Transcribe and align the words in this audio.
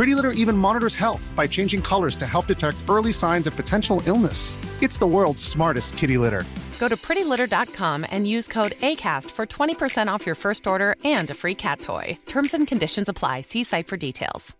Pretty 0.00 0.14
Litter 0.14 0.30
even 0.30 0.56
monitors 0.56 0.94
health 0.94 1.30
by 1.36 1.46
changing 1.46 1.82
colors 1.82 2.16
to 2.16 2.26
help 2.26 2.46
detect 2.46 2.78
early 2.88 3.12
signs 3.12 3.46
of 3.46 3.54
potential 3.54 4.02
illness. 4.06 4.56
It's 4.82 4.96
the 4.96 5.06
world's 5.06 5.44
smartest 5.44 5.98
kitty 5.98 6.16
litter. 6.16 6.44
Go 6.78 6.88
to 6.88 6.96
prettylitter.com 6.96 8.06
and 8.10 8.26
use 8.26 8.48
code 8.48 8.72
ACAST 8.80 9.30
for 9.30 9.44
20% 9.44 10.08
off 10.08 10.24
your 10.24 10.34
first 10.34 10.66
order 10.66 10.96
and 11.04 11.28
a 11.28 11.34
free 11.34 11.54
cat 11.54 11.82
toy. 11.82 12.16
Terms 12.24 12.54
and 12.54 12.66
conditions 12.66 13.10
apply. 13.10 13.42
See 13.42 13.62
site 13.62 13.88
for 13.88 13.98
details. 13.98 14.56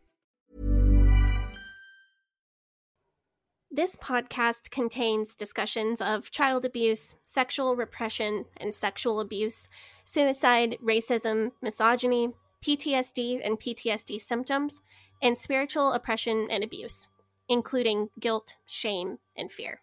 This 3.71 3.97
podcast 3.97 4.71
contains 4.71 5.35
discussions 5.35 6.03
of 6.03 6.31
child 6.31 6.67
abuse, 6.67 7.17
sexual 7.25 7.77
repression 7.77 8.45
and 8.59 8.75
sexual 8.75 9.21
abuse, 9.21 9.71
suicide, 10.05 10.77
racism, 10.85 11.53
misogyny, 11.63 12.29
PTSD 12.63 13.41
and 13.43 13.59
PTSD 13.59 14.21
symptoms, 14.21 14.83
and 15.23 15.37
spiritual 15.37 15.93
oppression 15.93 16.47
and 16.51 16.65
abuse, 16.65 17.09
including 17.49 18.09
guilt, 18.19 18.55
shame, 18.67 19.19
and 19.37 19.51
fear. 19.51 19.83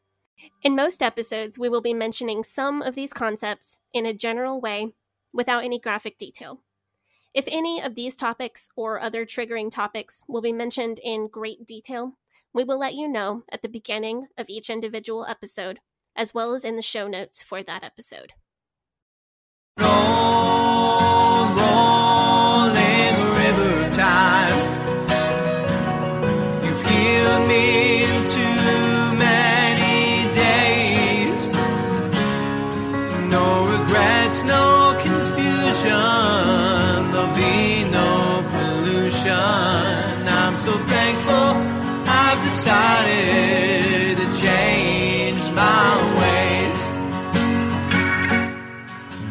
In 0.61 0.75
most 0.75 1.01
episodes, 1.01 1.57
we 1.57 1.69
will 1.69 1.81
be 1.81 1.93
mentioning 1.93 2.43
some 2.43 2.81
of 2.81 2.95
these 2.95 3.13
concepts 3.13 3.79
in 3.93 4.05
a 4.05 4.13
general 4.13 4.61
way 4.61 4.93
without 5.33 5.63
any 5.63 5.79
graphic 5.79 6.17
detail. 6.17 6.61
If 7.33 7.45
any 7.47 7.81
of 7.81 7.95
these 7.95 8.15
topics 8.15 8.69
or 8.75 8.99
other 8.99 9.25
triggering 9.25 9.69
topics 9.71 10.23
will 10.27 10.41
be 10.41 10.53
mentioned 10.53 10.99
in 11.03 11.27
great 11.27 11.67
detail, 11.67 12.17
we 12.53 12.63
will 12.63 12.79
let 12.79 12.95
you 12.95 13.07
know 13.07 13.43
at 13.51 13.61
the 13.61 13.69
beginning 13.69 14.27
of 14.37 14.47
each 14.49 14.69
individual 14.69 15.25
episode, 15.27 15.79
as 16.15 16.33
well 16.33 16.55
as 16.55 16.65
in 16.65 16.75
the 16.75 16.81
show 16.81 17.07
notes 17.07 17.43
for 17.43 17.61
that 17.61 17.83
episode. 17.83 18.33
Long, 19.79 20.46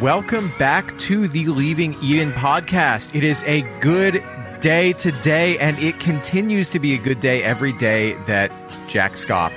Welcome 0.00 0.52
back 0.58 0.96
to 1.00 1.26
the 1.26 1.46
Leaving 1.46 1.96
Eden 2.02 2.32
podcast. 2.32 3.14
It 3.14 3.24
is 3.24 3.42
a 3.44 3.62
good 3.80 4.22
day 4.60 4.92
today, 4.92 5.56
and 5.58 5.78
it 5.78 5.98
continues 6.00 6.70
to 6.72 6.78
be 6.78 6.94
a 6.94 6.98
good 6.98 7.20
day 7.20 7.42
every 7.42 7.72
day 7.72 8.12
that 8.24 8.52
Jack 8.88 9.12
Schaap 9.12 9.52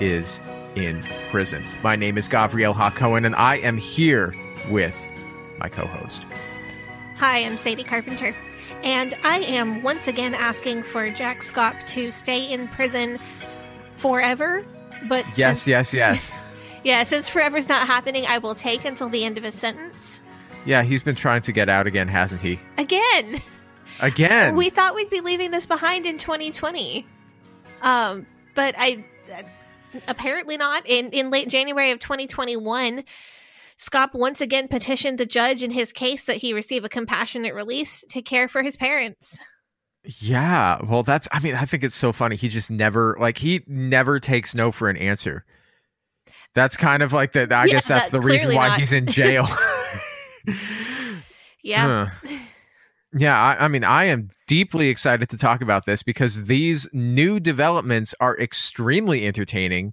is 0.00 0.40
in 0.76 1.02
prison. 1.30 1.64
My 1.82 1.96
name 1.96 2.16
is 2.18 2.28
Gabrielle 2.28 2.74
Hakohen, 2.74 3.26
and 3.26 3.34
I 3.34 3.56
am 3.56 3.76
here 3.78 4.32
with 4.70 4.94
my 5.58 5.68
co 5.68 5.86
host. 5.86 6.24
Hi, 7.16 7.38
I'm 7.38 7.56
Sadie 7.58 7.82
Carpenter, 7.82 8.36
and 8.84 9.14
I 9.24 9.40
am 9.40 9.82
once 9.82 10.06
again 10.06 10.34
asking 10.36 10.84
for 10.84 11.10
Jack 11.10 11.42
Schaap 11.42 11.84
to 11.88 12.12
stay 12.12 12.44
in 12.48 12.68
prison 12.68 13.18
forever. 13.96 14.64
But 15.08 15.24
Yes, 15.36 15.62
since- 15.62 15.66
yes, 15.66 15.92
yes. 15.94 16.32
yeah, 16.84 17.04
since 17.04 17.28
forever's 17.28 17.68
not 17.68 17.86
happening, 17.86 18.26
I 18.26 18.38
will 18.38 18.54
take 18.54 18.84
until 18.84 19.08
the 19.08 19.24
end 19.24 19.38
of 19.38 19.44
his 19.44 19.54
sentence. 19.54 20.20
Yeah, 20.66 20.82
he's 20.82 21.02
been 21.02 21.14
trying 21.14 21.42
to 21.42 21.52
get 21.52 21.68
out 21.68 21.86
again, 21.86 22.08
hasn't 22.08 22.40
he? 22.42 22.58
Again, 22.76 23.40
Again. 24.00 24.56
we 24.56 24.70
thought 24.70 24.94
we'd 24.94 25.10
be 25.10 25.20
leaving 25.20 25.50
this 25.50 25.66
behind 25.66 26.06
in 26.06 26.18
2020, 26.18 27.06
um, 27.82 28.26
but 28.54 28.74
I 28.78 29.04
uh, 29.32 29.42
apparently 30.08 30.56
not. 30.56 30.86
In 30.86 31.10
in 31.10 31.30
late 31.30 31.48
January 31.48 31.90
of 31.90 31.98
2021, 31.98 33.04
Schaap 33.78 34.12
once 34.14 34.40
again 34.40 34.68
petitioned 34.68 35.18
the 35.18 35.26
judge 35.26 35.62
in 35.62 35.70
his 35.70 35.92
case 35.92 36.24
that 36.26 36.36
he 36.36 36.52
receive 36.52 36.84
a 36.84 36.88
compassionate 36.88 37.54
release 37.54 38.04
to 38.10 38.20
care 38.22 38.48
for 38.48 38.62
his 38.62 38.76
parents. 38.76 39.38
Yeah, 40.04 40.78
well, 40.84 41.02
that's. 41.02 41.28
I 41.32 41.40
mean, 41.40 41.54
I 41.54 41.64
think 41.64 41.84
it's 41.84 41.96
so 41.96 42.12
funny. 42.12 42.36
He 42.36 42.48
just 42.48 42.70
never 42.70 43.16
like 43.20 43.38
he 43.38 43.62
never 43.66 44.18
takes 44.20 44.54
no 44.54 44.72
for 44.72 44.88
an 44.88 44.96
answer. 44.96 45.44
That's 46.54 46.76
kind 46.76 47.02
of 47.02 47.12
like 47.12 47.32
the. 47.32 47.42
I 47.54 47.64
Yeah, 47.66 47.72
guess 47.74 47.88
that's 47.88 48.10
that- 48.10 48.20
the 48.20 48.20
reason 48.26 48.54
why 48.54 48.68
not. 48.68 48.80
he's 48.80 48.92
in 48.92 49.06
jail. 49.06 49.46
Yeah. 51.62 52.12
Yeah, 53.12 53.38
I, 53.38 53.64
I 53.64 53.68
mean, 53.68 53.84
I 53.84 54.04
am 54.04 54.30
deeply 54.46 54.88
excited 54.88 55.28
to 55.30 55.36
talk 55.36 55.60
about 55.60 55.84
this 55.84 56.02
because 56.02 56.44
these 56.44 56.88
new 56.92 57.40
developments 57.40 58.14
are 58.20 58.38
extremely 58.38 59.26
entertaining. 59.26 59.92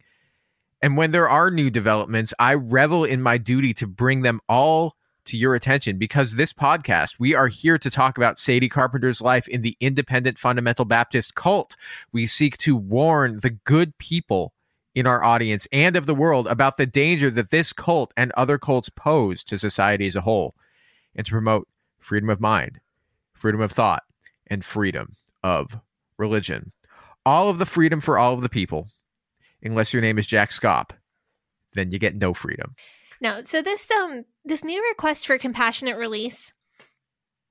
And 0.81 0.95
when 0.95 1.11
there 1.11 1.27
are 1.27 1.49
new 1.51 1.69
developments, 1.69 2.33
I 2.39 2.53
revel 2.53 3.03
in 3.03 3.21
my 3.21 3.37
duty 3.37 3.73
to 3.75 3.87
bring 3.87 4.21
them 4.21 4.39
all 4.47 4.95
to 5.25 5.35
your 5.35 5.55
attention 5.55 5.97
because 5.97 6.35
this 6.35 6.53
podcast, 6.53 7.15
we 7.19 7.35
are 7.35 7.47
here 7.49 7.77
to 7.79 7.89
talk 7.89 8.17
about 8.17 8.39
Sadie 8.39 8.69
Carpenter's 8.69 9.19
life 9.19 9.47
in 9.49 9.61
the 9.61 9.75
independent 9.81 10.37
fundamental 10.39 10.85
Baptist 10.85 11.35
cult. 11.35 11.75
We 12.13 12.27
seek 12.27 12.57
to 12.59 12.77
warn 12.77 13.39
the 13.41 13.49
good 13.49 13.97
people 13.97 14.53
in 14.97 15.05
our 15.05 15.23
audience 15.23 15.67
and 15.71 15.95
of 15.95 16.07
the 16.07 16.15
world 16.15 16.47
about 16.47 16.77
the 16.77 16.87
danger 16.87 17.29
that 17.29 17.51
this 17.51 17.71
cult 17.71 18.11
and 18.17 18.31
other 18.31 18.57
cults 18.57 18.89
pose 18.89 19.43
to 19.43 19.59
society 19.59 20.07
as 20.07 20.15
a 20.15 20.21
whole, 20.21 20.55
and 21.15 21.23
to 21.23 21.31
promote 21.31 21.67
freedom 21.99 22.31
of 22.31 22.41
mind, 22.41 22.79
freedom 23.35 23.61
of 23.61 23.71
thought, 23.71 24.01
and 24.47 24.65
freedom 24.65 25.15
of 25.43 25.79
religion. 26.17 26.71
All 27.27 27.47
of 27.47 27.59
the 27.59 27.65
freedom 27.67 28.01
for 28.01 28.17
all 28.17 28.33
of 28.33 28.41
the 28.41 28.49
people, 28.49 28.87
unless 29.61 29.93
your 29.93 30.01
name 30.01 30.17
is 30.17 30.25
Jack 30.25 30.49
Schaap, 30.49 30.89
then 31.73 31.91
you 31.91 31.99
get 31.99 32.15
no 32.15 32.33
freedom. 32.33 32.73
No, 33.21 33.43
so 33.43 33.61
this 33.61 33.91
um 33.91 34.25
this 34.43 34.63
new 34.63 34.83
request 34.89 35.27
for 35.27 35.37
compassionate 35.37 35.97
release 35.97 36.53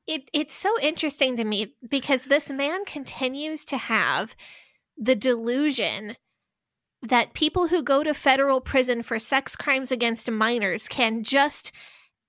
it 0.09 0.29
it's 0.33 0.55
so 0.55 0.71
interesting 0.81 1.37
to 1.37 1.45
me 1.45 1.75
because 1.89 2.25
this 2.25 2.51
man 2.51 2.85
continues 2.85 3.65
to 3.67 3.77
have 3.77 4.35
the 4.97 5.15
delusion 5.15 6.17
that 7.03 7.35
people 7.35 7.69
who 7.69 7.83
go 7.83 8.03
to 8.03 8.15
federal 8.15 8.61
prison 8.61 9.03
for 9.03 9.19
sex 9.19 9.57
crimes 9.57 9.93
against 9.93 10.31
minors 10.31 10.89
can 10.89 11.23
just 11.23 11.73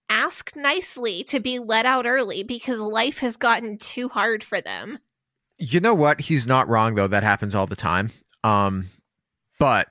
ask 0.09 0.55
nicely 0.55 1.23
to 1.25 1.39
be 1.39 1.59
let 1.59 1.85
out 1.85 2.05
early 2.05 2.43
because 2.43 2.79
life 2.79 3.19
has 3.19 3.37
gotten 3.37 3.77
too 3.77 4.09
hard 4.09 4.43
for 4.43 4.61
them. 4.61 4.99
You 5.57 5.79
know 5.79 5.93
what? 5.93 6.21
He's 6.21 6.47
not 6.47 6.67
wrong 6.67 6.95
though. 6.95 7.07
That 7.07 7.23
happens 7.23 7.55
all 7.55 7.67
the 7.67 7.75
time. 7.75 8.11
Um, 8.43 8.89
but 9.59 9.87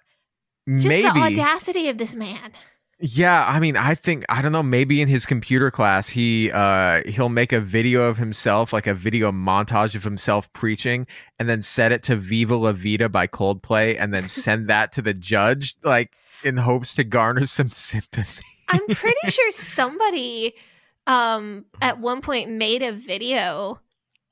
Just 0.68 0.86
maybe 0.86 1.02
the 1.02 1.18
audacity 1.18 1.88
of 1.88 1.98
this 1.98 2.14
man. 2.14 2.52
Yeah, 2.98 3.44
I 3.46 3.60
mean, 3.60 3.76
I 3.76 3.94
think 3.94 4.24
I 4.30 4.40
don't 4.40 4.52
know. 4.52 4.62
Maybe 4.62 5.02
in 5.02 5.08
his 5.08 5.26
computer 5.26 5.70
class, 5.70 6.08
he 6.08 6.50
uh 6.50 7.02
he'll 7.06 7.28
make 7.28 7.52
a 7.52 7.60
video 7.60 8.04
of 8.04 8.16
himself, 8.16 8.72
like 8.72 8.86
a 8.86 8.94
video 8.94 9.30
montage 9.30 9.94
of 9.94 10.02
himself 10.02 10.50
preaching, 10.54 11.06
and 11.38 11.46
then 11.46 11.60
set 11.60 11.92
it 11.92 12.02
to 12.04 12.16
"Viva 12.16 12.56
La 12.56 12.72
Vida" 12.72 13.10
by 13.10 13.26
Coldplay, 13.26 13.96
and 13.98 14.14
then 14.14 14.28
send 14.28 14.68
that 14.68 14.92
to 14.92 15.02
the 15.02 15.12
judge, 15.12 15.76
like 15.82 16.12
in 16.42 16.56
hopes 16.56 16.94
to 16.94 17.04
garner 17.04 17.44
some 17.44 17.68
sympathy. 17.70 18.44
I'm 18.68 18.86
pretty 18.86 19.30
sure 19.30 19.50
somebody 19.52 20.54
um 21.06 21.66
at 21.82 22.00
one 22.00 22.22
point 22.22 22.50
made 22.50 22.82
a 22.82 22.92
video 22.92 23.78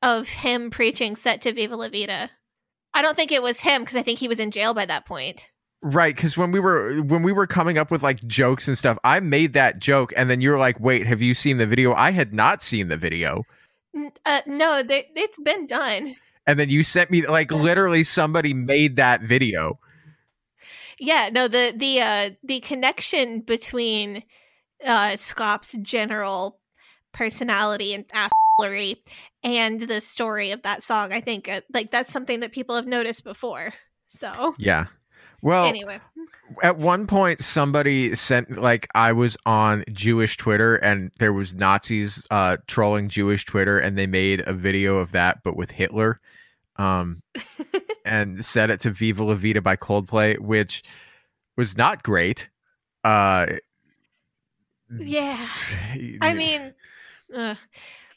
of 0.01 0.29
him 0.29 0.71
preaching 0.71 1.17
set 1.17 1.43
to 1.43 1.53
Viva 1.53 1.77
La 1.77 1.91
Vida. 1.91 2.31
I 2.95 3.03
don't 3.03 3.17
think 3.17 3.31
it 3.31 3.43
was 3.43 3.61
him 3.61 3.83
because 3.83 3.97
I 3.97 4.03
think 4.03 4.21
he 4.21 4.29
was 4.29 4.41
in 4.41 4.51
jail 4.51 4.73
by 4.73 4.87
that 4.87 5.05
point. 5.05 5.49
Right, 5.87 6.17
because 6.17 6.35
when 6.35 6.51
we 6.51 6.61
were 6.61 7.03
when 7.03 7.23
we 7.23 7.31
were 7.31 7.47
coming 7.47 7.77
up 7.77 7.91
with 7.91 8.03
like 8.03 8.17
jokes 8.27 8.69
and 8.69 8.79
stuff, 8.79 8.97
I 9.05 9.21
made 9.21 9.53
that 9.53 9.81
joke, 9.81 10.15
and 10.17 10.31
then 10.31 10.41
you 10.41 10.51
were 10.51 10.57
like, 10.57 10.81
"Wait, 10.81 11.07
have 11.07 11.21
you 11.21 11.35
seen 11.35 11.59
the 11.59 11.67
video?" 11.67 11.93
I 11.93 12.11
had 12.11 12.33
not 12.33 12.63
seen 12.63 12.89
the 12.89 12.97
video, 12.97 13.43
Uh, 14.25 14.41
no, 14.47 14.83
they, 14.83 15.11
it's 15.15 15.39
been 15.41 15.67
done. 15.67 16.17
and 16.47 16.59
then 16.59 16.71
you 16.71 16.83
sent 16.85 17.11
me 17.11 17.27
like 17.27 17.53
literally 17.53 18.03
somebody 18.03 18.55
made 18.55 18.97
that 18.97 19.21
video. 19.21 19.79
Yeah, 20.99 21.29
no, 21.31 21.49
the 21.49 21.75
the 21.77 22.01
uh 22.01 22.31
the 22.43 22.61
connection 22.61 23.41
between 23.41 24.23
uh 24.87 25.17
Schaap's 25.19 25.77
general 25.83 26.61
personality 27.13 27.93
and 27.93 28.07
assholery 28.09 28.97
and 29.43 29.83
the 29.83 30.01
story 30.01 30.51
of 30.51 30.63
that 30.63 30.83
song, 30.83 31.13
I 31.13 31.21
think 31.21 31.47
uh, 31.47 31.61
like 31.75 31.91
that's 31.91 32.11
something 32.11 32.41
that 32.41 32.53
people 32.53 32.75
have 32.75 32.87
noticed 32.87 33.23
before. 33.23 33.75
So 34.09 34.55
Yeah. 34.57 34.87
Well, 35.45 35.67
anyway, 35.67 36.01
at 36.63 36.79
one 36.79 37.07
point 37.07 37.45
somebody 37.45 38.15
sent 38.15 38.57
like 38.57 38.89
I 38.95 39.13
was 39.13 39.37
on 39.45 39.85
Jewish 39.93 40.39
Twitter 40.39 40.77
and 40.77 41.11
there 41.19 41.35
was 41.35 41.53
Nazis 41.53 42.27
uh 42.31 42.57
trolling 42.67 43.11
Jewish 43.11 43.45
Twitter 43.45 43.79
and 43.79 43.99
they 43.99 44.07
made 44.07 44.43
a 44.47 44.55
video 44.55 44.97
of 44.97 45.13
that 45.13 45.43
but 45.45 45.55
with 45.55 45.71
Hitler. 45.71 46.19
Um 46.77 47.23
and 48.07 48.43
set 48.43 48.71
it 48.71 48.81
to 48.81 48.91
Viva 48.91 49.23
La 49.23 49.35
Vida 49.35 49.61
by 49.61 49.77
Coldplay, 49.77 50.39
which 50.39 50.83
was 51.59 51.77
not 51.77 52.03
great. 52.03 52.49
Uh 53.05 53.47
yeah. 54.99 55.47
I 56.23 56.33
mean, 56.33 56.73
uh, 57.37 57.57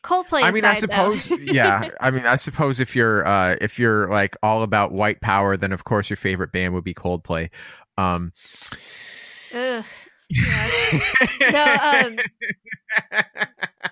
Coldplay. 0.08 0.42
I 0.44 0.52
mean, 0.52 0.64
I 0.64 0.74
suppose, 0.76 1.30
yeah. 1.42 1.90
I 2.00 2.12
mean, 2.12 2.26
I 2.26 2.38
suppose 2.38 2.80
if 2.80 2.96
you're 2.96 3.28
uh, 3.28 3.58
if 3.60 3.78
you're 3.78 4.10
like 4.10 4.38
all 4.42 4.64
about 4.64 4.94
white 4.94 5.20
power, 5.20 5.58
then 5.58 5.74
of 5.74 5.84
course 5.84 6.10
your 6.10 6.16
favorite 6.18 6.54
band 6.54 6.74
would 6.74 6.86
be 6.86 6.94
Coldplay. 6.94 7.50
Um, 7.98 8.32
Ugh. 9.54 9.84
Yeah. 10.30 10.70
no, 11.52 12.08
um, 12.10 12.18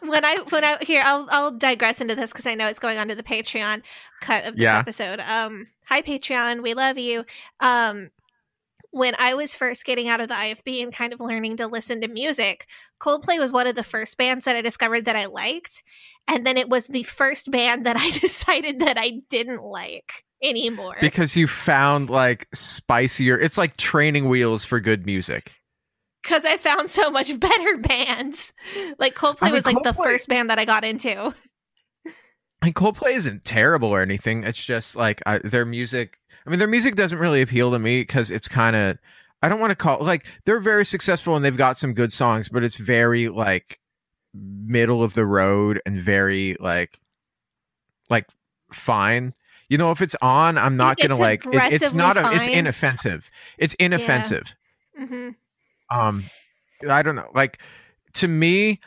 when 0.09 0.25
I 0.25 0.37
when 0.49 0.63
I 0.63 0.77
here, 0.83 1.01
I'll 1.05 1.27
I'll 1.31 1.51
digress 1.51 2.01
into 2.01 2.15
this 2.15 2.31
because 2.31 2.45
I 2.45 2.55
know 2.55 2.67
it's 2.67 2.79
going 2.79 2.97
on 2.97 3.07
to 3.07 3.15
the 3.15 3.23
Patreon 3.23 3.81
cut 4.21 4.45
of 4.45 4.55
this 4.55 4.63
Yeah. 4.63 4.79
episode. 4.79 5.19
Um, 5.21 5.67
hi 5.85 6.01
Patreon, 6.01 6.61
we 6.61 6.73
love 6.73 6.97
you. 6.97 7.23
Um, 7.61 8.09
when 8.95 9.13
I 9.19 9.33
was 9.33 9.53
first 9.53 9.83
getting 9.83 10.07
out 10.07 10.21
of 10.21 10.29
the 10.29 10.35
IFB 10.35 10.81
and 10.81 10.93
kind 10.93 11.11
of 11.11 11.19
learning 11.19 11.57
to 11.57 11.67
listen 11.67 11.99
to 11.99 12.07
music, 12.07 12.65
Coldplay 13.01 13.37
was 13.37 13.51
one 13.51 13.67
of 13.67 13.75
the 13.75 13.83
first 13.83 14.17
bands 14.17 14.45
that 14.45 14.55
I 14.55 14.61
discovered 14.61 15.03
that 15.03 15.17
I 15.17 15.25
liked, 15.25 15.83
and 16.29 16.47
then 16.47 16.55
it 16.55 16.69
was 16.69 16.87
the 16.87 17.03
first 17.03 17.51
band 17.51 17.85
that 17.85 17.97
I 17.97 18.11
decided 18.19 18.79
that 18.79 18.97
I 18.97 19.21
didn't 19.29 19.61
like 19.61 20.23
anymore. 20.41 20.95
because 21.01 21.35
you 21.35 21.45
found 21.45 22.09
like 22.09 22.47
spicier. 22.53 23.37
It's 23.37 23.57
like 23.57 23.75
training 23.75 24.29
wheels 24.29 24.63
for 24.63 24.79
good 24.79 25.05
music. 25.05 25.51
because 26.23 26.45
I 26.45 26.55
found 26.55 26.89
so 26.89 27.11
much 27.11 27.37
better 27.39 27.77
bands. 27.77 28.53
Like 28.97 29.13
Coldplay 29.13 29.39
I 29.41 29.45
mean, 29.47 29.55
was 29.55 29.65
like 29.65 29.83
the 29.83 29.93
first 29.93 30.29
band 30.29 30.49
that 30.49 30.57
I 30.57 30.63
got 30.63 30.85
into. 30.85 31.35
And 32.61 32.73
Coldplay 32.73 33.15
isn't 33.17 33.43
terrible 33.43 33.89
or 33.89 34.01
anything. 34.01 34.43
It's 34.45 34.63
just 34.63 34.95
like 34.95 35.21
I, 35.25 35.39
their 35.39 35.65
music. 35.65 36.17
I 36.45 36.49
mean, 36.49 36.59
their 36.59 36.67
music 36.67 36.95
doesn't 36.95 37.17
really 37.17 37.41
appeal 37.41 37.71
to 37.71 37.79
me 37.79 38.01
because 38.01 38.31
it's 38.31 38.47
kind 38.47 38.75
of. 38.75 38.97
I 39.41 39.49
don't 39.49 39.59
want 39.59 39.71
to 39.71 39.75
call 39.75 39.99
like 39.99 40.25
they're 40.45 40.59
very 40.59 40.85
successful 40.85 41.35
and 41.35 41.43
they've 41.45 41.55
got 41.57 41.77
some 41.77 41.93
good 41.93 42.11
songs, 42.13 42.49
but 42.49 42.63
it's 42.63 42.77
very 42.77 43.29
like 43.29 43.79
middle 44.33 45.03
of 45.03 45.13
the 45.13 45.25
road 45.25 45.81
and 45.85 45.99
very 45.99 46.55
like 46.59 46.99
like 48.09 48.27
fine. 48.71 49.33
You 49.69 49.77
know, 49.77 49.91
if 49.91 50.01
it's 50.01 50.15
on, 50.21 50.57
I'm 50.57 50.77
not 50.77 50.97
gonna 50.97 51.15
like. 51.21 51.45
It, 51.45 51.73
it's 51.73 51.93
not. 51.93 52.17
A, 52.17 52.21
it's 52.35 52.43
inoffensive. 52.59 53.29
It's 53.57 53.73
inoffensive. 53.75 54.55
hmm 54.97 55.29
um 55.91 56.25
i 56.89 57.03
don't 57.03 57.15
know 57.15 57.29
like 57.35 57.59
to 58.13 58.27
me 58.27 58.79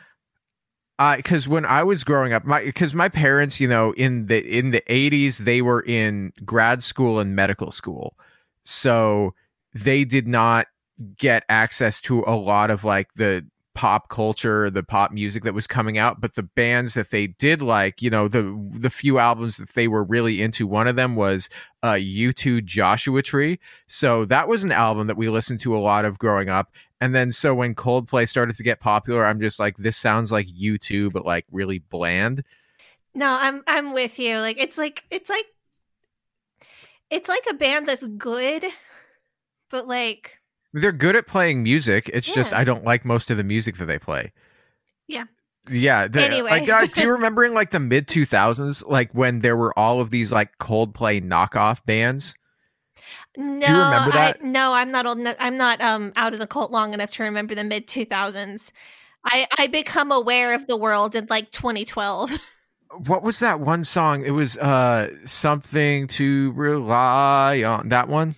because 1.15 1.47
when 1.47 1.65
i 1.65 1.81
was 1.81 2.03
growing 2.03 2.33
up 2.33 2.45
my 2.45 2.63
because 2.63 2.93
my 2.93 3.07
parents 3.07 3.59
you 3.59 3.67
know 3.67 3.93
in 3.93 4.25
the 4.25 4.45
in 4.45 4.71
the 4.71 4.81
80s 4.81 5.39
they 5.39 5.61
were 5.61 5.81
in 5.81 6.33
grad 6.45 6.83
school 6.83 7.19
and 7.19 7.35
medical 7.35 7.71
school. 7.71 8.15
So 8.63 9.33
they 9.73 10.03
did 10.03 10.27
not 10.27 10.67
get 11.17 11.43
access 11.49 12.01
to 12.01 12.23
a 12.27 12.35
lot 12.35 12.69
of 12.69 12.83
like 12.83 13.13
the 13.15 13.45
pop 13.75 14.09
culture 14.09 14.69
the 14.69 14.83
pop 14.83 15.11
music 15.13 15.43
that 15.43 15.53
was 15.53 15.65
coming 15.65 15.97
out 15.97 16.19
but 16.19 16.35
the 16.35 16.43
bands 16.43 16.95
that 16.95 17.11
they 17.11 17.27
did 17.27 17.61
like 17.61 18.01
you 18.01 18.09
know 18.09 18.27
the 18.27 18.69
the 18.73 18.89
few 18.89 19.19
albums 19.19 19.55
that 19.55 19.69
they 19.69 19.87
were 19.87 20.03
really 20.03 20.41
into 20.41 20.67
one 20.67 20.85
of 20.85 20.97
them 20.97 21.15
was 21.15 21.47
uh 21.81 21.93
u2 21.93 22.65
joshua 22.65 23.21
tree. 23.21 23.57
So 23.87 24.25
that 24.25 24.49
was 24.49 24.63
an 24.65 24.73
album 24.73 25.07
that 25.07 25.15
we 25.15 25.29
listened 25.29 25.61
to 25.61 25.77
a 25.77 25.79
lot 25.79 26.03
of 26.03 26.19
growing 26.19 26.49
up 26.49 26.73
and 27.01 27.15
then 27.15 27.31
so 27.31 27.53
when 27.55 27.75
Coldplay 27.75 28.27
started 28.27 28.55
to 28.57 28.63
get 28.63 28.79
popular, 28.79 29.25
I'm 29.25 29.39
just 29.39 29.59
like, 29.59 29.77
this 29.77 29.97
sounds 29.97 30.31
like 30.31 30.47
U2, 30.47 31.11
but 31.11 31.25
like 31.25 31.45
really 31.51 31.79
bland. 31.79 32.43
No, 33.15 33.27
I'm 33.39 33.63
I'm 33.67 33.93
with 33.93 34.19
you. 34.19 34.37
Like 34.39 34.57
it's 34.59 34.77
like 34.77 35.03
it's 35.09 35.29
like 35.29 35.45
it's 37.09 37.27
like 37.29 37.45
a 37.49 37.53
band 37.53 37.87
that's 37.87 38.05
good, 38.05 38.65
but 39.69 39.87
like 39.87 40.39
They're 40.73 40.91
good 40.91 41.15
at 41.15 41.27
playing 41.27 41.63
music. 41.63 42.09
It's 42.13 42.31
just 42.31 42.53
I 42.53 42.63
don't 42.63 42.83
like 42.85 43.05
most 43.05 43.31
of 43.31 43.37
the 43.37 43.43
music 43.43 43.77
that 43.77 43.85
they 43.85 43.97
play. 43.99 44.31
Yeah. 45.07 45.25
Yeah. 45.69 46.07
The, 46.07 46.23
Anyway. 46.23 46.49
like, 46.51 46.69
uh, 46.69 46.85
do 46.85 47.01
you 47.01 47.11
remember 47.13 47.43
in 47.43 47.53
like 47.53 47.71
the 47.71 47.79
mid 47.79 48.07
2000s, 48.07 48.87
like 48.87 49.11
when 49.13 49.39
there 49.39 49.57
were 49.57 49.77
all 49.77 49.99
of 50.01 50.11
these 50.11 50.31
like 50.31 50.57
Coldplay 50.59 51.23
knockoff 51.25 51.83
bands? 51.85 52.35
No, 53.37 53.67
remember 53.67 54.11
that? 54.11 54.37
I, 54.41 54.45
no, 54.45 54.73
I'm 54.73 54.91
not 54.91 55.05
old. 55.05 55.19
enough 55.19 55.35
I'm 55.39 55.57
not 55.57 55.81
um 55.81 56.11
out 56.15 56.33
of 56.33 56.39
the 56.39 56.47
cult 56.47 56.71
long 56.71 56.93
enough 56.93 57.11
to 57.11 57.23
remember 57.23 57.55
the 57.55 57.63
mid 57.63 57.87
2000s. 57.87 58.71
I 59.25 59.47
I 59.57 59.67
become 59.67 60.11
aware 60.11 60.53
of 60.53 60.67
the 60.67 60.77
world 60.77 61.15
in 61.15 61.27
like 61.29 61.51
2012. 61.51 62.31
What 63.05 63.21
was 63.21 63.37
that 63.39 63.59
one 63.59 63.85
song? 63.85 64.23
It 64.25 64.31
was 64.31 64.57
uh 64.57 65.13
something 65.25 66.07
to 66.07 66.51
rely 66.53 67.61
on. 67.63 67.89
That 67.89 68.09
one? 68.09 68.35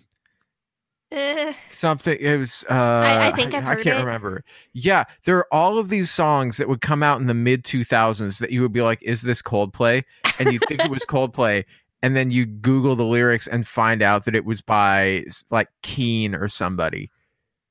Eh, 1.13 1.53
something 1.69 2.17
it 2.21 2.37
was 2.37 2.63
uh 2.69 2.73
I 3.19 3.33
think 3.35 3.53
I've 3.53 3.65
I, 3.67 3.75
heard 3.75 3.83
can't 3.83 3.97
it. 3.99 4.05
remember 4.05 4.45
yeah 4.71 5.03
there 5.25 5.35
are 5.39 5.47
all 5.53 5.77
of 5.77 5.89
these 5.89 6.09
songs 6.09 6.55
that 6.55 6.69
would 6.69 6.79
come 6.79 7.03
out 7.03 7.19
in 7.19 7.27
the 7.27 7.33
mid 7.33 7.65
2000s 7.65 8.39
that 8.39 8.49
you 8.51 8.61
would 8.61 8.71
be 8.71 8.81
like 8.81 9.03
is 9.03 9.21
this 9.21 9.41
coldplay 9.41 10.05
and 10.39 10.53
you 10.53 10.59
think 10.69 10.85
it 10.85 10.89
was 10.89 11.03
coldplay 11.03 11.65
and 12.01 12.15
then 12.15 12.31
you 12.31 12.45
google 12.45 12.95
the 12.95 13.05
lyrics 13.05 13.47
and 13.47 13.67
find 13.67 14.01
out 14.01 14.25
that 14.25 14.35
it 14.35 14.45
was 14.45 14.61
by 14.61 15.23
like 15.49 15.69
Keane 15.81 16.35
or 16.35 16.47
somebody 16.47 17.09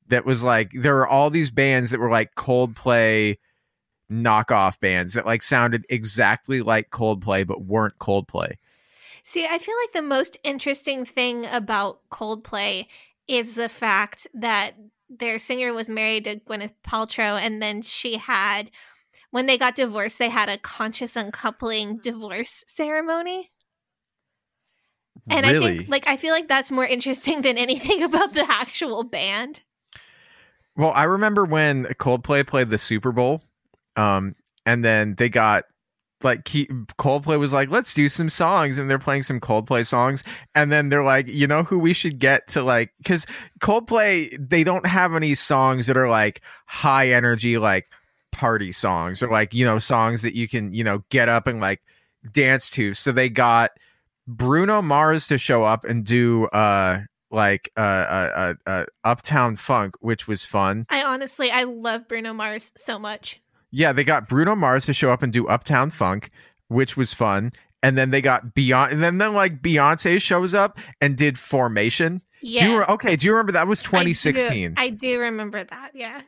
that 0.08 0.25
was 0.25 0.42
like 0.42 0.70
there 0.75 0.99
are 0.99 1.08
all 1.08 1.30
these 1.30 1.50
bands 1.50 1.90
that 1.90 2.00
were 2.00 2.10
like 2.10 2.34
coldplay 2.34 3.37
knockoff 4.10 4.80
bands 4.80 5.14
that 5.14 5.26
like 5.26 5.42
sounded 5.42 5.87
exactly 5.88 6.62
like 6.62 6.90
coldplay 6.90 7.46
but 7.46 7.62
weren't 7.62 7.99
coldplay 7.99 8.54
See, 9.22 9.46
I 9.46 9.58
feel 9.58 9.75
like 9.82 9.92
the 9.92 10.02
most 10.02 10.38
interesting 10.42 11.04
thing 11.04 11.46
about 11.46 12.00
Coldplay 12.10 12.87
is 13.28 13.54
the 13.54 13.68
fact 13.68 14.26
that 14.34 14.72
their 15.08 15.38
singer 15.38 15.72
was 15.72 15.88
married 15.88 16.25
to 16.25 16.37
Gwyneth 16.37 16.75
Paltrow, 16.87 17.40
and 17.40 17.60
then 17.60 17.82
she 17.82 18.16
had, 18.16 18.70
when 19.30 19.46
they 19.46 19.58
got 19.58 19.76
divorced, 19.76 20.18
they 20.18 20.28
had 20.30 20.49
a 20.49 20.58
conscious 20.58 21.16
uncoupling 21.16 21.96
divorce 21.96 22.64
ceremony. 22.66 23.50
And 25.29 25.47
I 25.47 25.53
really 25.53 25.79
think, 25.79 25.91
like, 25.91 26.09
I 26.09 26.17
feel 26.17 26.33
like 26.33 26.49
that's 26.49 26.71
more 26.71 26.87
interesting 26.87 27.43
than 27.43 27.59
anything 27.59 28.03
about 28.05 28.33
the 28.33 28.47
actual 28.50 29.03
band. 29.03 29.61
Well, 30.77 30.93
I 30.93 31.05
remember 31.05 31.45
when 31.45 31.85
Coldplay 31.85 32.47
played 32.47 32.71
the 32.71 32.79
Super 32.79 33.12
Bowl, 33.12 33.43
um, 33.97 34.35
and 34.65 34.85
then 34.85 35.15
they 35.17 35.29
got 35.29 35.65
like 36.23 36.45
Ke- 36.45 36.71
Coldplay 36.99 37.39
was 37.39 37.53
like, 37.53 37.71
"Let's 37.71 37.95
do 37.95 38.09
some 38.09 38.29
songs," 38.29 38.79
and 38.79 38.89
they're 38.89 38.99
playing 38.99 39.23
some 39.23 39.41
Coldplay 39.41 39.87
songs, 39.87 40.23
and 40.55 40.71
then 40.71 40.89
they're 40.89 41.05
like, 41.05 41.27
"You 41.29 41.47
know 41.47 41.62
who 41.62 41.79
we 41.79 41.93
should 41.93 42.19
get 42.19 42.49
to 42.49 42.62
like?" 42.62 42.93
Because 42.99 43.27
Coldplay, 43.61 44.37
they 44.39 44.65
don't 44.65 44.87
have 44.87 45.15
any 45.15 45.35
songs 45.35 45.87
that 45.87 45.97
are 45.97 46.09
like 46.09 46.43
high 46.67 47.09
energy, 47.09 47.59
like 47.59 47.87
party 48.33 48.73
songs, 48.73 49.23
or 49.23 49.29
like 49.29 49.55
you 49.55 49.65
know 49.65 49.79
songs 49.79 50.23
that 50.23 50.35
you 50.35 50.49
can 50.49 50.73
you 50.73 50.85
know 50.85 51.03
get 51.11 51.29
up 51.29 51.47
and 51.47 51.61
like 51.61 51.81
dance 52.33 52.71
to. 52.71 52.95
So 52.95 53.12
they 53.12 53.29
got 53.29 53.71
Bruno 54.37 54.80
Mars 54.80 55.26
to 55.28 55.38
show 55.38 55.64
up 55.64 55.84
and 55.84 56.04
do 56.04 56.46
uh 56.46 57.00
like 57.30 57.70
uh, 57.76 57.80
uh, 57.80 58.54
uh, 58.66 58.70
uh, 58.70 58.84
Uptown 59.04 59.56
Funk, 59.56 59.94
which 60.00 60.26
was 60.26 60.44
fun. 60.44 60.87
I 60.88 61.02
honestly, 61.02 61.50
I 61.50 61.62
love 61.64 62.08
Bruno 62.08 62.32
Mars 62.32 62.72
so 62.76 62.99
much. 62.99 63.40
Yeah, 63.70 63.92
they 63.92 64.02
got 64.04 64.28
Bruno 64.28 64.56
Mars 64.56 64.87
to 64.87 64.92
show 64.92 65.12
up 65.12 65.22
and 65.22 65.32
do 65.32 65.46
Uptown 65.46 65.90
Funk, 65.90 66.30
which 66.68 66.96
was 66.96 67.14
fun. 67.14 67.52
And 67.82 67.96
then 67.96 68.10
they 68.10 68.20
got 68.20 68.54
Beyonce, 68.54 68.92
and 68.92 69.02
then, 69.02 69.18
then 69.18 69.32
like 69.32 69.62
Beyonce 69.62 70.20
shows 70.20 70.54
up 70.54 70.78
and 71.00 71.16
did 71.16 71.38
Formation. 71.38 72.20
Yeah. 72.42 72.64
Do 72.64 72.70
you, 72.70 72.78
re- 72.80 72.84
okay, 72.90 73.16
do 73.16 73.26
you 73.26 73.32
remember 73.32 73.52
that 73.52 73.68
was 73.68 73.80
I 73.80 73.84
do- 73.84 74.12
2016? 74.14 74.75
I 74.76 74.88
do, 74.90 75.18
remember 75.20 75.64
that. 75.64 75.92
Yeah. 75.94 76.22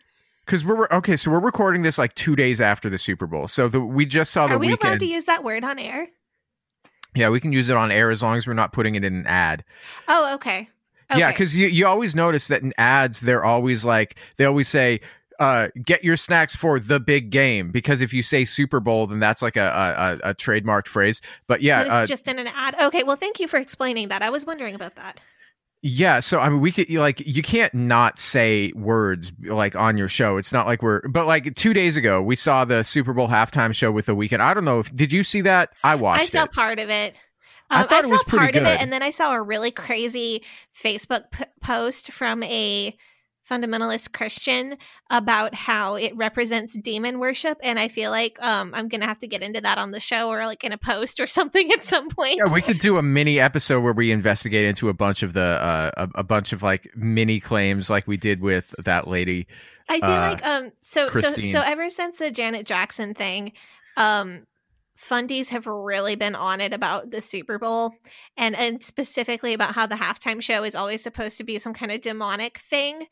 Because 0.47 0.65
we're 0.65 0.89
okay, 0.91 1.17
so 1.17 1.31
we're 1.31 1.41
recording 1.41 1.83
this 1.83 1.99
like 1.99 2.15
two 2.15 2.37
days 2.37 2.61
after 2.61 2.89
the 2.89 2.99
Super 2.99 3.27
Bowl. 3.27 3.49
So 3.49 3.69
the 3.69 3.81
we 3.81 4.07
just 4.07 4.33
saw 4.33 4.47
the 4.47 4.55
Are 4.55 4.59
we 4.59 4.73
allowed 4.73 5.01
to 5.01 5.07
use 5.07 5.25
that 5.27 5.45
word 5.45 5.65
on 5.65 5.79
air? 5.79 6.09
Yeah, 7.15 7.29
we 7.29 7.41
can 7.41 7.53
use 7.53 7.69
it 7.69 7.77
on 7.77 7.91
air 7.91 8.11
as 8.11 8.23
long 8.23 8.37
as 8.37 8.47
we're 8.47 8.55
not 8.55 8.73
putting 8.73 8.95
it 8.95 9.05
in 9.05 9.15
an 9.15 9.27
ad. 9.27 9.65
Oh, 10.09 10.35
okay. 10.35 10.69
Yeah, 11.15 11.31
because 11.31 11.55
you, 11.55 11.67
you 11.67 11.87
always 11.87 12.15
notice 12.15 12.49
that 12.49 12.63
in 12.63 12.73
ads, 12.79 13.21
they're 13.21 13.45
always 13.45 13.85
like, 13.85 14.17
they 14.39 14.47
always 14.47 14.67
say, 14.69 15.01
uh, 15.39 15.69
get 15.85 16.05
your 16.05 16.17
snacks 16.17 16.57
for 16.57 16.79
the 16.81 17.01
big 17.01 17.31
game. 17.31 17.71
Because 17.71 18.01
if 18.01 18.15
you 18.15 18.23
say 18.23 18.45
Super 18.47 18.81
Bowl, 18.81 19.07
then 19.07 19.19
that's 19.19 19.43
like 19.43 19.57
a, 19.57 19.61
a, 19.61 20.29
a, 20.29 20.31
a 20.31 20.35
trademarked 20.35 20.89
phrase. 20.89 21.21
But 21.47 21.61
yeah, 21.61 21.81
But 21.81 21.87
it's 21.87 21.95
uh, 21.95 22.07
just 22.07 22.29
in 22.29 22.39
an 22.39 22.49
ad. 22.55 22.77
Okay, 22.81 23.03
well, 23.03 23.17
thank 23.17 23.41
you 23.41 23.49
for 23.49 23.59
explaining 23.59 24.09
that. 24.09 24.23
I 24.23 24.31
was 24.31 24.47
wondering 24.47 24.75
about 24.75 24.95
that. 24.97 25.21
Yeah. 25.85 26.21
So, 26.21 26.39
I 26.39 26.49
mean, 26.49 26.61
we 26.61 26.71
could, 26.71 26.89
like, 26.91 27.21
you 27.27 27.43
can't 27.43 27.75
not 27.75 28.19
say 28.19 28.73
words 28.77 29.33
like 29.45 29.75
on 29.75 29.99
your 29.99 30.09
show. 30.09 30.37
It's 30.37 30.53
not 30.53 30.67
like 30.67 30.81
we're, 30.83 31.07
but 31.09 31.27
like 31.27 31.55
two 31.57 31.75
days 31.75 31.97
ago, 31.97 32.23
we 32.23 32.37
saw 32.37 32.65
the 32.65 32.85
Super 32.85 33.13
Bowl 33.13 33.29
halftime 33.29 33.75
show 33.75 33.91
with 33.91 34.07
the 34.07 34.15
Weeknd. 34.15 34.39
I 34.41 34.55
don't 34.55 34.65
know 34.65 34.79
if, 34.79 34.95
did 34.95 35.11
you 35.13 35.25
see 35.25 35.41
that? 35.41 35.71
I 35.83 35.97
watched 35.97 36.23
I 36.23 36.27
saw 36.27 36.45
it. 36.45 36.53
part 36.53 36.79
of 36.79 36.89
it. 36.89 37.17
I 37.69 37.83
Um, 37.83 37.89
thought 37.89 38.05
it 38.05 38.09
saw 38.09 38.13
was 38.13 38.25
pretty 38.25 38.39
part 38.39 38.57
of 38.57 38.63
it, 38.65 38.81
and 38.81 38.93
then 38.93 39.03
I 39.03 39.11
saw 39.11 39.33
a 39.33 39.43
really 39.43 39.71
crazy 39.71 40.43
Facebook 40.85 41.31
p- 41.33 41.45
post 41.63 42.13
from 42.13 42.43
a 42.43 42.97
fundamentalist 43.53 44.13
Christian 44.13 44.77
about 45.11 45.55
how 45.55 45.95
it 45.97 46.17
represents 46.17 46.75
demon 46.75 47.19
worship, 47.19 47.59
and 47.63 47.79
I 47.79 47.89
feel 47.89 48.11
like 48.11 48.41
um, 48.41 48.73
I'm 48.75 48.89
gonna 48.89 49.07
have 49.07 49.19
to 49.19 49.27
get 49.27 49.43
into 49.43 49.61
that 49.61 49.79
on 49.79 49.91
the 49.91 50.01
show 50.01 50.29
or 50.31 50.47
like 50.47 50.65
in 50.65 50.73
a 50.73 50.79
post 50.79 51.21
or 51.21 51.27
something 51.39 51.71
at 51.73 51.85
some 51.85 52.09
point. 52.09 52.41
Yeah, 52.45 52.53
we 52.53 52.63
could 52.63 52.79
do 52.79 52.97
a 52.99 53.03
mini 53.03 53.39
episode 53.39 53.81
where 53.81 53.93
we 53.93 54.11
investigate 54.11 54.65
into 54.65 54.89
a 54.89 54.95
bunch 54.95 55.23
of 55.23 55.33
the 55.33 55.43
uh, 55.43 55.91
a, 55.97 56.21
a 56.21 56.25
bunch 56.25 56.53
of 56.53 56.63
like 56.63 56.91
mini 56.97 57.41
claims, 57.41 57.91
like 57.91 58.07
we 58.07 58.17
did 58.17 58.41
with 58.41 58.75
that 58.79 59.07
lady. 59.07 59.47
I 59.89 60.01
feel 60.01 60.11
uh, 60.11 60.31
like 60.31 60.47
um 60.47 60.73
so 60.81 61.09
so 61.09 61.33
so 61.33 61.61
ever 61.61 61.91
since 61.91 62.19
the 62.19 62.31
Janet 62.31 62.67
Jackson 62.67 63.15
thing, 63.15 63.53
um 63.97 64.47
fundies 64.99 65.49
have 65.49 65.67
really 65.67 66.15
been 66.15 66.35
on 66.35 66.61
it 66.61 66.73
about 66.73 67.11
the 67.11 67.21
Super 67.21 67.59
Bowl 67.59 67.93
and 68.37 68.55
and 68.55 68.83
specifically 68.83 69.53
about 69.55 69.75
how 69.75 69.87
the 69.87 69.95
halftime 69.95 70.43
show 70.43 70.65
is 70.65 70.75
always 70.75 71.03
supposed 71.03 71.39
to 71.39 71.45
be 71.45 71.59
some 71.59 71.75
kind 71.75 71.93
of 71.93 72.01
demonic 72.01 72.59
thing. 72.59 73.07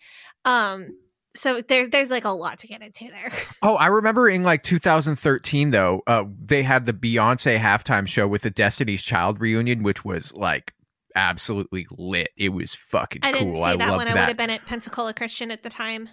Um 0.45 0.97
so 1.35 1.63
there's 1.63 1.91
there's 1.91 2.11
like 2.11 2.25
a 2.25 2.31
lot 2.31 2.59
to 2.61 2.67
get 2.67 2.83
into 2.83 3.09
there. 3.09 3.33
Oh, 3.63 3.75
I 3.75 3.89
remember 3.89 4.29
in 4.29 4.43
like 4.43 4.63
2013 4.63 5.71
though, 5.71 6.03
uh, 6.07 6.25
they 6.43 6.63
had 6.63 6.87
the 6.87 6.95
Beyonce 6.95 7.59
halftime 7.59 8.07
show 8.07 8.27
with 8.27 8.43
the 8.43 8.51
Destiny's 8.51 9.03
Child 9.03 9.39
reunion, 9.39 9.83
which 9.83 10.03
was 10.05 10.35
like 10.35 10.73
absolutely 11.15 11.87
lit. 11.91 12.31
It 12.37 12.51
was 12.51 12.75
fucking 12.75 13.21
I 13.23 13.33
didn't 13.33 13.53
cool. 13.53 13.65
see 13.65 13.71
I 13.71 13.77
that 13.77 13.89
loved 13.91 13.99
when 13.99 14.09
I 14.09 14.15
would 14.15 14.29
have 14.29 14.37
been 14.37 14.51
at 14.51 14.65
Pensacola 14.67 15.13
Christian 15.13 15.51
at 15.51 15.63
the 15.63 15.71
time. 15.71 16.09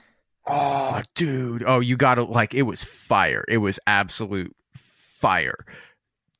Oh, 0.45 1.01
dude. 1.15 1.63
Oh, 1.65 1.79
you 1.79 1.97
got 1.97 2.15
to 2.15 2.23
like 2.23 2.53
it 2.53 2.63
was 2.63 2.83
fire. 2.83 3.43
It 3.47 3.57
was 3.57 3.79
absolute 3.87 4.55
fire. 5.19 5.65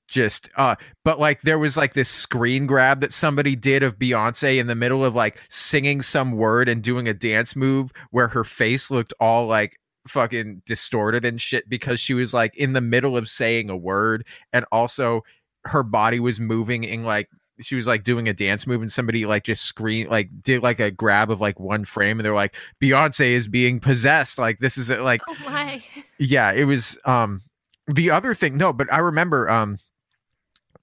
Just 0.07 0.49
uh 0.55 0.75
but 1.03 1.19
like 1.19 1.41
there 1.41 1.59
was 1.59 1.75
like 1.75 1.93
this 1.93 2.07
screen 2.07 2.65
grab 2.65 3.01
that 3.01 3.11
somebody 3.11 3.57
did 3.57 3.83
of 3.83 3.99
Beyonce 3.99 4.57
in 4.57 4.67
the 4.67 4.75
middle 4.75 5.03
of 5.03 5.15
like 5.15 5.41
singing 5.49 6.01
some 6.01 6.31
word 6.31 6.69
and 6.69 6.81
doing 6.81 7.09
a 7.09 7.13
dance 7.13 7.57
move 7.57 7.91
where 8.11 8.29
her 8.29 8.45
face 8.45 8.89
looked 8.89 9.13
all 9.19 9.47
like 9.47 9.77
fucking 10.07 10.61
distorted 10.65 11.25
and 11.25 11.41
shit 11.41 11.67
because 11.67 11.99
she 11.99 12.13
was 12.13 12.33
like 12.33 12.55
in 12.55 12.71
the 12.71 12.79
middle 12.79 13.17
of 13.17 13.27
saying 13.27 13.69
a 13.69 13.75
word 13.75 14.25
and 14.53 14.63
also 14.71 15.23
her 15.65 15.83
body 15.83 16.21
was 16.21 16.39
moving 16.39 16.85
in 16.85 17.03
like 17.03 17.27
she 17.59 17.75
was 17.75 17.87
like 17.87 18.03
doing 18.03 18.29
a 18.29 18.33
dance 18.33 18.65
move 18.65 18.81
and 18.81 18.91
somebody 18.91 19.25
like 19.25 19.43
just 19.43 19.65
screen 19.65 20.07
like 20.07 20.29
did 20.41 20.63
like 20.63 20.79
a 20.79 20.91
grab 20.91 21.29
of 21.29 21.41
like 21.41 21.59
one 21.59 21.83
frame 21.83 22.17
and 22.19 22.25
they're 22.25 22.33
like 22.33 22.55
Beyonce 22.81 23.31
is 23.31 23.49
being 23.49 23.81
possessed 23.81 24.37
like 24.39 24.59
this 24.59 24.77
is 24.77 24.89
like 24.89 25.21
Oh 25.27 25.35
my. 25.45 25.83
yeah 26.17 26.53
it 26.53 26.63
was 26.63 26.97
um 27.03 27.41
the 27.87 28.11
other 28.11 28.33
thing 28.33 28.57
no 28.57 28.71
but 28.73 28.91
i 28.91 28.97
remember 28.97 29.49
um 29.49 29.77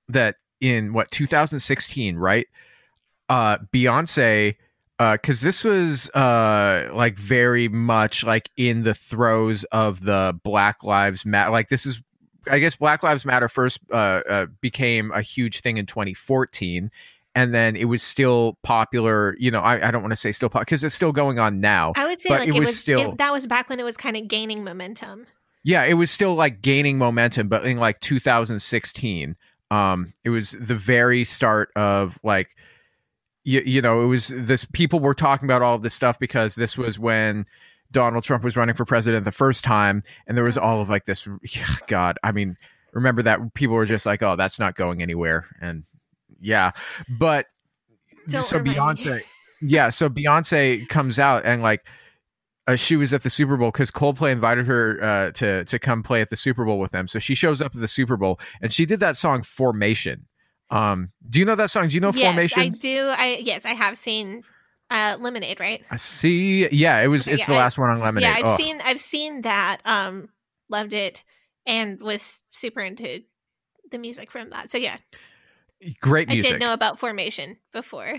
that 0.09 0.37
in 0.61 0.93
what 0.93 1.11
2016 1.11 2.17
right 2.17 2.47
uh 3.29 3.59
beyonce 3.73 4.57
uh 4.99 5.13
because 5.15 5.41
this 5.41 5.65
was 5.65 6.09
uh 6.11 6.91
like 6.93 7.19
very 7.19 7.69
much 7.69 8.25
like 8.25 8.51
in 8.57 8.83
the 8.83 8.95
throes 8.95 9.65
of 9.65 10.01
the 10.03 10.39
black 10.45 10.83
lives 10.85 11.25
matter 11.27 11.51
like 11.51 11.69
this 11.69 11.85
is 11.87 12.01
i 12.51 12.59
guess 12.59 12.77
black 12.77 13.03
lives 13.03 13.25
matter 13.27 13.49
first 13.49 13.81
uh, 13.91 14.21
uh 14.29 14.47
became 14.61 15.11
a 15.13 15.23
huge 15.23 15.61
thing 15.61 15.77
in 15.79 15.87
2014 15.87 16.91
and 17.35 17.53
then 17.55 17.75
it 17.75 17.87
was 17.87 18.03
still 18.03 18.59
popular 18.63 19.35
you 19.39 19.51
know 19.51 19.61
i, 19.61 19.89
I 19.89 19.91
don't 19.91 20.03
want 20.03 20.13
to 20.13 20.17
say 20.17 20.31
still 20.33 20.49
popular 20.49 20.65
because 20.67 20.85
it's 20.85 20.95
still 20.95 21.13
going 21.13 21.39
on 21.39 21.61
now 21.61 21.93
I 21.97 22.07
would 22.07 22.21
say 22.21 22.29
But 22.29 22.41
like 22.41 22.49
it 22.49 22.55
it 22.55 22.59
was 22.59 22.69
was, 22.69 22.79
still- 22.79 23.13
it- 23.13 23.19
that 23.19 23.33
was 23.33 23.47
back 23.47 23.69
when 23.69 23.81
it 23.81 23.85
was 23.85 23.97
kind 23.97 24.17
of 24.17 24.29
gaining 24.29 24.63
momentum. 24.65 25.27
Yeah, 25.65 25.85
it 25.85 25.95
was 25.95 26.11
still 26.11 26.35
like 26.35 26.61
gaining 26.61 26.99
momentum, 26.99 27.49
but 27.49 27.65
in 27.65 27.79
like 27.79 28.01
2016, 28.01 29.35
um, 29.71 30.13
it 30.23 30.31
was 30.31 30.53
the 30.53 30.75
very 30.75 31.25
start 31.25 31.71
of 31.75 32.19
like, 32.23 32.55
you, 33.45 33.63
you 33.65 33.83
know, 33.83 34.03
it 34.03 34.07
was 34.07 34.29
this. 34.29 34.67
People 34.67 35.01
were 35.01 35.15
talking 35.15 35.47
about 35.47 35.63
all 35.63 35.75
of 35.75 35.83
this 35.83 35.95
stuff 35.95 36.19
because 36.19 36.55
this 36.55 36.79
was 36.79 36.99
when 36.99 37.47
Donald 37.91 38.25
Trump 38.25 38.45
was 38.45 38.57
running 38.57 38.75
for 38.75 38.85
president 38.85 39.25
the 39.25 39.33
first 39.33 39.65
time, 39.65 40.03
and 40.27 40.37
there 40.37 40.45
was 40.45 40.59
all 40.59 40.81
of 40.81 40.91
like 40.91 41.07
this. 41.07 41.27
God, 41.87 42.19
I 42.23 42.33
mean, 42.33 42.57
remember 42.93 43.23
that 43.23 43.55
people 43.55 43.75
were 43.75 43.87
just 43.87 44.07
like, 44.07 44.23
"Oh, 44.23 44.37
that's 44.37 44.59
not 44.59 44.75
going 44.75 45.03
anywhere," 45.03 45.47
and 45.61 45.85
yeah, 46.41 46.73
but 47.09 47.47
Don't 48.29 48.43
so 48.43 48.59
remind 48.59 48.77
me. 49.01 49.05
Beyonce, 49.05 49.23
yeah, 49.61 49.91
so 49.91 50.09
Beyonce 50.09 50.89
comes 50.89 51.19
out 51.19 51.45
and 51.45 51.63
like 51.63 51.87
uh, 52.67 52.77
she 52.77 52.97
was 52.97 53.13
at 53.13 53.23
the 53.23 53.31
Super 53.31 53.57
Bowl 53.57 53.71
because 53.71 53.91
Coldplay 53.91 54.33
invited 54.33 54.67
her 54.67 54.99
uh, 55.03 55.31
to 55.33 55.65
to 55.65 55.79
come 55.79 56.03
play 56.03 56.21
at 56.21 56.31
the 56.31 56.37
Super 56.37 56.65
Bowl 56.65 56.79
with 56.79 56.93
them. 56.93 57.07
So 57.07 57.19
she 57.19 57.35
shows 57.35 57.61
up 57.61 57.75
at 57.75 57.81
the 57.81 57.89
Super 57.89 58.17
Bowl 58.17 58.39
and 58.61 58.73
she 58.73 58.87
did 58.87 59.01
that 59.01 59.17
song 59.17 59.43
Formation. 59.43 60.27
Um, 60.71 61.11
do 61.29 61.39
you 61.39 61.45
know 61.45 61.55
that 61.57 61.71
song? 61.71 61.89
Do 61.89 61.95
you 61.95 62.01
know 62.01 62.13
yes, 62.13 62.25
Formation? 62.33 62.61
I 62.61 62.69
do. 62.69 63.07
I 63.09 63.41
yes, 63.43 63.65
I 63.67 63.75
have 63.75 63.99
seen 63.99 64.43
uh 64.91 65.17
Lemonade, 65.21 65.61
right? 65.61 65.83
I 65.91 65.97
see. 65.97 66.69
Yeah, 66.71 67.01
it 67.03 67.09
was. 67.09 67.29
It's 67.29 67.41
yeah, 67.41 67.47
the 67.47 67.55
I- 67.55 67.59
last 67.59 67.79
one 67.79 67.91
on 67.91 68.01
Lemonade. 68.01 68.29
Yeah, 68.29 68.35
I've 68.39 68.47
Oh, 68.47 68.57
seen 68.57 68.81
I've 68.83 69.01
seen 69.01 69.43
that. 69.43 69.79
Um, 69.85 70.29
loved 70.71 70.95
it 70.95 71.23
and 71.67 72.01
was 72.01 72.41
super 72.51 72.81
into 72.81 73.23
the 73.91 73.99
music 73.99 74.31
from 74.31 74.49
that. 74.51 74.71
So 74.71 74.79
yeah, 74.79 74.97
great 76.01 76.31
I 76.31 76.35
music. 76.35 76.53
did 76.53 76.61
know 76.61 76.73
about 76.73 76.99
Formation 76.99 77.59
before. 77.73 78.19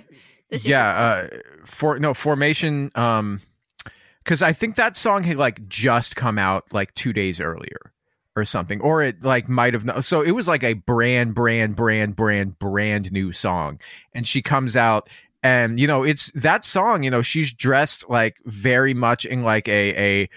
The 0.51 0.59
Super 0.59 0.69
yeah, 0.69 0.87
uh, 0.87 1.27
for 1.65 1.97
no 1.97 2.13
Formation. 2.13 2.91
Um, 2.93 3.41
because 4.25 4.41
I 4.41 4.51
think 4.51 4.75
that 4.75 4.97
song 4.97 5.23
had 5.23 5.37
like 5.37 5.65
just 5.69 6.15
come 6.17 6.37
out 6.37 6.65
like 6.73 6.93
two 6.95 7.13
days 7.13 7.39
earlier 7.39 7.93
or 8.35 8.43
something, 8.43 8.81
or 8.81 9.01
it 9.01 9.23
like 9.23 9.47
might 9.47 9.73
have. 9.73 9.85
no- 9.85 10.01
So 10.01 10.19
it 10.21 10.31
was 10.31 10.47
like 10.47 10.63
a 10.63 10.73
brand, 10.73 11.33
brand, 11.35 11.75
brand, 11.77 12.15
brand, 12.17 12.59
brand 12.59 13.11
new 13.13 13.31
song, 13.31 13.79
and 14.13 14.27
she 14.27 14.41
comes 14.41 14.75
out. 14.75 15.07
And 15.43 15.79
you 15.79 15.85
know, 15.87 16.03
it's 16.03 16.31
that 16.33 16.65
song. 16.65 17.03
You 17.03 17.11
know, 17.11 17.21
she's 17.21 17.53
dressed 17.53 18.09
like 18.09 18.37
very 18.45 18.93
much 18.95 19.25
in 19.25 19.43
like 19.43 19.67
a 19.67 20.23
a. 20.23 20.29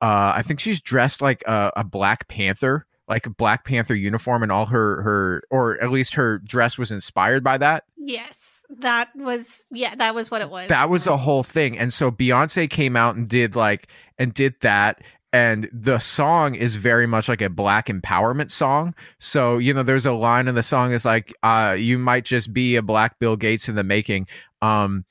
Uh, 0.00 0.32
I 0.36 0.42
think 0.42 0.60
she's 0.60 0.80
dressed 0.80 1.20
like 1.22 1.42
a, 1.46 1.72
a 1.76 1.84
Black 1.84 2.28
Panther, 2.28 2.84
like 3.08 3.26
a 3.26 3.30
Black 3.30 3.64
Panther 3.64 3.94
uniform, 3.94 4.42
and 4.42 4.50
all 4.52 4.66
her 4.66 5.02
her 5.02 5.42
or 5.50 5.80
at 5.82 5.90
least 5.92 6.14
her 6.14 6.38
dress 6.38 6.76
was 6.76 6.90
inspired 6.90 7.42
by 7.44 7.56
that. 7.58 7.84
yes, 7.96 8.47
that 8.68 9.08
was 9.14 9.66
yeah, 9.70 9.94
that 9.96 10.14
was 10.14 10.30
what 10.30 10.42
it 10.42 10.50
was. 10.50 10.68
That 10.68 10.90
was 10.90 11.06
a 11.06 11.16
whole 11.16 11.42
thing. 11.42 11.78
And 11.78 11.92
so 11.92 12.10
Beyonce 12.10 12.68
came 12.68 12.96
out 12.96 13.16
and 13.16 13.28
did 13.28 13.56
like 13.56 13.88
and 14.18 14.32
did 14.34 14.54
that 14.60 15.02
and 15.32 15.68
the 15.72 15.98
song 15.98 16.54
is 16.54 16.76
very 16.76 17.06
much 17.06 17.28
like 17.28 17.42
a 17.42 17.50
black 17.50 17.88
empowerment 17.88 18.50
song. 18.50 18.94
So, 19.18 19.58
you 19.58 19.74
know, 19.74 19.82
there's 19.82 20.06
a 20.06 20.12
line 20.12 20.48
in 20.48 20.54
the 20.54 20.62
song 20.62 20.92
is 20.92 21.04
like 21.04 21.34
uh 21.42 21.76
you 21.78 21.98
might 21.98 22.24
just 22.24 22.52
be 22.52 22.76
a 22.76 22.82
black 22.82 23.18
Bill 23.18 23.36
Gates 23.36 23.68
in 23.68 23.74
the 23.74 23.84
making. 23.84 24.26
Um 24.62 25.04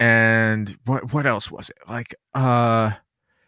and 0.00 0.76
what 0.86 1.12
what 1.12 1.26
else 1.26 1.50
was 1.50 1.70
it? 1.70 1.78
Like 1.88 2.14
uh 2.34 2.92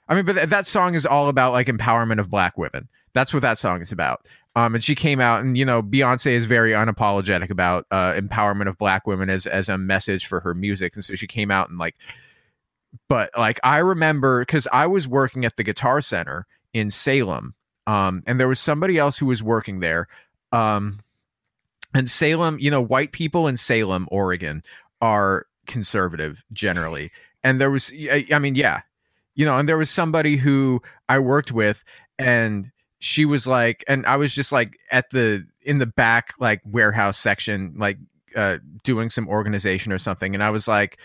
I 0.08 0.14
mean, 0.14 0.24
but 0.24 0.34
th- 0.34 0.48
that 0.48 0.66
song 0.66 0.94
is 0.94 1.06
all 1.06 1.28
about 1.28 1.52
like 1.52 1.66
empowerment 1.66 2.20
of 2.20 2.30
black 2.30 2.56
women. 2.56 2.88
That's 3.12 3.32
what 3.32 3.42
that 3.42 3.58
song 3.58 3.80
is 3.80 3.92
about. 3.92 4.26
Um, 4.56 4.74
and 4.74 4.82
she 4.82 4.94
came 4.94 5.20
out, 5.20 5.42
and 5.42 5.56
you 5.56 5.66
know, 5.66 5.82
Beyonce 5.82 6.32
is 6.32 6.46
very 6.46 6.72
unapologetic 6.72 7.50
about 7.50 7.86
uh, 7.90 8.14
empowerment 8.14 8.68
of 8.68 8.78
black 8.78 9.06
women 9.06 9.28
as 9.28 9.46
as 9.46 9.68
a 9.68 9.76
message 9.76 10.26
for 10.26 10.40
her 10.40 10.54
music, 10.54 10.96
and 10.96 11.04
so 11.04 11.14
she 11.14 11.26
came 11.26 11.50
out 11.50 11.68
and 11.68 11.78
like, 11.78 11.94
but 13.06 13.30
like 13.36 13.60
I 13.62 13.78
remember 13.78 14.40
because 14.40 14.66
I 14.72 14.86
was 14.86 15.06
working 15.06 15.44
at 15.44 15.58
the 15.58 15.62
Guitar 15.62 16.00
Center 16.00 16.46
in 16.72 16.90
Salem, 16.90 17.54
um, 17.86 18.22
and 18.26 18.40
there 18.40 18.48
was 18.48 18.58
somebody 18.58 18.96
else 18.96 19.18
who 19.18 19.26
was 19.26 19.42
working 19.42 19.80
there, 19.80 20.08
um, 20.52 21.00
and 21.92 22.10
Salem, 22.10 22.58
you 22.58 22.70
know, 22.70 22.80
white 22.80 23.12
people 23.12 23.46
in 23.46 23.58
Salem, 23.58 24.08
Oregon, 24.10 24.62
are 25.02 25.46
conservative 25.66 26.42
generally. 26.54 27.10
And 27.44 27.60
there 27.60 27.70
was, 27.70 27.92
I 27.94 28.26
I 28.32 28.38
mean, 28.38 28.54
yeah, 28.54 28.80
you 29.34 29.44
know, 29.44 29.58
and 29.58 29.68
there 29.68 29.76
was 29.76 29.90
somebody 29.90 30.38
who 30.38 30.80
I 31.10 31.18
worked 31.18 31.52
with, 31.52 31.84
and 32.18 32.72
she 32.98 33.24
was 33.24 33.46
like, 33.46 33.84
and 33.88 34.06
I 34.06 34.16
was 34.16 34.34
just 34.34 34.52
like 34.52 34.78
at 34.90 35.10
the 35.10 35.46
in 35.62 35.78
the 35.78 35.86
back 35.86 36.34
like 36.38 36.60
warehouse 36.64 37.18
section, 37.18 37.74
like 37.76 37.98
uh, 38.34 38.58
doing 38.84 39.10
some 39.10 39.28
organization 39.28 39.92
or 39.92 39.98
something, 39.98 40.34
and 40.34 40.42
I 40.42 40.50
was 40.50 40.66
like 40.66 40.98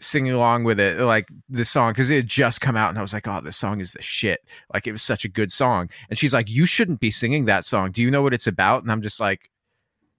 singing 0.00 0.32
along 0.32 0.64
with 0.64 0.78
it, 0.78 1.00
like 1.00 1.28
the 1.48 1.64
song, 1.64 1.92
because 1.92 2.10
it 2.10 2.16
had 2.16 2.26
just 2.26 2.60
come 2.60 2.76
out, 2.76 2.90
and 2.90 2.98
I 2.98 3.00
was 3.00 3.12
like, 3.12 3.26
oh, 3.26 3.40
this 3.40 3.56
song 3.56 3.80
is 3.80 3.92
the 3.92 4.02
shit. 4.02 4.40
Like 4.72 4.86
it 4.86 4.92
was 4.92 5.02
such 5.02 5.24
a 5.24 5.28
good 5.28 5.50
song, 5.50 5.88
and 6.08 6.18
she's 6.18 6.34
like, 6.34 6.48
you 6.50 6.66
shouldn't 6.66 7.00
be 7.00 7.10
singing 7.10 7.46
that 7.46 7.64
song. 7.64 7.92
Do 7.92 8.02
you 8.02 8.10
know 8.10 8.22
what 8.22 8.34
it's 8.34 8.46
about? 8.46 8.82
And 8.82 8.92
I'm 8.92 9.02
just 9.02 9.20
like. 9.20 9.50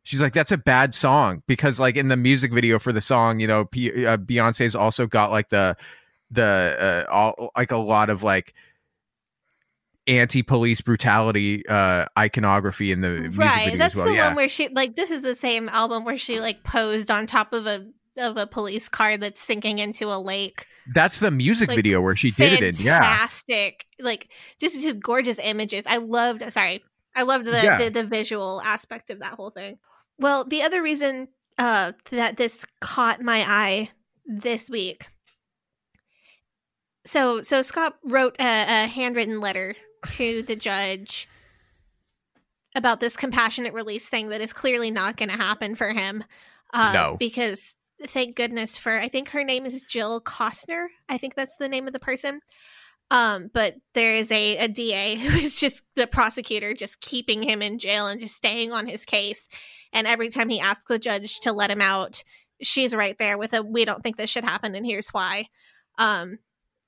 She's 0.04 0.22
like, 0.22 0.34
that's 0.34 0.54
a 0.54 0.58
bad 0.58 0.96
song 0.96 1.44
because, 1.46 1.80
like, 1.80 1.96
in 1.96 2.08
the 2.08 2.16
music 2.16 2.52
video 2.52 2.80
for 2.80 2.92
the 2.92 3.02
song, 3.02 3.40
you 3.40 3.46
know, 3.46 3.66
P- 3.66 4.08
uh, 4.08 4.18
Beyonce's 4.18 4.76
also 4.76 5.06
got 5.06 5.30
like 5.30 5.50
the 5.50 5.76
the 6.32 7.06
uh, 7.08 7.12
all 7.12 7.52
like 7.56 7.72
a 7.72 7.78
lot 7.78 8.10
of 8.10 8.24
like 8.24 8.56
anti-police 10.10 10.82
brutality 10.82 11.64
uh 11.68 12.06
iconography 12.18 12.92
in 12.92 13.02
the 13.02 13.10
music 13.10 13.40
right 13.40 13.66
video 13.66 13.78
that's 13.78 13.94
as 13.94 13.98
well. 13.98 14.06
the 14.08 14.14
yeah. 14.16 14.28
one 14.28 14.36
where 14.36 14.50
she 14.50 14.68
like 14.70 14.96
this 14.96 15.12
is 15.12 15.22
the 15.22 15.36
same 15.36 15.70
album 15.70 16.04
where 16.04 16.18
she 16.18 16.40
like 16.40 16.64
posed 16.64 17.12
on 17.12 17.28
top 17.28 17.54
of 17.54 17.66
a 17.68 17.86
of 18.18 18.36
a 18.38 18.48
police 18.48 18.90
car 18.90 19.18
that's 19.18 19.40
sinking 19.40 19.80
into 19.80 20.12
a 20.12 20.18
lake 20.20 20.66
That's 20.94 21.20
the 21.20 21.32
music 21.32 21.70
like, 21.70 21.76
video 21.78 22.02
where 22.02 22.16
she 22.16 22.32
did 22.32 22.54
it 22.54 22.64
in. 22.64 22.86
Yeah. 22.86 23.00
fantastic 23.02 23.86
like 24.00 24.30
just 24.60 24.82
just 24.82 25.00
gorgeous 25.00 25.40
images 25.42 25.84
i 25.88 25.98
loved 25.98 26.44
sorry 26.52 26.84
i 27.16 27.24
loved 27.24 27.46
the, 27.46 27.52
Yeah. 27.64 27.78
the 27.78 27.90
the 27.90 28.04
visual 28.04 28.62
aspect 28.66 29.10
of 29.12 29.20
that 29.20 29.34
whole 29.36 29.52
thing 29.52 29.78
well 30.18 30.44
the 30.44 30.64
other 30.64 30.82
reason 30.82 31.28
uh 31.58 31.92
that 32.12 32.38
this 32.38 32.66
caught 32.82 33.22
my 33.22 33.44
eye 33.48 33.92
this 34.26 34.70
week 34.70 35.08
so 37.06 37.42
so 37.44 37.62
Schaap 37.62 37.94
wrote 38.04 38.36
a, 38.40 38.44
a 38.84 38.88
handwritten 38.88 39.40
letter 39.40 39.76
to 40.08 40.42
the 40.44 40.56
judge 40.56 41.28
about 42.76 43.00
this 43.00 43.16
compassionate 43.18 43.74
release 43.74 44.08
thing 44.10 44.30
that 44.30 44.42
is 44.42 44.54
clearly 44.54 44.92
not 44.92 45.18
going 45.18 45.30
to 45.30 45.36
happen 45.38 45.76
for 45.76 45.90
him. 45.90 46.24
Uh, 46.74 46.92
No. 46.94 47.18
because 47.20 47.76
thank 48.08 48.34
goodness 48.38 48.78
for 48.78 48.98
i 48.98 49.10
think 49.10 49.28
her 49.30 49.44
name 49.44 49.66
is 49.66 49.82
jill 49.82 50.22
costner 50.22 50.86
i 51.10 51.18
think 51.18 51.36
that's 51.36 51.56
the 51.60 51.68
name 51.68 51.86
of 51.86 51.92
the 51.92 52.00
person. 52.00 52.40
Um 53.12 53.50
but 53.54 53.76
there 53.94 54.16
is 54.16 54.32
a, 54.32 54.56
a 54.58 54.68
da 54.70 55.16
who 55.18 55.38
is 55.40 55.60
just 55.60 55.82
the 55.96 56.08
prosecutor 56.08 56.74
just 56.74 57.02
keeping 57.02 57.42
him 57.44 57.62
in 57.62 57.78
jail 57.80 58.08
and 58.08 58.22
just 58.22 58.36
staying 58.36 58.72
on 58.72 58.86
his 58.88 59.04
case. 59.04 59.48
And 59.92 60.06
every 60.08 60.30
time 60.30 60.48
he 60.48 60.60
asks 60.62 60.86
the 60.88 61.00
judge 61.00 61.40
to 61.42 61.52
let 61.52 61.72
him 61.72 61.82
out 61.82 62.24
she's 62.62 62.94
right 62.96 63.18
there 63.18 63.38
with 63.38 63.54
a 63.54 63.62
we 63.64 63.84
don't 63.84 64.02
think 64.04 64.16
this 64.16 64.30
should 64.30 64.44
happen 64.46 64.76
and 64.76 64.86
here's 64.86 65.10
why. 65.10 65.48
Um 65.98 66.38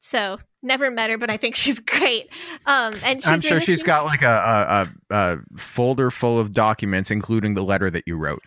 so 0.01 0.37
never 0.61 0.91
met 0.91 1.09
her 1.09 1.17
but 1.17 1.29
i 1.29 1.37
think 1.37 1.55
she's 1.55 1.79
great 1.79 2.27
um 2.65 2.93
and 3.03 3.23
she's 3.23 3.31
I'm 3.31 3.41
sure 3.41 3.61
she's 3.61 3.83
got 3.83 4.05
like 4.05 4.21
a, 4.21 4.87
a, 5.09 5.15
a, 5.15 5.15
a 5.15 5.37
folder 5.57 6.11
full 6.11 6.39
of 6.39 6.51
documents, 6.51 7.11
including 7.11 7.53
the 7.53 7.63
letter 7.63 7.89
that 7.89 8.03
you 8.05 8.17
wrote. 8.17 8.43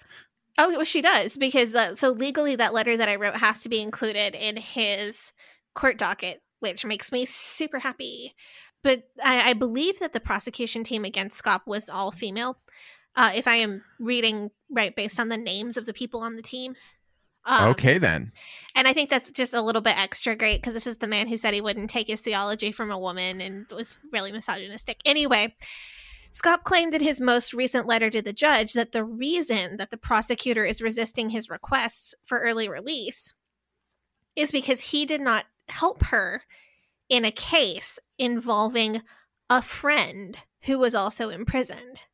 Oh, 0.56 0.70
well, 0.70 0.84
she 0.84 1.00
does 1.00 1.36
because 1.36 1.74
uh, 1.74 1.94
so 1.94 2.10
legally 2.10 2.56
that 2.56 2.72
letter 2.72 2.96
that 2.96 3.08
I 3.08 3.16
wrote 3.16 3.36
has 3.36 3.60
to 3.62 3.68
be 3.68 3.80
included 3.80 4.34
in 4.34 4.56
his 4.56 5.32
court 5.74 5.98
docket, 5.98 6.42
which 6.60 6.84
makes 6.84 7.10
me 7.10 7.24
super 7.24 7.80
happy. 7.80 8.34
But 8.82 9.04
I, 9.22 9.50
I 9.50 9.52
believe 9.54 9.98
that 9.98 10.12
the 10.12 10.20
prosecution 10.20 10.84
team 10.84 11.04
against 11.04 11.42
Schaap 11.42 11.62
was 11.66 11.88
all 11.88 12.12
female. 12.12 12.58
Uh, 13.16 13.32
if 13.34 13.48
I 13.48 13.56
am 13.56 13.82
reading 13.98 14.50
right 14.70 14.94
based 14.94 15.18
on 15.18 15.28
the 15.28 15.36
names 15.36 15.76
of 15.76 15.86
the 15.86 15.92
people 15.92 16.20
on 16.20 16.36
the 16.36 16.42
team. 16.42 16.74
Um, 17.46 17.70
okay, 17.70 17.98
then. 17.98 18.32
And 18.74 18.88
I 18.88 18.92
think 18.92 19.10
that's 19.10 19.30
just 19.30 19.54
a 19.54 19.62
little 19.62 19.82
bit 19.82 19.98
extra 19.98 20.34
great 20.34 20.60
because 20.60 20.74
this 20.74 20.86
is 20.86 20.96
the 20.96 21.06
man 21.06 21.28
who 21.28 21.36
said 21.36 21.54
he 21.54 21.60
wouldn't 21.60 21.90
take 21.90 22.08
his 22.08 22.20
theology 22.20 22.72
from 22.72 22.90
a 22.90 22.98
woman 22.98 23.40
and 23.40 23.66
was 23.68 23.98
really 24.12 24.32
misogynistic. 24.32 24.98
Anyway, 25.04 25.54
Schaap 26.32 26.64
claimed 26.64 26.94
in 26.94 27.02
his 27.02 27.20
most 27.20 27.52
recent 27.52 27.86
letter 27.86 28.10
to 28.10 28.22
the 28.22 28.32
judge 28.32 28.72
that 28.72 28.92
the 28.92 29.04
reason 29.04 29.76
that 29.76 29.90
the 29.90 29.96
prosecutor 29.96 30.64
is 30.64 30.82
resisting 30.82 31.30
his 31.30 31.48
requests 31.50 32.14
for 32.24 32.40
early 32.40 32.68
release 32.68 33.32
is 34.34 34.50
because 34.50 34.80
he 34.80 35.06
did 35.06 35.20
not 35.20 35.44
help 35.68 36.04
her 36.04 36.42
in 37.08 37.24
a 37.24 37.30
case 37.30 37.98
involving 38.18 39.02
a 39.48 39.62
friend 39.62 40.38
who 40.62 40.78
was 40.78 40.94
also 40.94 41.28
imprisoned. 41.28 42.04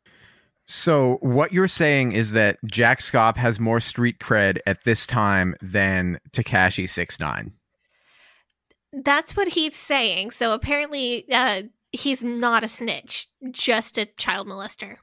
So 0.70 1.18
what 1.20 1.52
you're 1.52 1.66
saying 1.66 2.12
is 2.12 2.30
that 2.30 2.58
Jack 2.64 3.00
Schaap 3.00 3.36
has 3.36 3.58
more 3.58 3.80
street 3.80 4.20
cred 4.20 4.58
at 4.66 4.84
this 4.84 5.04
time 5.04 5.56
than 5.60 6.20
Tekashi 6.30 6.88
Six 6.88 7.18
Nine. 7.18 7.54
That's 8.92 9.36
what 9.36 9.48
he's 9.48 9.74
saying. 9.74 10.30
So 10.30 10.52
apparently, 10.52 11.24
uh, 11.32 11.62
he's 11.90 12.22
not 12.22 12.62
a 12.62 12.68
snitch, 12.68 13.28
just 13.50 13.98
a 13.98 14.06
child 14.06 14.46
molester. 14.46 14.98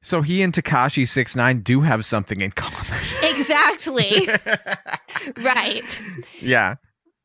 So 0.00 0.22
he 0.22 0.40
and 0.40 0.54
Tekashi 0.54 1.06
Six 1.06 1.36
Nine 1.36 1.60
do 1.60 1.82
have 1.82 2.06
something 2.06 2.40
in 2.40 2.52
common. 2.52 3.02
Exactly. 3.22 4.26
right. 5.36 6.02
yeah. 6.40 6.76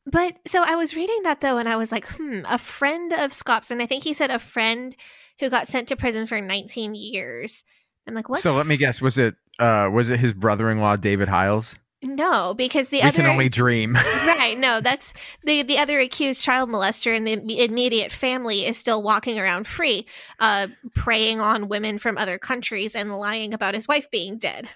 But 0.04 0.36
so 0.46 0.62
I 0.66 0.74
was 0.74 0.94
reading 0.94 1.22
that 1.22 1.40
though, 1.40 1.56
and 1.56 1.66
I 1.66 1.76
was 1.76 1.90
like, 1.92 2.06
hmm, 2.08 2.40
a 2.46 2.58
friend 2.58 3.10
of 3.14 3.32
Schaap's, 3.32 3.70
and 3.70 3.80
I 3.80 3.86
think 3.86 4.04
he 4.04 4.12
said 4.12 4.30
a 4.30 4.38
friend 4.38 4.94
who 5.40 5.50
got 5.50 5.68
sent 5.68 5.88
to 5.88 5.96
prison 5.96 6.26
for 6.26 6.40
19 6.40 6.94
years. 6.94 7.64
I'm 8.06 8.14
like, 8.14 8.28
what? 8.28 8.38
So 8.38 8.54
let 8.54 8.66
me 8.66 8.76
guess. 8.76 9.00
Was 9.00 9.18
it 9.18 9.34
uh 9.58 9.90
was 9.92 10.10
it 10.10 10.20
his 10.20 10.32
brother-in-law 10.32 10.96
David 10.96 11.28
Hyles? 11.28 11.76
no, 12.04 12.52
because 12.52 12.88
the 12.88 12.96
we 12.96 13.02
other 13.02 13.12
can 13.12 13.26
only 13.26 13.48
dream. 13.48 13.94
right. 14.26 14.58
No, 14.58 14.80
that's 14.80 15.14
the 15.44 15.62
the 15.62 15.78
other 15.78 16.00
accused 16.00 16.42
child 16.42 16.68
molester 16.68 17.16
in 17.16 17.24
the 17.24 17.62
immediate 17.62 18.10
family 18.10 18.66
is 18.66 18.76
still 18.76 19.02
walking 19.02 19.38
around 19.38 19.66
free, 19.66 20.06
uh, 20.40 20.66
preying 20.94 21.40
on 21.40 21.68
women 21.68 21.98
from 21.98 22.18
other 22.18 22.38
countries 22.38 22.96
and 22.96 23.16
lying 23.16 23.54
about 23.54 23.74
his 23.74 23.86
wife 23.86 24.10
being 24.10 24.36
dead. 24.38 24.68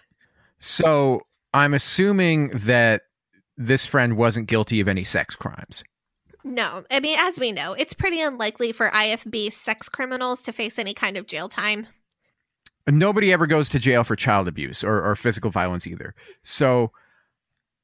so 0.59 1.23
I'm 1.53 1.75
assuming 1.75 2.49
that 2.55 3.03
this 3.57 3.87
friend 3.87 4.17
wasn't 4.17 4.47
guilty 4.47 4.81
of 4.81 4.89
any 4.89 5.05
sex 5.05 5.35
crimes. 5.35 5.83
No, 6.47 6.85
I 6.93 7.01
mean, 7.01 7.19
as 7.19 7.41
we 7.41 7.51
know, 7.51 7.73
it's 7.73 7.93
pretty 7.93 8.21
unlikely 8.21 8.71
for 8.71 8.89
IFB 8.91 9.53
sex 9.53 9.89
criminals 9.89 10.41
to 10.43 10.53
face 10.53 10.79
any 10.79 10.95
kind 10.95 11.17
of 11.17 11.27
jail 11.27 11.49
time. 11.49 11.89
Nobody 12.87 13.33
ever 13.33 13.49
goes 13.49 13.69
to 13.71 13.81
jail 13.81 14.05
for 14.05 14.15
child 14.15 14.47
abuse 14.47 14.85
or, 14.85 15.03
or 15.03 15.17
physical 15.17 15.51
violence 15.51 15.89
either. 15.89 16.15
So 16.45 16.93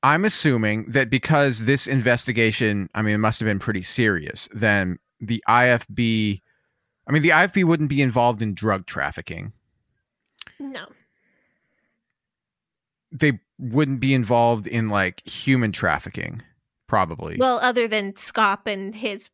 I'm 0.04 0.24
assuming 0.24 0.92
that 0.92 1.10
because 1.10 1.64
this 1.64 1.88
investigation, 1.88 2.88
I 2.94 3.02
mean, 3.02 3.16
it 3.16 3.18
must 3.18 3.40
have 3.40 3.48
been 3.48 3.58
pretty 3.58 3.82
serious, 3.82 4.48
then 4.54 5.00
the 5.20 5.42
IFB, 5.48 6.40
I 7.08 7.12
mean, 7.12 7.22
the 7.22 7.30
IFB 7.30 7.64
wouldn't 7.64 7.90
be 7.90 8.00
involved 8.00 8.42
in 8.42 8.54
drug 8.54 8.86
trafficking. 8.86 9.52
No. 10.60 10.86
They 13.10 13.40
wouldn't 13.58 13.98
be 13.98 14.14
involved 14.14 14.68
in 14.68 14.88
like 14.88 15.26
human 15.26 15.72
trafficking, 15.72 16.42
probably. 16.92 17.38
Well, 17.38 17.58
other 17.62 17.88
than 17.88 18.12
Schaap 18.12 18.66
and 18.70 18.94
his 18.94 19.30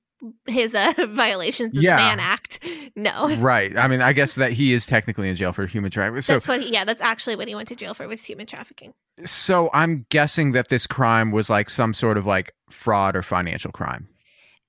his 0.47 0.75
uh, 0.77 0.93
violations 1.11 1.77
of 1.77 1.83
Yeah. 1.83 1.97
the 1.97 2.03
Mann 2.03 2.21
Act, 2.21 2.61
no. 2.97 3.35
right. 3.39 3.77
I 3.77 3.89
mean, 3.89 4.01
I 4.01 4.13
guess 4.13 4.37
that 4.37 4.53
he 4.53 4.73
is 4.73 4.87
technically 4.87 5.29
in 5.29 5.35
jail 5.37 5.53
for 5.53 5.67
human 5.67 5.91
trafficking. 5.91 6.23
So, 6.23 6.35
that's 6.35 6.47
what. 6.49 6.61
He, 6.63 6.73
yeah, 6.73 6.85
that's 6.85 7.03
actually 7.03 7.35
what 7.37 7.49
he 7.49 7.55
went 7.57 7.67
to 7.69 7.75
jail 7.77 7.95
for 7.95 8.07
was 8.07 8.25
human 8.25 8.47
trafficking. 8.47 8.95
so 9.25 9.71
I'm 9.73 10.07
guessing 10.09 10.53
that 10.53 10.69
this 10.69 10.87
crime 10.87 11.33
was 11.33 11.51
like 11.51 11.69
some 11.69 11.93
sort 11.95 12.17
of 12.17 12.27
like 12.27 12.53
fraud 12.71 13.17
or 13.17 13.23
financial 13.23 13.73
crime. 13.73 14.09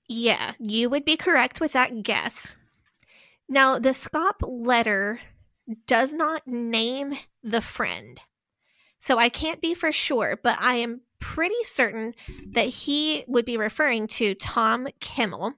Yeah, 0.07 0.53
you 0.59 0.89
would 0.89 1.05
be 1.05 1.15
correct 1.17 1.61
with 1.61 1.73
that 1.73 2.01
guess. 2.01 2.55
Now, 3.47 3.77
the 3.79 3.89
Schaap 3.89 4.41
letter 4.41 5.19
does 5.87 6.13
not 6.13 6.47
name 6.47 7.13
the 7.43 7.61
friend. 7.61 8.19
So 8.99 9.17
I 9.19 9.29
can't 9.29 9.61
be 9.61 9.73
for 9.73 9.91
sure, 9.91 10.39
but 10.43 10.57
I 10.59 10.75
am 10.75 11.01
pretty 11.19 11.63
certain 11.63 12.13
that 12.51 12.67
he 12.67 13.23
would 13.27 13.45
be 13.45 13.57
referring 13.57 14.07
to 14.07 14.35
Tom 14.35 14.87
Kimmel, 14.99 15.53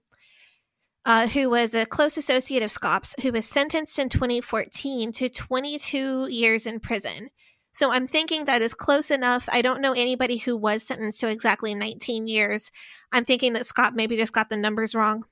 uh, 1.05 1.27
who 1.27 1.49
was 1.49 1.73
a 1.73 1.85
close 1.85 2.17
associate 2.17 2.63
of 2.63 2.71
Schaap's, 2.71 3.15
who 3.21 3.31
was 3.31 3.45
sentenced 3.45 3.97
in 3.99 4.09
2014 4.09 5.11
to 5.13 5.29
22 5.29 6.27
years 6.27 6.65
in 6.65 6.79
prison. 6.79 7.29
So 7.73 7.91
I'm 7.91 8.05
thinking 8.05 8.45
that 8.45 8.61
is 8.61 8.73
close 8.73 9.09
enough. 9.09 9.47
I 9.51 9.61
don't 9.61 9.81
know 9.81 9.93
anybody 9.93 10.37
who 10.37 10.57
was 10.57 10.83
sentenced 10.83 11.21
to 11.21 11.29
exactly 11.29 11.73
19 11.73 12.27
years. 12.27 12.71
I'm 13.11 13.25
thinking 13.25 13.53
that 13.53 13.63
Schaap 13.63 13.93
maybe 13.93 14.17
just 14.17 14.33
got 14.33 14.49
the 14.49 14.57
numbers 14.57 14.93
wrong 14.93 15.25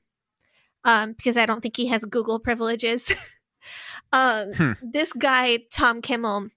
um, 0.84 1.14
because 1.14 1.38
I 1.38 1.46
don't 1.46 1.62
think 1.62 1.78
he 1.78 1.88
has 1.88 2.06
Google 2.06 2.40
privileges. 2.40 3.12
um, 4.14 4.54
Hmm. 4.54 4.72
This 4.82 5.12
guy, 5.14 5.60
Tom 5.72 6.02
Kimmel, 6.02 6.50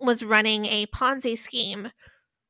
was 0.00 0.22
running 0.22 0.66
a 0.66 0.86
Ponzi 0.86 1.38
scheme 1.38 1.90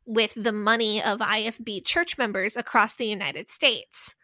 with 0.06 0.32
the 0.36 0.52
money 0.52 1.02
of 1.02 1.18
IFB 1.18 1.84
church 1.84 2.16
members 2.16 2.56
across 2.56 2.94
the 2.94 3.06
United 3.06 3.50
States. 3.50 4.14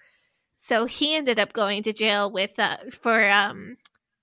So 0.57 0.87
he 0.87 1.17
ended 1.17 1.39
up 1.41 1.53
going 1.53 1.83
to 1.83 1.93
jail 1.93 2.31
with 2.31 2.59
uh, 2.59 2.77
for 2.93 3.29
um, 3.29 3.77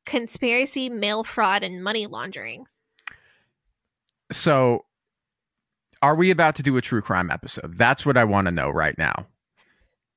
conspiracy, 0.06 0.90
mail 0.90 1.24
fraud, 1.24 1.64
and 1.64 1.84
money 1.84 2.08
laundering. 2.08 2.66
So 4.32 4.86
Are 6.02 6.16
we 6.16 6.32
about 6.32 6.56
to 6.56 6.64
do 6.64 6.78
a 6.78 6.82
true 6.82 7.02
crime 7.02 7.30
episode? 7.30 7.78
That's 7.78 8.06
what 8.06 8.16
I 8.16 8.24
want 8.24 8.46
to 8.48 8.52
know 8.52 8.70
right 8.70 8.98
now. 8.98 9.28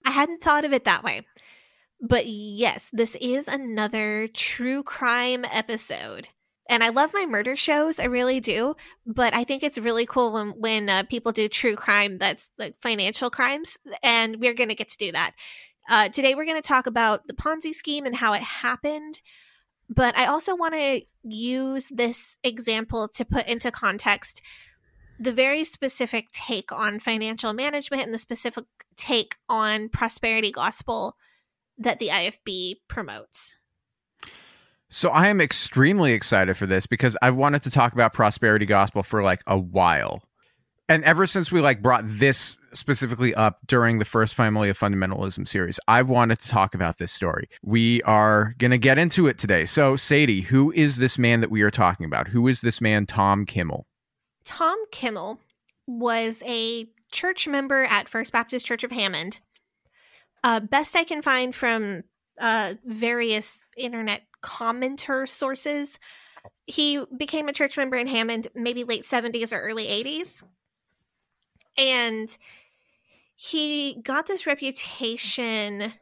I 0.04 0.10
hadn't 0.12 0.42
thought 0.42 0.64
of 0.64 0.72
it 0.72 0.84
that 0.84 1.02
way. 1.02 1.26
But 2.00 2.26
yes, 2.26 2.88
this 2.92 3.16
is 3.20 3.48
another 3.48 4.28
true 4.28 4.82
crime 4.82 5.44
episode. 5.44 6.28
And 6.72 6.82
I 6.82 6.88
love 6.88 7.10
my 7.12 7.26
murder 7.26 7.54
shows, 7.54 8.00
I 8.00 8.04
really 8.04 8.40
do. 8.40 8.76
But 9.06 9.34
I 9.34 9.44
think 9.44 9.62
it's 9.62 9.76
really 9.76 10.06
cool 10.06 10.32
when 10.32 10.48
when 10.52 10.88
uh, 10.88 11.02
people 11.02 11.30
do 11.30 11.46
true 11.46 11.76
crime 11.76 12.16
that's 12.16 12.50
like 12.56 12.76
financial 12.80 13.28
crimes, 13.28 13.76
and 14.02 14.40
we're 14.40 14.54
going 14.54 14.70
to 14.70 14.74
get 14.74 14.88
to 14.88 14.96
do 14.96 15.12
that. 15.12 15.34
Uh, 15.90 16.08
today, 16.08 16.34
we're 16.34 16.46
going 16.46 16.60
to 16.60 16.66
talk 16.66 16.86
about 16.86 17.26
the 17.26 17.34
Ponzi 17.34 17.74
scheme 17.74 18.06
and 18.06 18.16
how 18.16 18.32
it 18.32 18.40
happened. 18.40 19.20
But 19.90 20.16
I 20.16 20.24
also 20.24 20.56
want 20.56 20.72
to 20.72 21.02
use 21.22 21.88
this 21.94 22.38
example 22.42 23.06
to 23.16 23.24
put 23.26 23.46
into 23.46 23.70
context 23.70 24.40
the 25.20 25.32
very 25.32 25.64
specific 25.64 26.32
take 26.32 26.72
on 26.72 27.00
financial 27.00 27.52
management 27.52 28.04
and 28.04 28.14
the 28.14 28.18
specific 28.18 28.64
take 28.96 29.36
on 29.46 29.90
prosperity 29.90 30.50
gospel 30.50 31.16
that 31.76 31.98
the 31.98 32.08
IFB 32.08 32.76
promotes. 32.88 33.56
So 34.94 35.08
I 35.08 35.28
am 35.28 35.40
extremely 35.40 36.12
excited 36.12 36.54
for 36.58 36.66
this 36.66 36.86
because 36.86 37.16
I've 37.22 37.34
wanted 37.34 37.62
to 37.62 37.70
talk 37.70 37.94
about 37.94 38.12
prosperity 38.12 38.66
gospel 38.66 39.02
for 39.02 39.22
like 39.22 39.42
a 39.46 39.56
while. 39.56 40.22
And 40.86 41.02
ever 41.04 41.26
since 41.26 41.50
we 41.50 41.62
like 41.62 41.80
brought 41.80 42.04
this 42.06 42.58
specifically 42.74 43.34
up 43.34 43.60
during 43.66 43.98
the 43.98 44.04
first 44.04 44.34
family 44.34 44.68
of 44.68 44.78
fundamentalism 44.78 45.48
series, 45.48 45.80
I 45.88 46.02
wanted 46.02 46.40
to 46.40 46.48
talk 46.48 46.74
about 46.74 46.98
this 46.98 47.10
story. 47.10 47.48
We 47.62 48.02
are 48.02 48.54
going 48.58 48.70
to 48.70 48.76
get 48.76 48.98
into 48.98 49.28
it 49.28 49.38
today. 49.38 49.64
So 49.64 49.96
Sadie, 49.96 50.42
who 50.42 50.70
is 50.72 50.98
this 50.98 51.18
man 51.18 51.40
that 51.40 51.50
we 51.50 51.62
are 51.62 51.70
talking 51.70 52.04
about? 52.04 52.28
Who 52.28 52.46
is 52.46 52.60
this 52.60 52.82
man 52.82 53.06
Tom 53.06 53.46
Kimmel? 53.46 53.86
Tom 54.44 54.76
Kimmel 54.90 55.40
was 55.86 56.42
a 56.44 56.86
church 57.10 57.48
member 57.48 57.84
at 57.84 58.10
First 58.10 58.30
Baptist 58.30 58.66
Church 58.66 58.84
of 58.84 58.90
Hammond. 58.90 59.38
Uh, 60.44 60.60
best 60.60 60.94
I 60.96 61.04
can 61.04 61.22
find 61.22 61.54
from 61.54 62.02
uh, 62.40 62.74
various 62.84 63.62
internet 63.76 64.22
commenter 64.42 65.28
sources, 65.28 65.98
he 66.66 67.04
became 67.16 67.48
a 67.48 67.52
church 67.52 67.76
member 67.76 67.96
in 67.96 68.06
Hammond 68.06 68.48
maybe 68.54 68.84
late 68.84 69.04
70s 69.04 69.52
or 69.52 69.60
early 69.60 69.86
80s. 69.86 70.42
And 71.78 72.36
he 73.34 74.00
got 74.02 74.26
this 74.26 74.46
reputation 74.46 75.92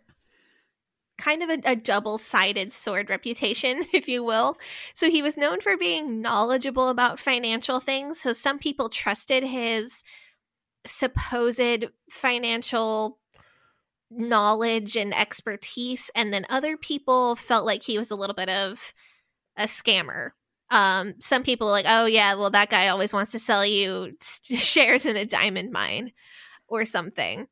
kind 1.21 1.43
of 1.43 1.51
a, 1.51 1.61
a 1.65 1.77
double 1.77 2.19
sided 2.19 2.73
sword 2.73 3.11
reputation, 3.11 3.85
if 3.93 4.09
you 4.09 4.25
will. 4.25 4.57
So 4.95 5.09
he 5.09 5.23
was 5.23 5.37
known 5.37 5.61
for 5.61 5.77
being 5.77 6.21
knowledgeable 6.21 6.89
about 6.89 7.21
financial 7.21 7.79
things. 7.79 8.21
So 8.21 8.33
some 8.33 8.59
people 8.59 8.89
trusted 8.89 9.45
his 9.45 10.03
supposed 10.87 11.85
financial 12.09 13.19
knowledge 14.11 14.97
and 14.97 15.15
expertise. 15.15 16.11
And 16.15 16.33
then 16.33 16.47
other 16.49 16.77
people 16.77 17.37
felt 17.37 17.67
like 17.67 17.83
he 17.83 17.99
was 17.99 18.11
a 18.11 18.17
little 18.17 18.35
bit 18.35 18.49
of 18.49 18.93
a 19.57 19.65
scammer. 19.65 20.31
Um, 20.71 21.15
some 21.19 21.43
people 21.43 21.69
like, 21.69 21.87
oh, 21.89 22.07
yeah, 22.07 22.35
well, 22.35 22.51
that 22.51 22.71
guy 22.71 22.89
always 22.89 23.13
wants 23.13 23.33
to 23.33 23.39
sell 23.39 23.65
you 23.65 24.17
shares 24.43 25.05
in 25.05 25.17
a 25.17 25.25
diamond 25.25 25.71
mine 25.73 26.13
or 26.69 26.85
something. 26.85 27.47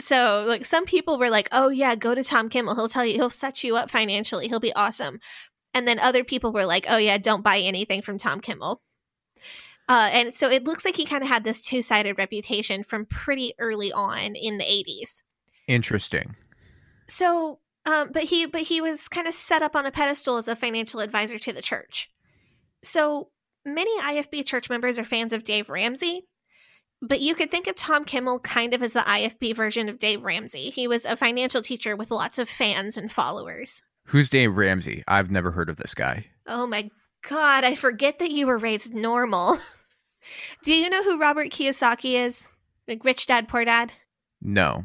So, 0.00 0.44
like, 0.48 0.64
some 0.64 0.86
people 0.86 1.18
were 1.18 1.30
like, 1.30 1.48
oh, 1.52 1.68
yeah, 1.68 1.94
go 1.94 2.14
to 2.14 2.24
Tom 2.24 2.48
Kimmel. 2.48 2.74
He'll 2.74 2.88
tell 2.88 3.06
you, 3.06 3.14
he'll 3.14 3.30
set 3.30 3.62
you 3.62 3.76
up 3.76 3.90
financially. 3.90 4.48
He'll 4.48 4.60
be 4.60 4.74
awesome. 4.74 5.20
And 5.72 5.86
then 5.86 5.98
other 5.98 6.24
people 6.24 6.52
were 6.52 6.66
like, 6.66 6.86
oh, 6.88 6.96
yeah, 6.96 7.18
don't 7.18 7.44
buy 7.44 7.58
anything 7.58 8.02
from 8.02 8.18
Tom 8.18 8.40
Kimmel. 8.40 8.80
Uh, 9.88 10.08
and 10.12 10.34
so 10.34 10.50
it 10.50 10.64
looks 10.64 10.84
like 10.84 10.96
he 10.96 11.04
kind 11.04 11.22
of 11.22 11.28
had 11.28 11.44
this 11.44 11.60
two 11.60 11.82
sided 11.82 12.16
reputation 12.16 12.82
from 12.82 13.04
pretty 13.04 13.52
early 13.58 13.92
on 13.92 14.34
in 14.34 14.56
the 14.58 14.64
80s. 14.64 15.22
Interesting. 15.66 16.36
So, 17.08 17.60
um, 17.86 18.10
but 18.12 18.24
he 18.24 18.46
but 18.46 18.62
he 18.62 18.80
was 18.80 19.08
kind 19.08 19.26
of 19.26 19.34
set 19.34 19.62
up 19.62 19.76
on 19.76 19.86
a 19.86 19.90
pedestal 19.90 20.36
as 20.36 20.48
a 20.48 20.56
financial 20.56 21.00
advisor 21.00 21.38
to 21.38 21.52
the 21.52 21.62
church. 21.62 22.10
So 22.82 23.30
many 23.64 23.98
IFB 24.00 24.46
church 24.46 24.68
members 24.68 24.98
are 24.98 25.04
fans 25.04 25.32
of 25.32 25.44
Dave 25.44 25.70
Ramsey, 25.70 26.26
but 27.00 27.20
you 27.20 27.34
could 27.34 27.50
think 27.50 27.66
of 27.66 27.76
Tom 27.76 28.04
Kimmel 28.04 28.40
kind 28.40 28.74
of 28.74 28.82
as 28.82 28.92
the 28.92 29.00
IFB 29.00 29.54
version 29.54 29.88
of 29.88 29.98
Dave 29.98 30.24
Ramsey. 30.24 30.70
He 30.70 30.86
was 30.86 31.04
a 31.04 31.16
financial 31.16 31.62
teacher 31.62 31.96
with 31.96 32.10
lots 32.10 32.38
of 32.38 32.48
fans 32.48 32.96
and 32.96 33.10
followers. 33.10 33.82
Who's 34.06 34.28
Dave 34.28 34.56
Ramsey? 34.56 35.02
I've 35.08 35.30
never 35.30 35.50
heard 35.52 35.68
of 35.68 35.76
this 35.76 35.94
guy. 35.94 36.26
Oh 36.46 36.66
my 36.66 36.90
god, 37.26 37.64
I 37.64 37.74
forget 37.74 38.18
that 38.18 38.30
you 38.30 38.46
were 38.46 38.58
raised 38.58 38.94
normal. 38.94 39.58
Do 40.64 40.74
you 40.74 40.88
know 40.88 41.02
who 41.02 41.20
Robert 41.20 41.50
Kiyosaki 41.50 42.18
is? 42.26 42.48
Like 42.88 43.04
Rich 43.04 43.26
Dad 43.26 43.48
Poor 43.48 43.64
Dad? 43.64 43.92
No. 44.40 44.84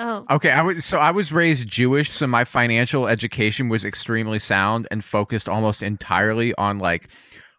Oh. 0.00 0.24
Okay, 0.30 0.50
I 0.50 0.62
was 0.62 0.84
so 0.84 0.96
I 0.98 1.10
was 1.10 1.32
raised 1.32 1.66
Jewish, 1.66 2.12
so 2.12 2.28
my 2.28 2.44
financial 2.44 3.08
education 3.08 3.68
was 3.68 3.84
extremely 3.84 4.38
sound 4.38 4.86
and 4.92 5.04
focused 5.04 5.48
almost 5.48 5.82
entirely 5.82 6.54
on 6.54 6.78
like 6.78 7.08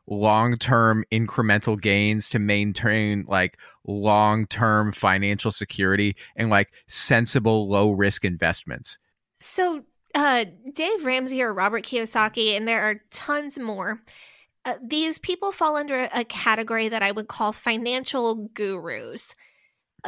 long-term 0.08 1.04
incremental 1.12 1.80
gains 1.80 2.30
to 2.30 2.40
maintain 2.40 3.26
like 3.28 3.58
long-term 3.86 4.94
financial 4.94 5.52
security 5.52 6.16
and 6.38 6.50
like 6.50 6.72
sensible 6.88 7.68
low-risk 7.68 8.24
investments. 8.24 8.98
So, 9.42 9.84
uh 10.16 10.46
Dave 10.74 11.04
Ramsey 11.04 11.42
or 11.42 11.54
Robert 11.54 11.86
Kiyosaki 11.86 12.56
and 12.56 12.66
there 12.66 12.82
are 12.82 13.02
tons 13.12 13.60
more. 13.60 14.02
Uh, 14.64 14.76
these 14.82 15.18
people 15.20 15.52
fall 15.52 15.76
under 15.76 16.08
a 16.14 16.24
category 16.24 16.88
that 16.88 17.04
I 17.04 17.12
would 17.12 17.28
call 17.28 17.52
financial 17.52 18.36
gurus 18.54 19.36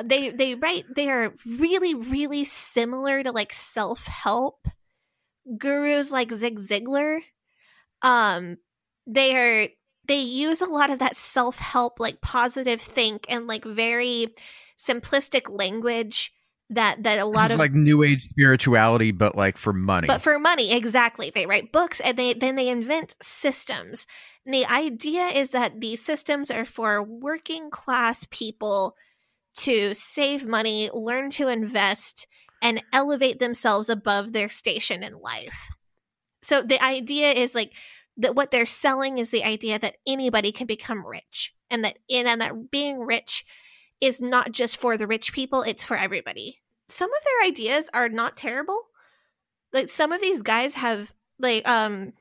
they 0.03 0.29
they 0.29 0.55
write 0.55 0.85
they 0.95 1.09
are 1.09 1.33
really 1.45 1.93
really 1.93 2.45
similar 2.45 3.23
to 3.23 3.31
like 3.31 3.53
self-help 3.53 4.67
gurus 5.57 6.11
like 6.11 6.31
Zig 6.31 6.59
Ziglar. 6.59 7.19
Um 8.01 8.57
they 9.07 9.35
are 9.35 9.67
they 10.07 10.19
use 10.19 10.61
a 10.61 10.65
lot 10.65 10.89
of 10.89 10.99
that 10.99 11.15
self-help 11.15 11.99
like 11.99 12.21
positive 12.21 12.81
think 12.81 13.25
and 13.29 13.47
like 13.47 13.63
very 13.65 14.27
simplistic 14.79 15.49
language 15.49 16.33
that 16.71 17.03
that 17.03 17.19
a 17.19 17.25
lot 17.25 17.45
it's 17.45 17.53
of 17.53 17.59
like 17.59 17.73
new 17.73 18.01
age 18.01 18.27
spirituality 18.29 19.11
but 19.11 19.35
like 19.35 19.57
for 19.57 19.73
money. 19.73 20.07
But 20.07 20.21
for 20.21 20.39
money 20.39 20.71
exactly. 20.71 21.31
They 21.33 21.45
write 21.45 21.71
books 21.71 21.99
and 21.99 22.17
they 22.17 22.33
then 22.33 22.55
they 22.55 22.69
invent 22.69 23.15
systems. 23.21 24.07
And 24.45 24.53
the 24.53 24.65
idea 24.65 25.27
is 25.27 25.51
that 25.51 25.81
these 25.81 26.03
systems 26.03 26.49
are 26.49 26.65
for 26.65 27.03
working 27.03 27.69
class 27.69 28.25
people 28.31 28.95
to 29.57 29.93
save 29.93 30.45
money, 30.45 30.89
learn 30.93 31.29
to 31.31 31.47
invest, 31.47 32.27
and 32.61 32.83
elevate 32.93 33.39
themselves 33.39 33.89
above 33.89 34.33
their 34.33 34.49
station 34.49 35.03
in 35.03 35.19
life. 35.19 35.69
So 36.41 36.61
the 36.61 36.83
idea 36.83 37.31
is 37.31 37.55
like 37.55 37.73
that 38.17 38.35
what 38.35 38.51
they're 38.51 38.65
selling 38.65 39.17
is 39.17 39.29
the 39.29 39.43
idea 39.43 39.79
that 39.79 39.97
anybody 40.05 40.51
can 40.51 40.67
become 40.67 41.05
rich 41.05 41.53
and 41.69 41.83
that 41.83 41.97
in 42.07 42.27
and 42.27 42.41
that 42.41 42.71
being 42.71 42.99
rich 42.99 43.45
is 43.99 44.19
not 44.19 44.51
just 44.51 44.77
for 44.77 44.97
the 44.97 45.07
rich 45.07 45.33
people, 45.33 45.61
it's 45.61 45.83
for 45.83 45.95
everybody. 45.95 46.59
Some 46.87 47.11
of 47.11 47.23
their 47.23 47.47
ideas 47.47 47.89
are 47.93 48.09
not 48.09 48.37
terrible. 48.37 48.87
Like 49.71 49.89
some 49.89 50.11
of 50.11 50.21
these 50.21 50.41
guys 50.41 50.75
have 50.75 51.13
like 51.39 51.67
um 51.67 52.13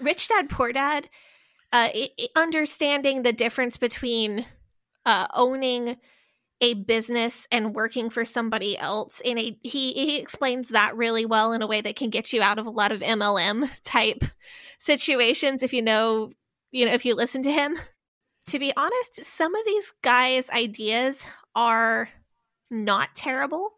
rich 0.00 0.28
dad 0.28 0.48
poor 0.48 0.72
dad 0.72 1.08
uh 1.72 1.88
understanding 2.34 3.22
the 3.22 3.32
difference 3.32 3.76
between 3.76 4.46
uh 5.06 5.26
owning 5.34 5.96
a 6.62 6.74
business 6.74 7.46
and 7.50 7.74
working 7.74 8.08
for 8.08 8.24
somebody 8.24 8.78
else 8.78 9.20
and 9.24 9.38
a 9.38 9.58
he 9.62 9.92
he 9.92 10.18
explains 10.18 10.70
that 10.70 10.96
really 10.96 11.26
well 11.26 11.52
in 11.52 11.60
a 11.60 11.66
way 11.66 11.80
that 11.80 11.96
can 11.96 12.08
get 12.08 12.32
you 12.32 12.40
out 12.40 12.58
of 12.58 12.66
a 12.66 12.70
lot 12.70 12.92
of 12.92 13.00
MLM 13.00 13.68
type 13.84 14.24
situations 14.78 15.62
if 15.62 15.72
you 15.72 15.82
know 15.82 16.30
you 16.70 16.86
know 16.86 16.92
if 16.92 17.04
you 17.04 17.14
listen 17.14 17.42
to 17.42 17.52
him. 17.52 17.76
To 18.46 18.58
be 18.58 18.72
honest 18.76 19.24
some 19.24 19.54
of 19.54 19.66
these 19.66 19.92
guys 20.02 20.48
ideas 20.50 21.26
are 21.54 22.08
not 22.70 23.14
terrible 23.14 23.72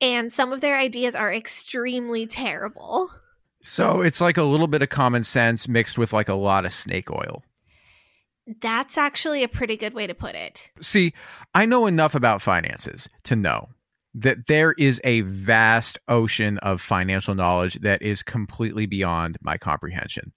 and 0.00 0.32
some 0.32 0.52
of 0.52 0.60
their 0.60 0.76
ideas 0.76 1.14
are 1.14 1.32
extremely 1.32 2.26
terrible. 2.26 3.10
So 3.62 4.02
it's 4.02 4.20
like 4.20 4.36
a 4.36 4.42
little 4.42 4.66
bit 4.66 4.82
of 4.82 4.90
common 4.90 5.22
sense 5.22 5.66
mixed 5.66 5.96
with 5.96 6.12
like 6.12 6.28
a 6.28 6.34
lot 6.34 6.66
of 6.66 6.72
snake 6.72 7.10
oil 7.10 7.42
that's 8.60 8.98
actually 8.98 9.42
a 9.42 9.48
pretty 9.48 9.76
good 9.76 9.94
way 9.94 10.06
to 10.06 10.14
put 10.14 10.34
it. 10.34 10.70
See, 10.80 11.12
I 11.54 11.66
know 11.66 11.86
enough 11.86 12.14
about 12.14 12.42
finances 12.42 13.08
to 13.24 13.36
know 13.36 13.68
that 14.14 14.46
there 14.46 14.72
is 14.72 15.00
a 15.02 15.22
vast 15.22 15.98
ocean 16.08 16.58
of 16.58 16.80
financial 16.80 17.34
knowledge 17.34 17.80
that 17.80 18.00
is 18.02 18.22
completely 18.22 18.86
beyond 18.86 19.38
my 19.40 19.58
comprehension. 19.58 20.32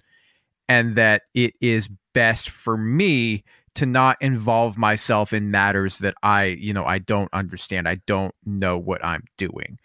And 0.69 0.95
that 0.95 1.23
it 1.33 1.53
is 1.61 1.89
best 2.13 2.49
for 2.49 2.75
me 2.75 3.43
to 3.75 3.85
not 3.85 4.17
involve 4.19 4.77
myself 4.77 5.31
in 5.31 5.51
matters 5.51 5.99
that 5.99 6.15
I, 6.23 6.45
you 6.45 6.73
know, 6.73 6.83
I 6.83 6.97
don't 6.97 7.29
understand. 7.31 7.87
I 7.87 7.97
don't 8.07 8.33
know 8.43 8.77
what 8.77 9.05
I'm 9.05 9.23
doing. 9.37 9.79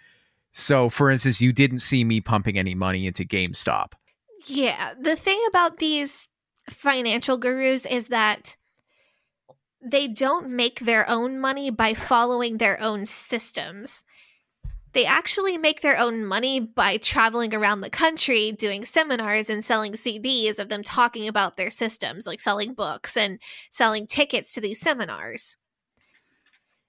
So, 0.53 0.89
for 0.89 1.11
instance, 1.11 1.41
you 1.41 1.53
didn't 1.53 1.81
see 1.81 2.03
me 2.03 2.21
pumping 2.21 2.59
any 2.59 2.75
money 2.75 3.07
into 3.07 3.25
GameStop. 3.25 3.93
Yeah. 4.47 4.95
The 5.01 5.15
thing 5.15 5.41
about 5.49 5.77
these 5.77 6.27
financial 6.71 7.37
gurus 7.37 7.87
is 7.87 8.09
that 8.09 8.57
they 9.83 10.07
don't 10.07 10.49
make 10.49 10.81
their 10.81 11.09
own 11.09 11.39
money 11.39 11.71
by 11.71 11.95
following 11.95 12.59
their 12.59 12.81
own 12.81 13.05
systems. 13.05 14.05
They 14.93 15.07
actually 15.07 15.57
make 15.57 15.81
their 15.81 15.99
own 15.99 16.25
money 16.25 16.61
by 16.61 16.99
traveling 16.99 17.55
around 17.55 17.81
the 17.81 17.91
country 17.91 18.53
doing 18.53 18.85
seminars 18.85 19.49
and 19.49 19.65
selling 19.65 19.95
CDs 19.95 20.59
of 20.59 20.69
them 20.69 20.83
talking 20.83 21.27
about 21.27 21.57
their 21.57 21.71
systems, 21.71 22.27
like 22.27 22.41
selling 22.41 22.75
books 22.75 23.17
and 23.17 23.39
selling 23.71 24.07
tickets 24.07 24.53
to 24.53 24.61
these 24.61 24.81
seminars. 24.81 25.57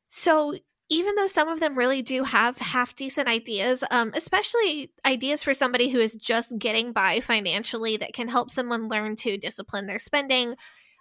So, 0.09 0.57
even 0.93 1.15
though 1.15 1.27
some 1.27 1.47
of 1.47 1.59
them 1.59 1.75
really 1.75 2.03
do 2.03 2.23
have 2.23 2.59
half 2.59 2.95
decent 2.95 3.27
ideas, 3.27 3.83
um, 3.89 4.11
especially 4.15 4.91
ideas 5.03 5.41
for 5.41 5.55
somebody 5.55 5.89
who 5.89 5.99
is 5.99 6.13
just 6.13 6.55
getting 6.59 6.93
by 6.93 7.19
financially 7.19 7.97
that 7.97 8.13
can 8.13 8.27
help 8.27 8.51
someone 8.51 8.89
learn 8.89 9.15
to 9.15 9.35
discipline 9.35 9.87
their 9.87 9.97
spending, 9.97 10.53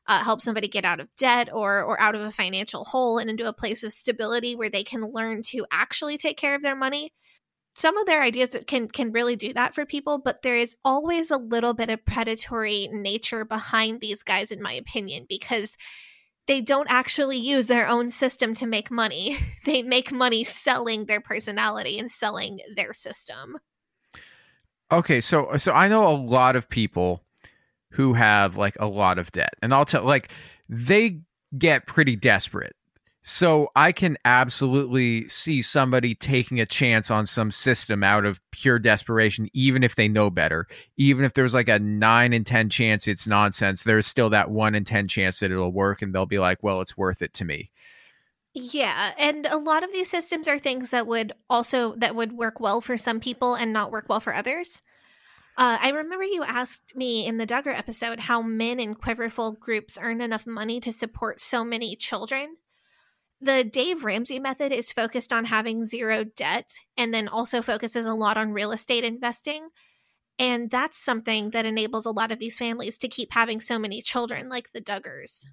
uh, 0.06 0.24
help 0.24 0.40
somebody 0.40 0.66
get 0.66 0.86
out 0.86 0.98
of 0.98 1.08
debt 1.18 1.50
or 1.52 1.82
or 1.82 2.00
out 2.00 2.14
of 2.14 2.22
a 2.22 2.30
financial 2.30 2.84
hole 2.84 3.18
and 3.18 3.28
into 3.28 3.46
a 3.46 3.52
place 3.52 3.84
of 3.84 3.92
stability 3.92 4.56
where 4.56 4.70
they 4.70 4.82
can 4.82 5.12
learn 5.12 5.42
to 5.42 5.66
actually 5.70 6.16
take 6.16 6.38
care 6.38 6.54
of 6.54 6.62
their 6.62 6.76
money. 6.76 7.12
Some 7.74 7.98
of 7.98 8.06
their 8.06 8.22
ideas 8.22 8.56
can 8.66 8.88
can 8.88 9.12
really 9.12 9.36
do 9.36 9.52
that 9.52 9.74
for 9.74 9.84
people 9.84 10.18
but 10.18 10.40
there 10.42 10.56
is 10.56 10.74
always 10.84 11.30
a 11.30 11.36
little 11.36 11.74
bit 11.74 11.90
of 11.90 12.04
predatory 12.06 12.88
nature 12.90 13.44
behind 13.44 14.00
these 14.00 14.22
guys 14.22 14.50
in 14.50 14.62
my 14.62 14.72
opinion 14.72 15.26
because 15.28 15.76
they 16.46 16.60
don't 16.60 16.90
actually 16.90 17.38
use 17.38 17.66
their 17.66 17.86
own 17.86 18.10
system 18.10 18.54
to 18.54 18.66
make 18.66 18.90
money 18.90 19.38
they 19.64 19.82
make 19.82 20.12
money 20.12 20.44
selling 20.44 21.06
their 21.06 21.20
personality 21.20 21.98
and 21.98 22.10
selling 22.10 22.60
their 22.76 22.92
system 22.92 23.58
okay 24.90 25.20
so 25.20 25.56
so 25.56 25.72
i 25.72 25.88
know 25.88 26.06
a 26.06 26.14
lot 26.14 26.56
of 26.56 26.68
people 26.68 27.22
who 27.92 28.14
have 28.14 28.56
like 28.56 28.76
a 28.80 28.86
lot 28.86 29.18
of 29.18 29.30
debt. 29.32 29.54
And 29.62 29.72
I'll 29.72 29.84
tell 29.84 30.02
like 30.04 30.30
they 30.68 31.20
get 31.56 31.86
pretty 31.86 32.16
desperate. 32.16 32.74
So 33.24 33.68
I 33.76 33.92
can 33.92 34.16
absolutely 34.24 35.28
see 35.28 35.62
somebody 35.62 36.14
taking 36.14 36.58
a 36.58 36.66
chance 36.66 37.08
on 37.08 37.26
some 37.26 37.52
system 37.52 38.02
out 38.02 38.24
of 38.24 38.40
pure 38.50 38.80
desperation, 38.80 39.48
even 39.52 39.84
if 39.84 39.94
they 39.94 40.08
know 40.08 40.28
better. 40.28 40.66
Even 40.96 41.24
if 41.24 41.34
there's 41.34 41.54
like 41.54 41.68
a 41.68 41.78
nine 41.78 42.32
in 42.32 42.42
10 42.42 42.68
chance 42.68 43.06
it's 43.06 43.28
nonsense, 43.28 43.84
there's 43.84 44.08
still 44.08 44.30
that 44.30 44.50
one 44.50 44.74
in 44.74 44.84
10 44.84 45.06
chance 45.06 45.38
that 45.38 45.52
it'll 45.52 45.72
work. 45.72 46.02
And 46.02 46.12
they'll 46.12 46.26
be 46.26 46.40
like, 46.40 46.62
well, 46.62 46.80
it's 46.80 46.96
worth 46.96 47.22
it 47.22 47.32
to 47.34 47.44
me. 47.44 47.70
Yeah, 48.54 49.12
and 49.16 49.46
a 49.46 49.56
lot 49.56 49.82
of 49.82 49.92
these 49.92 50.10
systems 50.10 50.46
are 50.46 50.58
things 50.58 50.90
that 50.90 51.06
would 51.06 51.32
also 51.48 51.94
that 51.96 52.14
would 52.14 52.32
work 52.32 52.60
well 52.60 52.82
for 52.82 52.98
some 52.98 53.18
people 53.18 53.54
and 53.54 53.72
not 53.72 53.90
work 53.90 54.10
well 54.10 54.20
for 54.20 54.34
others. 54.34 54.82
Uh, 55.56 55.78
I 55.80 55.88
remember 55.88 56.24
you 56.24 56.42
asked 56.44 56.94
me 56.94 57.26
in 57.26 57.38
the 57.38 57.46
Duggar 57.46 57.76
episode 57.76 58.20
how 58.20 58.42
men 58.42 58.78
in 58.78 58.94
quiverful 58.94 59.52
groups 59.52 59.98
earn 60.00 60.20
enough 60.20 60.46
money 60.46 60.80
to 60.80 60.92
support 60.92 61.40
so 61.40 61.64
many 61.64 61.96
children. 61.96 62.56
The 63.42 63.64
Dave 63.64 64.04
Ramsey 64.04 64.38
method 64.38 64.70
is 64.70 64.92
focused 64.92 65.32
on 65.32 65.46
having 65.46 65.84
zero 65.84 66.22
debt 66.24 66.70
and 66.96 67.12
then 67.12 67.26
also 67.26 67.60
focuses 67.60 68.06
a 68.06 68.14
lot 68.14 68.36
on 68.36 68.52
real 68.52 68.70
estate 68.70 69.02
investing. 69.02 69.68
And 70.38 70.70
that's 70.70 70.96
something 70.96 71.50
that 71.50 71.66
enables 71.66 72.06
a 72.06 72.12
lot 72.12 72.30
of 72.30 72.38
these 72.38 72.56
families 72.56 72.96
to 72.98 73.08
keep 73.08 73.32
having 73.32 73.60
so 73.60 73.80
many 73.80 74.00
children, 74.00 74.48
like 74.48 74.70
the 74.72 74.80
Duggars. 74.80 75.44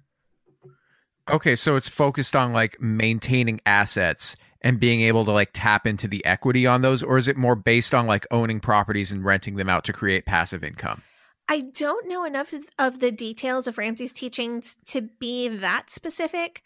Okay, 1.28 1.56
so 1.56 1.74
it's 1.74 1.88
focused 1.88 2.36
on 2.36 2.52
like 2.52 2.80
maintaining 2.80 3.60
assets 3.66 4.36
and 4.62 4.78
being 4.78 5.00
able 5.02 5.24
to 5.24 5.32
like 5.32 5.50
tap 5.52 5.86
into 5.86 6.06
the 6.08 6.24
equity 6.24 6.66
on 6.66 6.82
those 6.82 7.02
or 7.02 7.18
is 7.18 7.28
it 7.28 7.36
more 7.36 7.56
based 7.56 7.94
on 7.94 8.06
like 8.06 8.26
owning 8.30 8.60
properties 8.60 9.12
and 9.12 9.24
renting 9.24 9.56
them 9.56 9.68
out 9.68 9.84
to 9.84 9.92
create 9.92 10.26
passive 10.26 10.62
income 10.62 11.02
i 11.48 11.60
don't 11.60 12.06
know 12.06 12.24
enough 12.24 12.52
of 12.78 13.00
the 13.00 13.10
details 13.10 13.66
of 13.66 13.78
ramsey's 13.78 14.12
teachings 14.12 14.76
to 14.86 15.00
be 15.00 15.48
that 15.48 15.90
specific 15.90 16.62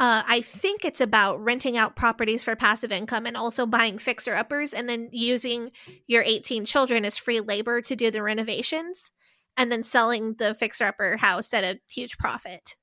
uh, 0.00 0.22
I 0.26 0.42
think 0.42 0.84
it's 0.84 1.00
about 1.00 1.42
renting 1.42 1.76
out 1.76 1.96
properties 1.96 2.44
for 2.44 2.54
passive 2.54 2.92
income 2.92 3.26
and 3.26 3.36
also 3.36 3.66
buying 3.66 3.98
fixer 3.98 4.34
uppers 4.34 4.72
and 4.72 4.88
then 4.88 5.08
using 5.10 5.72
your 6.06 6.22
18 6.22 6.64
children 6.66 7.04
as 7.04 7.16
free 7.16 7.40
labor 7.40 7.80
to 7.82 7.96
do 7.96 8.10
the 8.10 8.22
renovations 8.22 9.10
and 9.56 9.72
then 9.72 9.82
selling 9.82 10.34
the 10.38 10.54
fixer 10.54 10.86
upper 10.86 11.16
house 11.16 11.52
at 11.52 11.64
a 11.64 11.80
huge 11.90 12.16
profit. 12.16 12.76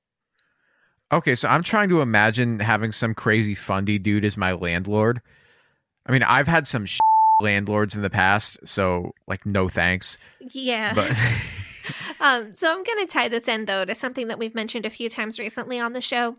Okay, 1.10 1.34
so 1.34 1.48
I'm 1.48 1.62
trying 1.62 1.88
to 1.88 2.02
imagine 2.02 2.60
having 2.60 2.92
some 2.92 3.14
crazy 3.14 3.54
fundy 3.54 3.98
dude 3.98 4.24
as 4.24 4.36
my 4.36 4.52
landlord. 4.52 5.22
I 6.04 6.12
mean, 6.12 6.22
I've 6.22 6.48
had 6.48 6.68
some 6.68 6.84
landlords 7.40 7.94
in 7.96 8.02
the 8.02 8.10
past, 8.10 8.58
so 8.64 9.12
like 9.26 9.46
no 9.46 9.68
thanks. 9.68 10.18
Yeah. 10.52 10.92
But 10.92 11.12
um 12.20 12.54
so 12.54 12.70
I'm 12.70 12.82
going 12.82 13.06
to 13.06 13.12
tie 13.12 13.28
this 13.28 13.48
in 13.48 13.64
though 13.64 13.84
to 13.84 13.94
something 13.94 14.28
that 14.28 14.38
we've 14.38 14.54
mentioned 14.54 14.84
a 14.84 14.90
few 14.90 15.08
times 15.08 15.38
recently 15.38 15.78
on 15.78 15.94
the 15.94 16.02
show. 16.02 16.36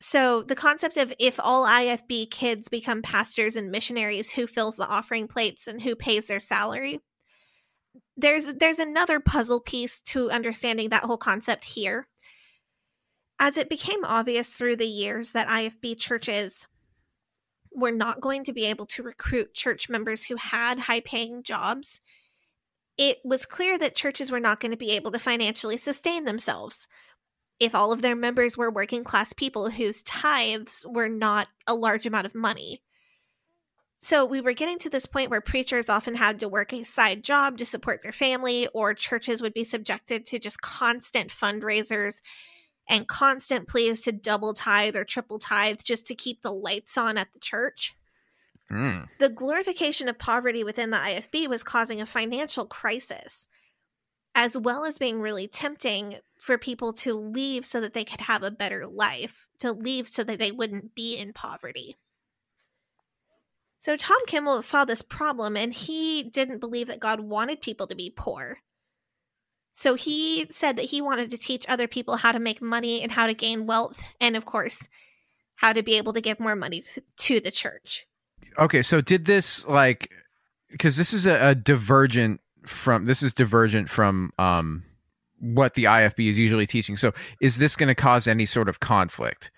So 0.00 0.42
the 0.42 0.54
concept 0.56 0.96
of 0.96 1.12
if 1.18 1.38
all 1.38 1.66
IFB 1.66 2.30
kids 2.30 2.68
become 2.68 3.02
pastors 3.02 3.54
and 3.54 3.70
missionaries, 3.70 4.30
who 4.30 4.46
fills 4.46 4.76
the 4.76 4.88
offering 4.88 5.28
plates 5.28 5.66
and 5.66 5.82
who 5.82 5.94
pays 5.94 6.26
their 6.26 6.40
salary? 6.40 7.00
There's 8.16 8.46
there's 8.54 8.78
another 8.78 9.20
puzzle 9.20 9.60
piece 9.60 10.00
to 10.06 10.30
understanding 10.30 10.88
that 10.88 11.04
whole 11.04 11.18
concept 11.18 11.64
here 11.64 12.08
as 13.40 13.56
it 13.56 13.70
became 13.70 14.04
obvious 14.04 14.54
through 14.54 14.76
the 14.76 14.86
years 14.86 15.30
that 15.30 15.48
IFB 15.48 15.98
churches 15.98 16.68
were 17.72 17.90
not 17.90 18.20
going 18.20 18.44
to 18.44 18.52
be 18.52 18.66
able 18.66 18.84
to 18.84 19.02
recruit 19.02 19.54
church 19.54 19.88
members 19.88 20.24
who 20.24 20.36
had 20.36 20.80
high 20.80 21.00
paying 21.00 21.42
jobs, 21.42 22.02
it 22.98 23.18
was 23.24 23.46
clear 23.46 23.78
that 23.78 23.94
churches 23.94 24.30
were 24.30 24.40
not 24.40 24.60
going 24.60 24.72
to 24.72 24.76
be 24.76 24.90
able 24.90 25.10
to 25.10 25.18
financially 25.18 25.78
sustain 25.78 26.24
themselves 26.26 26.86
if 27.60 27.74
all 27.74 27.92
of 27.92 28.02
their 28.02 28.16
members 28.16 28.56
were 28.56 28.70
working 28.70 29.04
class 29.04 29.32
people 29.32 29.70
whose 29.70 30.02
tithes 30.02 30.84
were 30.88 31.08
not 31.08 31.48
a 31.66 31.74
large 31.74 32.06
amount 32.06 32.26
of 32.26 32.34
money. 32.34 32.82
So 34.00 34.24
we 34.24 34.40
were 34.40 34.54
getting 34.54 34.78
to 34.78 34.90
this 34.90 35.04
point 35.04 35.30
where 35.30 35.42
preachers 35.42 35.90
often 35.90 36.14
had 36.14 36.40
to 36.40 36.48
work 36.48 36.72
a 36.72 36.84
side 36.84 37.22
job 37.22 37.58
to 37.58 37.66
support 37.66 38.00
their 38.00 38.12
family, 38.12 38.66
or 38.68 38.94
churches 38.94 39.42
would 39.42 39.52
be 39.52 39.64
subjected 39.64 40.24
to 40.26 40.38
just 40.38 40.62
constant 40.62 41.30
fundraisers 41.30 42.22
and 42.88 43.06
constant 43.06 43.68
pleas 43.68 44.00
to 44.00 44.12
double 44.12 44.54
tithe 44.54 44.96
or 44.96 45.04
triple 45.04 45.38
tithe 45.38 45.80
just 45.84 46.06
to 46.06 46.14
keep 46.14 46.40
the 46.40 46.52
lights 46.52 46.96
on 46.96 47.18
at 47.18 47.30
the 47.34 47.38
church. 47.38 47.94
Mm. 48.70 49.06
The 49.18 49.28
glorification 49.28 50.08
of 50.08 50.18
poverty 50.18 50.64
within 50.64 50.90
the 50.90 50.96
IFB 50.96 51.48
was 51.48 51.62
causing 51.62 52.00
a 52.00 52.06
financial 52.06 52.64
crisis, 52.64 53.48
as 54.34 54.56
well 54.56 54.84
as 54.84 54.98
being 54.98 55.20
really 55.20 55.48
tempting 55.48 56.16
for 56.38 56.56
people 56.56 56.92
to 56.92 57.14
leave 57.14 57.64
so 57.64 57.80
that 57.80 57.94
they 57.94 58.04
could 58.04 58.22
have 58.22 58.42
a 58.42 58.50
better 58.50 58.86
life, 58.86 59.46
to 59.58 59.72
leave 59.72 60.08
so 60.08 60.24
that 60.24 60.38
they 60.38 60.52
wouldn't 60.52 60.94
be 60.94 61.16
in 61.16 61.32
poverty. 61.32 61.96
So 63.78 63.96
Tom 63.96 64.18
Kimmel 64.26 64.62
saw 64.62 64.84
this 64.84 65.02
problem 65.02 65.56
and 65.56 65.72
he 65.72 66.22
didn't 66.22 66.60
believe 66.60 66.86
that 66.88 67.00
God 67.00 67.20
wanted 67.20 67.62
people 67.62 67.86
to 67.86 67.94
be 67.94 68.12
poor. 68.14 68.58
So 69.72 69.94
he 69.94 70.46
said 70.50 70.76
that 70.76 70.86
he 70.86 71.00
wanted 71.00 71.30
to 71.30 71.38
teach 71.38 71.64
other 71.68 71.88
people 71.88 72.16
how 72.16 72.32
to 72.32 72.38
make 72.38 72.60
money 72.60 73.02
and 73.02 73.12
how 73.12 73.26
to 73.26 73.34
gain 73.34 73.66
wealth, 73.66 74.00
and 74.20 74.36
of 74.36 74.44
course, 74.44 74.88
how 75.56 75.72
to 75.72 75.82
be 75.82 75.96
able 75.96 76.12
to 76.12 76.20
give 76.20 76.40
more 76.40 76.56
money 76.56 76.82
to 77.18 77.40
the 77.40 77.50
church. 77.50 78.06
Okay, 78.58 78.82
so 78.82 79.00
did 79.00 79.26
this 79.26 79.66
like 79.66 80.10
because 80.70 80.96
this 80.96 81.12
is 81.12 81.26
a, 81.26 81.50
a, 81.50 81.54
divergent 81.54 82.40
from 82.66 83.06
this 83.06 83.22
is 83.22 83.34
divergent 83.34 83.88
from 83.88 84.32
um 84.38 84.84
what 85.40 85.74
the 85.74 85.84
IFB 85.84 86.28
is 86.28 86.38
usually 86.38 86.66
teaching. 86.66 86.96
So 86.96 87.12
is 87.40 87.56
this 87.56 87.74
going 87.74 87.88
to 87.88 87.94
cause 87.94 88.26
any 88.26 88.46
sort 88.46 88.68
of 88.68 88.80
conflict? 88.80 89.50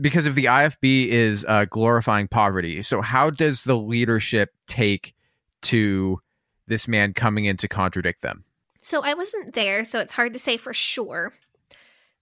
Because 0.00 0.26
if 0.26 0.34
the 0.34 0.46
IFB 0.46 1.08
is 1.08 1.44
uh, 1.46 1.66
glorifying 1.66 2.26
poverty, 2.26 2.82
so 2.82 3.02
how 3.02 3.30
does 3.30 3.64
the 3.64 3.76
leadership 3.76 4.50
take 4.66 5.14
to 5.62 6.20
this 6.66 6.88
man 6.88 7.12
coming 7.12 7.44
in 7.44 7.58
to 7.58 7.68
contradict 7.68 8.22
them? 8.22 8.44
So 8.80 9.02
I 9.02 9.14
wasn't 9.14 9.54
there, 9.54 9.84
so 9.84 10.00
it's 10.00 10.14
hard 10.14 10.32
to 10.32 10.38
say 10.38 10.56
for 10.56 10.72
sure. 10.72 11.34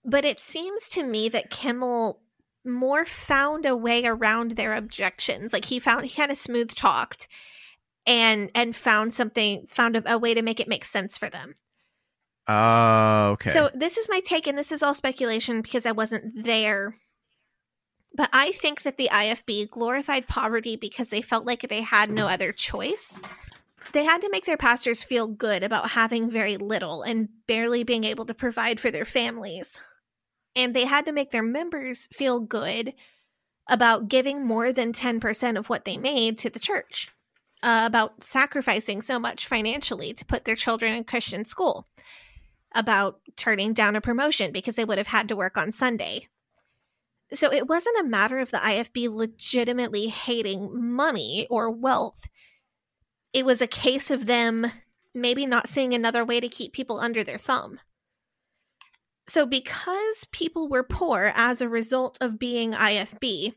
But 0.04 0.24
it 0.24 0.40
seems 0.40 0.88
to 0.90 1.04
me 1.04 1.28
that 1.28 1.50
Kimmel 1.50 2.20
more 2.64 3.04
found 3.04 3.66
a 3.66 3.76
way 3.76 4.04
around 4.04 4.52
their 4.52 4.74
objections. 4.74 5.52
Like 5.52 5.66
he 5.66 5.78
found 5.78 6.04
he 6.04 6.14
kind 6.14 6.32
of 6.32 6.38
smooth 6.38 6.74
talked 6.74 7.28
and 8.06 8.50
and 8.54 8.76
found 8.76 9.14
something 9.14 9.66
found 9.68 9.96
a, 9.96 10.14
a, 10.14 10.18
way 10.18 10.34
to 10.34 10.42
make 10.42 10.60
it 10.60 10.68
make 10.68 10.84
sense 10.84 11.16
for 11.16 11.28
them. 11.28 11.54
Oh, 12.46 12.54
uh, 12.54 13.30
okay. 13.32 13.50
So 13.50 13.70
this 13.74 13.96
is 13.96 14.08
my 14.08 14.20
take, 14.20 14.46
and 14.46 14.58
this 14.58 14.72
is 14.72 14.82
all 14.82 14.94
speculation 14.94 15.62
because 15.62 15.86
I 15.86 15.92
wasn't 15.92 16.44
there. 16.44 16.96
But 18.16 18.30
I 18.32 18.52
think 18.52 18.82
that 18.82 18.96
the 18.96 19.08
IFB 19.10 19.70
glorified 19.70 20.28
poverty 20.28 20.76
because 20.76 21.08
they 21.08 21.22
felt 21.22 21.46
like 21.46 21.68
they 21.68 21.82
had 21.82 22.10
no 22.10 22.28
other 22.28 22.52
choice. 22.52 23.20
They 23.92 24.04
had 24.04 24.20
to 24.22 24.30
make 24.30 24.44
their 24.44 24.56
pastors 24.56 25.02
feel 25.02 25.26
good 25.26 25.62
about 25.62 25.90
having 25.90 26.30
very 26.30 26.56
little 26.56 27.02
and 27.02 27.28
barely 27.46 27.82
being 27.82 28.04
able 28.04 28.24
to 28.26 28.34
provide 28.34 28.78
for 28.78 28.90
their 28.90 29.04
families. 29.04 29.78
And 30.54 30.74
they 30.74 30.84
had 30.84 31.04
to 31.06 31.12
make 31.12 31.32
their 31.32 31.42
members 31.42 32.08
feel 32.12 32.38
good 32.38 32.94
about 33.68 34.08
giving 34.08 34.46
more 34.46 34.72
than 34.72 34.92
10% 34.92 35.58
of 35.58 35.68
what 35.68 35.84
they 35.84 35.96
made 35.96 36.38
to 36.38 36.50
the 36.50 36.58
church, 36.58 37.08
uh, 37.64 37.82
about 37.86 38.22
sacrificing 38.22 39.00
so 39.00 39.18
much 39.18 39.46
financially 39.46 40.12
to 40.12 40.24
put 40.24 40.44
their 40.44 40.54
children 40.54 40.92
in 40.92 41.02
Christian 41.02 41.46
school, 41.46 41.88
about 42.74 43.20
turning 43.36 43.72
down 43.72 43.96
a 43.96 44.02
promotion 44.02 44.52
because 44.52 44.76
they 44.76 44.84
would 44.84 44.98
have 44.98 45.06
had 45.06 45.28
to 45.28 45.36
work 45.36 45.56
on 45.56 45.72
Sunday. 45.72 46.28
So 47.32 47.50
it 47.50 47.66
wasn't 47.66 47.98
a 47.98 48.08
matter 48.08 48.38
of 48.38 48.50
the 48.50 48.58
IFB 48.58 49.08
legitimately 49.10 50.08
hating 50.08 50.78
money 50.78 51.46
or 51.48 51.70
wealth. 51.70 52.20
It 53.32 53.46
was 53.46 53.62
a 53.62 53.66
case 53.66 54.10
of 54.10 54.26
them 54.26 54.70
maybe 55.14 55.46
not 55.46 55.68
seeing 55.68 55.94
another 55.94 56.24
way 56.24 56.40
to 56.40 56.48
keep 56.48 56.74
people 56.74 57.00
under 57.00 57.24
their 57.24 57.38
thumb. 57.38 57.80
So, 59.26 59.46
because 59.46 60.26
people 60.32 60.68
were 60.68 60.82
poor 60.82 61.32
as 61.34 61.62
a 61.62 61.68
result 61.68 62.18
of 62.20 62.38
being 62.38 62.72
IFB, 62.72 63.54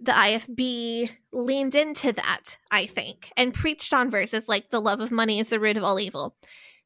the 0.00 0.12
IFB 0.12 1.10
leaned 1.32 1.74
into 1.74 2.12
that, 2.12 2.56
I 2.70 2.86
think, 2.86 3.30
and 3.36 3.52
preached 3.52 3.92
on 3.92 4.10
verses 4.10 4.48
like 4.48 4.70
the 4.70 4.80
love 4.80 5.00
of 5.00 5.10
money 5.10 5.38
is 5.38 5.50
the 5.50 5.60
root 5.60 5.76
of 5.76 5.84
all 5.84 6.00
evil. 6.00 6.34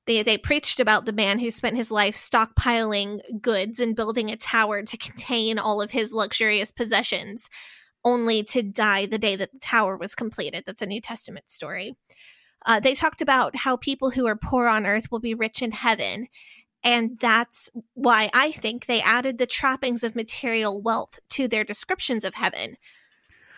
They, 0.06 0.22
they 0.22 0.36
preached 0.36 0.80
about 0.80 1.06
the 1.06 1.12
man 1.12 1.38
who 1.38 1.50
spent 1.50 1.76
his 1.76 1.90
life 1.90 2.16
stockpiling 2.16 3.20
goods 3.40 3.80
and 3.80 3.96
building 3.96 4.30
a 4.30 4.36
tower 4.36 4.82
to 4.82 4.96
contain 4.96 5.58
all 5.58 5.80
of 5.80 5.92
his 5.92 6.12
luxurious 6.12 6.70
possessions, 6.70 7.48
only 8.04 8.42
to 8.42 8.62
die 8.62 9.06
the 9.06 9.18
day 9.18 9.36
that 9.36 9.52
the 9.52 9.60
tower 9.60 9.96
was 9.96 10.14
completed. 10.14 10.64
That's 10.66 10.82
a 10.82 10.86
New 10.86 11.00
Testament 11.00 11.50
story. 11.50 11.96
Uh, 12.66 12.80
they 12.80 12.94
talked 12.94 13.22
about 13.22 13.56
how 13.56 13.76
people 13.76 14.10
who 14.10 14.26
are 14.26 14.36
poor 14.36 14.68
on 14.68 14.86
earth 14.86 15.10
will 15.10 15.20
be 15.20 15.34
rich 15.34 15.62
in 15.62 15.72
heaven. 15.72 16.28
And 16.82 17.18
that's 17.18 17.70
why 17.94 18.28
I 18.34 18.50
think 18.50 18.86
they 18.86 19.00
added 19.00 19.38
the 19.38 19.46
trappings 19.46 20.04
of 20.04 20.14
material 20.14 20.82
wealth 20.82 21.18
to 21.30 21.48
their 21.48 21.64
descriptions 21.64 22.24
of 22.24 22.34
heaven. 22.34 22.76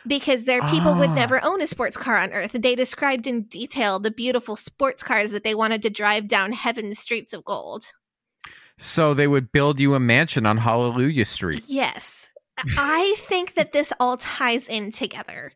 Because 0.06 0.44
their 0.44 0.60
people 0.68 0.94
would 0.94 1.10
Ah. 1.10 1.14
never 1.14 1.42
own 1.44 1.60
a 1.60 1.66
sports 1.66 1.96
car 1.96 2.16
on 2.16 2.32
earth. 2.32 2.52
They 2.52 2.74
described 2.74 3.26
in 3.26 3.42
detail 3.42 3.98
the 3.98 4.10
beautiful 4.10 4.56
sports 4.56 5.02
cars 5.02 5.30
that 5.32 5.42
they 5.42 5.54
wanted 5.54 5.82
to 5.82 5.90
drive 5.90 6.28
down 6.28 6.52
heaven's 6.52 6.98
streets 6.98 7.32
of 7.32 7.44
gold. 7.44 7.86
So 8.78 9.14
they 9.14 9.26
would 9.26 9.52
build 9.52 9.80
you 9.80 9.94
a 9.94 10.00
mansion 10.00 10.46
on 10.46 10.58
Hallelujah 10.58 11.24
Street. 11.24 11.64
Yes. 11.66 12.28
I 12.78 13.16
think 13.18 13.54
that 13.54 13.72
this 13.72 13.92
all 13.98 14.16
ties 14.16 14.68
in 14.68 14.90
together. 14.90 15.52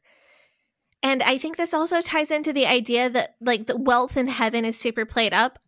And 1.02 1.22
I 1.22 1.38
think 1.38 1.56
this 1.56 1.72
also 1.72 2.00
ties 2.02 2.30
into 2.30 2.52
the 2.52 2.66
idea 2.66 3.08
that 3.08 3.36
like 3.40 3.66
the 3.66 3.76
wealth 3.76 4.16
in 4.16 4.28
heaven 4.28 4.64
is 4.64 4.78
super 4.78 5.06
played 5.06 5.32
up. 5.32 5.58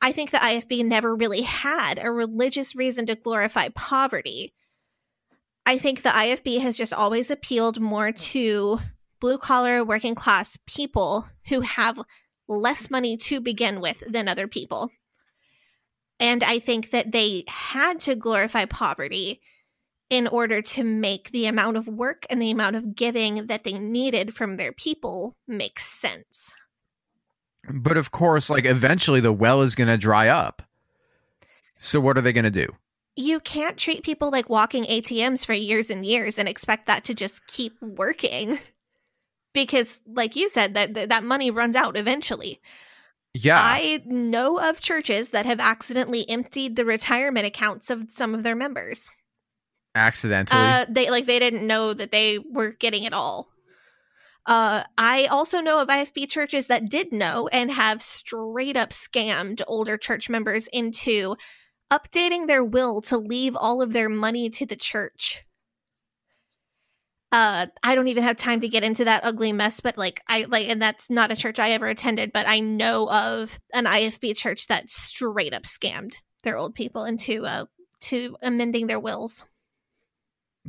I 0.00 0.12
think 0.12 0.30
the 0.30 0.38
IFB 0.38 0.84
never 0.84 1.14
really 1.14 1.42
had 1.42 1.98
a 2.02 2.10
religious 2.10 2.74
reason 2.74 3.06
to 3.06 3.14
glorify 3.14 3.68
poverty. 3.70 4.52
I 5.66 5.78
think 5.78 6.02
the 6.02 6.10
IFB 6.10 6.60
has 6.60 6.78
just 6.78 6.92
always 6.92 7.28
appealed 7.28 7.80
more 7.80 8.12
to 8.12 8.78
blue 9.20 9.36
collar 9.36 9.84
working 9.84 10.14
class 10.14 10.56
people 10.66 11.26
who 11.48 11.62
have 11.62 12.00
less 12.48 12.88
money 12.88 13.16
to 13.16 13.40
begin 13.40 13.80
with 13.80 14.02
than 14.08 14.28
other 14.28 14.46
people. 14.46 14.90
And 16.20 16.44
I 16.44 16.60
think 16.60 16.92
that 16.92 17.10
they 17.10 17.44
had 17.48 18.00
to 18.02 18.14
glorify 18.14 18.64
poverty 18.64 19.40
in 20.08 20.28
order 20.28 20.62
to 20.62 20.84
make 20.84 21.32
the 21.32 21.46
amount 21.46 21.76
of 21.76 21.88
work 21.88 22.24
and 22.30 22.40
the 22.40 22.52
amount 22.52 22.76
of 22.76 22.94
giving 22.94 23.48
that 23.48 23.64
they 23.64 23.72
needed 23.72 24.36
from 24.36 24.56
their 24.56 24.72
people 24.72 25.36
make 25.48 25.80
sense. 25.80 26.54
But 27.68 27.96
of 27.96 28.12
course, 28.12 28.48
like 28.48 28.64
eventually 28.64 29.18
the 29.18 29.32
well 29.32 29.62
is 29.62 29.74
going 29.74 29.88
to 29.88 29.96
dry 29.96 30.28
up. 30.28 30.62
So 31.76 31.98
what 31.98 32.16
are 32.16 32.20
they 32.20 32.32
going 32.32 32.44
to 32.44 32.50
do? 32.52 32.68
You 33.16 33.40
can't 33.40 33.78
treat 33.78 34.04
people 34.04 34.30
like 34.30 34.50
walking 34.50 34.84
ATMs 34.84 35.44
for 35.44 35.54
years 35.54 35.88
and 35.90 36.04
years 36.04 36.38
and 36.38 36.48
expect 36.48 36.86
that 36.86 37.02
to 37.04 37.14
just 37.14 37.46
keep 37.46 37.80
working. 37.80 38.58
Because 39.54 39.98
like 40.06 40.36
you 40.36 40.50
said 40.50 40.74
that 40.74 41.08
that 41.08 41.24
money 41.24 41.50
runs 41.50 41.76
out 41.76 41.96
eventually. 41.96 42.60
Yeah. 43.32 43.58
I 43.58 44.02
know 44.04 44.58
of 44.58 44.80
churches 44.80 45.30
that 45.30 45.46
have 45.46 45.60
accidentally 45.60 46.28
emptied 46.28 46.76
the 46.76 46.84
retirement 46.84 47.46
accounts 47.46 47.90
of 47.90 48.10
some 48.10 48.34
of 48.34 48.42
their 48.42 48.54
members. 48.56 49.08
accidentally. 49.94 50.60
Uh, 50.60 50.84
they 50.88 51.10
like 51.10 51.26
they 51.26 51.38
didn't 51.38 51.66
know 51.66 51.94
that 51.94 52.12
they 52.12 52.38
were 52.38 52.72
getting 52.72 53.04
it 53.04 53.12
all. 53.14 53.48
Uh, 54.46 54.84
I 54.96 55.26
also 55.26 55.60
know 55.60 55.80
of 55.80 55.88
IFB 55.88 56.28
churches 56.28 56.68
that 56.68 56.88
did 56.88 57.12
know 57.12 57.48
and 57.48 57.70
have 57.72 58.00
straight 58.02 58.76
up 58.76 58.90
scammed 58.90 59.60
older 59.66 59.96
church 59.96 60.28
members 60.28 60.68
into 60.72 61.36
updating 61.92 62.46
their 62.46 62.64
will 62.64 63.00
to 63.02 63.18
leave 63.18 63.56
all 63.56 63.82
of 63.82 63.92
their 63.92 64.08
money 64.08 64.50
to 64.50 64.66
the 64.66 64.76
church. 64.76 65.44
Uh, 67.32 67.66
I 67.82 67.94
don't 67.94 68.08
even 68.08 68.22
have 68.22 68.36
time 68.36 68.60
to 68.60 68.68
get 68.68 68.84
into 68.84 69.04
that 69.04 69.24
ugly 69.24 69.52
mess, 69.52 69.80
but 69.80 69.98
like 69.98 70.22
I 70.28 70.46
like, 70.48 70.68
and 70.68 70.80
that's 70.80 71.10
not 71.10 71.32
a 71.32 71.36
church 71.36 71.58
I 71.58 71.72
ever 71.72 71.88
attended, 71.88 72.32
but 72.32 72.48
I 72.48 72.60
know 72.60 73.10
of 73.10 73.58
an 73.74 73.84
IFB 73.84 74.36
church 74.36 74.68
that 74.68 74.88
straight 74.90 75.52
up 75.52 75.64
scammed 75.64 76.14
their 76.44 76.56
old 76.56 76.74
people 76.74 77.04
into 77.04 77.44
uh 77.44 77.66
to 78.02 78.36
amending 78.42 78.86
their 78.86 79.00
wills. 79.00 79.44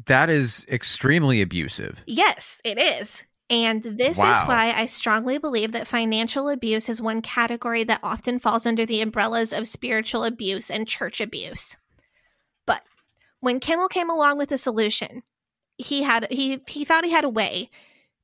that 0.06 0.30
is 0.30 0.65
extremely 0.69 1.41
abusive. 1.41 2.03
Yes, 2.08 2.60
it 2.63 2.80
is. 2.80 3.23
And 3.49 3.81
this 3.81 4.17
Wow. 4.17 4.31
is 4.31 4.47
why 4.47 4.73
I 4.75 4.86
strongly 4.88 5.38
believe 5.38 5.71
that 5.71 5.88
financial 5.88 6.49
abuse 6.49 6.89
is 6.89 7.01
one 7.01 7.21
category 7.21 7.83
that 7.86 8.01
often 8.03 8.39
falls 8.39 8.65
under 8.65 8.86
the 8.86 9.01
umbrellas 9.01 9.53
of 9.53 9.67
spiritual 9.67 10.25
abuse 10.25 10.69
and 10.69 10.88
church 10.88 11.21
abuse. 11.21 11.77
But 12.65 12.83
when 13.39 13.60
Kimmel 13.62 13.88
came 13.88 14.10
along 14.10 14.38
with 14.38 14.51
a 14.51 14.57
solution, 14.57 15.23
he 15.77 16.03
had 16.03 16.27
he 16.31 16.60
he 16.67 16.83
thought 16.83 17.05
he 17.05 17.12
had 17.12 17.23
a 17.23 17.29
way 17.29 17.69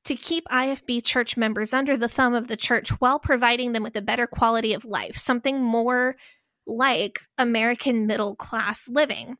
to 0.04 0.14
keep 0.14 0.44
IFB 0.48 1.02
church 1.02 1.36
members 1.38 1.72
under 1.72 1.96
the 1.96 2.08
thumb 2.08 2.34
of 2.34 2.48
the 2.48 2.56
church 2.56 2.90
while 3.00 3.18
providing 3.18 3.72
them 3.72 3.82
with 3.82 3.96
a 3.96 4.02
better 4.02 4.26
quality 4.26 4.74
of 4.74 4.84
life, 4.84 5.16
something 5.16 5.62
more 5.62 6.16
like 6.66 7.20
American 7.38 8.06
middle 8.06 8.36
class 8.36 8.86
living 8.88 9.38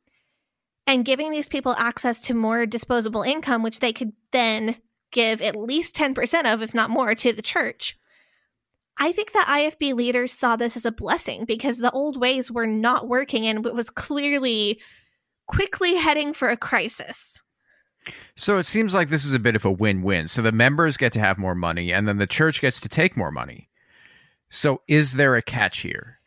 and 0.87 1.05
giving 1.05 1.29
these 1.29 1.47
people 1.47 1.75
access 1.77 2.19
to 2.21 2.33
more 2.33 2.65
disposable 2.65 3.21
income, 3.21 3.61
which 3.61 3.79
they 3.79 3.93
could 3.93 4.13
then 4.31 4.77
give 5.15 5.41
at 5.41 5.55
least 5.55 5.95
10% 5.95 6.53
of, 6.53 6.61
if 6.61 6.75
not 6.75 6.91
more, 6.91 7.15
to 7.15 7.33
the 7.33 7.41
church. 7.41 7.97
I 8.97 9.11
think 9.11 9.31
the 9.31 9.39
IFB 9.39 9.93
leaders 9.95 10.31
saw 10.31 10.55
this 10.55 10.77
as 10.77 10.85
a 10.85 10.91
blessing 10.91 11.45
because 11.45 11.79
the 11.79 11.91
old 11.91 12.19
ways 12.19 12.51
were 12.51 12.67
not 12.67 13.07
working 13.07 13.47
and 13.47 13.65
it 13.65 13.73
was 13.73 13.89
clearly 13.89 14.79
quickly 15.47 15.95
heading 15.95 16.33
for 16.33 16.49
a 16.49 16.57
crisis. 16.57 17.41
So 18.35 18.57
it 18.57 18.65
seems 18.65 18.93
like 18.93 19.09
this 19.09 19.25
is 19.25 19.33
a 19.33 19.39
bit 19.39 19.55
of 19.55 19.65
a 19.65 19.71
win-win. 19.71 20.27
So 20.27 20.41
the 20.41 20.51
members 20.51 20.97
get 20.97 21.11
to 21.13 21.19
have 21.19 21.37
more 21.37 21.55
money 21.55 21.91
and 21.91 22.07
then 22.07 22.17
the 22.17 22.27
church 22.27 22.61
gets 22.61 22.79
to 22.81 22.89
take 22.89 23.17
more 23.17 23.31
money. 23.31 23.69
So 24.49 24.81
is 24.87 25.13
there 25.13 25.35
a 25.35 25.41
catch 25.41 25.79
here? 25.79 26.19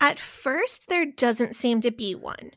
At 0.00 0.18
first, 0.18 0.88
there 0.88 1.06
doesn't 1.06 1.56
seem 1.56 1.80
to 1.82 1.90
be 1.90 2.14
one. 2.14 2.52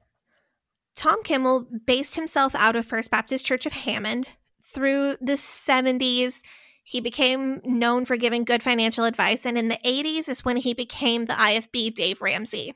Tom 0.95 1.23
Kimmel 1.23 1.67
based 1.85 2.15
himself 2.15 2.53
out 2.55 2.75
of 2.75 2.85
First 2.85 3.11
Baptist 3.11 3.45
Church 3.45 3.65
of 3.65 3.71
Hammond. 3.71 4.27
Through 4.73 5.17
the 5.21 5.33
70s, 5.33 6.41
he 6.83 6.99
became 6.99 7.61
known 7.63 8.05
for 8.05 8.17
giving 8.17 8.43
good 8.43 8.63
financial 8.63 9.05
advice, 9.05 9.45
and 9.45 9.57
in 9.57 9.67
the 9.67 9.79
80s 9.85 10.27
is 10.27 10.45
when 10.45 10.57
he 10.57 10.73
became 10.73 11.25
the 11.25 11.33
IFB 11.33 11.93
Dave 11.93 12.21
Ramsey. 12.21 12.73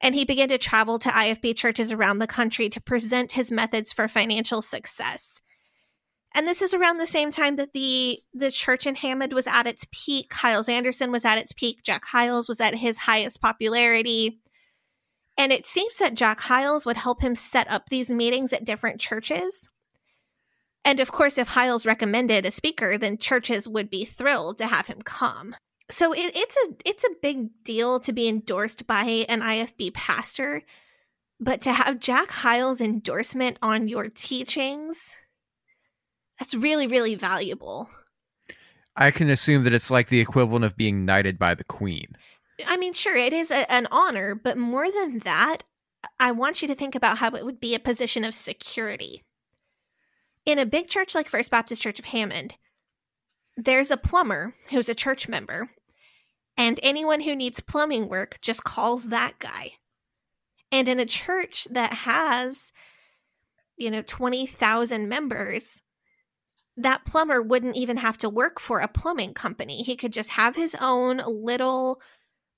And 0.00 0.14
he 0.14 0.24
began 0.24 0.50
to 0.50 0.58
travel 0.58 0.98
to 0.98 1.08
IFB 1.08 1.56
churches 1.56 1.90
around 1.90 2.18
the 2.18 2.26
country 2.26 2.68
to 2.68 2.80
present 2.80 3.32
his 3.32 3.50
methods 3.50 3.92
for 3.92 4.08
financial 4.08 4.60
success. 4.60 5.40
And 6.34 6.46
this 6.46 6.60
is 6.60 6.74
around 6.74 6.98
the 6.98 7.06
same 7.06 7.30
time 7.30 7.56
that 7.56 7.72
the 7.72 8.18
the 8.34 8.50
church 8.50 8.86
in 8.86 8.96
Hammond 8.96 9.32
was 9.32 9.46
at 9.46 9.66
its 9.66 9.86
peak. 9.90 10.30
Hyles 10.34 10.68
Anderson 10.68 11.10
was 11.10 11.24
at 11.24 11.38
its 11.38 11.52
peak. 11.52 11.82
Jack 11.82 12.04
Hyles 12.04 12.46
was 12.46 12.60
at 12.60 12.74
his 12.74 12.98
highest 12.98 13.40
popularity. 13.40 14.40
And 15.38 15.50
it 15.50 15.64
seems 15.64 15.96
that 15.96 16.14
Jack 16.14 16.40
Hyles 16.40 16.84
would 16.84 16.98
help 16.98 17.22
him 17.22 17.34
set 17.34 17.70
up 17.70 17.88
these 17.88 18.10
meetings 18.10 18.52
at 18.52 18.66
different 18.66 19.00
churches. 19.00 19.70
And 20.86 21.00
of 21.00 21.10
course, 21.10 21.36
if 21.36 21.48
Hyles 21.48 21.84
recommended 21.84 22.46
a 22.46 22.52
speaker, 22.52 22.96
then 22.96 23.18
churches 23.18 23.66
would 23.66 23.90
be 23.90 24.04
thrilled 24.04 24.58
to 24.58 24.68
have 24.68 24.86
him 24.86 25.02
come. 25.02 25.56
So 25.90 26.12
it, 26.12 26.30
it's 26.36 26.56
a 26.56 26.88
it's 26.88 27.02
a 27.02 27.16
big 27.20 27.64
deal 27.64 27.98
to 28.00 28.12
be 28.12 28.28
endorsed 28.28 28.86
by 28.86 29.02
an 29.28 29.40
IFB 29.40 29.94
pastor, 29.94 30.62
but 31.40 31.60
to 31.62 31.72
have 31.72 31.98
Jack 31.98 32.30
Hyles' 32.30 32.80
endorsement 32.80 33.58
on 33.62 33.88
your 33.88 34.08
teachings, 34.08 35.16
that's 36.38 36.54
really 36.54 36.86
really 36.86 37.16
valuable. 37.16 37.90
I 38.94 39.10
can 39.10 39.28
assume 39.28 39.64
that 39.64 39.74
it's 39.74 39.90
like 39.90 40.08
the 40.08 40.20
equivalent 40.20 40.64
of 40.64 40.76
being 40.76 41.04
knighted 41.04 41.36
by 41.36 41.56
the 41.56 41.64
queen. 41.64 42.16
I 42.64 42.76
mean, 42.76 42.92
sure, 42.92 43.16
it 43.16 43.32
is 43.32 43.50
a, 43.50 43.70
an 43.70 43.88
honor, 43.90 44.36
but 44.36 44.56
more 44.56 44.90
than 44.90 45.18
that, 45.20 45.64
I 46.20 46.30
want 46.30 46.62
you 46.62 46.68
to 46.68 46.76
think 46.76 46.94
about 46.94 47.18
how 47.18 47.34
it 47.34 47.44
would 47.44 47.58
be 47.58 47.74
a 47.74 47.80
position 47.80 48.22
of 48.24 48.34
security. 48.36 49.24
In 50.46 50.60
a 50.60 50.64
big 50.64 50.86
church 50.86 51.12
like 51.12 51.28
First 51.28 51.50
Baptist 51.50 51.82
Church 51.82 51.98
of 51.98 52.04
Hammond, 52.04 52.54
there's 53.56 53.90
a 53.90 53.96
plumber 53.96 54.54
who's 54.70 54.88
a 54.88 54.94
church 54.94 55.28
member, 55.28 55.70
and 56.56 56.78
anyone 56.84 57.22
who 57.22 57.34
needs 57.34 57.58
plumbing 57.58 58.08
work 58.08 58.38
just 58.40 58.62
calls 58.62 59.08
that 59.08 59.40
guy. 59.40 59.72
And 60.70 60.88
in 60.88 61.00
a 61.00 61.04
church 61.04 61.66
that 61.68 61.92
has, 61.92 62.72
you 63.76 63.90
know, 63.90 64.02
20,000 64.02 65.08
members, 65.08 65.82
that 66.76 67.04
plumber 67.04 67.42
wouldn't 67.42 67.76
even 67.76 67.96
have 67.96 68.18
to 68.18 68.28
work 68.28 68.60
for 68.60 68.78
a 68.78 68.88
plumbing 68.88 69.34
company. 69.34 69.82
He 69.82 69.96
could 69.96 70.12
just 70.12 70.30
have 70.30 70.54
his 70.54 70.76
own 70.80 71.22
little 71.26 72.00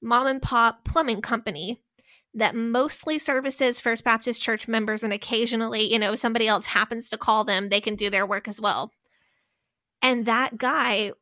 mom 0.03 0.27
and 0.27 0.43
pop 0.43 0.85
plumbing 0.85 1.23
company 1.23 1.81
that 2.35 2.55
mostly 2.55 3.19
services 3.19 3.81
First 3.81 4.05
Baptist 4.05 4.43
Church 4.43 4.69
members, 4.69 5.03
and 5.03 5.13
occasionally, 5.13 5.91
you 5.93 5.99
know, 5.99 6.13
if 6.13 6.19
somebody 6.19 6.47
else 6.47 6.67
happens 6.67 7.09
to 7.11 7.17
call 7.19 7.45
them, 7.45 7.69
they 7.69 7.81
can 7.81 7.97
do 7.97 8.11
their 8.11 8.27
work 8.27 8.49
as 8.49 8.61
well. 8.61 8.93
And 10.03 10.27
that 10.27 10.59
guy, 10.59 11.13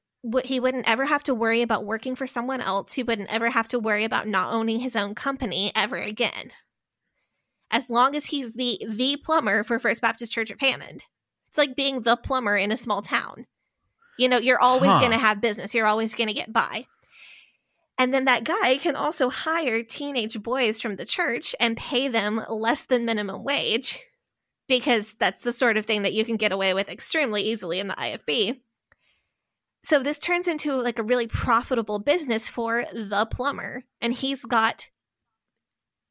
he 0.44 0.60
wouldn't 0.60 0.88
ever 0.88 1.06
have 1.06 1.22
to 1.24 1.34
worry 1.34 1.62
about 1.62 1.84
working 1.84 2.16
for 2.16 2.26
someone 2.26 2.60
else. 2.60 2.92
He 2.92 3.02
wouldn't 3.02 3.32
ever 3.32 3.48
have 3.50 3.68
to 3.68 3.78
worry 3.78 4.04
about 4.04 4.28
not 4.28 4.52
owning 4.52 4.80
his 4.80 4.96
own 4.96 5.14
company 5.14 5.72
ever 5.74 5.96
again. 5.96 6.50
As 7.70 7.88
long 7.88 8.14
as 8.14 8.26
he's 8.26 8.54
the 8.54 8.80
the 8.88 9.16
plumber 9.16 9.64
for 9.64 9.78
First 9.78 10.00
Baptist 10.00 10.32
Church 10.32 10.50
of 10.50 10.60
Hammond. 10.60 11.04
It's 11.48 11.58
like 11.58 11.74
being 11.76 12.02
the 12.02 12.16
plumber 12.16 12.56
in 12.56 12.70
a 12.72 12.76
small 12.76 13.02
town. 13.02 13.46
You 14.18 14.28
know, 14.28 14.38
you're 14.38 14.60
always 14.60 14.90
Huh. 14.90 14.98
going 14.98 15.12
to 15.12 15.18
have 15.18 15.40
business. 15.40 15.74
You're 15.74 15.86
always 15.86 16.14
going 16.14 16.28
to 16.28 16.34
get 16.34 16.52
by. 16.52 16.86
And 17.98 18.12
then 18.12 18.26
that 18.26 18.44
guy 18.44 18.76
can 18.76 18.94
also 18.94 19.30
hire 19.30 19.82
teenage 19.82 20.42
boys 20.42 20.80
from 20.80 20.96
the 20.96 21.06
church 21.06 21.54
and 21.58 21.76
pay 21.76 22.08
them 22.08 22.44
less 22.48 22.84
than 22.84 23.04
minimum 23.04 23.42
wage 23.42 24.00
because 24.68 25.14
that's 25.18 25.42
the 25.42 25.52
sort 25.52 25.76
of 25.76 25.86
thing 25.86 26.02
that 26.02 26.12
you 26.12 26.24
can 26.24 26.36
get 26.36 26.52
away 26.52 26.74
with 26.74 26.88
extremely 26.88 27.42
easily 27.42 27.78
in 27.78 27.88
the 27.88 27.94
IFB. 27.94 28.60
So 29.84 30.02
this 30.02 30.18
turns 30.18 30.48
into 30.48 30.80
like 30.80 30.98
a 30.98 31.04
really 31.04 31.28
profitable 31.28 31.98
business 31.98 32.48
for 32.48 32.84
the 32.92 33.24
plumber 33.26 33.84
and 34.00 34.12
he's 34.12 34.44
got 34.44 34.88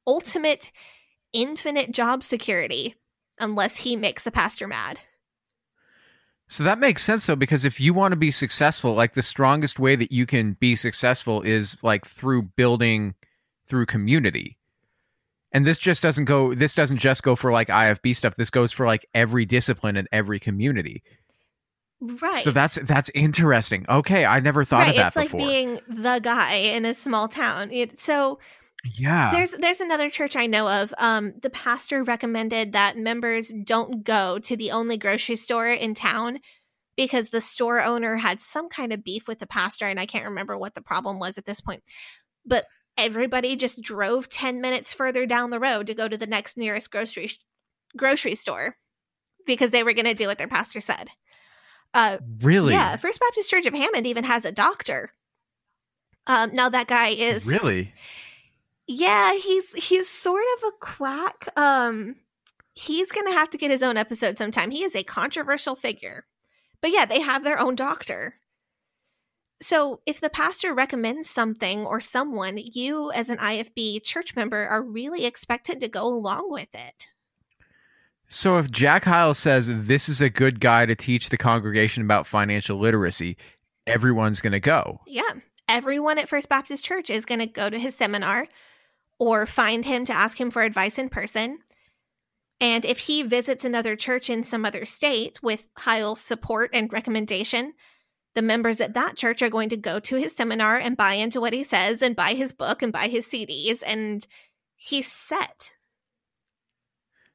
ultimate 0.07 0.71
infinite 1.33 1.91
job 1.91 2.23
security 2.23 2.95
unless 3.39 3.77
he 3.77 3.95
makes 3.95 4.23
the 4.23 4.31
pastor 4.31 4.67
mad. 4.67 4.99
So 6.47 6.63
that 6.63 6.79
makes 6.79 7.03
sense 7.03 7.25
though, 7.25 7.35
because 7.35 7.65
if 7.65 7.79
you 7.79 7.93
want 7.93 8.11
to 8.11 8.15
be 8.15 8.31
successful, 8.31 8.93
like 8.93 9.13
the 9.13 9.23
strongest 9.23 9.79
way 9.79 9.95
that 9.95 10.11
you 10.11 10.25
can 10.25 10.53
be 10.53 10.75
successful 10.75 11.41
is 11.41 11.77
like 11.81 12.05
through 12.05 12.43
building 12.43 13.15
through 13.65 13.87
community. 13.87 14.57
And 15.51 15.65
this 15.65 15.77
just 15.77 16.03
doesn't 16.03 16.25
go 16.25 16.53
this 16.53 16.75
doesn't 16.75 16.97
just 16.97 17.23
go 17.23 17.35
for 17.35 17.51
like 17.51 17.69
IFB 17.69 18.15
stuff. 18.15 18.35
This 18.35 18.49
goes 18.49 18.71
for 18.71 18.85
like 18.85 19.05
every 19.13 19.45
discipline 19.45 19.95
and 19.97 20.07
every 20.11 20.39
community. 20.39 21.01
Right. 22.01 22.43
So 22.43 22.51
that's 22.51 22.75
that's 22.75 23.09
interesting. 23.15 23.85
Okay, 23.89 24.25
I 24.25 24.39
never 24.39 24.65
thought 24.65 24.79
right. 24.79 24.89
of 24.89 24.95
that 24.97 25.07
it's 25.07 25.15
like 25.15 25.31
being 25.31 25.79
the 25.87 26.19
guy 26.19 26.55
in 26.55 26.85
a 26.85 26.93
small 26.93 27.27
town. 27.27 27.71
It, 27.71 27.99
so 27.99 28.37
yeah. 28.93 29.31
there's 29.31 29.51
there's 29.51 29.79
another 29.79 30.09
church 30.09 30.35
I 30.35 30.47
know 30.47 30.67
of. 30.67 30.93
Um, 30.97 31.33
the 31.41 31.49
pastor 31.49 32.03
recommended 32.03 32.73
that 32.73 32.97
members 32.97 33.51
don't 33.63 34.03
go 34.03 34.39
to 34.39 34.55
the 34.55 34.71
only 34.71 34.97
grocery 34.97 35.35
store 35.35 35.69
in 35.69 35.93
town 35.93 36.39
because 36.95 37.29
the 37.29 37.41
store 37.41 37.81
owner 37.81 38.17
had 38.17 38.39
some 38.39 38.69
kind 38.69 38.93
of 38.93 39.03
beef 39.03 39.27
with 39.27 39.39
the 39.39 39.47
pastor, 39.47 39.85
and 39.85 39.99
I 39.99 40.05
can't 40.05 40.25
remember 40.25 40.57
what 40.57 40.75
the 40.75 40.81
problem 40.81 41.19
was 41.19 41.37
at 41.37 41.45
this 41.45 41.61
point. 41.61 41.83
But 42.45 42.65
everybody 42.97 43.55
just 43.55 43.81
drove 43.81 44.29
ten 44.29 44.61
minutes 44.61 44.93
further 44.93 45.25
down 45.25 45.49
the 45.49 45.59
road 45.59 45.87
to 45.87 45.93
go 45.93 46.07
to 46.07 46.17
the 46.17 46.27
next 46.27 46.57
nearest 46.57 46.91
grocery 46.91 47.31
grocery 47.97 48.35
store 48.35 48.77
because 49.45 49.71
they 49.71 49.83
were 49.83 49.93
going 49.93 50.05
to 50.05 50.13
do 50.13 50.27
what 50.27 50.37
their 50.37 50.47
pastor 50.47 50.79
said. 50.79 51.09
Uh, 51.93 52.17
really? 52.41 52.73
yeah, 52.73 52.95
First 52.97 53.19
Baptist 53.21 53.49
Church 53.49 53.65
of 53.65 53.73
Hammond 53.73 54.05
even 54.05 54.25
has 54.25 54.43
a 54.43 54.51
doctor. 54.51 55.11
Um, 56.27 56.53
now 56.53 56.69
that 56.69 56.87
guy 56.87 57.09
is 57.09 57.45
Really? 57.45 57.93
Yeah, 58.87 59.37
he's 59.37 59.73
he's 59.73 60.09
sort 60.09 60.43
of 60.57 60.69
a 60.69 60.71
quack. 60.79 61.47
Um, 61.57 62.17
he's 62.73 63.11
gonna 63.11 63.33
have 63.33 63.49
to 63.51 63.57
get 63.57 63.71
his 63.71 63.83
own 63.83 63.97
episode 63.97 64.37
sometime. 64.37 64.71
He 64.71 64.83
is 64.83 64.95
a 64.95 65.03
controversial 65.03 65.75
figure, 65.75 66.25
but 66.81 66.91
yeah, 66.91 67.05
they 67.05 67.21
have 67.21 67.43
their 67.43 67.59
own 67.59 67.75
doctor. 67.75 68.35
So 69.61 70.01
if 70.05 70.19
the 70.19 70.29
pastor 70.29 70.73
recommends 70.73 71.29
something 71.29 71.85
or 71.85 71.99
someone, 71.99 72.57
you 72.57 73.11
as 73.11 73.29
an 73.29 73.37
IFB 73.37 74.03
church 74.03 74.35
member 74.35 74.67
are 74.67 74.81
really 74.81 75.25
expected 75.25 75.79
to 75.79 75.87
go 75.87 76.05
along 76.05 76.51
with 76.51 76.73
it. 76.73 77.07
So 78.27 78.57
if 78.57 78.69
Jack 78.69 79.05
Hyles 79.05 79.37
says 79.37 79.67
this 79.87 80.09
is 80.09 80.19
a 80.19 80.29
good 80.29 80.59
guy 80.59 80.85
to 80.85 80.95
teach 80.95 81.29
the 81.29 81.37
congregation 81.37 82.03
about 82.03 82.27
financial 82.27 82.77
literacy, 82.77 83.37
everyone's 83.87 84.41
going 84.41 84.53
to 84.53 84.59
go. 84.59 85.01
Yeah. 85.07 85.31
Everyone 85.69 86.19
at 86.19 86.29
First 86.29 86.49
Baptist 86.49 86.83
Church 86.83 87.09
is 87.09 87.25
going 87.25 87.39
to 87.39 87.47
go 87.47 87.69
to 87.69 87.79
his 87.79 87.95
seminar 87.95 88.47
or 89.19 89.45
find 89.45 89.85
him 89.85 90.05
to 90.05 90.13
ask 90.13 90.39
him 90.39 90.51
for 90.51 90.61
advice 90.61 90.97
in 90.97 91.09
person. 91.09 91.59
And 92.59 92.85
if 92.85 92.99
he 92.99 93.23
visits 93.23 93.65
another 93.65 93.95
church 93.95 94.29
in 94.29 94.43
some 94.43 94.65
other 94.65 94.85
state 94.85 95.41
with 95.43 95.67
Hyles' 95.79 96.21
support 96.21 96.69
and 96.73 96.91
recommendation, 96.91 97.73
the 98.33 98.41
members 98.41 98.79
at 98.79 98.93
that 98.93 99.15
church 99.15 99.41
are 99.41 99.49
going 99.49 99.69
to 99.69 99.77
go 99.77 99.99
to 99.99 100.15
his 100.15 100.35
seminar 100.35 100.77
and 100.77 100.97
buy 100.97 101.13
into 101.13 101.41
what 101.41 101.53
he 101.53 101.63
says 101.63 102.01
and 102.01 102.15
buy 102.15 102.33
his 102.33 102.51
book 102.51 102.81
and 102.81 102.91
buy 102.93 103.07
his 103.07 103.25
CDs. 103.25 103.81
And 103.85 104.25
he's 104.75 105.11
set. 105.11 105.71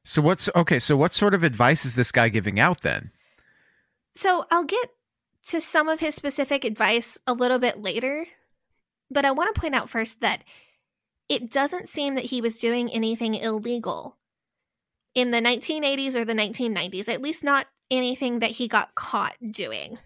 So 0.03 0.21
what's 0.21 0.49
okay, 0.55 0.79
so 0.79 0.97
what 0.97 1.11
sort 1.11 1.33
of 1.33 1.43
advice 1.43 1.85
is 1.85 1.93
this 1.93 2.11
guy 2.11 2.29
giving 2.29 2.59
out 2.59 2.81
then? 2.81 3.11
So 4.15 4.45
I'll 4.49 4.63
get 4.63 4.89
to 5.47 5.61
some 5.61 5.87
of 5.87 5.99
his 5.99 6.15
specific 6.15 6.65
advice 6.65 7.17
a 7.27 7.33
little 7.33 7.59
bit 7.59 7.81
later, 7.81 8.25
but 9.09 9.25
I 9.25 9.31
want 9.31 9.53
to 9.53 9.61
point 9.61 9.75
out 9.75 9.89
first 9.89 10.21
that 10.21 10.43
it 11.31 11.49
doesn't 11.49 11.87
seem 11.87 12.15
that 12.15 12.25
he 12.25 12.41
was 12.41 12.57
doing 12.57 12.91
anything 12.91 13.35
illegal 13.35 14.17
in 15.15 15.31
the 15.31 15.39
1980s 15.39 16.13
or 16.13 16.25
the 16.25 16.33
1990s, 16.33 17.07
at 17.07 17.21
least 17.21 17.41
not 17.41 17.67
anything 17.89 18.39
that 18.39 18.51
he 18.51 18.67
got 18.67 18.95
caught 18.95 19.35
doing. 19.49 19.97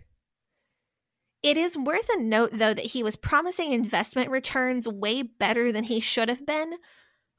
It 1.41 1.57
is 1.57 1.76
worth 1.76 2.07
a 2.09 2.21
note, 2.21 2.51
though, 2.53 2.76
that 2.76 2.86
he 2.86 3.01
was 3.01 3.15
promising 3.15 3.71
investment 3.71 4.30
returns 4.30 4.88
way 4.88 5.23
better 5.23 5.71
than 5.71 5.86
he 5.86 5.99
should 5.99 6.30
have 6.30 6.45
been 6.45 6.76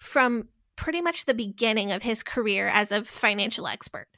from 0.01 0.49
pretty 0.75 1.01
much 1.01 1.25
the 1.25 1.33
beginning 1.33 1.93
of 1.93 2.03
his 2.03 2.25
career 2.25 2.67
as 2.67 2.91
a 2.91 3.05
financial 3.05 3.69
expert. 3.69 4.09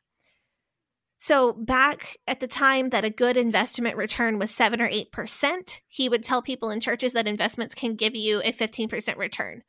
So, 1.20 1.52
back 1.52 2.16
at 2.28 2.38
the 2.38 2.46
time 2.46 2.90
that 2.90 3.04
a 3.04 3.10
good 3.10 3.36
investment 3.36 3.96
return 3.96 4.38
was 4.38 4.52
7 4.52 4.80
or 4.80 4.88
8%, 4.88 5.80
he 5.88 6.08
would 6.08 6.22
tell 6.22 6.40
people 6.42 6.70
in 6.70 6.80
churches 6.80 7.12
that 7.12 7.26
investments 7.26 7.74
can 7.74 7.96
give 7.96 8.14
you 8.14 8.40
a 8.42 8.52
15% 8.52 9.16
return. 9.16 9.62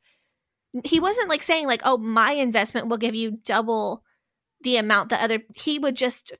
He 0.84 1.00
wasn't 1.00 1.28
like 1.28 1.42
saying 1.42 1.66
like, 1.66 1.82
"Oh, 1.84 1.98
my 1.98 2.32
investment 2.32 2.86
will 2.86 2.98
give 2.98 3.16
you 3.16 3.32
double 3.44 4.04
the 4.62 4.76
amount 4.76 5.08
that 5.08 5.22
other." 5.22 5.40
He 5.56 5.80
would 5.80 5.96
just 5.96 6.32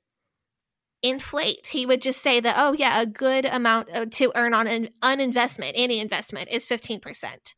inflate. 1.03 1.67
He 1.67 1.85
would 1.85 2.01
just 2.01 2.21
say 2.21 2.39
that, 2.39 2.55
"Oh, 2.57 2.71
yeah, 2.71 3.01
a 3.01 3.05
good 3.05 3.45
amount 3.45 3.89
uh, 3.93 4.05
to 4.05 4.31
earn 4.35 4.53
on 4.53 4.67
an, 4.67 4.89
an 5.01 5.19
investment, 5.19 5.73
any 5.75 5.99
investment 5.99 6.49
is 6.49 6.65
15%." 6.65 7.55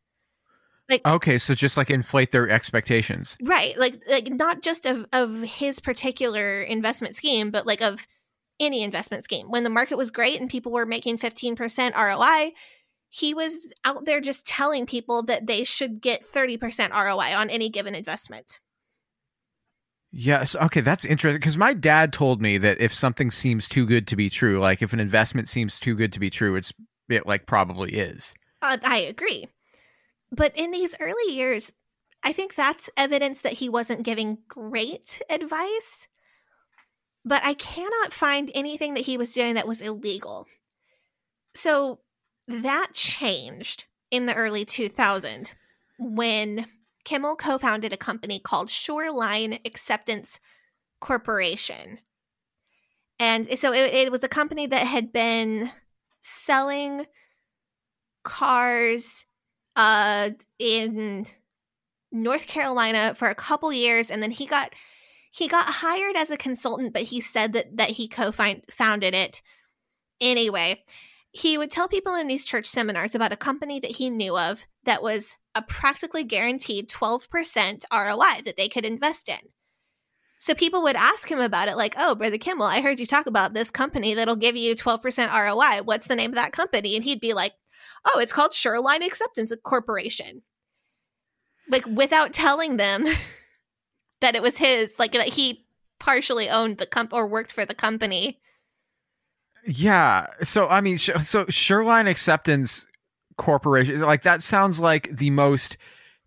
Like 0.90 1.06
Okay, 1.08 1.38
so 1.38 1.56
just 1.56 1.78
like 1.78 1.90
inflate 1.90 2.32
their 2.32 2.50
expectations. 2.50 3.38
Right. 3.42 3.78
Like 3.78 4.02
like 4.10 4.30
not 4.30 4.62
just 4.62 4.86
of 4.86 5.06
of 5.14 5.42
his 5.42 5.80
particular 5.80 6.62
investment 6.62 7.16
scheme, 7.16 7.52
but 7.52 7.66
like 7.66 7.82
of 7.82 8.06
any 8.60 8.84
investment 8.84 9.24
scheme. 9.24 9.50
When 9.50 9.64
the 9.64 9.70
market 9.70 9.98
was 9.98 10.12
great 10.12 10.40
and 10.40 10.50
people 10.50 10.72
were 10.72 10.86
making 10.86 11.18
15% 11.18 11.96
ROI, 11.96 12.52
he 13.10 13.34
was 13.34 13.72
out 13.86 14.06
there 14.06 14.22
just 14.22 14.46
telling 14.46 14.86
people 14.86 15.24
that 15.24 15.48
they 15.48 15.64
should 15.64 16.02
get 16.02 16.26
30% 16.26 16.92
ROI 16.92 17.36
on 17.36 17.50
any 17.50 17.70
given 17.70 17.96
investment. 17.96 18.60
Yes. 20.12 20.56
Okay, 20.56 20.82
that's 20.82 21.06
interesting 21.06 21.40
because 21.40 21.58
my 21.58 21.74
dad 21.74 22.14
told 22.14 22.42
me 22.42 22.58
that 22.60 22.80
if 22.80 22.94
something 22.94 23.32
seems 23.32 23.68
too 23.68 23.86
good 23.86 24.08
to 24.08 24.16
be 24.16 24.30
true, 24.30 24.60
like 24.60 24.82
if 24.82 24.94
an 24.94 25.00
investment 25.00 25.50
seems 25.50 25.80
too 25.80 25.96
good 25.96 26.14
to 26.14 26.20
be 26.20 26.30
true, 26.30 26.56
it's 26.56 26.72
it 27.10 27.26
like 27.26 27.48
probably 27.48 27.94
is. 27.94 28.34
Uh, 28.62 28.78
I 28.84 28.98
agree. 28.98 29.48
But 30.34 30.52
in 30.56 30.72
these 30.72 30.96
early 31.00 31.32
years, 31.32 31.72
I 32.24 32.34
think 32.34 32.56
that's 32.56 32.90
evidence 32.98 33.42
that 33.42 33.54
he 33.54 33.70
wasn't 33.70 34.04
giving 34.04 34.40
great 34.48 35.22
advice. 35.30 36.08
But 37.24 37.44
I 37.44 37.54
cannot 37.54 38.14
find 38.14 38.50
anything 38.56 38.96
that 38.96 39.06
he 39.06 39.16
was 39.16 39.34
doing 39.34 39.54
that 39.54 39.68
was 39.68 39.80
illegal. 39.80 40.48
So 41.54 42.00
that 42.48 42.94
changed 42.94 43.86
in 44.10 44.26
the 44.26 44.34
early 44.34 44.66
2000s 44.66 45.52
when 46.00 46.66
Kimmel 47.06 47.36
co 47.36 47.60
founded 47.60 47.94
a 47.94 47.98
company 47.98 48.40
called 48.40 48.72
Shoreline 48.72 49.60
Acceptance 49.66 50.40
Corporation. 51.00 52.00
And 53.20 53.48
so 53.60 53.72
it, 53.72 53.94
it 53.94 54.12
was 54.12 54.24
a 54.24 54.28
company 54.28 54.66
that 54.66 54.88
had 54.88 55.14
been 55.14 55.70
selling 56.24 57.06
cars 58.24 59.26
uh 59.76 60.32
in 60.60 61.26
North 62.12 62.48
Carolina 62.48 63.16
for 63.16 63.30
a 63.30 63.36
couple 63.36 63.74
years 63.74 64.12
and 64.12 64.22
then 64.22 64.32
he 64.32 64.46
got 64.46 64.74
he 65.32 65.48
got 65.48 65.66
hired 65.66 66.16
as 66.16 66.30
a 66.32 66.38
consultant 66.38 66.94
but 66.94 67.04
he 67.04 67.20
said 67.20 67.54
that 67.54 67.78
that 67.78 67.92
he 67.92 68.08
co-founded 68.08 69.14
it 69.14 69.42
anyway 70.22 70.84
he 71.34 71.58
would 71.58 71.72
tell 71.72 71.88
people 71.88 72.14
in 72.14 72.28
these 72.28 72.46
church 72.46 72.68
seminars 72.68 73.16
about 73.16 73.34
a 73.34 73.38
company 73.38 73.80
that 73.80 73.96
he 73.96 74.10
knew 74.10 74.38
of 74.38 74.66
that 74.86 75.02
was 75.02 75.36
a 75.56 75.64
practically 75.64 76.24
guaranteed 76.24 76.88
12% 76.88 77.84
ROI 77.92 78.44
that 78.46 78.56
they 78.56 78.70
could 78.70 78.86
invest 78.86 79.28
in. 79.28 79.40
So 80.38 80.54
people 80.54 80.84
would 80.84 80.96
ask 80.96 81.30
him 81.30 81.40
about 81.40 81.70
it, 81.70 81.78
like, 81.78 81.96
oh, 81.98 82.14
Brother 82.14 82.38
Kimmel, 82.38 82.68
I 82.68 82.82
heard 82.82 83.00
you 83.00 83.08
talk 83.08 83.26
about 83.26 83.54
this 83.54 83.72
company 83.72 84.14
that'll 84.14 84.36
give 84.36 84.56
you 84.56 84.76
12% 84.76 85.34
ROI. 85.34 85.84
What's 85.84 86.06
the 86.06 86.16
name 86.16 86.32
of 86.32 86.36
that 86.36 86.52
company? 86.52 86.96
And 86.96 87.04
he'd 87.04 87.22
be 87.22 87.34
like, 87.34 87.54
oh, 88.06 88.20
it's 88.20 88.34
called 88.34 88.54
Shoreline 88.54 89.04
Acceptance 89.04 89.52
Corporation. 89.64 90.42
like 91.70 91.86
without 91.86 92.34
telling 92.34 92.78
them 92.78 93.06
that 94.22 94.36
it 94.36 94.42
was 94.42 94.58
his, 94.58 94.94
like 94.98 95.14
that 95.14 95.30
he 95.30 95.66
partially 96.00 96.50
owned 96.50 96.78
the 96.78 96.86
comp 96.86 97.14
or 97.14 97.28
worked 97.28 97.52
for 97.52 97.66
the 97.66 97.74
company. 97.74 98.40
Yeah. 99.66 100.28
So 100.42 100.68
I 100.68 100.82
mean, 100.82 100.98
sh- 100.98 101.12
so 101.22 101.46
Shoreline 101.50 102.08
Acceptance 102.08 102.86
Corporation, 103.38 104.02
like 104.02 104.24
that 104.24 104.44
sounds 104.44 104.80
like 104.80 105.16
the 105.16 105.30
most 105.30 105.78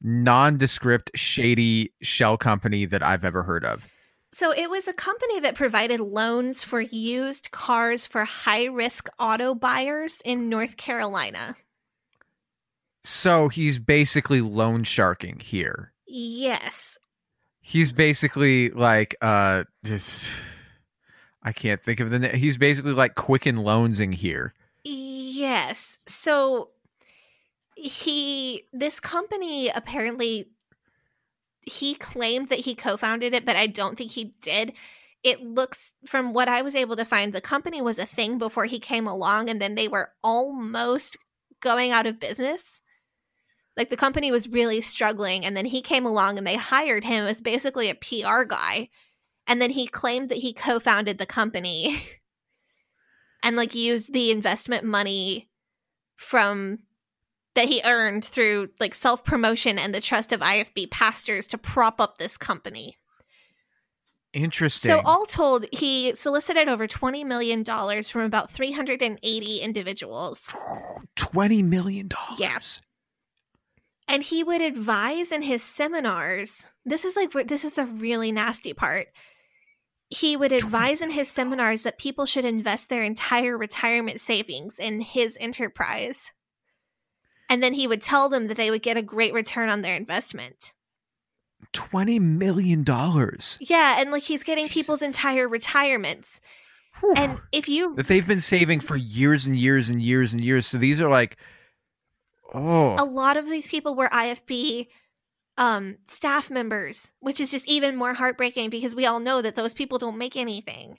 nondescript, 0.03 1.11
shady 1.15 1.93
shell 2.01 2.37
company 2.37 2.87
that 2.87 3.03
I've 3.03 3.25
ever 3.25 3.43
heard 3.43 3.65
of. 3.65 3.89
So 4.33 4.53
it 4.53 4.69
was 4.69 4.87
a 4.87 4.93
company 4.93 5.41
that 5.41 5.55
provided 5.55 6.01
loans 6.01 6.63
for 6.63 6.81
used 6.81 7.51
cars 7.53 8.07
for 8.07 8.25
high 8.25 8.65
risk 8.65 9.09
auto 9.19 9.55
buyers 9.55 10.21
in 10.25 10.49
North 10.49 10.77
Carolina. 10.77 11.57
So 13.09 13.49
he's 13.49 13.79
basically 13.79 14.41
loan 14.41 14.83
sharking 14.83 15.39
here. 15.39 15.93
Yes. 16.09 16.99
He's 17.61 17.93
basically 17.93 18.71
like 18.71 19.15
uh 19.23 19.63
just 19.85 20.27
I 21.41 21.53
can't 21.53 21.81
think 21.81 22.01
of 22.01 22.11
the 22.11 22.19
name. 22.19 22.35
He's 22.35 22.59
basically 22.59 22.95
like 22.95 23.15
Quicken 23.15 23.59
Loansing 23.59 24.11
here. 24.13 24.55
Yes. 24.83 25.99
So 26.09 26.71
he 27.77 28.65
this 28.73 28.99
company 28.99 29.69
apparently 29.69 30.49
he 31.63 31.95
claimed 31.95 32.49
that 32.49 32.59
he 32.59 32.75
co-founded 32.75 33.35
it, 33.35 33.45
but 33.45 33.55
I 33.55 33.69
don't 33.69 33.97
think 33.97 34.11
he 34.11 34.35
did. 34.43 34.73
It 35.23 35.41
looks 35.45 35.93
from 36.07 36.33
what 36.33 36.49
I 36.49 36.61
was 36.63 36.75
able 36.75 36.97
to 36.97 37.05
find, 37.05 37.33
the 37.33 37.41
company 37.41 37.81
was 37.81 38.01
a 38.01 38.07
thing 38.07 38.37
before 38.37 38.65
he 38.65 38.81
came 38.81 39.07
along, 39.07 39.49
and 39.49 39.63
then 39.63 39.77
they 39.77 39.87
were 39.87 40.11
almost 40.25 41.17
going 41.61 41.93
out 41.93 42.07
of 42.07 42.19
business. 42.19 42.81
Like 43.77 43.91
the 43.91 43.97
company 43.97 44.33
was 44.33 44.49
really 44.49 44.81
struggling, 44.81 45.45
and 45.45 45.57
then 45.57 45.67
he 45.67 45.83
came 45.83 46.07
along 46.07 46.39
and 46.39 46.47
they 46.47 46.57
hired 46.57 47.05
him 47.05 47.27
as 47.27 47.41
basically 47.41 47.91
a 47.91 47.95
PR 47.95 48.45
guy. 48.45 48.89
And 49.47 49.63
then 49.63 49.71
he 49.71 49.87
claimed 49.87 50.29
that 50.31 50.39
he 50.39 50.53
co 50.53 50.81
founded 50.81 51.19
the 51.19 51.27
company 51.27 52.03
and 53.43 53.57
like 53.57 53.75
used 53.75 54.13
the 54.13 54.31
investment 54.31 54.85
money 54.85 55.49
from 56.17 56.81
that 57.55 57.69
he 57.69 57.81
earned 57.85 58.25
through 58.25 58.69
like 58.81 58.95
self 58.95 59.25
promotion 59.25 59.79
and 59.79 59.95
the 59.95 60.01
trust 60.01 60.33
of 60.33 60.41
IFB 60.41 60.91
pastors 60.91 61.47
to 61.47 61.59
prop 61.59 62.01
up 62.01 62.19
this 62.19 62.37
company. 62.37 62.97
Interesting. 64.33 64.91
So, 64.91 65.01
all 65.01 65.25
told, 65.25 65.65
he 65.73 66.15
solicited 66.15 66.69
over 66.69 66.87
$20 66.87 67.25
million 67.25 67.65
from 67.65 68.21
about 68.21 68.51
380 68.51 69.59
individuals. 69.61 70.55
$20 71.17 71.65
million. 71.65 72.11
Yeah. 72.37 72.59
And 74.09 74.23
he 74.23 74.45
would 74.45 74.61
advise 74.61 75.33
in 75.33 75.43
his 75.43 75.63
seminars. 75.63 76.65
This 76.85 77.05
is 77.05 77.17
like, 77.17 77.33
this 77.49 77.65
is 77.65 77.73
the 77.73 77.87
really 77.87 78.31
nasty 78.31 78.73
part. 78.73 79.09
He 80.09 80.37
would 80.37 80.53
advise 80.53 81.03
in 81.03 81.11
his 81.11 81.29
seminars 81.29 81.83
that 81.83 81.99
people 81.99 82.27
should 82.27 82.45
invest 82.45 82.89
their 82.89 83.03
entire 83.03 83.59
retirement 83.59 84.21
savings 84.21 84.79
in 84.79 85.01
his 85.01 85.37
enterprise. 85.41 86.31
And 87.49 87.63
then 87.63 87.75
he 87.75 87.89
would 87.89 88.03
tell 88.03 88.29
them 88.29 88.47
that 88.47 88.57
they 88.57 88.71
would 88.71 88.83
get 88.83 88.97
a 88.97 89.03
great 89.03 89.33
return 89.33 89.69
on 89.69 89.83
their 89.83 89.97
investment. 89.97 90.73
$20 91.73 92.21
million. 92.21 92.85
Yeah, 93.61 94.01
and 94.01 94.11
like 94.11 94.23
he's 94.23 94.45
getting 94.45 94.69
people's 94.69 95.03
entire 95.03 95.49
retirements. 95.49 96.41
And 97.17 97.41
if 97.53 97.69
you 97.69 97.95
that 97.97 98.07
they've 98.07 98.27
been 98.27 98.41
saving 98.41 98.81
for 98.81 98.97
years 98.97 99.47
and 99.47 99.57
years 99.57 99.91
and 99.91 100.01
years 100.01 100.33
and 100.33 100.43
years. 100.43 100.67
So 100.67 100.79
these 100.79 101.01
are 101.01 101.11
like 101.11 101.37
oh 102.55 102.97
a 102.99 103.05
lot 103.05 103.37
of 103.37 103.49
these 103.49 103.69
people 103.69 103.95
were 103.95 104.09
IFB 104.09 104.89
um 105.59 105.97
staff 106.07 106.51
members, 106.51 107.09
which 107.21 107.41
is 107.41 107.51
just 107.51 107.67
even 107.67 107.97
more 107.97 108.15
heartbreaking 108.15 108.71
because 108.71 108.95
we 108.95 109.07
all 109.07 109.21
know 109.21 109.41
that 109.43 109.55
those 109.55 109.75
people 109.75 109.99
don't 109.99 110.19
make 110.19 110.37
anything. 110.37 110.99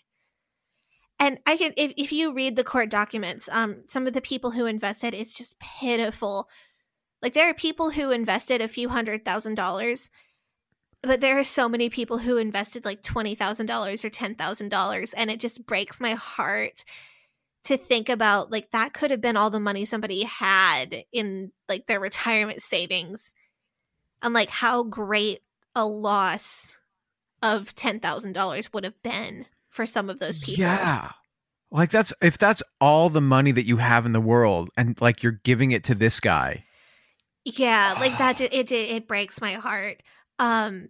And 1.20 1.40
I 1.46 1.58
can 1.58 1.74
if, 1.78 1.94
if 1.98 2.12
you 2.12 2.34
read 2.34 2.56
the 2.56 2.64
court 2.64 2.90
documents, 2.90 3.50
um 3.52 3.84
some 3.88 4.08
of 4.08 4.14
the 4.14 4.22
people 4.22 4.52
who 4.52 4.66
invested, 4.66 5.14
it's 5.14 5.38
just 5.38 5.60
pitiful. 5.60 6.50
Like 7.22 7.34
there 7.34 7.50
are 7.50 7.54
people 7.54 7.92
who 7.92 8.12
invested 8.12 8.62
a 8.62 8.68
few 8.68 8.90
hundred 8.90 9.26
thousand 9.26 9.56
dollars 9.56 10.10
but 11.04 11.22
there 11.22 11.40
are 11.40 11.44
so 11.44 11.70
many 11.70 11.90
people 11.90 12.18
who 12.20 12.38
invested 12.38 12.84
like 12.84 13.04
$20,000 13.04 14.04
or 14.04 14.10
$10,000 14.10 15.14
and 15.16 15.32
it 15.32 15.40
just 15.40 15.66
breaks 15.66 16.02
my 16.02 16.14
heart 16.14 16.84
to 17.66 17.78
think 17.78 18.10
about 18.10 18.52
like 18.52 18.72
that 18.72 18.94
could 18.94 19.12
have 19.12 19.22
been 19.22 19.38
all 19.38 19.50
the 19.50 19.60
money 19.60 19.86
somebody 19.86 20.24
had 20.24 21.04
in 21.12 21.52
like 21.68 21.88
their 21.88 22.00
retirement 22.00 22.62
savings 22.62 23.34
and 24.22 24.34
like 24.34 24.50
how 24.50 24.84
great 24.84 25.42
a 25.76 25.86
loss 25.86 26.78
of 27.44 27.76
$10,000 27.76 28.74
would 28.74 28.84
have 28.84 29.04
been 29.04 29.46
for 29.70 29.86
some 29.86 30.10
of 30.10 30.20
those 30.20 30.40
people. 30.40 30.64
Yeah. 30.64 31.12
Like 31.70 31.92
that's 31.92 32.14
if 32.22 32.38
that's 32.38 32.64
all 32.80 33.10
the 33.10 33.22
money 33.22 33.52
that 33.52 33.66
you 33.66 33.78
have 33.78 34.06
in 34.06 34.14
the 34.14 34.22
world 34.22 34.70
and 34.78 35.00
like 35.02 35.22
you're 35.22 35.40
giving 35.44 35.72
it 35.72 35.84
to 35.86 35.96
this 35.96 36.20
guy. 36.20 36.64
Yeah, 37.44 37.96
like 38.00 38.18
that 38.18 38.40
it 38.42 38.54
it, 38.54 38.72
it 38.72 39.08
breaks 39.08 39.42
my 39.42 39.54
heart. 39.54 40.02
Um, 40.40 40.90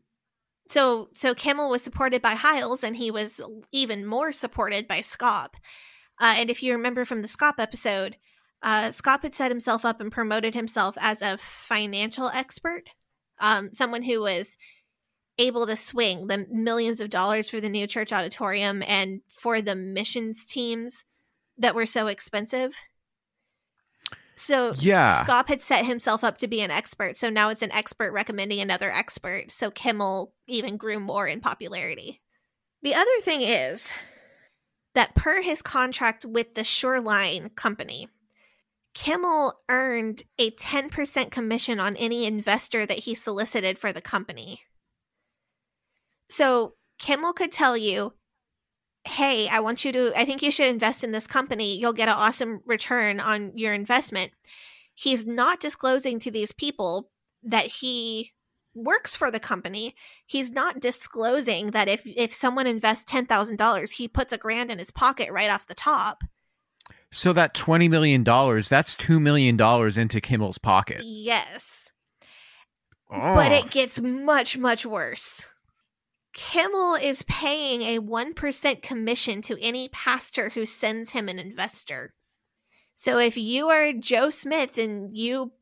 so 0.68 1.10
so 1.16 1.34
Kimmel 1.34 1.70
was 1.70 1.82
supported 1.82 2.22
by 2.22 2.36
Hyles, 2.36 2.84
and 2.84 2.96
he 2.96 3.12
was 3.12 3.42
even 3.72 4.06
more 4.06 4.32
supported 4.32 4.88
by 4.88 5.00
Schaap. 5.00 5.54
Uh, 6.20 6.36
and 6.38 6.50
if 6.50 6.64
you 6.64 6.74
remember 6.74 7.06
from 7.06 7.22
the 7.22 7.28
Schaap 7.28 7.56
episode, 7.60 8.18
uh, 8.64 8.90
Schaap 8.90 9.24
had 9.24 9.36
set 9.36 9.52
himself 9.52 9.86
up 9.86 10.02
and 10.02 10.12
promoted 10.12 10.54
himself 10.56 10.98
as 11.00 11.22
a 11.22 11.38
financial 11.38 12.30
expert, 12.30 12.90
um, 13.40 13.70
someone 13.74 14.02
who 14.02 14.22
was 14.22 14.58
able 15.38 15.68
to 15.68 15.76
swing 15.76 16.28
the 16.28 16.46
millions 16.52 17.00
of 17.00 17.10
dollars 17.10 17.50
for 17.50 17.62
the 17.62 17.70
new 17.70 17.86
church 17.86 18.12
auditorium 18.12 18.82
and 18.88 19.22
for 19.30 19.62
the 19.62 19.76
missions 19.76 20.46
teams 20.46 21.06
that 21.58 21.76
were 21.76 21.86
so 21.86 22.08
expensive. 22.08 22.76
So 24.36 24.74
yeah, 24.80 25.24
Schaap 25.24 25.48
had 25.48 25.62
set 25.62 25.86
himself 25.86 26.24
up 26.24 26.38
to 26.40 26.48
be 26.48 26.62
an 26.62 26.70
expert. 26.70 27.18
So 27.18 27.30
now 27.30 27.50
it's 27.50 27.64
an 27.64 27.72
expert 27.72 28.12
recommending 28.12 28.60
another 28.60 28.92
expert. 28.92 29.52
So 29.52 29.72
Kimmel 29.72 30.32
even 30.48 30.78
grew 30.78 31.00
more 31.00 31.28
in 31.28 31.42
popularity. 31.42 32.22
The 32.84 32.94
other 32.94 33.20
thing 33.22 33.42
is 33.42 33.90
that 34.98 35.14
per 35.14 35.44
his 35.44 35.62
contract 35.62 36.26
with 36.26 36.56
the 36.56 36.64
Shoreline 36.64 37.50
Company, 37.50 38.10
Kimmel 38.96 39.54
earned 39.70 40.24
a 40.40 40.50
10% 40.50 41.30
commission 41.30 41.80
on 41.80 41.96
any 41.98 42.26
investor 42.26 42.84
that 42.84 42.98
he 42.98 43.14
solicited 43.14 43.78
for 43.78 43.94
the 43.94 44.02
company. 44.02 44.62
So 46.32 46.74
Kimmel 46.98 47.34
could 47.34 47.52
tell 47.52 47.78
you, 47.78 48.14
hey, 49.04 49.48
I 49.48 49.60
want 49.60 49.86
you 49.86 49.92
to, 49.92 50.20
I 50.20 50.26
think 50.26 50.42
you 50.42 50.50
should 50.50 50.68
invest 50.68 51.04
in 51.04 51.12
this 51.12 51.28
company. 51.28 51.78
You'll 51.78 51.94
get 51.94 52.10
an 52.10 52.16
awesome 52.16 52.62
return 52.66 53.20
on 53.20 53.52
your 53.56 53.76
investment. 53.76 54.32
He's 54.96 55.28
not 55.28 55.60
disclosing 55.60 56.20
to 56.22 56.32
these 56.32 56.54
people 56.54 57.12
that 57.44 57.68
he 57.68 58.32
works 58.78 59.16
for 59.16 59.32
the 59.32 59.40
company. 59.40 59.96
He's 60.26 60.52
not 60.52 60.80
disclosing 60.80 61.72
that 61.72 61.88
if 61.88 62.02
if 62.06 62.34
someone 62.34 62.68
invests 62.68 63.12
$10,000, 63.12 63.92
he 63.92 64.08
puts 64.08 64.32
a 64.32 64.38
grand 64.38 64.72
in 64.72 64.80
his 64.80 64.92
pocket 64.92 65.32
right 65.32 65.50
off 65.50 65.68
the 65.68 65.74
top. 65.74 66.24
So 67.12 67.34
that 67.34 67.54
$20 67.54 67.90
million, 67.90 68.24
that's 68.24 68.96
$2 68.96 69.22
million 69.22 69.60
into 70.00 70.22
Kimmel's 70.22 70.58
pocket. 70.58 71.02
Yes. 71.04 71.92
Oh. 73.10 73.36
But 73.36 73.52
it 73.52 73.72
gets 73.72 74.00
much, 74.00 74.58
much 74.58 74.86
worse. 74.86 75.44
Kimmel 76.34 76.96
is 76.96 77.24
paying 77.24 77.82
a 77.82 78.00
1% 78.00 78.82
commission 78.82 79.42
to 79.42 79.58
any 79.62 79.90
pastor 79.90 80.50
who 80.50 80.66
sends 80.66 81.12
him 81.12 81.28
an 81.30 81.40
investor. 81.40 82.14
So 82.94 83.18
if 83.18 83.38
you 83.38 83.70
are 83.70 83.94
Joe 83.94 84.30
Smith 84.30 84.78
and 84.78 85.16
you 85.16 85.54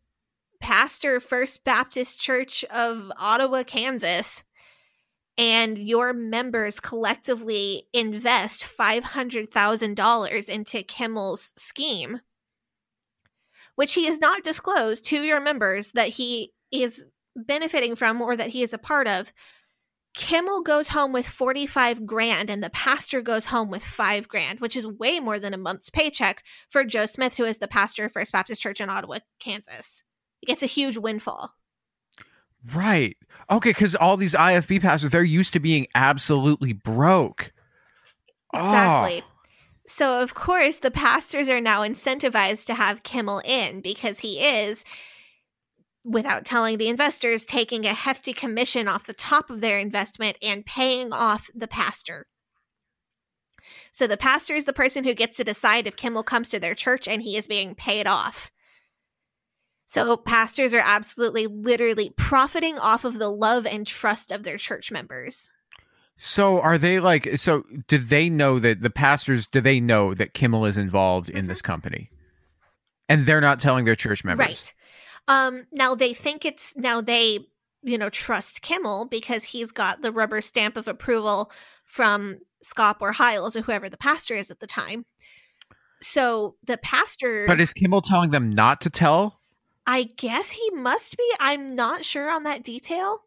pastor 0.59 1.19
First 1.19 1.63
Baptist 1.63 2.19
Church 2.19 2.63
of 2.65 3.11
Ottawa, 3.17 3.63
Kansas, 3.63 4.43
and 5.37 5.77
your 5.77 6.13
members 6.13 6.79
collectively 6.79 7.87
invest 7.93 8.65
$500,000 8.79 10.49
into 10.49 10.83
Kimmel's 10.83 11.53
scheme, 11.57 12.21
which 13.75 13.93
he 13.95 14.05
has 14.05 14.19
not 14.19 14.43
disclosed 14.43 15.05
to 15.05 15.21
your 15.21 15.41
members 15.41 15.91
that 15.91 16.09
he 16.09 16.53
is 16.71 17.03
benefiting 17.35 17.95
from 17.95 18.21
or 18.21 18.37
that 18.37 18.49
he 18.49 18.63
is 18.63 18.73
a 18.73 18.77
part 18.77 19.07
of, 19.07 19.33
Kimmel 20.15 20.61
goes 20.61 20.87
home 20.89 21.11
with 21.11 21.27
45 21.27 22.05
grand 22.05 22.49
and 22.49 22.63
the 22.63 22.69
pastor 22.69 23.21
goes 23.21 23.45
home 23.45 23.69
with 23.69 23.83
5 23.83 24.29
grand, 24.29 24.61
which 24.61 24.77
is 24.77 24.87
way 24.87 25.19
more 25.19 25.39
than 25.39 25.53
a 25.53 25.57
month's 25.57 25.89
paycheck 25.89 26.41
for 26.69 26.85
Joe 26.85 27.05
Smith, 27.05 27.35
who 27.35 27.43
is 27.43 27.57
the 27.57 27.67
pastor 27.67 28.05
of 28.05 28.13
First 28.13 28.31
Baptist 28.31 28.61
Church 28.61 28.79
in 28.79 28.89
Ottawa, 28.89 29.17
Kansas. 29.41 30.01
Gets 30.45 30.63
a 30.63 30.67
huge 30.67 30.97
windfall. 30.97 31.55
Right. 32.73 33.17
Okay, 33.49 33.69
because 33.69 33.95
all 33.95 34.17
these 34.17 34.33
IFB 34.33 34.81
pastors, 34.81 35.11
they're 35.11 35.23
used 35.23 35.53
to 35.53 35.59
being 35.59 35.87
absolutely 35.93 36.73
broke. 36.73 37.51
Exactly. 38.53 39.23
Oh. 39.23 39.31
So, 39.87 40.21
of 40.21 40.33
course, 40.33 40.79
the 40.79 40.91
pastors 40.91 41.47
are 41.47 41.61
now 41.61 41.81
incentivized 41.81 42.65
to 42.65 42.75
have 42.75 43.03
Kimmel 43.03 43.41
in 43.45 43.81
because 43.81 44.19
he 44.19 44.39
is 44.39 44.83
without 46.03 46.45
telling 46.45 46.77
the 46.77 46.87
investors, 46.87 47.45
taking 47.45 47.85
a 47.85 47.93
hefty 47.93 48.33
commission 48.33 48.87
off 48.87 49.07
the 49.07 49.13
top 49.13 49.49
of 49.49 49.61
their 49.61 49.77
investment 49.77 50.37
and 50.41 50.65
paying 50.65 51.11
off 51.11 51.49
the 51.53 51.67
pastor. 51.67 52.27
So 53.91 54.07
the 54.07 54.17
pastor 54.17 54.53
is 54.53 54.65
the 54.65 54.73
person 54.73 55.03
who 55.03 55.13
gets 55.13 55.37
to 55.37 55.43
decide 55.43 55.87
if 55.87 55.95
Kimmel 55.95 56.23
comes 56.23 56.49
to 56.49 56.59
their 56.59 56.75
church 56.75 57.07
and 57.07 57.21
he 57.21 57.37
is 57.37 57.47
being 57.47 57.75
paid 57.75 58.07
off. 58.07 58.51
So 59.87 60.17
pastors 60.17 60.73
are 60.73 60.81
absolutely 60.83 61.47
literally 61.47 62.09
profiting 62.17 62.77
off 62.77 63.05
of 63.05 63.19
the 63.19 63.29
love 63.29 63.65
and 63.65 63.85
trust 63.85 64.31
of 64.31 64.43
their 64.43 64.57
church 64.57 64.91
members. 64.91 65.49
So 66.17 66.61
are 66.61 66.77
they 66.77 66.99
like 66.99 67.37
so 67.37 67.63
do 67.87 67.97
they 67.97 68.29
know 68.29 68.59
that 68.59 68.81
the 68.81 68.89
pastors 68.89 69.47
do 69.47 69.61
they 69.61 69.79
know 69.79 70.13
that 70.13 70.33
Kimmel 70.33 70.65
is 70.65 70.77
involved 70.77 71.29
in 71.29 71.47
this 71.47 71.61
company? 71.61 72.09
And 73.09 73.25
they're 73.25 73.41
not 73.41 73.59
telling 73.59 73.85
their 73.85 73.95
church 73.95 74.23
members. 74.23 74.47
Right. 74.47 74.73
Um 75.27 75.67
now 75.71 75.93
they 75.93 76.13
think 76.13 76.45
it's 76.45 76.73
now 76.75 77.01
they 77.01 77.39
you 77.83 77.97
know 77.97 78.09
trust 78.09 78.61
Kimmel 78.61 79.05
because 79.05 79.43
he's 79.43 79.71
got 79.71 80.01
the 80.01 80.11
rubber 80.11 80.41
stamp 80.41 80.77
of 80.77 80.87
approval 80.87 81.51
from 81.83 82.39
Schaap 82.63 82.97
or 83.01 83.11
Hyles 83.11 83.55
or 83.55 83.61
whoever 83.61 83.89
the 83.89 83.97
pastor 83.97 84.35
is 84.35 84.49
at 84.49 84.59
the 84.59 84.67
time. 84.67 85.05
So 86.01 86.55
the 86.63 86.77
pastor 86.77 87.45
But 87.45 87.59
is 87.59 87.73
Kimmel 87.73 88.01
telling 88.01 88.31
them 88.31 88.49
not 88.49 88.81
to 88.81 88.89
tell? 88.89 89.39
I 89.87 90.03
guess 90.03 90.51
he 90.51 90.69
must 90.71 91.17
be. 91.17 91.31
I'm 91.39 91.75
not 91.75 92.05
sure 92.05 92.29
on 92.29 92.43
that 92.43 92.63
detail. 92.63 93.21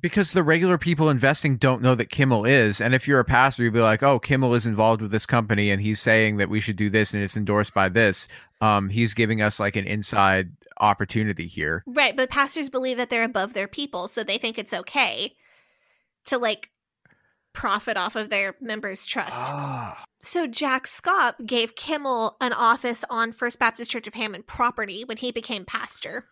Because 0.00 0.32
the 0.32 0.42
regular 0.42 0.76
people 0.76 1.08
investing 1.08 1.56
don't 1.56 1.80
know 1.80 1.94
that 1.94 2.10
Kimmel 2.10 2.44
is. 2.44 2.80
And 2.80 2.94
if 2.94 3.08
you're 3.08 3.18
a 3.18 3.24
pastor, 3.24 3.62
you'd 3.62 3.72
be 3.72 3.80
like, 3.80 4.02
oh, 4.02 4.18
Kimmel 4.18 4.54
is 4.54 4.66
involved 4.66 5.00
with 5.00 5.10
this 5.10 5.26
company 5.26 5.70
and 5.70 5.80
he's 5.80 6.00
saying 6.00 6.36
that 6.36 6.50
we 6.50 6.60
should 6.60 6.76
do 6.76 6.90
this 6.90 7.14
and 7.14 7.22
it's 7.22 7.36
endorsed 7.36 7.72
by 7.72 7.88
this. 7.88 8.28
Um, 8.60 8.90
he's 8.90 9.14
giving 9.14 9.40
us 9.40 9.58
like 9.58 9.74
an 9.74 9.86
inside 9.86 10.50
opportunity 10.80 11.46
here. 11.46 11.82
Right, 11.86 12.16
but 12.16 12.30
pastors 12.30 12.68
believe 12.68 12.98
that 12.98 13.08
they're 13.08 13.24
above 13.24 13.54
their 13.54 13.68
people, 13.68 14.08
so 14.08 14.22
they 14.22 14.38
think 14.38 14.58
it's 14.58 14.74
okay 14.74 15.34
to 16.26 16.38
like 16.38 16.70
profit 17.56 17.96
off 17.96 18.14
of 18.14 18.28
their 18.28 18.54
members' 18.60 19.06
trust. 19.06 19.32
Ah. 19.34 20.04
So 20.20 20.46
Jack 20.46 20.86
Schaap 20.86 21.46
gave 21.46 21.74
Kimmel 21.74 22.36
an 22.40 22.52
office 22.52 23.02
on 23.08 23.32
First 23.32 23.58
Baptist 23.58 23.90
Church 23.90 24.06
of 24.06 24.14
Hammond 24.14 24.46
property 24.46 25.04
when 25.04 25.16
he 25.16 25.32
became 25.32 25.64
pastor. 25.64 26.26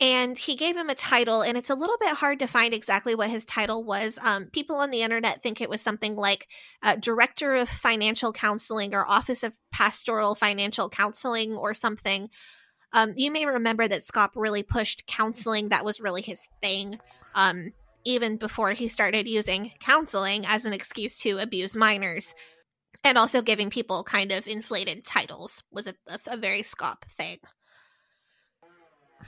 And 0.00 0.36
he 0.36 0.56
gave 0.56 0.76
him 0.76 0.88
a 0.88 0.94
title, 0.94 1.42
and 1.42 1.56
it's 1.56 1.70
a 1.70 1.74
little 1.74 1.98
bit 2.00 2.14
hard 2.14 2.38
to 2.40 2.46
find 2.46 2.74
exactly 2.74 3.14
what 3.14 3.30
his 3.30 3.44
title 3.44 3.84
was. 3.84 4.18
Um, 4.22 4.46
people 4.46 4.76
on 4.76 4.90
the 4.90 5.02
internet 5.02 5.42
think 5.42 5.60
it 5.60 5.68
was 5.70 5.82
something 5.82 6.16
like 6.16 6.48
uh, 6.82 6.96
Director 6.96 7.54
of 7.54 7.68
Financial 7.68 8.32
Counseling 8.32 8.94
or 8.94 9.06
Office 9.06 9.44
of 9.44 9.52
Pastoral 9.72 10.34
Financial 10.34 10.88
Counseling 10.88 11.52
or 11.52 11.72
something. 11.74 12.30
Um, 12.92 13.12
you 13.14 13.30
may 13.30 13.46
remember 13.46 13.86
that 13.86 14.02
Schaap 14.02 14.30
really 14.34 14.62
pushed 14.62 15.06
counseling. 15.06 15.68
That 15.68 15.84
was 15.84 16.00
really 16.00 16.22
his 16.22 16.48
thing. 16.62 16.98
Um, 17.34 17.72
even 18.04 18.36
before 18.36 18.72
he 18.72 18.88
started 18.88 19.28
using 19.28 19.72
counseling 19.80 20.44
as 20.46 20.64
an 20.64 20.72
excuse 20.72 21.18
to 21.18 21.38
abuse 21.38 21.76
minors 21.76 22.34
and 23.04 23.18
also 23.18 23.42
giving 23.42 23.70
people 23.70 24.02
kind 24.04 24.32
of 24.32 24.46
inflated 24.46 25.04
titles 25.04 25.62
was 25.70 25.86
a, 25.86 25.94
that's 26.06 26.28
a 26.30 26.36
very 26.36 26.62
Schaap 26.62 27.02
thing. 27.16 27.38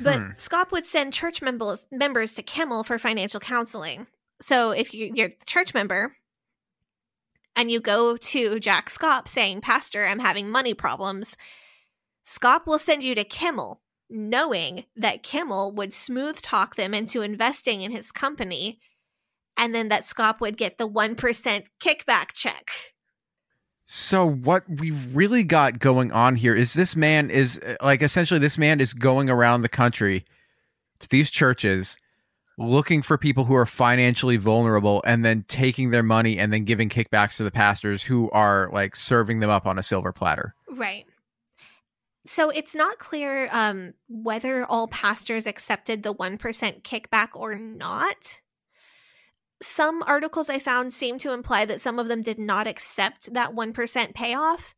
But 0.00 0.18
Hmm. 0.18 0.30
Schaap 0.36 0.72
would 0.72 0.86
send 0.86 1.12
church 1.12 1.42
members 1.42 1.86
members 1.90 2.32
to 2.34 2.42
Kimmel 2.42 2.84
for 2.84 2.98
financial 2.98 3.40
counseling. 3.40 4.06
So 4.40 4.70
if 4.70 4.94
you, 4.94 5.12
you're 5.14 5.28
a 5.28 5.44
church 5.44 5.74
member 5.74 6.16
and 7.54 7.70
you 7.70 7.78
go 7.80 8.16
to 8.16 8.58
Jack 8.58 8.88
Schaap 8.88 9.28
saying, 9.28 9.60
Pastor, 9.60 10.06
I'm 10.06 10.18
having 10.18 10.50
money 10.50 10.72
problems, 10.72 11.36
Schaap 12.26 12.66
will 12.66 12.78
send 12.78 13.04
you 13.04 13.14
to 13.14 13.24
Kimmel, 13.24 13.81
knowing 14.12 14.84
that 14.96 15.22
Kimmel 15.22 15.72
would 15.72 15.92
smooth 15.92 16.40
talk 16.42 16.76
them 16.76 16.94
into 16.94 17.22
investing 17.22 17.80
in 17.80 17.90
his 17.90 18.12
company, 18.12 18.78
and 19.56 19.74
then 19.74 19.88
that 19.88 20.04
Schaap 20.04 20.40
would 20.40 20.56
get 20.56 20.78
the 20.78 20.88
1% 20.88 21.64
kickback 21.80 22.32
check. 22.32 22.70
So 23.86 24.26
what 24.26 24.64
we've 24.68 25.14
really 25.14 25.42
got 25.42 25.78
going 25.78 26.12
on 26.12 26.36
here 26.36 26.54
is 26.54 26.72
this 26.72 26.96
man 26.96 27.30
is 27.30 27.60
like 27.82 28.00
essentially 28.00 28.40
this 28.40 28.56
man 28.56 28.80
is 28.80 28.94
going 28.94 29.28
around 29.28 29.60
the 29.60 29.68
country 29.68 30.24
to 31.00 31.08
these 31.08 31.30
churches 31.30 31.98
looking 32.58 33.02
for 33.02 33.18
people 33.18 33.44
who 33.44 33.54
are 33.54 33.66
financially 33.66 34.36
vulnerable 34.36 35.02
and 35.06 35.24
then 35.24 35.44
taking 35.48 35.90
their 35.90 36.02
money 36.02 36.38
and 36.38 36.52
then 36.52 36.64
giving 36.64 36.88
kickbacks 36.88 37.36
to 37.36 37.44
the 37.44 37.50
pastors 37.50 38.04
who 38.04 38.30
are 38.30 38.70
like 38.72 38.94
serving 38.94 39.40
them 39.40 39.50
up 39.50 39.66
on 39.66 39.78
a 39.78 39.82
silver 39.82 40.12
platter. 40.12 40.54
Right. 40.70 41.04
So 42.24 42.50
it's 42.50 42.74
not 42.74 42.98
clear 42.98 43.48
um, 43.50 43.94
whether 44.08 44.64
all 44.64 44.86
pastors 44.88 45.46
accepted 45.46 46.02
the 46.02 46.14
1% 46.14 46.38
kickback 46.82 47.28
or 47.34 47.56
not. 47.56 48.40
Some 49.60 50.02
articles 50.06 50.48
I 50.48 50.58
found 50.58 50.92
seem 50.92 51.18
to 51.18 51.32
imply 51.32 51.64
that 51.64 51.80
some 51.80 51.98
of 51.98 52.08
them 52.08 52.22
did 52.22 52.38
not 52.38 52.66
accept 52.66 53.32
that 53.34 53.52
1% 53.52 54.14
payoff. 54.14 54.74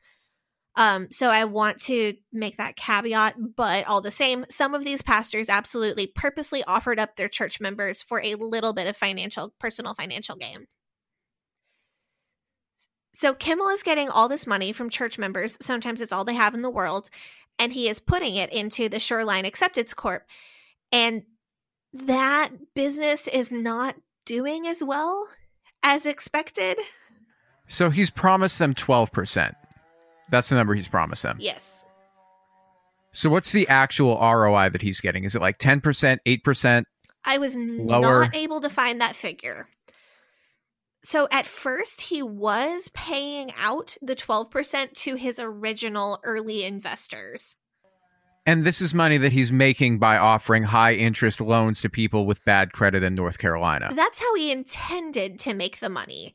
Um, 0.77 1.09
so 1.11 1.31
I 1.31 1.45
want 1.45 1.81
to 1.83 2.15
make 2.33 2.57
that 2.57 2.77
caveat, 2.77 3.37
but 3.57 3.87
all 3.87 4.01
the 4.01 4.11
same, 4.11 4.45
some 4.51 4.75
of 4.75 4.85
these 4.85 5.03
pastors 5.03 5.49
absolutely 5.49 6.09
purposely 6.09 6.65
offered 6.65 6.99
up 6.99 7.15
their 7.15 7.29
church 7.29 7.61
members 7.61 8.03
for 8.03 8.21
a 8.23 8.35
little 8.35 8.73
bit 8.73 8.89
of 8.89 8.97
financial, 8.97 9.55
personal 9.61 9.95
financial 9.95 10.37
gain. 10.37 10.67
So 13.15 13.33
Kimmel 13.33 13.69
is 13.69 13.83
getting 13.83 14.09
all 14.09 14.29
this 14.29 14.47
money 14.47 14.73
from 14.73 14.91
church 14.91 15.19
members. 15.19 15.57
Sometimes 15.63 16.01
it's 16.01 16.13
all 16.13 16.25
they 16.25 16.35
have 16.35 16.55
in 16.55 16.63
the 16.63 16.71
world, 16.71 17.11
and 17.59 17.73
he 17.73 17.89
is 17.89 18.01
putting 18.01 18.35
it 18.35 18.53
into 18.53 18.89
the 18.89 18.99
Shoreline 18.99 19.45
Acceptance 19.45 19.95
Corp. 19.95 20.25
And 20.91 21.23
that 21.93 22.51
business 22.75 23.29
is 23.29 23.53
not 23.53 23.95
doing 24.27 24.67
as 24.67 24.83
well 24.83 25.29
as 25.83 26.07
expected. 26.07 26.77
So 27.69 27.91
he's 27.91 28.11
promised 28.11 28.59
them 28.59 28.75
12%. 28.75 29.55
That's 30.31 30.49
the 30.49 30.57
number 30.57 30.75
he's 30.75 30.89
promised 30.89 31.23
them. 31.23 31.37
Yes. 31.39 31.85
So 33.13 33.31
what's 33.31 33.53
the 33.53 33.69
actual 33.69 34.19
ROI 34.19 34.71
that 34.71 34.83
he's 34.83 35.01
getting? 35.01 35.23
Is 35.23 35.37
it 35.37 35.41
like 35.41 35.59
10%, 35.59 36.19
8%? 36.27 36.85
I 37.25 37.39
was 37.39 37.55
Lower. 37.57 38.25
not 38.25 38.35
able 38.35 38.61
to 38.61 38.69
find 38.69 39.01
that 39.01 39.15
figure. 39.15 39.69
So 41.05 41.29
at 41.31 41.47
first, 41.47 42.01
he 42.01 42.23
was 42.23 42.91
paying 42.95 43.53
out 43.59 43.97
the 44.01 44.17
12% 44.17 44.93
to 44.95 45.15
his 45.17 45.39
original 45.39 46.19
early 46.25 46.65
investors. 46.65 47.57
And 48.47 48.65
this 48.65 48.81
is 48.81 48.93
money 48.95 49.17
that 49.19 49.33
he's 49.33 49.53
making 49.53 49.99
by 49.99 50.17
offering 50.17 50.65
high 50.65 50.95
interest 50.95 51.41
loans 51.41 51.81
to 51.83 51.89
people 51.91 52.27
with 52.27 52.45
bad 52.45 52.73
credit 52.73 53.03
in 53.03 53.15
North 53.15 53.39
Carolina, 53.39 53.93
That's 53.95 54.19
how 54.21 54.35
he 54.35 54.51
intended 54.51 55.39
to 55.41 55.55
make 55.55 55.81
the 55.81 55.89
money. 55.91 56.35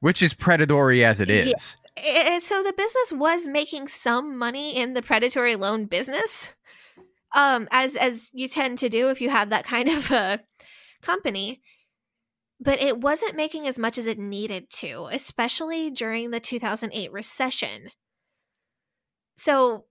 which 0.00 0.22
is 0.22 0.34
predatory 0.34 1.04
as 1.04 1.20
it 1.20 1.28
is. 1.28 1.76
Yeah. 2.02 2.38
so 2.38 2.62
the 2.62 2.72
business 2.72 3.12
was 3.12 3.46
making 3.46 3.88
some 3.88 4.38
money 4.38 4.74
in 4.76 4.94
the 4.94 5.02
predatory 5.02 5.56
loan 5.56 5.84
business 5.84 6.50
um 7.34 7.68
as 7.70 7.94
as 7.96 8.30
you 8.32 8.48
tend 8.48 8.78
to 8.78 8.88
do 8.88 9.10
if 9.10 9.20
you 9.20 9.28
have 9.30 9.50
that 9.50 9.64
kind 9.66 9.88
of 9.88 10.10
a 10.10 10.40
company 11.02 11.60
but 12.60 12.78
it 12.80 13.00
wasn't 13.00 13.34
making 13.36 13.66
as 13.66 13.78
much 13.78 13.96
as 13.98 14.06
it 14.06 14.18
needed 14.18 14.70
to 14.70 15.08
especially 15.12 15.90
during 15.90 16.30
the 16.30 16.40
2008 16.40 17.12
recession 17.12 17.90
so 19.36 19.84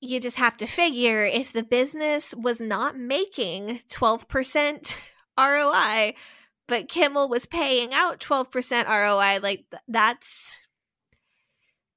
you 0.00 0.20
just 0.20 0.36
have 0.36 0.56
to 0.56 0.66
figure 0.66 1.24
if 1.24 1.52
the 1.52 1.62
business 1.62 2.34
was 2.36 2.60
not 2.60 2.98
making 2.98 3.80
12% 3.90 4.96
ROI 5.38 6.14
but 6.68 6.88
Kimmel 6.88 7.28
was 7.28 7.46
paying 7.46 7.94
out 7.94 8.20
12% 8.20 8.86
ROI 8.88 9.40
like 9.42 9.64
th- 9.70 9.82
that's 9.88 10.52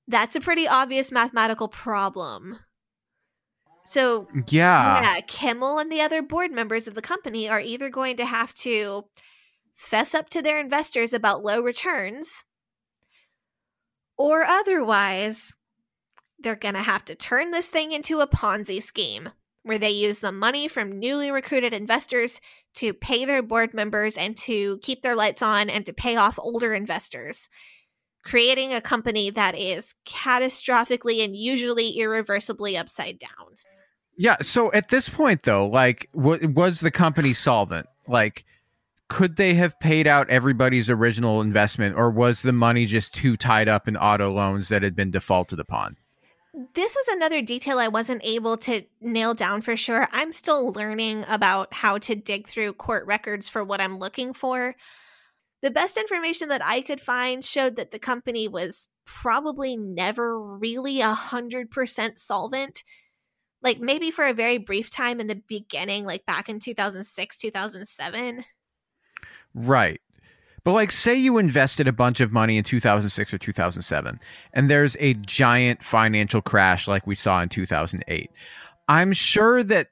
that's 0.10 0.36
a 0.36 0.42
pretty 0.42 0.68
obvious 0.68 1.12
mathematical 1.12 1.68
problem. 1.68 2.60
So, 3.86 4.28
Yeah. 4.48 5.02
yeah, 5.02 5.22
Kimmel 5.22 5.78
and 5.78 5.92
the 5.92 6.02
other 6.02 6.22
board 6.22 6.52
members 6.52 6.88
of 6.88 6.96
the 6.96 7.02
company 7.02 7.48
are 7.48 7.60
either 7.60 7.90
going 7.90 8.18
to 8.18 8.26
have 8.26 8.54
to 8.56 9.06
fess 9.80 10.14
up 10.14 10.30
to 10.30 10.42
their 10.42 10.60
investors 10.60 11.14
about 11.14 11.44
low 11.44 11.62
returns, 11.62 12.44
or 14.18 14.44
otherwise, 14.44 15.56
they're 16.38 16.56
going 16.56 16.76
to 16.76 16.82
have 16.82 17.06
to 17.06 17.16
turn 17.16 17.52
this 17.52 17.68
thing 17.68 17.94
into 17.94 18.20
a 18.20 18.28
Ponzi 18.28 18.84
scheme 18.84 19.30
where 19.64 19.78
they 19.78 19.90
use 19.90 20.20
the 20.20 20.32
money 20.32 20.68
from 20.68 21.00
newly 21.00 21.32
recruited 21.32 21.74
investors 21.74 22.42
to 22.76 22.94
pay 22.94 23.24
their 23.24 23.42
board 23.42 23.74
members 23.74 24.18
and 24.18 24.36
to 24.38 24.78
keep 24.80 25.02
their 25.02 25.16
lights 25.16 25.42
on 25.42 25.70
and 25.70 25.86
to 25.86 25.94
pay 25.94 26.18
off 26.18 26.38
older 26.40 26.74
investors 26.74 27.48
creating 28.26 28.74
a 28.74 28.82
company 28.82 29.30
that 29.30 29.58
is 29.58 29.96
catastrophically 30.06 31.24
and 31.24 31.38
usually 31.38 31.92
irreversibly 31.92 32.76
upside 32.76 33.18
down. 33.18 33.56
Yeah. 34.18 34.36
So 34.42 34.72
at 34.74 34.90
this 34.90 35.08
point, 35.08 35.44
though, 35.44 35.66
like, 35.66 36.10
w- 36.14 36.50
was 36.50 36.82
the 36.82 36.92
company 36.92 37.34
solvent? 37.34 37.88
Like, 38.08 38.44
could 39.10 39.36
they 39.36 39.56
have 39.56 39.80
paid 39.80 40.08
out 40.08 40.30
everybody's 40.30 40.90
original 40.90 41.42
investment, 41.42 41.98
or 41.98 42.10
was 42.10 42.42
the 42.42 42.54
money 42.54 42.86
just 42.86 43.14
too 43.14 43.36
tied 43.36 43.68
up 43.68 43.88
in 43.88 43.98
auto 43.98 44.32
loans 44.32 44.70
that 44.70 44.84
had 44.84 44.96
been 44.96 45.12
defaulted 45.12 45.60
upon? 45.60 45.98
this 46.74 46.96
was 46.96 47.08
another 47.10 47.42
detail 47.42 47.80
I 47.80 47.88
wasn't 47.88 48.22
able 48.24 48.58
to 48.58 48.84
nail 49.02 49.34
down 49.34 49.62
for 49.62 49.78
sure. 49.78 50.08
I'm 50.12 50.34
still 50.34 50.72
learning 50.72 51.26
about 51.28 51.74
how 51.74 51.98
to 52.00 52.16
dig 52.16 52.48
through 52.48 52.74
court 52.74 53.06
records 53.06 53.48
for 53.48 53.64
what 53.64 53.82
I'm 53.82 53.98
looking 53.98 54.34
for. 54.34 54.76
The 55.62 55.72
best 55.72 55.98
information 55.98 56.50
that 56.50 56.66
I 56.66 56.82
could 56.82 57.02
find 57.02 57.46
showed 57.46 57.76
that 57.76 57.92
the 57.92 58.00
company 58.00 58.48
was 58.48 58.88
probably 59.06 59.78
never 59.78 60.40
really 60.40 61.02
a 61.02 61.14
hundred 61.14 61.70
percent 61.70 62.20
solvent. 62.20 62.84
Like 63.62 63.80
maybe 63.80 64.10
for 64.10 64.26
a 64.26 64.34
very 64.34 64.58
brief 64.58 64.90
time 64.90 65.20
in 65.20 65.28
the 65.28 65.42
beginning, 65.48 66.06
like 66.06 66.26
back 66.26 66.50
in 66.50 66.60
2006, 66.60 67.38
2007. 67.38 68.46
Right. 69.60 70.00
But 70.64 70.72
like 70.72 70.92
say 70.92 71.16
you 71.16 71.38
invested 71.38 71.88
a 71.88 71.94
bunch 71.94 72.22
of 72.22 72.32
money 72.32 72.58
in 72.58 72.64
2006 72.64 73.34
or 73.34 73.38
2007 73.38 74.20
and 74.54 74.72
there's 74.72 74.96
a 75.00 75.14
giant 75.16 75.84
financial 75.84 76.42
crash 76.42 76.88
like 76.88 77.06
we 77.06 77.16
saw 77.16 77.42
in 77.42 77.50
2008. 77.50 78.30
I'm 78.88 79.14
sure 79.14 79.64
that 79.64 79.88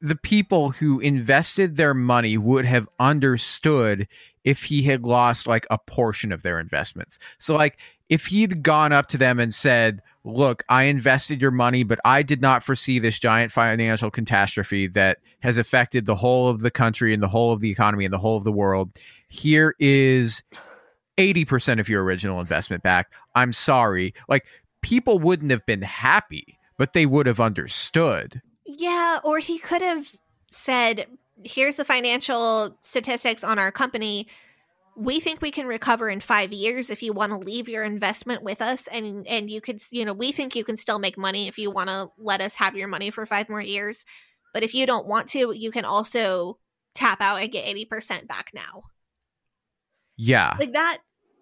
the 0.00 0.16
people 0.16 0.70
who 0.70 1.00
invested 1.00 1.76
their 1.76 1.94
money 1.94 2.38
would 2.38 2.64
have 2.64 2.88
understood 3.00 4.06
if 4.44 4.64
he 4.64 4.82
had 4.82 5.02
lost 5.02 5.46
like 5.46 5.66
a 5.70 5.78
portion 5.78 6.30
of 6.30 6.42
their 6.42 6.60
investments. 6.60 7.18
So 7.38 7.56
like 7.56 7.78
if 8.08 8.26
he'd 8.26 8.62
gone 8.62 8.92
up 8.92 9.06
to 9.08 9.18
them 9.18 9.38
and 9.38 9.54
said, 9.54 10.00
"Look, 10.24 10.64
I 10.68 10.84
invested 10.84 11.40
your 11.40 11.50
money, 11.50 11.82
but 11.82 12.00
I 12.04 12.22
did 12.22 12.40
not 12.40 12.62
foresee 12.62 12.98
this 12.98 13.18
giant 13.18 13.52
financial 13.52 14.10
catastrophe 14.10 14.86
that 14.88 15.18
has 15.40 15.58
affected 15.58 16.06
the 16.06 16.16
whole 16.16 16.48
of 16.48 16.60
the 16.60 16.70
country 16.70 17.12
and 17.12 17.22
the 17.22 17.28
whole 17.28 17.52
of 17.52 17.60
the 17.60 17.70
economy 17.70 18.04
and 18.04 18.14
the 18.14 18.18
whole 18.18 18.36
of 18.36 18.44
the 18.44 18.52
world. 18.52 18.90
Here 19.28 19.74
is 19.78 20.42
80% 21.18 21.80
of 21.80 21.88
your 21.88 22.04
original 22.04 22.40
investment 22.40 22.82
back. 22.82 23.10
I'm 23.34 23.52
sorry." 23.52 24.14
Like 24.28 24.46
people 24.82 25.18
wouldn't 25.18 25.50
have 25.50 25.66
been 25.66 25.82
happy, 25.82 26.58
but 26.78 26.92
they 26.92 27.06
would 27.06 27.26
have 27.26 27.40
understood. 27.40 28.40
Yeah, 28.64 29.20
or 29.24 29.38
he 29.38 29.58
could 29.58 29.82
have 29.82 30.06
said, 30.50 31.06
here's 31.44 31.76
the 31.76 31.84
financial 31.84 32.76
statistics 32.82 33.42
on 33.44 33.58
our 33.58 33.72
company. 33.72 34.26
We 34.96 35.20
think 35.20 35.42
we 35.42 35.50
can 35.50 35.66
recover 35.66 36.08
in 36.08 36.20
five 36.20 36.52
years 36.52 36.88
if 36.88 37.02
you 37.02 37.12
want 37.12 37.32
to 37.32 37.38
leave 37.38 37.68
your 37.68 37.84
investment 37.84 38.42
with 38.42 38.62
us, 38.62 38.86
and 38.86 39.26
and 39.26 39.50
you 39.50 39.60
could, 39.60 39.82
you 39.90 40.04
know, 40.04 40.14
we 40.14 40.32
think 40.32 40.56
you 40.56 40.64
can 40.64 40.76
still 40.76 40.98
make 40.98 41.18
money 41.18 41.48
if 41.48 41.58
you 41.58 41.70
want 41.70 41.90
to 41.90 42.10
let 42.18 42.40
us 42.40 42.54
have 42.54 42.76
your 42.76 42.88
money 42.88 43.10
for 43.10 43.26
five 43.26 43.48
more 43.48 43.60
years. 43.60 44.04
But 44.54 44.62
if 44.62 44.74
you 44.74 44.86
don't 44.86 45.06
want 45.06 45.28
to, 45.28 45.52
you 45.52 45.70
can 45.70 45.84
also 45.84 46.58
tap 46.94 47.20
out 47.20 47.42
and 47.42 47.52
get 47.52 47.66
eighty 47.66 47.84
percent 47.84 48.26
back 48.26 48.50
now. 48.54 48.84
Yeah, 50.16 50.56
Like 50.58 50.72
that 50.72 50.98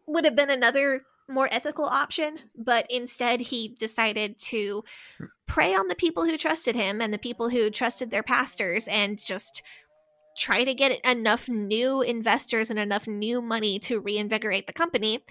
would 0.07 0.25
have 0.25 0.35
been 0.35 0.51
another 0.51 1.03
more 1.29 1.49
ethical 1.51 1.85
option, 1.85 2.39
but 2.57 2.87
instead 2.91 3.41
he 3.41 3.75
decided 3.79 4.39
to 4.39 4.85
prey 5.47 5.75
on 5.75 5.89
the 5.89 5.95
people 5.95 6.25
who 6.25 6.37
trusted 6.37 6.75
him 6.75 7.01
and 7.01 7.13
the 7.13 7.19
people 7.19 7.49
who 7.49 7.71
trusted 7.71 8.11
their 8.11 8.23
pastors 8.23 8.87
and 8.89 9.19
just 9.19 9.63
try 10.37 10.65
to 10.65 10.75
get 10.75 11.05
enough 11.05 11.49
new 11.49 12.03
investors 12.03 12.71
and 12.71 12.79
enough 12.79 13.07
new 13.07 13.41
money 13.41 13.79
to 13.81 14.01
reinvigorate 14.01 14.67
the 14.67 14.73
company 14.73 15.25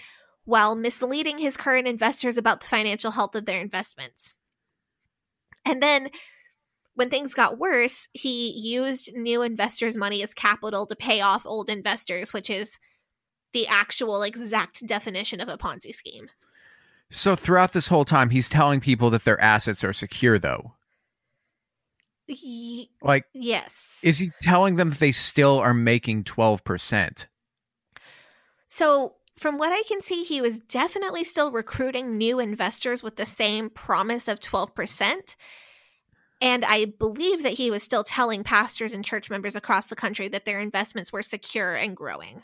while 0.45 0.75
misleading 0.75 1.37
his 1.37 1.57
current 1.57 1.87
investors 1.87 2.37
about 2.37 2.61
the 2.61 2.67
financial 2.67 3.11
health 3.11 3.35
of 3.35 3.45
their 3.45 3.61
investments. 3.61 4.35
And 5.65 5.81
then 5.81 6.09
when 6.95 7.09
things 7.09 7.33
got 7.33 7.57
worse, 7.57 8.07
he 8.13 8.51
used 8.51 9.13
new 9.15 9.41
investors' 9.41 9.97
money 9.97 10.21
as 10.21 10.33
capital 10.33 10.85
to 10.87 10.95
pay 10.95 11.21
off 11.21 11.45
old 11.45 11.69
investors, 11.69 12.33
which 12.33 12.49
is 12.49 12.77
the 13.53 13.67
actual 13.67 14.23
exact 14.23 14.85
definition 14.85 15.39
of 15.39 15.47
a 15.47 15.57
Ponzi 15.57 15.93
scheme. 15.95 16.29
So 17.09 17.35
throughout 17.35 17.73
this 17.73 17.87
whole 17.87 18.05
time, 18.05 18.31
he's 18.31 18.49
telling 18.49 18.79
people 18.79 19.09
that 19.11 19.23
their 19.23 19.39
assets 19.39 19.83
are 19.83 19.93
secure, 19.93 20.39
though. 20.39 20.73
Like, 23.01 23.25
yes. 23.33 23.99
is 24.03 24.19
he 24.19 24.31
telling 24.41 24.75
them 24.75 24.91
that 24.91 24.99
they 24.99 25.11
still 25.11 25.59
are 25.59 25.73
making 25.73 26.23
12%? 26.23 27.25
So, 28.69 29.15
from 29.37 29.57
what 29.57 29.71
I 29.71 29.83
can 29.83 30.01
see, 30.01 30.23
he 30.23 30.41
was 30.41 30.59
definitely 30.59 31.23
still 31.23 31.51
recruiting 31.51 32.17
new 32.17 32.39
investors 32.39 33.03
with 33.03 33.15
the 33.15 33.25
same 33.25 33.69
promise 33.69 34.27
of 34.27 34.39
12%. 34.39 35.35
And 36.41 36.65
I 36.65 36.85
believe 36.85 37.43
that 37.43 37.53
he 37.53 37.71
was 37.71 37.83
still 37.83 38.03
telling 38.03 38.43
pastors 38.43 38.93
and 38.93 39.03
church 39.03 39.29
members 39.29 39.55
across 39.55 39.87
the 39.87 39.95
country 39.95 40.27
that 40.27 40.45
their 40.45 40.59
investments 40.59 41.11
were 41.11 41.23
secure 41.23 41.73
and 41.73 41.95
growing. 41.95 42.43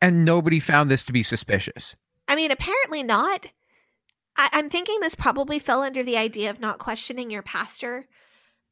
And 0.00 0.24
nobody 0.24 0.60
found 0.60 0.90
this 0.90 1.02
to 1.04 1.12
be 1.12 1.22
suspicious. 1.22 1.96
I 2.28 2.36
mean, 2.36 2.50
apparently 2.50 3.02
not. 3.02 3.46
I- 4.36 4.50
I'm 4.52 4.68
thinking 4.68 5.00
this 5.00 5.14
probably 5.14 5.58
fell 5.58 5.82
under 5.82 6.04
the 6.04 6.16
idea 6.16 6.50
of 6.50 6.60
not 6.60 6.78
questioning 6.78 7.30
your 7.30 7.42
pastor. 7.42 8.06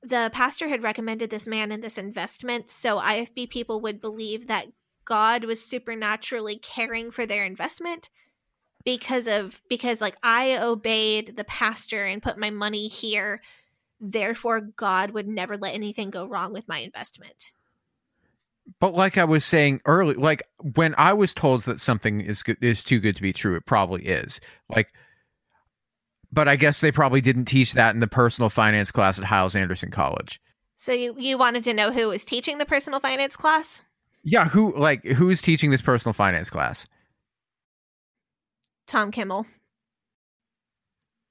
The 0.04 0.30
pastor 0.34 0.68
had 0.68 0.82
recommended 0.82 1.30
this 1.30 1.46
man 1.46 1.72
and 1.72 1.82
this 1.82 1.96
investment, 1.96 2.70
so 2.70 3.00
IFB 3.00 3.48
people 3.48 3.80
would 3.80 4.00
believe 4.00 4.48
that 4.48 4.66
God 5.04 5.44
was 5.44 5.64
supernaturally 5.64 6.56
caring 6.56 7.10
for 7.10 7.24
their 7.24 7.44
investment 7.44 8.10
because 8.84 9.26
of 9.26 9.62
because 9.68 10.00
like 10.00 10.16
I 10.22 10.58
obeyed 10.58 11.36
the 11.36 11.44
pastor 11.44 12.04
and 12.04 12.22
put 12.22 12.38
my 12.38 12.50
money 12.50 12.88
here, 12.88 13.40
therefore 14.00 14.60
God 14.60 15.12
would 15.12 15.26
never 15.26 15.56
let 15.56 15.74
anything 15.74 16.10
go 16.10 16.26
wrong 16.26 16.52
with 16.52 16.68
my 16.68 16.78
investment. 16.78 17.52
But 18.80 18.94
like 18.94 19.18
I 19.18 19.24
was 19.24 19.44
saying 19.44 19.80
earlier, 19.84 20.18
like 20.18 20.42
when 20.58 20.94
I 20.96 21.12
was 21.12 21.34
told 21.34 21.62
that 21.62 21.80
something 21.80 22.20
is 22.20 22.42
good, 22.42 22.58
is 22.62 22.82
too 22.82 22.98
good 22.98 23.16
to 23.16 23.22
be 23.22 23.32
true, 23.32 23.56
it 23.56 23.66
probably 23.66 24.04
is. 24.04 24.40
Like, 24.68 24.92
but 26.34 26.48
I 26.48 26.56
guess 26.56 26.80
they 26.80 26.90
probably 26.90 27.20
didn't 27.20 27.44
teach 27.44 27.74
that 27.74 27.94
in 27.94 28.00
the 28.00 28.08
personal 28.08 28.50
finance 28.50 28.90
class 28.90 29.18
at 29.18 29.24
Hyles 29.24 29.54
Anderson 29.54 29.90
College. 29.90 30.40
So 30.74 30.92
you 30.92 31.14
you 31.18 31.38
wanted 31.38 31.64
to 31.64 31.72
know 31.72 31.92
who 31.92 32.08
was 32.08 32.24
teaching 32.24 32.58
the 32.58 32.66
personal 32.66 33.00
finance 33.00 33.36
class? 33.36 33.82
Yeah, 34.24 34.48
who 34.48 34.76
like 34.76 35.04
who 35.04 35.30
is 35.30 35.40
teaching 35.40 35.70
this 35.70 35.80
personal 35.80 36.12
finance 36.12 36.50
class? 36.50 36.86
Tom 38.86 39.10
Kimmel. 39.10 39.46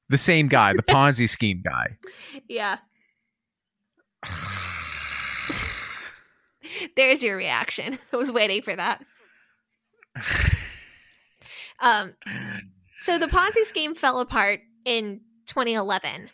The 0.10 0.18
same 0.18 0.48
guy, 0.48 0.74
the 0.74 0.84
Ponzi 0.84 1.30
scheme 1.30 1.62
guy. 1.64 1.98
Yeah. 2.48 2.78
There's 6.96 7.22
your 7.22 7.38
reaction. 7.38 8.00
I 8.14 8.16
was 8.16 8.32
waiting 8.32 8.62
for 8.62 8.76
that. 8.76 9.04
Um, 11.80 12.14
so 13.02 13.20
the 13.20 13.28
Ponzi 13.28 13.66
scheme 13.66 13.94
fell 13.96 14.20
apart 14.20 14.62
in 14.86 15.22
2011, 15.48 16.30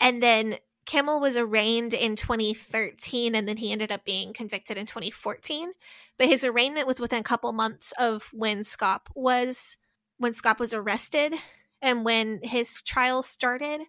and 0.00 0.22
then 0.22 0.58
Kimmel 0.86 1.20
was 1.20 1.36
arraigned 1.36 1.92
in 1.92 2.16
2013, 2.16 3.34
and 3.34 3.46
then 3.46 3.58
he 3.58 3.72
ended 3.72 3.92
up 3.92 4.04
being 4.04 4.32
convicted 4.32 4.78
in 4.78 4.86
2014. 4.86 5.72
But 6.16 6.28
his 6.28 6.44
arraignment 6.44 6.86
was 6.86 6.98
within 6.98 7.20
a 7.20 7.24
couple 7.24 7.52
months 7.52 7.92
of 7.98 8.24
when 8.32 8.60
Schaap 8.60 9.02
was 9.14 9.76
when 10.16 10.32
Schaap 10.32 10.58
was 10.58 10.72
arrested 10.74 11.34
and 11.80 12.04
when 12.04 12.40
his 12.42 12.82
trial 12.82 13.22
started. 13.22 13.82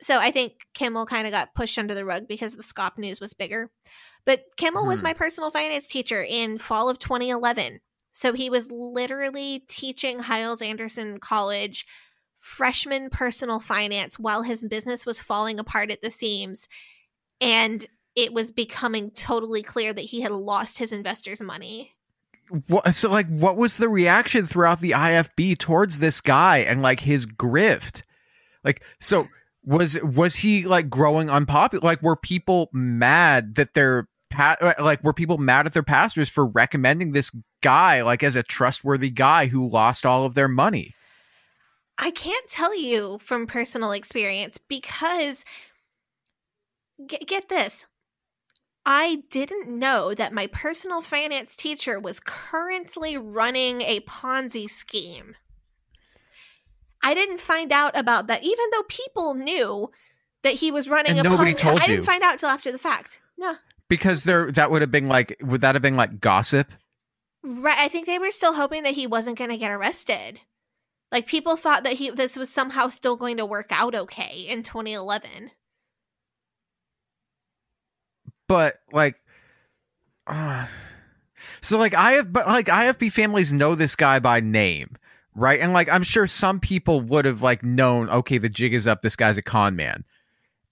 So 0.00 0.18
I 0.18 0.30
think 0.30 0.54
Kimmel 0.74 1.06
kind 1.06 1.26
of 1.26 1.32
got 1.32 1.54
pushed 1.54 1.78
under 1.78 1.94
the 1.94 2.04
rug 2.04 2.26
because 2.26 2.54
the 2.54 2.62
Schaap 2.62 2.96
news 2.98 3.20
was 3.20 3.34
bigger. 3.34 3.70
But 4.24 4.44
Kimmel 4.56 4.86
was 4.86 5.00
Hmm. 5.00 5.04
my 5.04 5.12
personal 5.12 5.50
finance 5.50 5.86
teacher 5.86 6.22
in 6.22 6.58
fall 6.58 6.88
of 6.88 6.98
2011. 6.98 7.80
So 8.12 8.32
he 8.32 8.50
was 8.50 8.70
literally 8.70 9.64
teaching 9.68 10.18
Hiles 10.20 10.62
Anderson 10.62 11.20
College 11.20 11.86
freshman 12.40 13.10
personal 13.10 13.60
finance 13.60 14.18
while 14.18 14.42
his 14.42 14.62
business 14.62 15.06
was 15.06 15.20
falling 15.20 15.60
apart 15.60 15.90
at 15.90 16.02
the 16.02 16.10
seams. 16.10 16.66
And 17.40 17.86
it 18.16 18.32
was 18.32 18.50
becoming 18.50 19.10
totally 19.12 19.62
clear 19.62 19.92
that 19.92 20.00
he 20.00 20.22
had 20.22 20.32
lost 20.32 20.78
his 20.78 20.90
investors' 20.90 21.40
money. 21.40 21.92
What, 22.66 22.94
so 22.94 23.08
like 23.10 23.28
what 23.28 23.56
was 23.56 23.76
the 23.76 23.88
reaction 23.88 24.46
throughout 24.46 24.80
the 24.80 24.90
IFB 24.90 25.56
towards 25.58 26.00
this 26.00 26.20
guy 26.20 26.58
and 26.58 26.82
like 26.82 27.00
his 27.00 27.24
grift? 27.24 28.02
Like 28.64 28.82
so 28.98 29.28
was 29.64 30.02
was 30.02 30.36
he 30.36 30.64
like 30.64 30.90
growing 30.90 31.30
unpopular? 31.30 31.82
Like 31.84 32.02
were 32.02 32.16
people 32.16 32.68
mad 32.72 33.54
that 33.54 33.74
their 33.74 34.08
pa- 34.30 34.56
like 34.80 35.04
were 35.04 35.12
people 35.12 35.38
mad 35.38 35.66
at 35.66 35.74
their 35.74 35.84
pastors 35.84 36.28
for 36.28 36.44
recommending 36.44 37.12
this 37.12 37.30
guy 37.62 38.02
like 38.02 38.24
as 38.24 38.34
a 38.34 38.42
trustworthy 38.42 39.10
guy 39.10 39.46
who 39.46 39.68
lost 39.68 40.04
all 40.04 40.24
of 40.24 40.34
their 40.34 40.48
money? 40.48 40.94
I 42.00 42.10
can't 42.10 42.48
tell 42.48 42.74
you 42.74 43.18
from 43.22 43.46
personal 43.46 43.92
experience 43.92 44.56
because 44.58 45.44
get, 47.06 47.26
get 47.28 47.48
this. 47.50 47.84
I 48.86 49.22
didn't 49.30 49.68
know 49.68 50.14
that 50.14 50.32
my 50.32 50.46
personal 50.46 51.02
finance 51.02 51.54
teacher 51.54 52.00
was 52.00 52.18
currently 52.18 53.18
running 53.18 53.82
a 53.82 54.00
Ponzi 54.00 54.68
scheme. 54.70 55.36
I 57.02 57.12
didn't 57.14 57.40
find 57.40 57.72
out 57.72 57.96
about 57.96 58.26
that, 58.28 58.42
even 58.42 58.64
though 58.72 58.82
people 58.88 59.34
knew 59.34 59.90
that 60.42 60.54
he 60.54 60.70
was 60.70 60.88
running 60.88 61.18
And 61.18 61.26
a 61.26 61.30
nobody 61.30 61.52
Ponzi. 61.52 61.58
told 61.58 61.80
I 61.80 61.84
you. 61.86 61.96
didn't 61.96 62.06
find 62.06 62.22
out 62.22 62.38
till 62.38 62.48
after 62.48 62.72
the 62.72 62.78
fact. 62.78 63.20
No, 63.36 63.56
Because 63.88 64.24
there 64.24 64.50
that 64.52 64.70
would 64.70 64.80
have 64.80 64.90
been 64.90 65.08
like 65.08 65.36
would 65.42 65.60
that 65.60 65.74
have 65.74 65.82
been 65.82 65.96
like 65.96 66.20
gossip? 66.20 66.72
right. 67.42 67.78
I 67.78 67.88
think 67.88 68.06
they 68.06 68.18
were 68.18 68.30
still 68.30 68.54
hoping 68.54 68.82
that 68.84 68.94
he 68.94 69.06
wasn't 69.06 69.36
going 69.38 69.50
to 69.50 69.56
get 69.58 69.70
arrested. 69.70 70.40
Like 71.12 71.26
people 71.26 71.56
thought 71.56 71.82
that 71.82 71.94
he 71.94 72.10
this 72.10 72.36
was 72.36 72.50
somehow 72.50 72.88
still 72.88 73.16
going 73.16 73.36
to 73.38 73.46
work 73.46 73.68
out 73.70 73.94
okay 73.94 74.46
in 74.48 74.62
2011. 74.62 75.50
But 78.46 78.78
like 78.92 79.16
uh, 80.26 80.66
so 81.60 81.78
like 81.78 81.94
I 81.94 82.12
have 82.12 82.32
but 82.32 82.46
like 82.46 82.66
IFB 82.66 83.12
families 83.12 83.52
know 83.52 83.74
this 83.74 83.96
guy 83.96 84.18
by 84.20 84.40
name, 84.40 84.96
right? 85.34 85.60
And 85.60 85.72
like 85.72 85.88
I'm 85.88 86.04
sure 86.04 86.26
some 86.26 86.60
people 86.60 87.00
would 87.00 87.24
have 87.24 87.42
like 87.42 87.62
known, 87.62 88.08
okay, 88.10 88.38
the 88.38 88.48
jig 88.48 88.72
is 88.72 88.86
up, 88.86 89.02
this 89.02 89.16
guy's 89.16 89.38
a 89.38 89.42
con 89.42 89.74
man. 89.74 90.04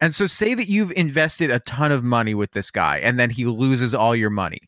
And 0.01 0.15
so 0.15 0.29
say 0.29 0.55
that 0.55 0.69
you've 0.69 0.93
invested 0.93 1.51
a 1.51 1.59
ton 1.61 1.91
of 1.91 2.05
money 2.05 2.35
with 2.35 2.53
this 2.53 2.71
guy 2.71 2.99
and 2.99 3.19
then 3.19 3.31
he 3.31 3.45
loses 3.45 3.95
all 3.95 4.15
your 4.15 4.31
money. 4.31 4.61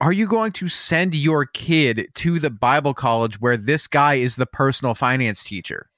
Are 0.00 0.12
you 0.12 0.26
going 0.26 0.52
to 0.52 0.68
send 0.68 1.14
your 1.14 1.46
kid 1.46 2.08
to 2.16 2.38
the 2.38 2.50
Bible 2.50 2.92
college 2.92 3.40
where 3.40 3.56
this 3.56 3.86
guy 3.86 4.14
is 4.14 4.36
the 4.36 4.44
personal 4.44 4.94
finance 4.94 5.42
teacher? 5.42 5.88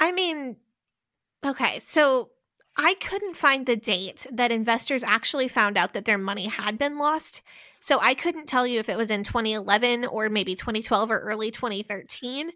I 0.00 0.12
mean, 0.12 0.56
okay, 1.44 1.78
so 1.80 2.30
I 2.76 2.94
couldn't 2.94 3.36
find 3.36 3.66
the 3.66 3.76
date 3.76 4.26
that 4.32 4.50
investors 4.50 5.04
actually 5.04 5.48
found 5.48 5.76
out 5.76 5.92
that 5.92 6.06
their 6.06 6.16
money 6.16 6.46
had 6.46 6.78
been 6.78 6.98
lost. 6.98 7.42
So 7.80 7.98
I 8.00 8.14
couldn't 8.14 8.46
tell 8.46 8.66
you 8.66 8.80
if 8.80 8.88
it 8.88 8.96
was 8.96 9.10
in 9.10 9.24
2011 9.24 10.06
or 10.06 10.30
maybe 10.30 10.54
2012 10.54 11.10
or 11.10 11.18
early 11.18 11.50
2013. 11.50 12.50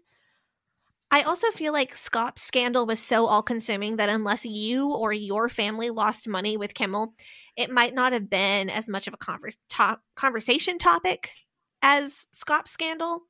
I 1.09 1.21
also 1.21 1.51
feel 1.51 1.71
like 1.71 1.95
Schaap's 1.95 2.41
scandal 2.41 2.85
was 2.85 3.01
so 3.01 3.27
all 3.27 3.41
consuming 3.41 3.95
that 3.95 4.09
unless 4.09 4.43
you 4.43 4.91
or 4.91 5.13
your 5.13 5.47
family 5.47 5.89
lost 5.89 6.27
money 6.27 6.57
with 6.57 6.73
Kimmel, 6.73 7.13
it 7.55 7.71
might 7.71 7.93
not 7.93 8.11
have 8.11 8.29
been 8.29 8.69
as 8.69 8.89
much 8.89 9.07
of 9.07 9.13
a 9.13 9.17
converse, 9.17 9.55
conversation 10.15 10.77
topic 10.77 11.31
as 11.81 12.27
Schaap's 12.33 12.71
scandal. 12.71 13.21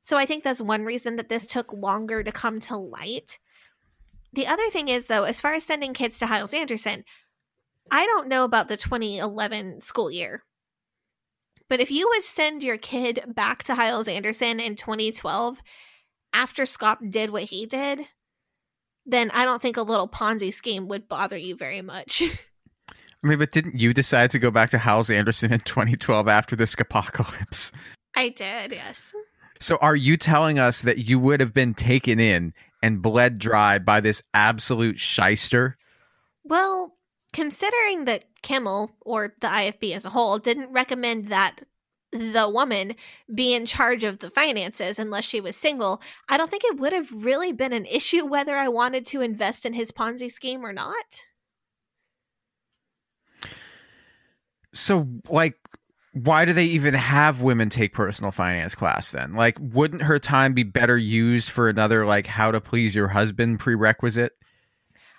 So 0.00 0.16
I 0.16 0.24
think 0.24 0.44
that's 0.44 0.62
one 0.62 0.84
reason 0.84 1.16
that 1.16 1.28
this 1.28 1.44
took 1.44 1.72
longer 1.72 2.22
to 2.22 2.32
come 2.32 2.58
to 2.60 2.76
light. 2.76 3.38
The 4.32 4.46
other 4.46 4.68
thing 4.70 4.88
is, 4.88 5.06
though, 5.06 5.24
as 5.24 5.40
far 5.40 5.54
as 5.54 5.64
sending 5.64 5.92
kids 5.92 6.18
to 6.18 6.26
Hyles 6.26 6.54
Anderson, 6.54 7.04
I 7.90 8.06
don't 8.06 8.28
know 8.28 8.44
about 8.44 8.68
the 8.68 8.76
2011 8.78 9.82
school 9.82 10.10
year. 10.10 10.42
But 11.68 11.80
if 11.80 11.90
you 11.90 12.08
would 12.08 12.24
send 12.24 12.62
your 12.62 12.76
kid 12.76 13.24
back 13.28 13.62
to 13.64 13.74
Hyles 13.74 14.08
Anderson 14.08 14.58
in 14.58 14.76
2012 14.76 15.58
after 16.34 16.64
Schaap 16.64 17.10
did 17.10 17.30
what 17.30 17.44
he 17.44 17.64
did, 17.64 18.00
then 19.06 19.30
I 19.30 19.44
don't 19.44 19.62
think 19.62 19.76
a 19.76 19.82
little 19.82 20.08
Ponzi 20.08 20.52
scheme 20.52 20.88
would 20.88 21.08
bother 21.08 21.38
you 21.38 21.56
very 21.56 21.80
much. 21.80 22.22
I 22.90 23.26
mean, 23.26 23.38
but 23.38 23.52
didn't 23.52 23.78
you 23.78 23.94
decide 23.94 24.30
to 24.32 24.38
go 24.38 24.50
back 24.50 24.68
to 24.70 24.78
Hyles 24.78 25.08
Anderson 25.08 25.52
in 25.52 25.60
2012 25.64 26.28
after 26.28 26.54
the 26.54 26.74
apocalypse? 26.78 27.72
I 28.16 28.28
did, 28.28 28.72
yes. 28.72 29.12
So 29.60 29.78
are 29.80 29.96
you 29.96 30.16
telling 30.16 30.58
us 30.58 30.82
that 30.82 30.98
you 30.98 31.18
would 31.18 31.40
have 31.40 31.54
been 31.54 31.72
taken 31.72 32.20
in 32.20 32.52
and 32.82 33.00
bled 33.00 33.38
dry 33.38 33.78
by 33.78 34.00
this 34.00 34.22
absolute 34.34 35.00
shyster? 35.00 35.78
Well, 36.44 36.96
considering 37.32 38.04
that 38.04 38.26
Kimmel 38.42 38.90
or 39.00 39.34
the 39.40 39.48
IFB 39.48 39.94
as 39.94 40.04
a 40.04 40.10
whole 40.10 40.38
didn't 40.38 40.70
recommend 40.70 41.28
that 41.28 41.62
the 42.14 42.48
woman 42.48 42.94
be 43.34 43.54
in 43.54 43.66
charge 43.66 44.04
of 44.04 44.20
the 44.20 44.30
finances 44.30 44.98
unless 44.98 45.24
she 45.24 45.40
was 45.40 45.56
single, 45.56 46.00
I 46.28 46.36
don't 46.36 46.50
think 46.50 46.64
it 46.64 46.78
would 46.78 46.92
have 46.92 47.10
really 47.12 47.52
been 47.52 47.72
an 47.72 47.86
issue 47.86 48.24
whether 48.24 48.56
I 48.56 48.68
wanted 48.68 49.04
to 49.06 49.20
invest 49.20 49.66
in 49.66 49.72
his 49.74 49.90
Ponzi 49.90 50.30
scheme 50.30 50.64
or 50.64 50.72
not. 50.72 51.20
So, 54.72 55.08
like, 55.28 55.58
why 56.12 56.44
do 56.44 56.52
they 56.52 56.66
even 56.66 56.94
have 56.94 57.42
women 57.42 57.68
take 57.68 57.92
personal 57.92 58.30
finance 58.30 58.74
class 58.74 59.10
then? 59.10 59.34
Like, 59.34 59.56
wouldn't 59.60 60.02
her 60.02 60.18
time 60.20 60.54
be 60.54 60.62
better 60.62 60.96
used 60.96 61.50
for 61.50 61.68
another, 61.68 62.06
like, 62.06 62.26
how 62.26 62.52
to 62.52 62.60
please 62.60 62.94
your 62.94 63.08
husband 63.08 63.58
prerequisite? 63.58 64.32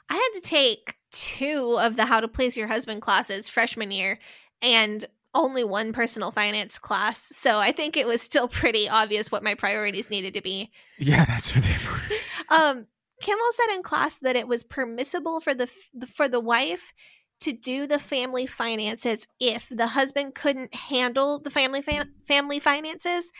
I 0.09 0.13
had 0.13 0.41
to 0.41 0.47
take 0.47 0.95
two 1.11 1.77
of 1.81 1.95
the 1.95 2.05
how 2.05 2.21
to 2.21 2.27
please 2.27 2.55
your 2.55 2.67
husband 2.67 3.01
classes 3.01 3.47
freshman 3.47 3.91
year 3.91 4.19
and 4.61 5.05
only 5.35 5.63
one 5.63 5.93
personal 5.93 6.31
finance 6.31 6.79
class. 6.79 7.27
So 7.31 7.59
I 7.59 7.71
think 7.71 7.95
it 7.95 8.07
was 8.07 8.21
still 8.21 8.47
pretty 8.47 8.89
obvious 8.89 9.31
what 9.31 9.43
my 9.43 9.53
priorities 9.53 10.09
needed 10.09 10.33
to 10.33 10.41
be. 10.41 10.71
Yeah, 10.97 11.25
that's 11.25 11.55
what 11.55 11.63
they 11.63 11.75
were. 11.85 12.55
um, 12.55 12.87
Kimmel 13.21 13.51
said 13.51 13.75
in 13.75 13.83
class 13.83 14.17
that 14.19 14.35
it 14.35 14.47
was 14.47 14.63
permissible 14.63 15.39
for 15.39 15.53
the 15.53 15.69
for 16.15 16.27
the 16.27 16.39
wife 16.39 16.93
to 17.41 17.51
do 17.51 17.85
the 17.85 17.99
family 17.99 18.45
finances 18.45 19.27
if 19.39 19.67
the 19.69 19.87
husband 19.87 20.35
couldn't 20.35 20.73
handle 20.73 21.39
the 21.39 21.49
family 21.49 21.81
fa- 21.81 22.07
family 22.27 22.59
finances 22.59 23.31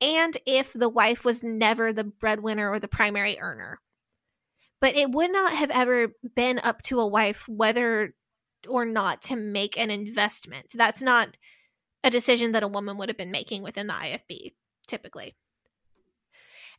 and 0.00 0.36
if 0.46 0.72
the 0.72 0.88
wife 0.88 1.24
was 1.24 1.42
never 1.42 1.92
the 1.92 2.04
breadwinner 2.04 2.70
or 2.70 2.78
the 2.78 2.88
primary 2.88 3.38
earner. 3.38 3.80
But 4.80 4.96
it 4.96 5.10
would 5.10 5.32
not 5.32 5.54
have 5.54 5.70
ever 5.70 6.08
been 6.34 6.58
up 6.58 6.82
to 6.82 7.00
a 7.00 7.06
wife 7.06 7.44
whether 7.48 8.14
or 8.68 8.84
not 8.84 9.22
to 9.22 9.36
make 9.36 9.78
an 9.78 9.90
investment. 9.90 10.66
That's 10.74 11.02
not 11.02 11.36
a 12.02 12.10
decision 12.10 12.52
that 12.52 12.62
a 12.62 12.68
woman 12.68 12.96
would 12.98 13.08
have 13.08 13.18
been 13.18 13.30
making 13.30 13.62
within 13.62 13.86
the 13.86 13.94
IFB 13.94 14.52
typically. 14.86 15.34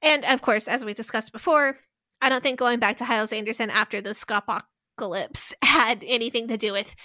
And 0.02 0.26
of 0.26 0.42
course, 0.42 0.68
as 0.68 0.86
we 0.86 0.94
discussed 0.94 1.32
before, 1.32 1.78
I 2.22 2.30
don't 2.30 2.44
think 2.44 2.60
going 2.60 2.80
back 2.80 2.98
to 2.98 3.06
Hyles 3.06 3.34
Anderson 3.34 3.70
after 3.70 4.02
the 4.02 4.16
apocalypse 4.30 5.54
had 5.62 6.04
anything 6.06 6.48
to 6.48 6.58
do 6.58 6.72
with 6.72 6.96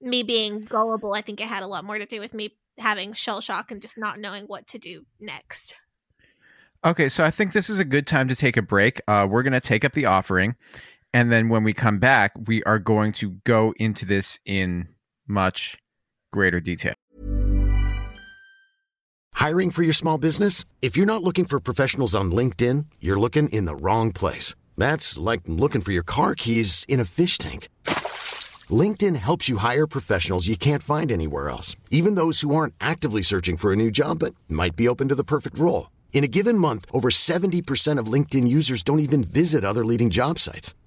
me 0.00 0.22
being 0.22 0.64
gullible. 0.64 1.14
I 1.14 1.22
think 1.22 1.40
it 1.40 1.46
had 1.46 1.62
a 1.62 1.66
lot 1.66 1.84
more 1.84 1.98
to 1.98 2.06
do 2.06 2.20
with 2.20 2.34
me 2.34 2.56
having 2.78 3.12
shell 3.12 3.40
shock 3.40 3.70
and 3.70 3.80
just 3.80 3.96
not 3.96 4.18
knowing 4.18 4.44
what 4.44 4.66
to 4.68 4.78
do 4.78 5.06
next. 5.20 5.76
Okay, 6.84 7.08
so 7.08 7.24
I 7.24 7.30
think 7.30 7.52
this 7.52 7.70
is 7.70 7.78
a 7.78 7.84
good 7.84 8.06
time 8.06 8.28
to 8.28 8.36
take 8.36 8.58
a 8.58 8.62
break. 8.62 9.00
Uh, 9.08 9.26
we're 9.30 9.42
going 9.42 9.54
to 9.54 9.60
take 9.60 9.84
up 9.86 9.92
the 9.92 10.04
offering. 10.04 10.54
And 11.14 11.30
then 11.30 11.48
when 11.48 11.62
we 11.62 11.72
come 11.72 12.00
back, 12.00 12.32
we 12.48 12.62
are 12.64 12.80
going 12.80 13.12
to 13.12 13.36
go 13.44 13.72
into 13.76 14.04
this 14.04 14.40
in 14.44 14.88
much 15.28 15.78
greater 16.32 16.60
detail. 16.60 16.94
Hiring 19.34 19.70
for 19.70 19.84
your 19.84 19.92
small 19.92 20.18
business? 20.18 20.64
If 20.82 20.96
you're 20.96 21.06
not 21.06 21.22
looking 21.22 21.44
for 21.44 21.60
professionals 21.60 22.16
on 22.16 22.32
LinkedIn, 22.32 22.86
you're 23.00 23.18
looking 23.18 23.48
in 23.50 23.64
the 23.64 23.76
wrong 23.76 24.10
place. 24.10 24.56
That's 24.76 25.16
like 25.16 25.42
looking 25.46 25.82
for 25.82 25.92
your 25.92 26.02
car 26.02 26.34
keys 26.34 26.84
in 26.88 26.98
a 26.98 27.04
fish 27.04 27.38
tank. 27.38 27.68
LinkedIn 28.68 29.16
helps 29.16 29.48
you 29.48 29.58
hire 29.58 29.86
professionals 29.86 30.48
you 30.48 30.56
can't 30.56 30.82
find 30.82 31.12
anywhere 31.12 31.48
else, 31.48 31.76
even 31.90 32.16
those 32.16 32.40
who 32.40 32.54
aren't 32.54 32.74
actively 32.80 33.22
searching 33.22 33.56
for 33.56 33.72
a 33.72 33.76
new 33.76 33.90
job 33.90 34.18
but 34.18 34.34
might 34.48 34.74
be 34.74 34.88
open 34.88 35.08
to 35.08 35.14
the 35.14 35.22
perfect 35.22 35.58
role. 35.58 35.90
In 36.12 36.24
a 36.24 36.28
given 36.38 36.58
month, 36.58 36.86
over 36.92 37.10
70% 37.10 37.98
of 37.98 38.06
LinkedIn 38.06 38.48
users 38.48 38.82
don't 38.82 39.00
even 39.00 39.22
visit 39.22 39.64
other 39.64 39.84
leading 39.84 40.10
job 40.10 40.38
sites. 40.38 40.74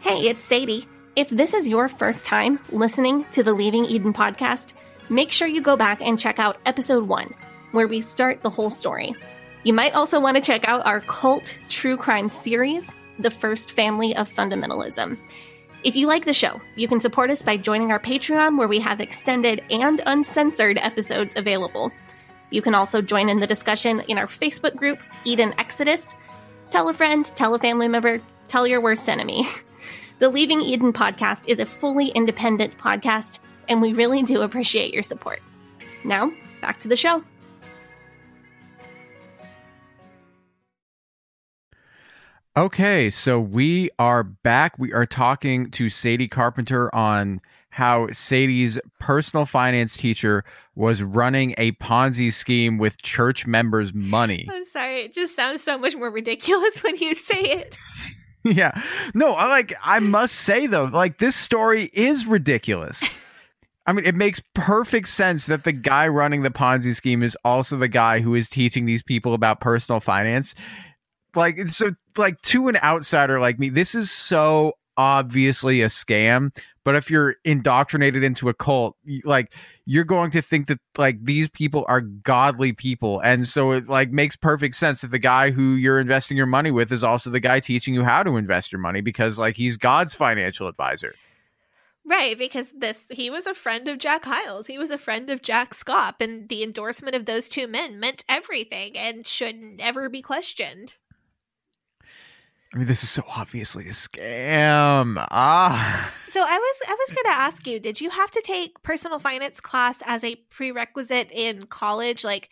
Hey, 0.00 0.28
it's 0.28 0.42
Sadie. 0.42 0.88
If 1.14 1.28
this 1.28 1.52
is 1.52 1.68
your 1.68 1.86
first 1.86 2.24
time 2.24 2.58
listening 2.70 3.26
to 3.32 3.42
the 3.42 3.52
Leaving 3.52 3.84
Eden 3.84 4.14
podcast, 4.14 4.72
make 5.10 5.30
sure 5.30 5.46
you 5.46 5.60
go 5.60 5.76
back 5.76 6.00
and 6.00 6.18
check 6.18 6.38
out 6.38 6.56
episode 6.64 7.06
one, 7.06 7.34
where 7.72 7.86
we 7.86 8.00
start 8.00 8.40
the 8.40 8.48
whole 8.48 8.70
story. 8.70 9.14
You 9.62 9.74
might 9.74 9.94
also 9.94 10.18
want 10.18 10.36
to 10.36 10.42
check 10.42 10.66
out 10.66 10.86
our 10.86 11.00
cult 11.00 11.54
true 11.68 11.98
crime 11.98 12.30
series, 12.30 12.94
The 13.18 13.30
First 13.30 13.72
Family 13.72 14.16
of 14.16 14.30
Fundamentalism. 14.30 15.18
If 15.84 15.96
you 15.96 16.06
like 16.06 16.24
the 16.24 16.32
show, 16.32 16.62
you 16.76 16.88
can 16.88 17.02
support 17.02 17.28
us 17.28 17.42
by 17.42 17.58
joining 17.58 17.92
our 17.92 18.00
Patreon, 18.00 18.56
where 18.56 18.68
we 18.68 18.80
have 18.80 19.02
extended 19.02 19.62
and 19.70 20.00
uncensored 20.06 20.78
episodes 20.78 21.34
available. 21.36 21.92
You 22.48 22.62
can 22.62 22.74
also 22.74 23.02
join 23.02 23.28
in 23.28 23.40
the 23.40 23.46
discussion 23.46 24.00
in 24.08 24.16
our 24.16 24.26
Facebook 24.26 24.76
group, 24.76 24.98
Eden 25.24 25.54
Exodus. 25.58 26.14
Tell 26.70 26.88
a 26.88 26.94
friend, 26.94 27.26
tell 27.36 27.54
a 27.54 27.58
family 27.58 27.86
member, 27.86 28.22
tell 28.48 28.66
your 28.66 28.80
worst 28.80 29.06
enemy. 29.06 29.46
The 30.20 30.28
Leaving 30.28 30.60
Eden 30.60 30.92
podcast 30.92 31.44
is 31.46 31.60
a 31.60 31.64
fully 31.64 32.08
independent 32.08 32.76
podcast, 32.76 33.38
and 33.70 33.80
we 33.80 33.94
really 33.94 34.22
do 34.22 34.42
appreciate 34.42 34.92
your 34.92 35.02
support. 35.02 35.40
Now, 36.04 36.30
back 36.60 36.78
to 36.80 36.88
the 36.88 36.96
show. 36.96 37.24
Okay, 42.54 43.08
so 43.08 43.40
we 43.40 43.88
are 43.98 44.22
back. 44.22 44.78
We 44.78 44.92
are 44.92 45.06
talking 45.06 45.70
to 45.70 45.88
Sadie 45.88 46.28
Carpenter 46.28 46.94
on 46.94 47.40
how 47.70 48.08
Sadie's 48.08 48.78
personal 48.98 49.46
finance 49.46 49.96
teacher 49.96 50.44
was 50.74 51.02
running 51.02 51.54
a 51.56 51.72
Ponzi 51.72 52.30
scheme 52.30 52.76
with 52.76 53.00
church 53.00 53.46
members' 53.46 53.94
money. 53.94 54.46
I'm 54.52 54.66
sorry, 54.66 55.04
it 55.04 55.14
just 55.14 55.34
sounds 55.34 55.62
so 55.62 55.78
much 55.78 55.96
more 55.96 56.10
ridiculous 56.10 56.78
when 56.82 56.96
you 56.98 57.14
say 57.14 57.40
it. 57.40 57.74
yeah. 58.44 58.80
No, 59.14 59.32
I 59.32 59.48
like 59.48 59.74
I 59.82 60.00
must 60.00 60.34
say 60.34 60.66
though, 60.66 60.84
like 60.84 61.18
this 61.18 61.36
story 61.36 61.90
is 61.92 62.26
ridiculous. 62.26 63.04
I 63.86 63.92
mean, 63.92 64.04
it 64.04 64.14
makes 64.14 64.40
perfect 64.54 65.08
sense 65.08 65.46
that 65.46 65.64
the 65.64 65.72
guy 65.72 66.06
running 66.06 66.42
the 66.42 66.50
Ponzi 66.50 66.94
scheme 66.94 67.22
is 67.22 67.36
also 67.44 67.76
the 67.76 67.88
guy 67.88 68.20
who 68.20 68.34
is 68.34 68.48
teaching 68.48 68.84
these 68.84 69.02
people 69.02 69.34
about 69.34 69.60
personal 69.60 70.00
finance. 70.00 70.54
Like 71.34 71.68
so 71.68 71.90
like 72.16 72.40
to 72.42 72.68
an 72.68 72.76
outsider 72.82 73.40
like 73.40 73.58
me, 73.58 73.68
this 73.68 73.94
is 73.94 74.10
so 74.10 74.74
obviously 74.96 75.82
a 75.82 75.86
scam, 75.86 76.54
but 76.84 76.94
if 76.94 77.10
you're 77.10 77.36
indoctrinated 77.44 78.22
into 78.22 78.48
a 78.48 78.54
cult, 78.54 78.96
like 79.24 79.52
you're 79.84 80.04
going 80.04 80.30
to 80.30 80.42
think 80.42 80.66
that 80.68 80.78
like 80.96 81.24
these 81.24 81.48
people 81.48 81.84
are 81.88 82.00
godly 82.00 82.72
people. 82.72 83.20
And 83.20 83.46
so 83.46 83.72
it 83.72 83.88
like 83.88 84.10
makes 84.10 84.36
perfect 84.36 84.74
sense 84.76 85.02
that 85.02 85.10
the 85.10 85.18
guy 85.18 85.50
who 85.50 85.74
you're 85.74 86.00
investing 86.00 86.36
your 86.36 86.46
money 86.46 86.70
with 86.70 86.90
is 86.90 87.04
also 87.04 87.30
the 87.30 87.40
guy 87.40 87.60
teaching 87.60 87.94
you 87.94 88.04
how 88.04 88.22
to 88.22 88.36
invest 88.36 88.72
your 88.72 88.80
money 88.80 89.00
because 89.00 89.38
like 89.38 89.56
he's 89.56 89.76
God's 89.76 90.14
financial 90.14 90.68
advisor. 90.68 91.14
Right, 92.06 92.36
because 92.36 92.72
this 92.76 93.06
he 93.10 93.28
was 93.30 93.46
a 93.46 93.54
friend 93.54 93.86
of 93.86 93.98
Jack 93.98 94.24
Hyles. 94.24 94.66
He 94.66 94.78
was 94.78 94.90
a 94.90 94.98
friend 94.98 95.28
of 95.28 95.42
Jack 95.42 95.74
Schaap, 95.74 96.14
and 96.20 96.48
the 96.48 96.62
endorsement 96.62 97.14
of 97.14 97.26
those 97.26 97.48
two 97.48 97.68
men 97.68 98.00
meant 98.00 98.24
everything 98.28 98.96
and 98.96 99.26
should 99.26 99.56
never 99.56 100.08
be 100.08 100.22
questioned. 100.22 100.94
I 102.72 102.78
mean, 102.78 102.86
this 102.86 103.02
is 103.02 103.10
so 103.10 103.24
obviously 103.28 103.86
a 103.86 103.92
scam. 103.92 105.16
Ah. 105.30 106.14
So 106.28 106.40
I 106.40 106.44
was 106.44 106.88
I 106.88 106.94
was 106.94 107.12
going 107.12 107.24
to 107.24 107.40
ask 107.40 107.66
you, 107.66 107.80
did 107.80 108.00
you 108.00 108.10
have 108.10 108.30
to 108.30 108.42
take 108.42 108.80
personal 108.82 109.18
finance 109.18 109.60
class 109.60 110.02
as 110.06 110.22
a 110.22 110.36
prerequisite 110.50 111.30
in 111.32 111.66
college 111.66 112.22
like 112.22 112.48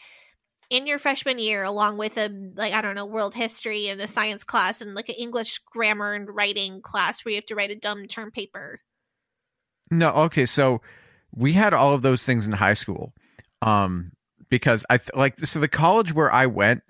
in 0.70 0.86
your 0.86 0.98
freshman 0.98 1.38
year 1.38 1.62
along 1.62 1.96
with 1.98 2.18
a 2.18 2.28
like 2.56 2.74
I 2.74 2.82
don't 2.82 2.96
know, 2.96 3.06
world 3.06 3.34
history 3.34 3.86
and 3.88 4.00
the 4.00 4.08
science 4.08 4.42
class 4.42 4.80
and 4.80 4.94
like 4.94 5.08
an 5.08 5.14
English 5.14 5.60
grammar 5.70 6.14
and 6.14 6.28
writing 6.28 6.82
class 6.82 7.24
where 7.24 7.30
you 7.30 7.36
have 7.36 7.46
to 7.46 7.54
write 7.54 7.70
a 7.70 7.76
dumb 7.76 8.06
term 8.06 8.32
paper? 8.32 8.80
No, 9.90 10.10
okay, 10.10 10.46
so 10.46 10.82
we 11.32 11.52
had 11.52 11.72
all 11.72 11.94
of 11.94 12.02
those 12.02 12.24
things 12.24 12.44
in 12.44 12.52
high 12.52 12.74
school. 12.74 13.14
Um 13.62 14.10
because 14.48 14.84
I 14.90 14.98
th- 14.98 15.14
like 15.14 15.38
so 15.40 15.60
the 15.60 15.68
college 15.68 16.12
where 16.12 16.32
I 16.32 16.46
went 16.46 16.82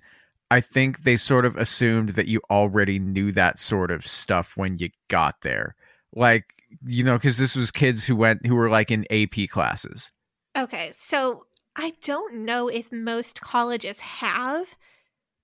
I 0.50 0.60
think 0.60 1.04
they 1.04 1.16
sort 1.16 1.44
of 1.44 1.56
assumed 1.56 2.10
that 2.10 2.28
you 2.28 2.40
already 2.50 2.98
knew 2.98 3.32
that 3.32 3.58
sort 3.58 3.90
of 3.90 4.06
stuff 4.06 4.56
when 4.56 4.78
you 4.78 4.90
got 5.08 5.42
there. 5.42 5.74
Like, 6.14 6.54
you 6.86 7.04
know, 7.04 7.14
because 7.16 7.38
this 7.38 7.54
was 7.54 7.70
kids 7.70 8.04
who 8.06 8.16
went 8.16 8.46
who 8.46 8.54
were 8.54 8.70
like 8.70 8.90
in 8.90 9.04
AP 9.10 9.48
classes. 9.50 10.12
Okay, 10.56 10.92
so 10.98 11.44
I 11.76 11.92
don't 12.02 12.44
know 12.44 12.68
if 12.68 12.90
most 12.90 13.40
colleges 13.40 14.00
have 14.00 14.66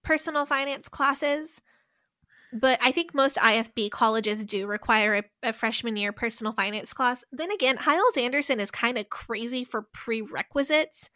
personal 0.03 0.47
finance 0.47 0.89
classes, 0.89 1.61
but 2.53 2.79
I 2.83 2.91
think 2.91 3.15
most 3.15 3.37
IFB 3.37 3.91
colleges 3.91 4.43
do 4.43 4.67
require 4.67 5.17
a, 5.17 5.49
a 5.49 5.53
freshman 5.53 5.97
year 5.97 6.13
personal 6.13 6.53
finance 6.53 6.93
class. 6.93 7.25
Then 7.31 7.51
again, 7.51 7.77
Hyles 7.77 8.17
Anderson 8.17 8.59
is 8.59 8.71
kind 8.71 8.97
of 8.97 9.11
crazy 9.11 9.65
for 9.65 9.83
prerequisites 9.83 11.11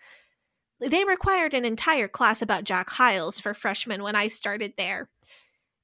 they 0.81 1.05
required 1.05 1.55
an 1.55 1.64
entire 1.64 2.09
class 2.09 2.43
about 2.43 2.64
Jack 2.64 2.91
Hyles 2.91 3.41
for 3.41 3.55
freshmen 3.55 4.03
when 4.03 4.16
I 4.16 4.29
started 4.29 4.74
there. 4.76 5.09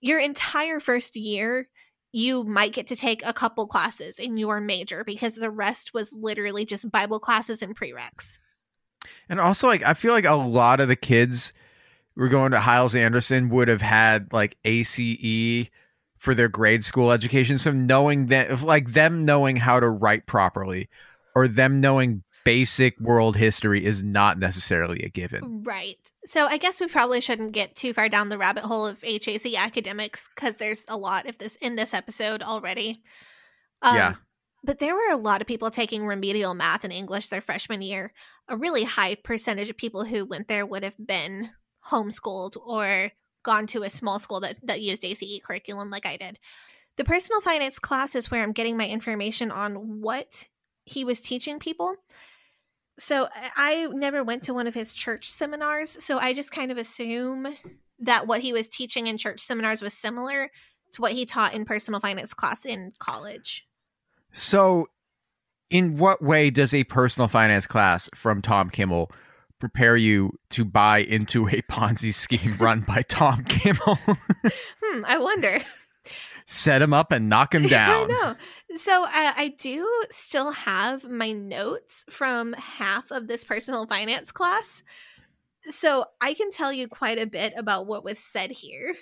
Your 0.01 0.19
entire 0.19 0.81
first 0.81 1.17
year, 1.17 1.69
you 2.13 2.45
might 2.45 2.73
get 2.73 2.87
to 2.89 2.97
take 2.97 3.25
a 3.25 3.33
couple 3.33 3.67
classes 3.67 4.19
in 4.19 4.37
your 4.37 4.61
major 4.61 5.03
because 5.03 5.35
the 5.35 5.51
rest 5.51 5.93
was 5.93 6.13
literally 6.13 6.65
just 6.65 6.91
Bible 6.91 7.19
classes 7.19 7.61
and 7.61 7.77
prereqs. 7.77 8.39
And 9.29 9.41
also, 9.41 9.67
like, 9.67 9.83
I 9.83 9.95
feel 9.95 10.13
like 10.13 10.25
a 10.25 10.35
lot 10.35 10.81
of 10.81 10.89
the 10.89 10.97
kids 10.97 11.53
were 12.17 12.29
going 12.29 12.53
to 12.53 12.61
Hyles 12.61 12.95
Anderson 12.95 13.49
would 13.49 13.67
have 13.69 13.83
had 13.83 14.33
like 14.33 14.57
ACE 14.65 15.69
for 16.19 16.35
their 16.35 16.49
grade 16.49 16.85
school 16.85 17.11
education. 17.11 17.59
So 17.59 17.73
knowing 17.73 18.27
that, 18.27 18.63
like, 18.63 18.93
them 18.93 19.25
knowing 19.25 19.57
how 19.57 19.81
to 19.81 19.89
write 19.89 20.27
properly 20.27 20.89
or 21.35 21.49
them 21.49 21.81
knowing 21.81 22.23
basic 22.45 22.99
world 23.01 23.37
history 23.37 23.85
is 23.85 24.03
not 24.03 24.39
necessarily 24.39 25.01
a 25.03 25.09
given. 25.09 25.63
Right. 25.65 25.99
So 26.27 26.47
I 26.47 26.59
guess 26.59 26.81
we 26.81 26.87
probably 26.87 27.21
shouldn't 27.21 27.53
get 27.53 27.75
too 27.75 27.93
far 27.93 28.09
down 28.09 28.29
the 28.29 28.39
rabbit 28.39 28.65
hole 28.65 28.87
of 28.87 29.03
HAC 29.03 29.55
academics 29.57 30.29
because 30.35 30.57
there's 30.57 30.85
a 30.89 30.97
lot 30.97 31.27
of 31.27 31.39
this 31.39 31.57
in 31.57 31.77
this 31.77 31.95
episode 31.95 32.43
already. 32.43 33.03
Um, 33.83 33.97
yeah. 33.97 34.15
But 34.63 34.79
there 34.79 34.95
were 34.95 35.11
a 35.11 35.17
lot 35.17 35.41
of 35.41 35.47
people 35.47 35.71
taking 35.71 36.07
remedial 36.07 36.55
math 36.55 36.85
and 36.85 36.93
English 36.93 37.29
their 37.29 37.43
freshman 37.43 37.83
year. 37.83 38.13
A 38.49 38.57
really 38.57 38.85
high 38.85 39.15
percentage 39.15 39.69
of 39.69 39.77
people 39.77 40.05
who 40.05 40.25
went 40.25 40.49
there 40.49 40.65
would 40.65 40.83
have 40.83 40.95
been 41.05 41.51
homeschooled 41.91 42.57
or 42.57 43.13
gone 43.43 43.67
to 43.69 43.83
a 43.83 43.91
small 43.91 44.19
school 44.19 44.41
that, 44.41 44.57
that 44.63 44.81
used 44.81 45.05
ACE 45.05 45.41
curriculum 45.45 45.91
like 45.91 46.07
I 46.07 46.17
did. 46.17 46.39
The 46.97 47.05
personal 47.05 47.41
finance 47.41 47.79
class 47.79 48.15
is 48.15 48.31
where 48.31 48.43
I'm 48.43 48.53
getting 48.53 48.77
my 48.77 48.89
information 48.89 49.51
on 49.51 50.01
what 50.01 50.47
he 50.85 51.05
was 51.05 51.21
teaching 51.21 51.59
people 51.59 51.97
so 52.99 53.29
I 53.57 53.89
never 53.93 54.23
went 54.23 54.45
to 54.45 54.55
one 54.55 54.67
of 54.67 54.75
his 54.75 54.95
church 54.95 55.31
seminars, 55.31 56.03
so 56.05 56.19
I 56.19 56.33
just 56.33 56.51
kind 56.51 56.71
of 56.71 56.79
assume 56.79 57.49
that 57.99 58.27
what 58.27 58.41
he 58.41 58.53
was 58.53 58.69
teaching 58.69 59.07
in 59.07 59.19
church 59.19 59.41
seminars 59.41 59.83
was 59.83 59.95
similar 59.95 60.51
to 60.93 61.03
what 61.03 61.13
he 61.13 61.27
taught 61.27 61.55
in 61.55 61.65
personal 61.65 62.01
finance 62.01 62.35
class 62.35 62.65
in 62.65 62.93
college. 62.99 63.67
So, 64.33 64.89
in 65.71 65.97
what 65.97 66.23
way 66.23 66.51
does 66.51 66.73
a 66.73 66.85
personal 66.85 67.29
finance 67.29 67.67
class 67.67 68.09
from 68.15 68.43
Tom 68.43 68.71
Kimmel 68.71 69.11
prepare 69.59 69.97
you 69.97 70.33
to 70.51 70.65
buy 70.65 70.99
into 70.99 71.49
a 71.49 71.63
Ponzi 71.71 72.15
scheme 72.15 72.57
run 72.59 72.81
by 72.81 73.03
Tom 73.03 73.45
Kimmel? 73.45 73.99
hmm, 74.07 75.05
I 75.05 75.19
wonder 75.19 75.63
set 76.45 76.83
him 76.83 76.93
up 76.93 77.13
and 77.13 77.29
knock 77.29 77.55
him 77.55 77.63
down. 77.69 78.11
I 78.11 78.37
know. 78.71 78.77
So 78.77 79.05
uh, 79.05 79.09
I 79.13 79.55
do 79.59 79.89
still 80.11 80.53
have 80.53 81.05
my 81.05 81.33
notes 81.33 82.05
from 82.11 82.53
half 82.55 83.11
of 83.11 83.27
this 83.27 83.45
personal 83.45 83.87
finance 83.87 84.31
class. 84.31 84.83
So 85.71 86.07
I 86.21 86.35
can 86.35 86.51
tell 86.51 86.73
you 86.73 86.89
quite 86.89 87.19
a 87.19 87.27
bit 87.27 87.55
about 87.57 87.87
what 87.87 88.05
was 88.05 88.19
said 88.19 88.51
here. 88.51 88.95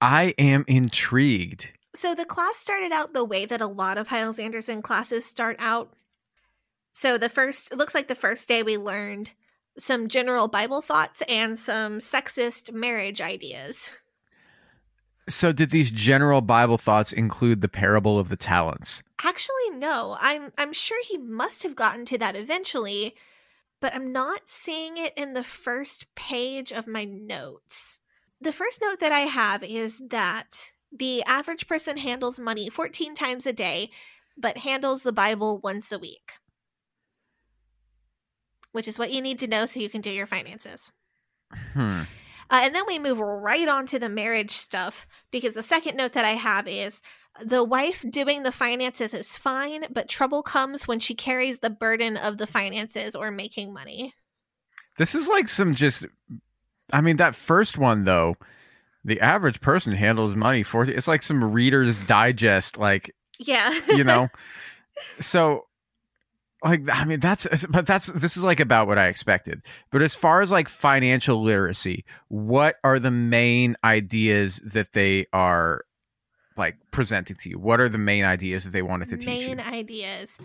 I 0.00 0.34
am 0.38 0.64
intrigued. 0.68 1.72
So 1.94 2.14
the 2.14 2.24
class 2.24 2.56
started 2.56 2.92
out 2.92 3.14
the 3.14 3.24
way 3.24 3.46
that 3.46 3.60
a 3.60 3.66
lot 3.66 3.98
of 3.98 4.08
Hyles 4.08 4.38
Anderson 4.38 4.82
classes 4.82 5.24
start 5.24 5.56
out. 5.58 5.94
So 6.92 7.16
the 7.16 7.28
first, 7.28 7.72
it 7.72 7.78
looks 7.78 7.94
like 7.94 8.08
the 8.08 8.14
first 8.14 8.46
day 8.46 8.62
we 8.62 8.76
learned 8.76 9.30
some 9.78 10.08
general 10.08 10.48
Bible 10.48 10.82
thoughts 10.82 11.22
and 11.28 11.58
some 11.58 11.98
sexist 11.98 12.72
marriage 12.72 13.20
ideas. 13.20 13.90
So, 15.28 15.52
did 15.52 15.70
these 15.70 15.90
general 15.90 16.40
Bible 16.40 16.78
thoughts 16.78 17.12
include 17.12 17.60
the 17.60 17.68
parable 17.68 18.18
of 18.18 18.28
the 18.28 18.36
talents? 18.36 19.02
Actually, 19.22 19.70
no. 19.74 20.16
I'm 20.20 20.52
I'm 20.56 20.72
sure 20.72 20.98
he 21.04 21.18
must 21.18 21.62
have 21.62 21.76
gotten 21.76 22.04
to 22.06 22.18
that 22.18 22.36
eventually, 22.36 23.14
but 23.80 23.94
I'm 23.94 24.12
not 24.12 24.42
seeing 24.46 24.96
it 24.96 25.12
in 25.16 25.34
the 25.34 25.44
first 25.44 26.06
page 26.14 26.72
of 26.72 26.86
my 26.86 27.04
notes. 27.04 27.98
The 28.40 28.52
first 28.52 28.80
note 28.80 29.00
that 29.00 29.12
I 29.12 29.20
have 29.20 29.62
is 29.62 30.00
that 30.10 30.70
the 30.96 31.22
average 31.24 31.66
person 31.66 31.98
handles 31.98 32.38
money 32.38 32.70
14 32.70 33.14
times 33.14 33.46
a 33.46 33.52
day, 33.52 33.90
but 34.36 34.58
handles 34.58 35.02
the 35.02 35.12
Bible 35.12 35.60
once 35.62 35.92
a 35.92 35.98
week. 35.98 36.32
Which 38.72 38.88
is 38.88 38.98
what 38.98 39.12
you 39.12 39.20
need 39.20 39.38
to 39.40 39.48
know 39.48 39.66
so 39.66 39.80
you 39.80 39.90
can 39.90 40.00
do 40.00 40.10
your 40.10 40.26
finances. 40.26 40.92
Hmm. 41.72 42.02
Uh, 42.50 42.60
and 42.62 42.74
then 42.74 42.84
we 42.86 42.98
move 42.98 43.18
right 43.18 43.68
on 43.68 43.86
to 43.86 43.98
the 43.98 44.08
marriage 44.08 44.52
stuff 44.52 45.06
because 45.30 45.54
the 45.54 45.62
second 45.62 45.96
note 45.96 46.12
that 46.12 46.24
I 46.24 46.30
have 46.30 46.66
is 46.66 47.00
the 47.44 47.62
wife 47.62 48.04
doing 48.08 48.42
the 48.42 48.52
finances 48.52 49.14
is 49.14 49.36
fine, 49.36 49.84
but 49.90 50.08
trouble 50.08 50.42
comes 50.42 50.88
when 50.88 50.98
she 50.98 51.14
carries 51.14 51.58
the 51.58 51.70
burden 51.70 52.16
of 52.16 52.38
the 52.38 52.46
finances 52.46 53.14
or 53.14 53.30
making 53.30 53.72
money. 53.72 54.14
This 54.96 55.14
is 55.14 55.28
like 55.28 55.48
some 55.48 55.74
just, 55.74 56.06
I 56.92 57.00
mean, 57.00 57.18
that 57.18 57.34
first 57.34 57.78
one 57.78 58.04
though, 58.04 58.36
the 59.04 59.20
average 59.20 59.60
person 59.60 59.92
handles 59.92 60.34
money 60.34 60.62
for 60.62 60.82
it's 60.82 61.08
like 61.08 61.22
some 61.22 61.52
Reader's 61.52 61.98
Digest, 61.98 62.78
like, 62.78 63.14
yeah, 63.38 63.78
you 63.88 64.04
know. 64.04 64.28
So 65.20 65.67
like 66.64 66.82
i 66.92 67.04
mean 67.04 67.20
that's 67.20 67.46
but 67.66 67.86
that's 67.86 68.06
this 68.08 68.36
is 68.36 68.44
like 68.44 68.60
about 68.60 68.86
what 68.86 68.98
i 68.98 69.06
expected. 69.06 69.62
But 69.90 70.02
as 70.02 70.14
far 70.14 70.40
as 70.40 70.50
like 70.50 70.68
financial 70.68 71.42
literacy 71.42 72.04
what 72.28 72.76
are 72.84 72.98
the 72.98 73.10
main 73.10 73.76
ideas 73.84 74.60
that 74.64 74.92
they 74.92 75.26
are 75.32 75.84
like 76.56 76.76
presenting 76.90 77.36
to 77.36 77.50
you? 77.50 77.58
What 77.58 77.80
are 77.80 77.88
the 77.88 77.98
main 77.98 78.24
ideas 78.24 78.64
that 78.64 78.70
they 78.70 78.82
wanted 78.82 79.10
to 79.10 79.16
main 79.16 79.26
teach 79.26 79.48
you? 79.48 79.56
Main 79.56 79.66
ideas. 79.66 80.38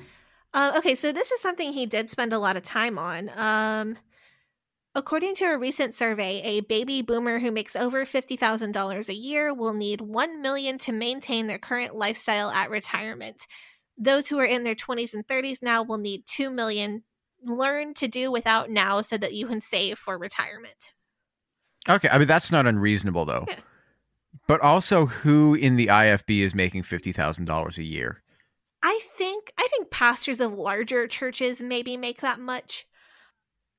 Uh, 0.54 0.74
okay 0.78 0.96
so 0.96 1.12
this 1.12 1.32
is 1.32 1.42
something 1.42 1.74
he 1.74 1.86
did 1.86 2.10
spend 2.10 2.34
a 2.34 2.40
lot 2.40 2.58
of 2.58 2.64
time 2.64 2.98
on. 3.00 3.32
Um 3.36 3.98
According 4.96 5.34
to 5.36 5.46
a 5.46 5.58
recent 5.58 5.96
survey, 5.96 6.40
a 6.44 6.60
baby 6.62 7.02
boomer 7.02 7.40
who 7.40 7.52
makes 7.52 7.76
over 7.76 8.06
$50,000 8.06 9.10
a 9.10 9.16
year 9.16 9.52
will 9.52 9.74
need 9.74 10.02
1 10.02 10.40
million 10.40 10.78
to 10.80 10.92
maintain 10.92 11.48
their 11.48 11.58
current 11.58 11.96
lifestyle 11.96 12.52
at 12.52 12.70
retirement. 12.70 13.48
Those 13.98 14.28
who 14.28 14.40
are 14.40 14.46
in 14.46 14.64
their 14.64 14.76
20s 14.76 15.14
and 15.14 15.28
30s 15.28 15.62
now 15.62 15.84
will 15.84 15.98
need 15.98 16.24
2 16.28 16.50
million. 16.50 17.04
Learn 17.46 17.94
to 17.96 18.08
do 18.08 18.32
without 18.32 18.70
now 18.70 19.02
so 19.02 19.18
that 19.18 19.34
you 19.34 19.48
can 19.48 19.60
save 19.60 20.00
for 20.00 20.18
retirement. 20.18 20.94
Okay, 21.90 22.08
I 22.10 22.18
mean 22.18 22.28
that's 22.28 22.52
not 22.52 22.66
unreasonable 22.66 23.26
though. 23.26 23.46
Yeah. 23.48 23.56
But 24.48 24.62
also, 24.62 25.06
who 25.06 25.54
in 25.54 25.76
the 25.76 25.88
IFB 25.88 26.40
is 26.40 26.56
making 26.56 26.84
fifty 26.84 27.12
thousand 27.12 27.46
dollars 27.46 27.78
a 27.78 27.84
year? 27.84 28.24
I 28.82 29.00
think 29.18 29.54
I 29.58 29.68
think 29.70 29.92
pastors 29.92 30.40
of 30.40 30.54
larger 30.54 31.08
churches 31.08 31.62
maybe 31.62 31.98
make 31.98 32.22
that 32.22 32.40
much. 32.40 32.86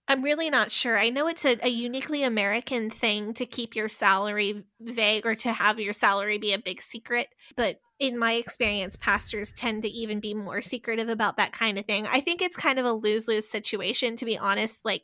I'm 0.07 0.23
really 0.23 0.51
not 0.51 0.71
sure. 0.71 0.99
I 0.99 1.09
know 1.09 1.29
it's 1.29 1.47
a, 1.47 1.59
a 1.62 1.69
uniquely 1.69 2.23
American 2.25 2.91
thing 2.91 3.33
to 3.35 3.47
keep 3.47 3.75
your 3.75 3.89
salary 3.89 4.65
vague 4.81 5.25
or 5.25 5.35
to 5.37 5.53
have 5.53 5.81
your 5.81 5.95
salary 5.95 6.37
be 6.37 6.53
a 6.53 6.59
big 6.59 6.83
secret, 6.83 7.29
but 7.57 7.81
in 7.99 8.19
my 8.19 8.33
experience, 8.35 8.97
pastors 8.97 9.53
tend 9.53 9.83
to 9.83 9.89
even 9.89 10.21
be 10.21 10.35
more 10.35 10.63
secretive 10.63 11.09
about 11.09 11.37
that 11.37 11.53
kind 11.53 11.79
of 11.79 11.87
thing. 11.87 12.07
I 12.07 12.21
think 12.21 12.43
it's 12.43 12.57
kind 12.57 12.79
of 12.79 12.85
a 12.87 12.93
lose 12.93 13.29
lose 13.29 13.49
situation, 13.49 14.17
to 14.17 14.25
be 14.25 14.37
honest. 14.39 14.85
Like, 14.85 15.03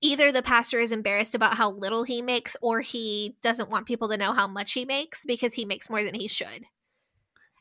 either 0.00 0.32
the 0.32 0.42
pastor 0.42 0.80
is 0.80 0.92
embarrassed 0.92 1.34
about 1.34 1.56
how 1.56 1.70
little 1.72 2.04
he 2.04 2.22
makes, 2.22 2.56
or 2.62 2.80
he 2.80 3.36
doesn't 3.42 3.70
want 3.70 3.86
people 3.86 4.08
to 4.08 4.16
know 4.16 4.32
how 4.32 4.46
much 4.46 4.72
he 4.72 4.84
makes 4.84 5.24
because 5.24 5.54
he 5.54 5.64
makes 5.64 5.90
more 5.90 6.02
than 6.04 6.14
he 6.14 6.28
should. 6.28 6.66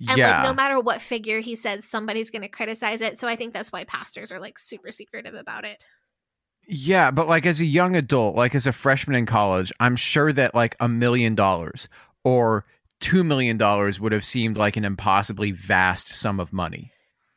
And 0.07 0.17
yeah, 0.17 0.41
like 0.41 0.43
no 0.43 0.53
matter 0.53 0.79
what 0.79 1.01
figure 1.01 1.39
he 1.39 1.55
says, 1.55 1.85
somebody's 1.85 2.29
going 2.29 2.41
to 2.41 2.49
criticize 2.49 3.01
it. 3.01 3.19
So 3.19 3.27
I 3.27 3.35
think 3.35 3.53
that's 3.53 3.71
why 3.71 3.85
pastors 3.85 4.31
are 4.31 4.39
like 4.39 4.59
super 4.59 4.91
secretive 4.91 5.35
about 5.35 5.65
it. 5.65 5.83
yeah, 6.67 7.11
but 7.11 7.27
like 7.27 7.45
as 7.45 7.59
a 7.59 7.65
young 7.65 7.95
adult, 7.95 8.35
like 8.35 8.55
as 8.55 8.67
a 8.67 8.71
freshman 8.73 9.15
in 9.17 9.25
college, 9.25 9.71
I'm 9.79 9.95
sure 9.95 10.31
that 10.33 10.55
like 10.55 10.75
a 10.79 10.87
million 10.87 11.35
dollars 11.35 11.89
or 12.23 12.65
two 12.99 13.23
million 13.23 13.57
dollars 13.57 13.99
would 13.99 14.11
have 14.11 14.25
seemed 14.25 14.57
like 14.57 14.77
an 14.77 14.85
impossibly 14.85 15.51
vast 15.51 16.09
sum 16.09 16.39
of 16.39 16.53
money. 16.53 16.91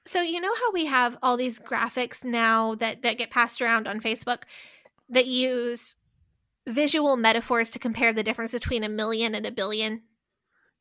So 0.06 0.22
you 0.22 0.40
know 0.40 0.54
how 0.54 0.72
we 0.72 0.86
have 0.86 1.16
all 1.22 1.36
these 1.36 1.58
graphics 1.58 2.24
now 2.24 2.76
that 2.76 3.02
that 3.02 3.18
get 3.18 3.30
passed 3.30 3.60
around 3.60 3.88
on 3.88 4.00
Facebook 4.00 4.42
that 5.08 5.26
use 5.26 5.96
visual 6.66 7.16
metaphors 7.16 7.70
to 7.70 7.78
compare 7.78 8.12
the 8.12 8.22
difference 8.22 8.52
between 8.52 8.84
a 8.84 8.88
million 8.88 9.34
and 9.34 9.46
a 9.46 9.52
billion. 9.52 10.02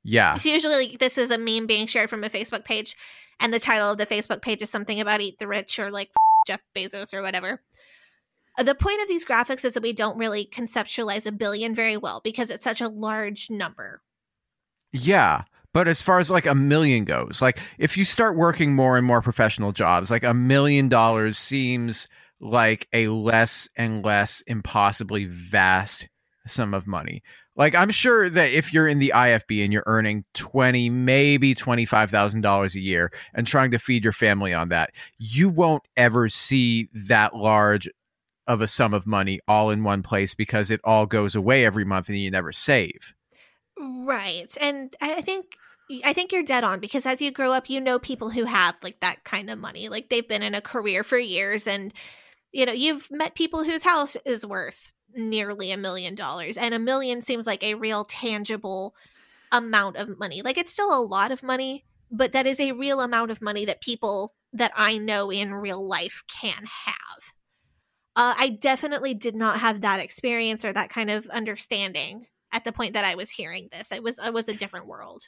Yeah, 0.03 0.36
It's 0.36 0.45
usually 0.45 0.88
like, 0.89 0.99
this 0.99 1.17
is 1.17 1.32
a 1.32 1.38
meme 1.38 1.65
being 1.65 1.88
shared 1.88 2.11
from 2.11 2.23
a 2.23 2.30
Facebook 2.30 2.63
page, 2.63 2.95
and 3.39 3.51
the 3.51 3.59
title 3.59 3.89
of 3.89 3.97
the 3.97 4.05
Facebook 4.05 4.41
page 4.43 4.61
is 4.61 4.69
something 4.69 4.99
about 4.99 5.21
eat 5.21 5.39
the 5.39 5.47
rich 5.47 5.80
or 5.80 5.89
like 5.89 6.11
Jeff 6.47 6.61
Bezos 6.76 7.11
or 7.11 7.23
whatever. 7.23 7.63
Uh, 8.57 8.63
The 8.63 8.76
point 8.76 9.01
of 9.01 9.07
these 9.07 9.26
graphics 9.26 9.65
is 9.65 9.73
that 9.73 9.82
we 9.82 9.93
don't 9.93 10.17
really 10.17 10.47
conceptualize 10.51 11.26
a 11.26 11.32
billion 11.32 11.73
very 11.73 11.97
well 11.97 12.21
because 12.23 12.51
it's 12.51 12.63
such 12.63 12.82
a 12.82 12.88
large 12.88 13.49
number. 13.49 14.01
Yeah. 14.95 15.43
But 15.73 15.89
as 15.89 16.01
far 16.01 16.19
as 16.19 16.31
like 16.31 16.45
a 16.45 16.55
million 16.55 17.03
goes, 17.03 17.41
like 17.41 17.59
if 17.77 17.97
you 17.97 18.05
start 18.05 18.37
working 18.37 18.73
more 18.73 18.97
and 18.97 19.05
more 19.05 19.21
professional 19.21 19.73
jobs, 19.73 20.09
like 20.09 20.23
a 20.23 20.33
million 20.33 20.87
dollars 20.87 21.37
seems 21.37 22.07
like 22.39 22.87
a 22.93 23.07
less 23.07 23.67
and 23.75 24.03
less 24.03 24.41
impossibly 24.47 25.25
vast 25.25 26.07
sum 26.47 26.73
of 26.73 26.87
money. 26.87 27.23
Like 27.57 27.75
I'm 27.75 27.89
sure 27.89 28.29
that 28.29 28.51
if 28.51 28.73
you're 28.73 28.87
in 28.87 28.99
the 28.99 29.11
IFB 29.15 29.63
and 29.63 29.73
you're 29.73 29.83
earning 29.85 30.23
20, 30.33 30.89
maybe 30.89 31.55
$25,000 31.55 32.75
a 32.75 32.79
year 32.79 33.11
and 33.33 33.47
trying 33.47 33.71
to 33.71 33.79
feed 33.79 34.03
your 34.03 34.13
family 34.13 34.53
on 34.53 34.69
that, 34.69 34.91
you 35.17 35.49
won't 35.49 35.83
ever 35.97 36.29
see 36.29 36.89
that 36.93 37.35
large 37.35 37.89
of 38.47 38.61
a 38.61 38.67
sum 38.67 38.93
of 38.93 39.07
money 39.07 39.39
all 39.47 39.71
in 39.71 39.83
one 39.83 40.03
place 40.03 40.35
because 40.35 40.69
it 40.69 40.79
all 40.83 41.05
goes 41.05 41.35
away 41.35 41.65
every 41.65 41.83
month 41.83 42.09
and 42.09 42.19
you 42.19 42.29
never 42.29 42.51
save. 42.51 43.14
Right. 43.86 44.55
And 44.59 44.95
I 44.99 45.21
think 45.21 45.57
I 46.03 46.13
think 46.13 46.31
you're 46.31 46.43
dead 46.43 46.63
on 46.63 46.79
because 46.79 47.05
as 47.05 47.21
you 47.21 47.31
grow 47.31 47.51
up, 47.51 47.69
you 47.69 47.79
know 47.79 47.99
people 47.99 48.31
who 48.31 48.45
have 48.45 48.75
like 48.81 48.99
that 49.01 49.23
kind 49.23 49.49
of 49.49 49.59
money. 49.59 49.89
Like 49.89 50.09
they've 50.09 50.27
been 50.27 50.41
in 50.41 50.55
a 50.55 50.61
career 50.61 51.03
for 51.03 51.19
years 51.19 51.67
and 51.67 51.93
you 52.51 52.65
know, 52.65 52.71
you've 52.71 53.09
met 53.11 53.36
people 53.36 53.63
whose 53.63 53.83
house 53.83 54.15
is 54.25 54.45
worth 54.45 54.93
nearly 55.13 55.71
a 55.71 55.77
million 55.77 56.15
dollars 56.15 56.57
and 56.57 56.73
a 56.73 56.79
million 56.79 57.21
seems 57.21 57.45
like 57.45 57.61
a 57.63 57.75
real 57.75 58.05
tangible 58.05 58.95
amount 59.51 59.97
of 59.97 60.17
money. 60.17 60.41
Like 60.41 60.57
it's 60.57 60.71
still 60.73 60.97
a 60.97 61.03
lot 61.03 61.31
of 61.31 61.43
money, 61.43 61.86
but 62.09 62.31
that 62.31 62.47
is 62.47 62.59
a 62.59 62.71
real 62.71 63.01
amount 63.01 63.29
of 63.29 63.41
money 63.41 63.65
that 63.65 63.81
people 63.81 64.33
that 64.53 64.71
I 64.75 64.97
know 64.97 65.29
in 65.31 65.53
real 65.53 65.86
life 65.86 66.23
can 66.27 66.63
have. 66.86 67.33
Uh, 68.15 68.33
I 68.38 68.49
definitely 68.49 69.13
did 69.13 69.36
not 69.36 69.59
have 69.59 69.81
that 69.81 69.99
experience 69.99 70.63
or 70.65 70.73
that 70.73 70.89
kind 70.89 71.11
of 71.11 71.27
understanding 71.27 72.27
at 72.55 72.63
the 72.63 72.71
point 72.71 72.93
that 72.93 73.03
I 73.03 73.15
was 73.15 73.29
hearing 73.29 73.67
this. 73.71 73.91
It 73.91 74.01
was 74.01 74.17
it 74.17 74.33
was 74.33 74.47
a 74.47 74.53
different 74.53 74.87
world. 74.87 75.27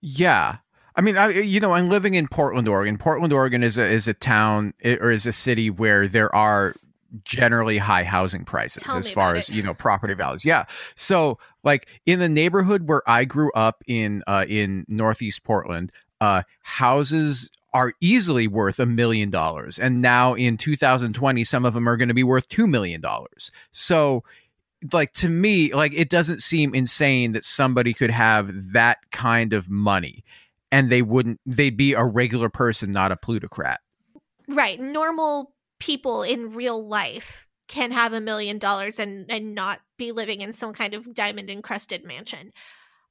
Yeah. 0.00 0.56
I 0.96 1.00
mean, 1.00 1.16
I, 1.16 1.28
you 1.28 1.60
know, 1.60 1.72
I'm 1.72 1.88
living 1.88 2.14
in 2.14 2.26
Portland, 2.26 2.66
Oregon. 2.66 2.98
Portland, 2.98 3.32
Oregon 3.32 3.62
is 3.62 3.78
a 3.78 3.86
is 3.86 4.08
a 4.08 4.14
town 4.14 4.74
or 4.84 5.12
is 5.12 5.24
a 5.24 5.32
city 5.32 5.70
where 5.70 6.08
there 6.08 6.34
are 6.34 6.74
generally 7.24 7.78
high 7.78 8.02
housing 8.02 8.44
prices 8.44 8.82
Tell 8.82 8.96
as 8.96 9.08
far 9.08 9.36
as 9.36 9.48
it. 9.48 9.54
you 9.54 9.62
know 9.62 9.72
property 9.72 10.14
values. 10.14 10.44
Yeah. 10.44 10.64
So, 10.96 11.38
like 11.62 11.86
in 12.04 12.18
the 12.18 12.28
neighborhood 12.28 12.88
where 12.88 13.08
I 13.08 13.24
grew 13.24 13.52
up 13.52 13.84
in 13.86 14.24
uh, 14.26 14.44
in 14.48 14.84
Northeast 14.88 15.44
Portland, 15.44 15.92
uh, 16.20 16.42
houses 16.62 17.48
are 17.72 17.92
easily 18.00 18.48
worth 18.48 18.80
a 18.80 18.86
million 18.86 19.30
dollars, 19.30 19.78
and 19.78 20.02
now 20.02 20.34
in 20.34 20.56
2020, 20.56 21.44
some 21.44 21.64
of 21.64 21.74
them 21.74 21.88
are 21.88 21.96
going 21.96 22.08
to 22.08 22.14
be 22.14 22.24
worth 22.24 22.48
two 22.48 22.66
million 22.66 23.00
dollars. 23.00 23.52
So 23.70 24.24
like 24.92 25.12
to 25.12 25.28
me 25.28 25.72
like 25.74 25.92
it 25.94 26.08
doesn't 26.08 26.42
seem 26.42 26.74
insane 26.74 27.32
that 27.32 27.44
somebody 27.44 27.92
could 27.92 28.10
have 28.10 28.50
that 28.72 28.98
kind 29.10 29.52
of 29.52 29.68
money 29.68 30.24
and 30.70 30.90
they 30.90 31.02
wouldn't 31.02 31.40
they'd 31.44 31.76
be 31.76 31.94
a 31.94 32.04
regular 32.04 32.48
person 32.48 32.90
not 32.92 33.10
a 33.10 33.16
plutocrat 33.16 33.80
Right. 34.48 34.80
Normal 34.80 35.52
people 35.78 36.22
in 36.22 36.52
real 36.52 36.84
life 36.84 37.46
can 37.68 37.92
have 37.92 38.14
a 38.14 38.20
million 38.20 38.58
dollars 38.58 38.98
and 38.98 39.30
and 39.30 39.54
not 39.54 39.80
be 39.98 40.10
living 40.10 40.40
in 40.40 40.54
some 40.54 40.72
kind 40.72 40.94
of 40.94 41.14
diamond 41.14 41.50
encrusted 41.50 42.04
mansion. 42.04 42.50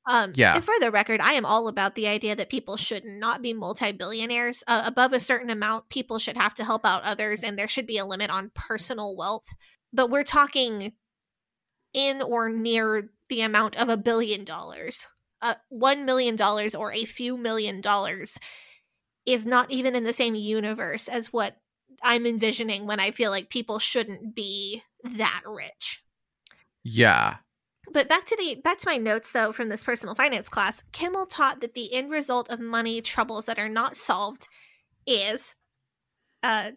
Um, 0.10 0.32
Yeah. 0.36 0.56
And 0.56 0.66
for 0.66 0.74
the 0.80 0.90
record, 0.90 1.22
I 1.22 1.34
am 1.34 1.46
all 1.46 1.68
about 1.68 1.96
the 1.96 2.08
idea 2.08 2.36
that 2.36 2.50
people 2.50 2.76
should 2.76 3.06
not 3.06 3.42
be 3.42 3.54
multi 3.54 3.92
billionaires. 3.92 4.64
Uh, 4.66 4.82
above 4.86 5.14
a 5.14 5.20
certain 5.20 5.52
amount, 5.52 5.90
people 5.90 6.18
should 6.18 6.38
have 6.38 6.56
to 6.56 6.66
help 6.66 6.86
out 6.86 7.04
others, 7.04 7.44
and 7.44 7.58
there 7.58 7.68
should 7.68 7.86
be 7.86 8.00
a 8.00 8.06
limit 8.06 8.32
on 8.32 8.52
personal 8.56 9.16
wealth. 9.16 9.46
But 9.94 10.10
we're 10.10 10.24
talking 10.24 10.94
in 11.98 12.22
or 12.22 12.48
near 12.48 13.10
the 13.28 13.42
amount 13.42 13.76
of 13.76 13.90
a 13.90 13.98
billion 13.98 14.46
dollars. 14.46 15.08
Uh, 15.42 15.56
one 15.70 16.06
million 16.06 16.36
dollars 16.36 16.76
or 16.76 16.94
a 16.94 17.06
few 17.06 17.36
million 17.36 17.82
dollars 17.82 18.38
is 19.26 19.46
not 19.46 19.70
even 19.72 19.96
in 19.96 20.04
the 20.04 20.14
same 20.14 20.36
universe 20.36 21.08
as 21.08 21.34
what 21.34 21.58
I'm 22.04 22.26
envisioning 22.26 22.86
when 22.86 23.00
I 23.00 23.12
feel 23.12 23.32
like 23.32 23.50
people 23.50 23.80
shouldn't 23.80 24.36
be 24.36 24.84
that 25.04 25.42
rich. 25.46 26.04
yeah 26.84 27.38
But 27.92 28.08
back 28.10 28.26
to 28.28 28.36
the 28.38 28.56
back 28.64 28.78
to 28.80 28.88
my 28.88 28.98
notes 28.98 29.32
though 29.32 29.52
from 29.52 29.70
this 29.70 29.84
personal 29.84 30.16
finance 30.16 30.50
class, 30.50 30.84
Kimmel 30.92 31.26
taught 31.26 31.62
that 31.62 31.74
the 31.74 31.94
end 31.94 32.12
result 32.12 32.50
of 32.50 32.60
money 32.60 33.02
troubles 33.02 33.46
that 33.46 33.60
are 33.60 33.70
not 33.70 33.98
solved 33.98 34.48
is 35.06 35.56
uh 36.44 36.72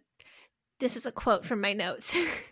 this 0.80 0.97
is 0.97 1.05
a 1.06 1.12
quote 1.12 1.44
from 1.44 1.60
my 1.60 1.72
notes. 1.74 2.16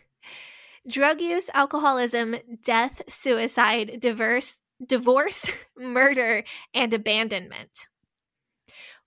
Drug 0.89 1.21
use, 1.21 1.49
alcoholism, 1.53 2.35
death, 2.63 3.03
suicide, 3.07 3.99
divorce, 3.99 4.57
divorce, 4.83 5.49
murder, 5.77 6.43
and 6.73 6.93
abandonment. 6.93 7.87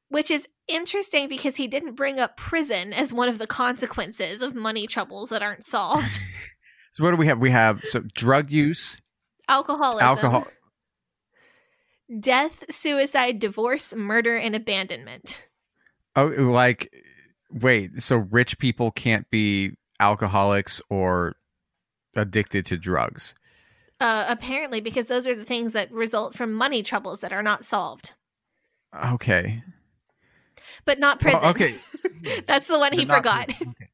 Which 0.08 0.30
is 0.30 0.46
interesting 0.68 1.28
because 1.28 1.56
he 1.56 1.66
didn't 1.66 1.94
bring 1.94 2.20
up 2.20 2.36
prison 2.36 2.92
as 2.92 3.12
one 3.12 3.28
of 3.28 3.38
the 3.38 3.46
consequences 3.46 4.42
of 4.42 4.54
money 4.54 4.86
troubles 4.86 5.30
that 5.30 5.42
aren't 5.42 5.64
solved. 5.64 6.20
so 6.92 7.02
what 7.02 7.10
do 7.10 7.16
we 7.16 7.26
have 7.26 7.38
we 7.38 7.50
have 7.50 7.80
so 7.84 8.00
drug 8.14 8.50
use 8.50 9.00
Alcoholism. 9.48 10.06
alcohol 10.06 10.46
death, 12.20 12.64
suicide, 12.70 13.38
divorce, 13.38 13.94
murder, 13.94 14.36
and 14.36 14.54
abandonment. 14.54 15.38
oh 16.14 16.26
like 16.26 16.92
wait 17.50 18.02
so 18.02 18.16
rich 18.16 18.58
people 18.58 18.90
can't 18.90 19.28
be 19.30 19.72
alcoholics 19.98 20.80
or 20.90 21.34
addicted 22.14 22.66
to 22.66 22.76
drugs 22.76 23.34
Uh, 24.00 24.24
apparently, 24.28 24.80
because 24.80 25.06
those 25.06 25.26
are 25.26 25.34
the 25.34 25.44
things 25.44 25.72
that 25.72 25.90
result 25.92 26.34
from 26.34 26.52
money 26.52 26.82
troubles 26.82 27.20
that 27.20 27.32
are 27.32 27.42
not 27.42 27.64
solved, 27.64 28.12
okay 29.12 29.62
but 30.84 30.98
not 30.98 31.20
prison. 31.20 31.40
Well, 31.40 31.50
okay 31.50 31.76
That's 32.46 32.66
the 32.66 32.78
one 32.78 32.92
he 32.92 33.04
forgot. 33.04 33.48
Okay. 33.48 33.88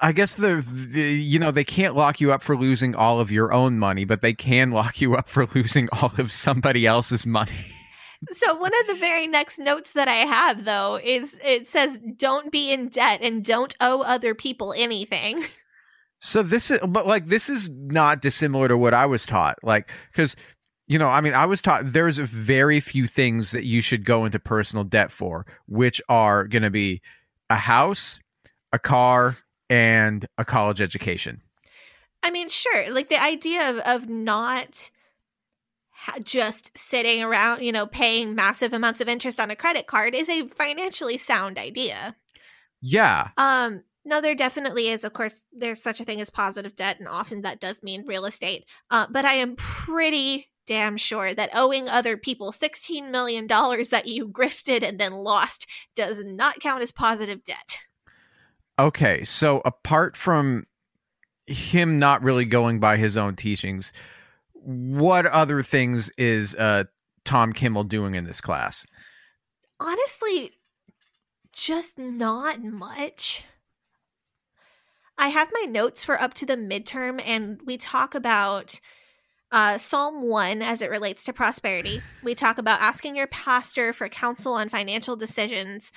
I 0.00 0.12
guess 0.12 0.34
the, 0.34 0.64
the 0.66 1.00
you 1.00 1.38
know 1.38 1.50
they 1.50 1.64
can't 1.64 1.96
lock 1.96 2.20
you 2.20 2.32
up 2.32 2.42
for 2.42 2.56
losing 2.56 2.94
all 2.94 3.20
of 3.20 3.32
your 3.32 3.52
own 3.52 3.78
money, 3.78 4.04
but 4.04 4.20
they 4.20 4.32
can 4.32 4.70
lock 4.70 5.00
you 5.00 5.14
up 5.16 5.28
for 5.28 5.46
losing 5.54 5.88
all 5.92 6.12
of 6.18 6.30
somebody 6.30 6.86
else's 6.86 7.26
money. 7.26 7.52
so, 8.32 8.54
one 8.54 8.72
of 8.80 8.86
the 8.86 8.94
very 8.94 9.26
next 9.26 9.58
notes 9.58 9.92
that 9.92 10.08
I 10.08 10.16
have, 10.16 10.64
though, 10.64 11.00
is 11.02 11.38
it 11.44 11.66
says, 11.66 11.98
don't 12.16 12.52
be 12.52 12.72
in 12.72 12.88
debt 12.88 13.20
and 13.22 13.44
don't 13.44 13.76
owe 13.80 14.02
other 14.02 14.34
people 14.34 14.72
anything. 14.76 15.44
So 16.20 16.42
this 16.42 16.70
is, 16.70 16.80
but 16.86 17.06
like, 17.06 17.26
this 17.26 17.48
is 17.48 17.70
not 17.70 18.20
dissimilar 18.20 18.68
to 18.68 18.76
what 18.76 18.94
I 18.94 19.06
was 19.06 19.24
taught. 19.24 19.58
Like, 19.62 19.90
because, 20.10 20.34
you 20.86 20.98
know, 20.98 21.06
I 21.06 21.20
mean, 21.20 21.34
I 21.34 21.46
was 21.46 21.62
taught 21.62 21.92
there's 21.92 22.18
very 22.18 22.80
few 22.80 23.06
things 23.06 23.52
that 23.52 23.64
you 23.64 23.80
should 23.80 24.04
go 24.04 24.24
into 24.24 24.38
personal 24.38 24.84
debt 24.84 25.12
for, 25.12 25.46
which 25.66 26.02
are 26.08 26.46
going 26.46 26.62
to 26.62 26.70
be 26.70 27.02
a 27.50 27.56
house, 27.56 28.18
a 28.72 28.78
car, 28.78 29.36
and 29.70 30.26
a 30.38 30.44
college 30.44 30.80
education. 30.80 31.42
I 32.22 32.30
mean, 32.30 32.48
sure. 32.48 32.90
Like 32.90 33.08
the 33.08 33.22
idea 33.22 33.70
of, 33.70 33.78
of 33.78 34.08
not 34.08 34.90
ha- 35.90 36.18
just 36.24 36.76
sitting 36.76 37.22
around, 37.22 37.62
you 37.62 37.70
know, 37.70 37.86
paying 37.86 38.34
massive 38.34 38.72
amounts 38.72 39.00
of 39.00 39.08
interest 39.08 39.38
on 39.38 39.50
a 39.50 39.56
credit 39.56 39.86
card 39.86 40.14
is 40.14 40.28
a 40.28 40.48
financially 40.48 41.16
sound 41.16 41.58
idea. 41.58 42.16
Yeah. 42.80 43.28
Um, 43.36 43.82
no, 44.08 44.22
there 44.22 44.34
definitely 44.34 44.88
is. 44.88 45.04
Of 45.04 45.12
course, 45.12 45.42
there's 45.52 45.82
such 45.82 46.00
a 46.00 46.04
thing 46.04 46.20
as 46.20 46.30
positive 46.30 46.74
debt, 46.74 46.98
and 46.98 47.06
often 47.06 47.42
that 47.42 47.60
does 47.60 47.82
mean 47.82 48.06
real 48.06 48.24
estate. 48.24 48.64
Uh, 48.90 49.06
but 49.10 49.26
I 49.26 49.34
am 49.34 49.54
pretty 49.54 50.48
damn 50.66 50.96
sure 50.96 51.34
that 51.34 51.50
owing 51.52 51.88
other 51.88 52.16
people 52.16 52.50
$16 52.50 53.10
million 53.10 53.46
that 53.46 54.06
you 54.06 54.26
grifted 54.26 54.82
and 54.82 54.98
then 54.98 55.12
lost 55.12 55.66
does 55.94 56.24
not 56.24 56.60
count 56.60 56.82
as 56.82 56.90
positive 56.90 57.44
debt. 57.44 57.78
Okay. 58.78 59.24
So 59.24 59.60
apart 59.64 60.16
from 60.16 60.66
him 61.46 61.98
not 61.98 62.22
really 62.22 62.46
going 62.46 62.80
by 62.80 62.96
his 62.96 63.16
own 63.16 63.36
teachings, 63.36 63.92
what 64.52 65.26
other 65.26 65.62
things 65.62 66.10
is 66.16 66.54
uh, 66.54 66.84
Tom 67.24 67.52
Kimmel 67.52 67.84
doing 67.84 68.14
in 68.14 68.24
this 68.24 68.40
class? 68.40 68.86
Honestly, 69.80 70.52
just 71.52 71.98
not 71.98 72.62
much. 72.62 73.42
I 75.18 75.28
have 75.28 75.48
my 75.52 75.66
notes 75.68 76.04
for 76.04 76.20
up 76.20 76.32
to 76.34 76.46
the 76.46 76.56
midterm, 76.56 77.20
and 77.24 77.60
we 77.64 77.76
talk 77.76 78.14
about 78.14 78.80
uh, 79.50 79.78
Psalm 79.78 80.22
1 80.22 80.62
as 80.62 80.80
it 80.80 80.90
relates 80.90 81.24
to 81.24 81.32
prosperity. 81.32 82.02
We 82.22 82.34
talk 82.34 82.58
about 82.58 82.80
asking 82.80 83.16
your 83.16 83.26
pastor 83.26 83.92
for 83.92 84.08
counsel 84.08 84.52
on 84.52 84.68
financial 84.68 85.16
decisions. 85.16 85.90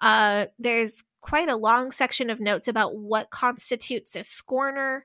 Uh, 0.00 0.46
there's 0.58 1.02
quite 1.20 1.48
a 1.48 1.56
long 1.56 1.90
section 1.90 2.30
of 2.30 2.40
notes 2.40 2.68
about 2.68 2.96
what 2.96 3.30
constitutes 3.30 4.14
a 4.14 4.24
scorner. 4.24 5.04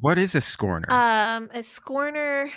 What 0.00 0.18
is 0.18 0.34
a 0.34 0.40
scorner? 0.40 0.90
Um, 0.90 1.50
a 1.52 1.62
scorner. 1.62 2.50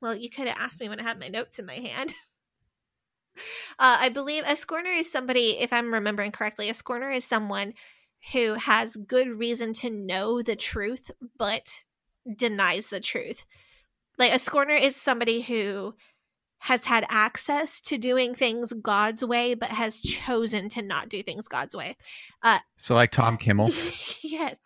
Well, 0.00 0.14
you 0.14 0.30
could 0.30 0.46
have 0.46 0.56
asked 0.58 0.80
me 0.80 0.88
when 0.88 1.00
I 1.00 1.04
had 1.04 1.20
my 1.20 1.28
notes 1.28 1.58
in 1.58 1.66
my 1.66 1.74
hand. 1.76 2.14
Uh, 3.78 3.96
I 3.98 4.10
believe 4.10 4.44
a 4.46 4.56
scorner 4.56 4.90
is 4.90 5.10
somebody, 5.10 5.56
if 5.58 5.72
I'm 5.72 5.94
remembering 5.94 6.32
correctly, 6.32 6.68
a 6.68 6.74
scorner 6.74 7.10
is 7.10 7.24
someone 7.24 7.72
who 8.32 8.54
has 8.54 8.96
good 8.96 9.28
reason 9.28 9.72
to 9.74 9.90
know 9.90 10.42
the 10.42 10.56
truth 10.56 11.10
but 11.38 11.84
denies 12.36 12.88
the 12.88 13.00
truth. 13.00 13.44
Like 14.18 14.32
a 14.32 14.38
scorner 14.38 14.74
is 14.74 14.94
somebody 14.94 15.40
who 15.40 15.94
has 16.60 16.84
had 16.84 17.04
access 17.08 17.80
to 17.80 17.98
doing 17.98 18.36
things 18.36 18.72
God's 18.72 19.24
way 19.24 19.54
but 19.54 19.70
has 19.70 20.00
chosen 20.00 20.68
to 20.68 20.82
not 20.82 21.08
do 21.08 21.20
things 21.20 21.48
God's 21.48 21.74
way. 21.74 21.96
Uh, 22.42 22.60
so, 22.76 22.94
like 22.94 23.10
Tom 23.10 23.36
Kimmel? 23.36 23.70
yes. 24.22 24.56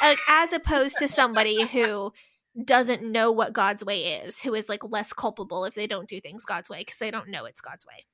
like, 0.00 0.18
as 0.28 0.54
opposed 0.54 0.96
to 0.98 1.08
somebody 1.08 1.66
who 1.66 2.12
doesn't 2.64 3.02
know 3.02 3.30
what 3.30 3.52
God's 3.52 3.84
way 3.84 4.04
is, 4.04 4.38
who 4.40 4.54
is 4.54 4.70
like 4.70 4.82
less 4.88 5.12
culpable 5.12 5.66
if 5.66 5.74
they 5.74 5.86
don't 5.86 6.08
do 6.08 6.18
things 6.18 6.46
God's 6.46 6.70
way 6.70 6.78
because 6.78 6.98
they 6.98 7.10
don't 7.10 7.28
know 7.28 7.44
it's 7.44 7.60
God's 7.60 7.84
way. 7.84 8.06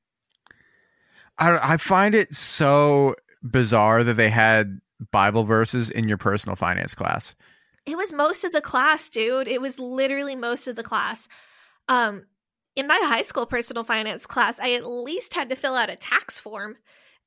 I, 1.39 1.75
I 1.75 1.77
find 1.77 2.17
it 2.17 2.35
so 2.35 3.15
bizarre 3.43 4.05
that 4.05 4.15
they 4.15 4.31
had 4.31 4.81
Bible 5.11 5.45
verses 5.45 5.91
in 5.91 6.09
your 6.09 6.19
personal 6.19 6.57
finance 6.57 6.95
class. 6.95 7.35
It 7.87 7.97
was 7.97 8.13
most 8.13 8.45
of 8.45 8.53
the 8.53 8.61
class, 8.61 9.09
dude. 9.09 9.49
It 9.49 9.61
was 9.61 9.79
literally 9.79 10.37
most 10.37 10.67
of 10.67 10.77
the 10.77 10.83
class. 10.83 11.29
Um, 11.89 12.25
in 12.77 12.87
my 12.87 13.01
high 13.03 13.23
school 13.23 13.47
personal 13.47 13.85
finance 13.85 14.27
class, 14.27 14.61
I 14.61 14.75
at 14.75 14.87
least 14.87 15.35
had 15.35 15.49
to 15.49 15.57
fill 15.57 15.75
out 15.75 15.91
a 15.91 15.97
tax 15.97 16.39
form. 16.39 16.77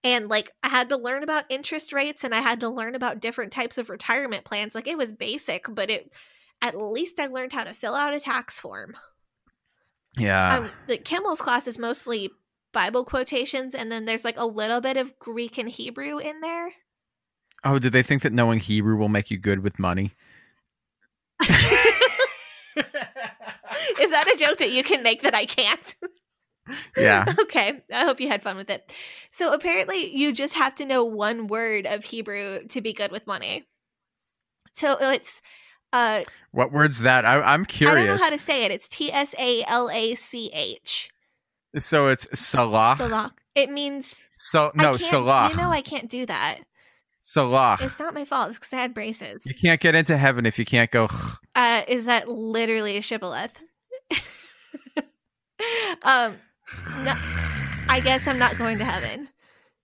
And 0.03 0.29
like 0.29 0.51
I 0.61 0.69
had 0.69 0.89
to 0.89 0.97
learn 0.97 1.23
about 1.23 1.45
interest 1.49 1.93
rates 1.93 2.23
and 2.23 2.35
I 2.35 2.41
had 2.41 2.59
to 2.59 2.69
learn 2.69 2.95
about 2.95 3.21
different 3.21 3.51
types 3.51 3.77
of 3.77 3.89
retirement 3.89 4.43
plans. 4.45 4.75
Like 4.75 4.87
it 4.87 4.97
was 4.97 5.11
basic, 5.11 5.65
but 5.69 5.89
it 5.89 6.11
at 6.61 6.79
least 6.79 7.19
I 7.19 7.27
learned 7.27 7.53
how 7.53 7.63
to 7.63 7.73
fill 7.73 7.95
out 7.95 8.13
a 8.13 8.19
tax 8.19 8.59
form. 8.59 8.95
Yeah. 10.17 10.57
Um, 10.57 10.69
the 10.87 10.97
Kimmel's 10.97 11.41
class 11.41 11.67
is 11.67 11.77
mostly 11.77 12.29
Bible 12.73 13.05
quotations, 13.05 13.73
and 13.73 13.91
then 13.91 14.05
there's 14.05 14.25
like 14.25 14.37
a 14.37 14.45
little 14.45 14.81
bit 14.81 14.97
of 14.97 15.17
Greek 15.19 15.57
and 15.57 15.69
Hebrew 15.69 16.17
in 16.17 16.41
there. 16.41 16.71
Oh, 17.63 17.79
did 17.79 17.93
they 17.93 18.03
think 18.03 18.23
that 18.23 18.33
knowing 18.33 18.59
Hebrew 18.59 18.97
will 18.97 19.09
make 19.09 19.31
you 19.31 19.37
good 19.37 19.59
with 19.59 19.79
money? 19.79 20.11
Is 23.99 24.11
that 24.11 24.27
a 24.33 24.37
joke 24.37 24.57
that 24.57 24.71
you 24.71 24.83
can 24.83 25.03
make 25.03 25.21
that 25.21 25.35
I 25.35 25.45
can't? 25.45 25.95
Yeah. 26.97 27.25
okay. 27.41 27.83
I 27.93 28.05
hope 28.05 28.19
you 28.19 28.29
had 28.29 28.43
fun 28.43 28.55
with 28.55 28.69
it. 28.69 28.91
So 29.31 29.53
apparently, 29.53 30.15
you 30.15 30.31
just 30.31 30.53
have 30.55 30.75
to 30.75 30.85
know 30.85 31.03
one 31.03 31.47
word 31.47 31.85
of 31.85 32.05
Hebrew 32.05 32.65
to 32.67 32.81
be 32.81 32.93
good 32.93 33.11
with 33.11 33.27
money. 33.27 33.67
So 34.73 34.97
it's 34.99 35.41
uh 35.91 36.23
What 36.51 36.71
word's 36.71 36.99
that? 36.99 37.25
I, 37.25 37.53
am 37.53 37.65
curious. 37.65 37.97
I 37.97 38.07
don't 38.07 38.17
know 38.17 38.23
how 38.23 38.29
to 38.31 38.37
say 38.37 38.65
it. 38.65 38.71
It's 38.71 38.87
T 38.87 39.11
S 39.11 39.35
A 39.37 39.63
L 39.65 39.89
A 39.89 40.15
C 40.15 40.49
H. 40.53 41.09
So 41.79 42.07
it's 42.07 42.27
Salah. 42.39 42.95
Salah. 42.97 43.33
It 43.55 43.69
means 43.69 44.25
so 44.37 44.71
no 44.75 44.97
Salah. 44.97 45.49
You 45.51 45.57
know 45.57 45.69
I 45.69 45.81
can't 45.81 46.09
do 46.09 46.25
that. 46.25 46.59
Salah. 47.21 47.77
It's 47.79 47.97
not 47.97 48.13
my 48.13 48.25
fault. 48.25 48.49
It's 48.49 48.59
because 48.59 48.73
I 48.73 48.81
had 48.81 48.93
braces. 48.93 49.43
You 49.45 49.55
can't 49.55 49.79
get 49.79 49.95
into 49.95 50.17
heaven 50.17 50.45
if 50.45 50.59
you 50.59 50.65
can't 50.65 50.91
go. 50.91 51.07
Uh, 51.55 51.83
is 51.87 52.05
that 52.05 52.27
literally 52.27 52.97
a 52.97 53.01
shibboleth? 53.01 53.53
um, 56.03 56.35
no, 57.03 57.13
I 57.87 58.01
guess 58.03 58.27
I'm 58.27 58.39
not 58.39 58.57
going 58.57 58.77
to 58.79 58.83
heaven 58.83 59.29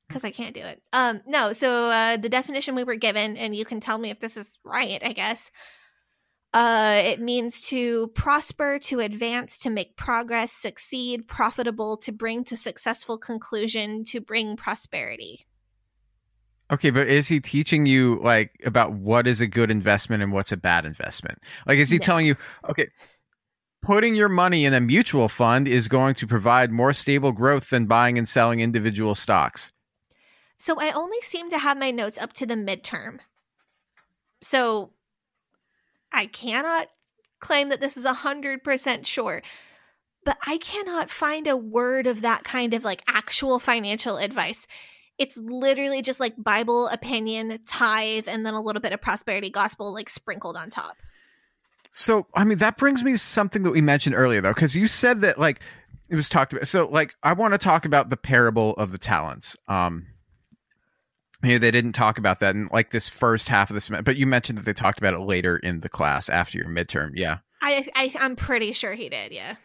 because 0.08 0.24
I 0.24 0.32
can't 0.32 0.54
do 0.54 0.62
it. 0.62 0.82
Um, 0.92 1.22
no. 1.26 1.54
So 1.54 1.90
uh, 1.90 2.18
the 2.18 2.30
definition 2.30 2.76
we 2.76 2.84
were 2.84 2.96
given, 2.96 3.38
and 3.38 3.56
you 3.56 3.66
can 3.66 3.80
tell 3.80 3.98
me 3.98 4.10
if 4.10 4.20
this 4.20 4.36
is 4.36 4.58
right. 4.66 5.02
I 5.04 5.14
guess. 5.14 5.50
Uh, 6.52 7.02
it 7.04 7.20
means 7.20 7.60
to 7.68 8.08
prosper, 8.16 8.80
to 8.80 9.00
advance, 9.00 9.60
to 9.60 9.70
make 9.70 9.96
progress, 9.96 10.52
succeed, 10.52 11.28
profitable, 11.28 11.96
to 11.98 12.12
bring 12.12 12.44
to 12.44 12.58
successful 12.58 13.20
conclusion, 13.20 14.04
to 14.04 14.20
bring 14.20 14.58
prosperity. 14.58 15.46
Okay, 16.72 16.90
but 16.90 17.08
is 17.08 17.28
he 17.28 17.40
teaching 17.40 17.86
you 17.86 18.20
like 18.24 18.60
about 18.64 18.94
what 18.94 19.28
is 19.28 19.42
a 19.42 19.48
good 19.48 19.70
investment 19.70 20.24
and 20.24 20.32
what's 20.32 20.52
a 20.52 20.58
bad 20.58 20.86
investment? 20.86 21.40
Like, 21.68 21.78
is 21.78 21.90
he 21.90 21.98
no. 21.98 22.04
telling 22.04 22.26
you, 22.26 22.36
okay, 22.68 22.90
putting 23.82 24.16
your 24.16 24.30
money 24.30 24.66
in 24.66 24.74
a 24.74 24.80
mutual 24.80 25.30
fund 25.30 25.68
is 25.68 25.88
going 25.88 26.16
to 26.16 26.28
provide 26.28 26.72
more 26.72 26.94
stable 26.94 27.32
growth 27.32 27.70
than 27.70 27.86
buying 27.86 28.18
and 28.18 28.28
selling 28.28 28.60
individual 28.60 29.16
stocks? 29.16 29.72
So 30.58 30.80
I 30.80 30.92
only 30.92 31.22
seem 31.22 31.50
to 31.52 31.60
have 31.60 31.78
my 31.78 31.92
notes 31.92 32.18
up 32.18 32.34
to 32.34 32.46
the 32.46 32.56
midterm. 32.56 33.20
So 34.42 34.92
I 36.12 36.26
cannot 36.26 36.88
claim 37.40 37.70
that 37.70 37.82
this 37.82 37.98
is 37.98 38.06
100% 38.06 39.06
sure, 39.06 39.42
but 40.26 40.38
I 40.46 40.58
cannot 40.58 41.10
find 41.10 41.48
a 41.48 41.58
word 41.58 42.08
of 42.08 42.22
that 42.22 42.44
kind 42.44 42.74
of 42.74 42.84
like 42.84 43.04
actual 43.08 43.60
financial 43.60 44.18
advice. 44.18 44.68
It's 45.18 45.38
literally 45.38 46.02
just 46.02 46.20
like 46.20 46.34
Bible 46.38 46.88
opinion, 46.88 47.60
tithe, 47.68 48.28
and 48.28 48.46
then 48.46 48.54
a 48.54 48.62
little 48.62 48.82
bit 48.82 48.94
of 48.94 49.02
prosperity 49.02 49.50
gospel 49.50 49.94
like 49.94 50.10
sprinkled 50.10 50.56
on 50.56 50.70
top. 50.70 50.98
So, 51.92 52.28
I 52.36 52.44
mean, 52.44 52.60
that 52.60 52.78
brings 52.78 53.04
me 53.04 53.18
something 53.18 53.64
that 53.64 53.72
we 53.72 53.82
mentioned 53.82 54.16
earlier, 54.16 54.42
though, 54.42 54.54
because 54.54 54.76
you 54.76 54.88
said 54.88 55.22
that 55.22 55.40
like 55.40 55.60
it 56.10 56.16
was 56.16 56.30
talked 56.30 56.54
about. 56.54 56.68
So, 56.68 56.88
like, 56.88 57.16
I 57.24 57.34
want 57.34 57.54
to 57.54 57.58
talk 57.58 57.86
about 57.86 58.10
the 58.10 58.18
parable 58.18 58.74
of 58.74 58.92
the 58.92 58.98
talents. 58.98 59.58
Um, 59.68 60.08
Maybe 61.42 61.58
they 61.58 61.72
didn't 61.72 61.94
talk 61.94 62.18
about 62.18 62.40
that 62.40 62.56
in 62.56 62.70
like 62.72 62.92
this 62.92 63.08
first 63.08 63.48
half 63.48 63.70
of 63.70 63.74
the 63.74 63.82
semester, 63.82 64.04
but 64.04 64.18
you 64.18 64.28
mentioned 64.28 64.58
that 64.58 64.66
they 64.66 64.74
talked 64.74 65.00
about 65.00 65.14
it 65.14 65.20
later 65.22 65.58
in 65.58 65.80
the 65.80 65.90
class 65.90 66.28
after 66.30 66.58
your 66.58 66.68
midterm. 66.68 67.12
Yeah. 67.16 67.38
I, 67.62 67.88
I 67.96 68.14
I'm 68.20 68.36
pretty 68.36 68.74
sure 68.74 68.94
he 68.94 69.10
did. 69.10 69.32
Yeah. 69.32 69.56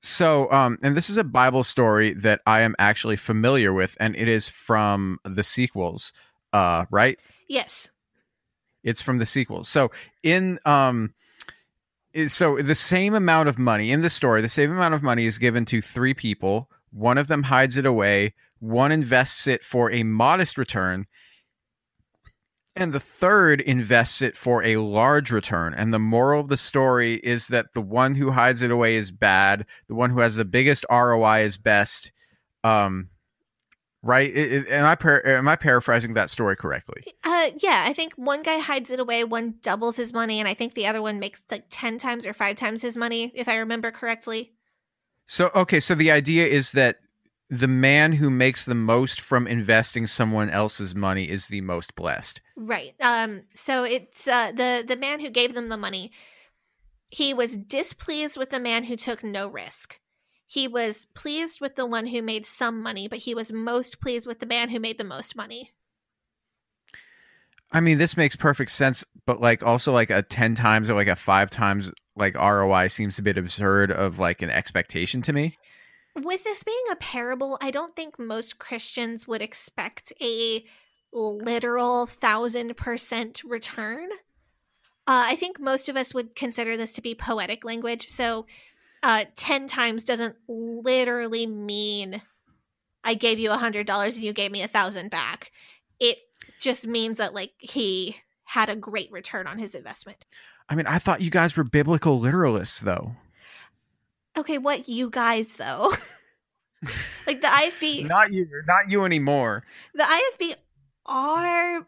So, 0.00 0.50
um, 0.52 0.78
and 0.82 0.96
this 0.96 1.10
is 1.10 1.16
a 1.16 1.24
Bible 1.24 1.64
story 1.64 2.12
that 2.12 2.40
I 2.46 2.60
am 2.60 2.76
actually 2.78 3.16
familiar 3.16 3.72
with, 3.72 3.96
and 3.98 4.14
it 4.14 4.28
is 4.28 4.48
from 4.48 5.18
the 5.24 5.42
sequels, 5.42 6.12
uh, 6.52 6.84
right? 6.90 7.18
Yes. 7.48 7.88
It's 8.84 9.02
from 9.02 9.18
the 9.18 9.26
sequels. 9.26 9.68
So, 9.68 9.90
in 10.22 10.60
um, 10.64 11.14
so 12.28 12.60
the 12.62 12.74
same 12.74 13.14
amount 13.14 13.48
of 13.48 13.58
money 13.58 13.90
in 13.90 14.00
the 14.00 14.10
story, 14.10 14.42
the 14.42 14.48
same 14.48 14.70
amount 14.70 14.94
of 14.94 15.02
money 15.02 15.26
is 15.26 15.38
given 15.38 15.64
to 15.66 15.82
three 15.82 16.14
people. 16.14 16.70
One 16.92 17.18
of 17.18 17.28
them 17.28 17.44
hides 17.44 17.76
it 17.76 17.84
away. 17.84 18.34
One 18.58 18.92
invests 18.92 19.46
it 19.46 19.64
for 19.64 19.90
a 19.90 20.02
modest 20.02 20.56
return, 20.56 21.06
and 22.76 22.92
the 22.92 23.00
third 23.00 23.60
invests 23.60 24.22
it 24.22 24.36
for 24.36 24.62
a 24.62 24.76
large 24.76 25.30
return. 25.30 25.74
And 25.74 25.92
the 25.92 25.98
moral 25.98 26.40
of 26.40 26.48
the 26.48 26.56
story 26.56 27.14
is 27.16 27.48
that 27.48 27.72
the 27.74 27.80
one 27.80 28.14
who 28.14 28.30
hides 28.30 28.62
it 28.62 28.70
away 28.70 28.96
is 28.96 29.10
bad. 29.10 29.66
The 29.88 29.94
one 29.94 30.10
who 30.10 30.20
has 30.20 30.36
the 30.36 30.44
biggest 30.44 30.84
ROI 30.90 31.40
is 31.40 31.58
best. 31.58 32.12
Um, 32.62 33.08
right? 34.02 34.30
It, 34.30 34.52
it- 34.52 34.68
am 34.68 34.84
I 34.86 34.94
par- 34.94 35.26
am 35.26 35.48
I 35.48 35.56
paraphrasing 35.56 36.14
that 36.14 36.30
story 36.30 36.56
correctly? 36.56 37.02
Uh, 37.24 37.50
yeah, 37.62 37.84
I 37.86 37.92
think 37.92 38.14
one 38.14 38.42
guy 38.42 38.58
hides 38.58 38.90
it 38.90 39.00
away, 39.00 39.24
one 39.24 39.54
doubles 39.62 39.96
his 39.96 40.12
money, 40.12 40.38
and 40.38 40.48
I 40.48 40.54
think 40.54 40.74
the 40.74 40.86
other 40.86 41.02
one 41.02 41.18
makes 41.18 41.42
like 41.50 41.64
10 41.70 41.98
times 41.98 42.26
or 42.26 42.32
five 42.34 42.56
times 42.56 42.82
his 42.82 42.96
money, 42.96 43.32
if 43.34 43.48
I 43.48 43.56
remember 43.56 43.90
correctly. 43.90 44.52
So 45.26 45.50
okay, 45.54 45.80
so 45.80 45.94
the 45.94 46.10
idea 46.12 46.46
is 46.46 46.72
that 46.72 46.98
the 47.48 47.68
man 47.68 48.14
who 48.14 48.28
makes 48.28 48.64
the 48.64 48.74
most 48.74 49.20
from 49.20 49.46
investing 49.46 50.06
someone 50.06 50.50
else's 50.50 50.94
money 50.94 51.30
is 51.30 51.48
the 51.48 51.60
most 51.60 51.94
blessed. 51.94 52.40
Right. 52.56 52.94
Um, 53.00 53.42
so 53.54 53.84
it's 53.84 54.26
uh, 54.26 54.52
the, 54.52 54.84
the 54.86 54.96
man 54.96 55.20
who 55.20 55.30
gave 55.30 55.54
them 55.54 55.68
the 55.68 55.76
money, 55.76 56.10
he 57.10 57.32
was 57.32 57.56
displeased 57.56 58.36
with 58.36 58.50
the 58.50 58.58
man 58.58 58.84
who 58.84 58.96
took 58.96 59.22
no 59.22 59.46
risk. 59.46 60.00
He 60.46 60.66
was 60.66 61.06
pleased 61.14 61.60
with 61.60 61.76
the 61.76 61.86
one 61.86 62.06
who 62.06 62.22
made 62.22 62.46
some 62.46 62.82
money, 62.82 63.08
but 63.08 63.18
he 63.20 63.34
was 63.34 63.52
most 63.52 64.00
pleased 64.00 64.26
with 64.26 64.40
the 64.40 64.46
man 64.46 64.70
who 64.70 64.80
made 64.80 64.98
the 64.98 65.04
most 65.04 65.36
money. 65.36 65.72
I 67.72 67.80
mean, 67.80 67.98
this 67.98 68.16
makes 68.16 68.36
perfect 68.36 68.70
sense, 68.70 69.04
but 69.24 69.40
like 69.40 69.62
also 69.62 69.92
like 69.92 70.10
a 70.10 70.22
10 70.22 70.54
times 70.54 70.88
or 70.88 70.94
like 70.94 71.08
a 71.08 71.16
5 71.16 71.50
times 71.50 71.90
like 72.16 72.36
ROI 72.36 72.88
seems 72.88 73.18
a 73.18 73.22
bit 73.22 73.36
absurd 73.36 73.90
of 73.90 74.18
like 74.18 74.40
an 74.42 74.50
expectation 74.50 75.20
to 75.22 75.32
me. 75.32 75.58
With 76.16 76.44
this 76.44 76.62
being 76.62 76.84
a 76.90 76.96
parable, 76.96 77.58
I 77.60 77.70
don't 77.70 77.94
think 77.94 78.18
most 78.18 78.58
Christians 78.58 79.28
would 79.28 79.42
expect 79.42 80.12
a 80.20 80.64
literal 81.12 82.06
thousand 82.06 82.76
percent 82.76 83.42
return. 83.44 84.08
Uh, 85.08 85.22
I 85.26 85.36
think 85.36 85.60
most 85.60 85.88
of 85.88 85.96
us 85.96 86.14
would 86.14 86.34
consider 86.34 86.76
this 86.76 86.94
to 86.94 87.02
be 87.02 87.14
poetic 87.14 87.64
language. 87.64 88.08
So, 88.08 88.46
uh, 89.02 89.26
10 89.36 89.68
times 89.68 90.02
doesn't 90.02 90.36
literally 90.48 91.46
mean 91.46 92.22
I 93.04 93.14
gave 93.14 93.38
you 93.38 93.52
a 93.52 93.58
hundred 93.58 93.86
dollars 93.86 94.16
and 94.16 94.24
you 94.24 94.32
gave 94.32 94.50
me 94.50 94.62
a 94.62 94.68
thousand 94.68 95.10
back. 95.10 95.52
It 96.00 96.18
just 96.60 96.86
means 96.86 97.18
that 97.18 97.34
like 97.34 97.52
he 97.58 98.16
had 98.44 98.68
a 98.68 98.74
great 98.74 99.12
return 99.12 99.46
on 99.46 99.58
his 99.58 99.74
investment. 99.74 100.24
I 100.68 100.74
mean, 100.74 100.86
I 100.86 100.98
thought 100.98 101.20
you 101.20 101.30
guys 101.30 101.56
were 101.56 101.62
biblical 101.62 102.20
literalists 102.20 102.80
though. 102.80 103.12
Okay, 104.36 104.58
what 104.58 104.88
you 104.88 105.10
guys 105.10 105.56
though? 105.56 105.92
like 107.26 107.40
the 107.40 107.48
IFB 107.48 108.06
Not 108.06 108.32
you, 108.32 108.46
not 108.66 108.90
you 108.90 109.04
anymore. 109.04 109.64
the 109.94 110.04
IFB 110.04 110.54
are 111.06 111.86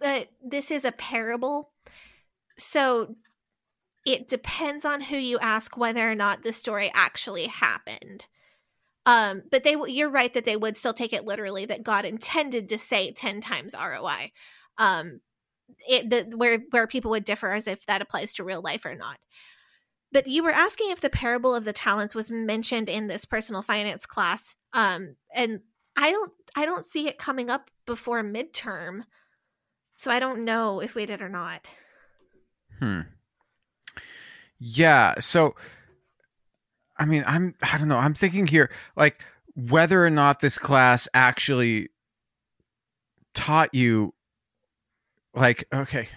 but 0.00 0.28
this 0.42 0.70
is 0.70 0.84
a 0.84 0.92
parable. 0.92 1.70
So 2.58 3.16
it 4.06 4.28
depends 4.28 4.84
on 4.84 5.00
who 5.00 5.16
you 5.16 5.38
ask 5.38 5.76
whether 5.76 6.10
or 6.10 6.14
not 6.14 6.42
the 6.42 6.52
story 6.52 6.90
actually 6.94 7.46
happened. 7.46 8.26
Um, 9.06 9.42
but 9.50 9.64
they 9.64 9.76
you're 9.86 10.10
right 10.10 10.32
that 10.34 10.44
they 10.44 10.56
would 10.56 10.76
still 10.76 10.92
take 10.92 11.12
it 11.12 11.24
literally 11.24 11.66
that 11.66 11.82
God 11.82 12.04
intended 12.04 12.68
to 12.68 12.78
say 12.78 13.12
10 13.12 13.40
times 13.40 13.74
ROI. 13.74 14.32
Um, 14.78 15.20
it 15.88 16.10
the, 16.10 16.36
where 16.36 16.58
where 16.70 16.86
people 16.86 17.12
would 17.12 17.24
differ 17.24 17.52
as 17.54 17.66
if 17.66 17.86
that 17.86 18.02
applies 18.02 18.32
to 18.34 18.44
real 18.44 18.60
life 18.60 18.84
or 18.84 18.94
not. 18.94 19.18
But 20.12 20.26
you 20.26 20.42
were 20.42 20.50
asking 20.50 20.90
if 20.90 21.00
the 21.00 21.10
parable 21.10 21.54
of 21.54 21.64
the 21.64 21.72
talents 21.72 22.14
was 22.14 22.30
mentioned 22.30 22.88
in 22.88 23.06
this 23.06 23.24
personal 23.24 23.62
finance 23.62 24.06
class. 24.06 24.54
Um, 24.72 25.16
and 25.34 25.60
I 25.96 26.10
don't 26.10 26.32
I 26.56 26.64
don't 26.64 26.86
see 26.86 27.06
it 27.06 27.18
coming 27.18 27.50
up 27.50 27.70
before 27.86 28.22
midterm. 28.22 29.02
So 29.96 30.10
I 30.10 30.18
don't 30.18 30.44
know 30.44 30.80
if 30.80 30.94
we 30.94 31.06
did 31.06 31.20
or 31.20 31.28
not. 31.28 31.66
Hmm. 32.78 33.00
Yeah. 34.58 35.14
So, 35.20 35.54
I 36.98 37.04
mean, 37.04 37.24
I'm, 37.26 37.54
I 37.62 37.78
don't 37.78 37.88
know. 37.88 37.98
I'm 37.98 38.14
thinking 38.14 38.46
here, 38.46 38.70
like, 38.96 39.22
whether 39.54 40.04
or 40.04 40.10
not 40.10 40.40
this 40.40 40.58
class 40.58 41.08
actually 41.12 41.88
taught 43.34 43.74
you, 43.74 44.14
like, 45.34 45.64
okay, 45.72 46.08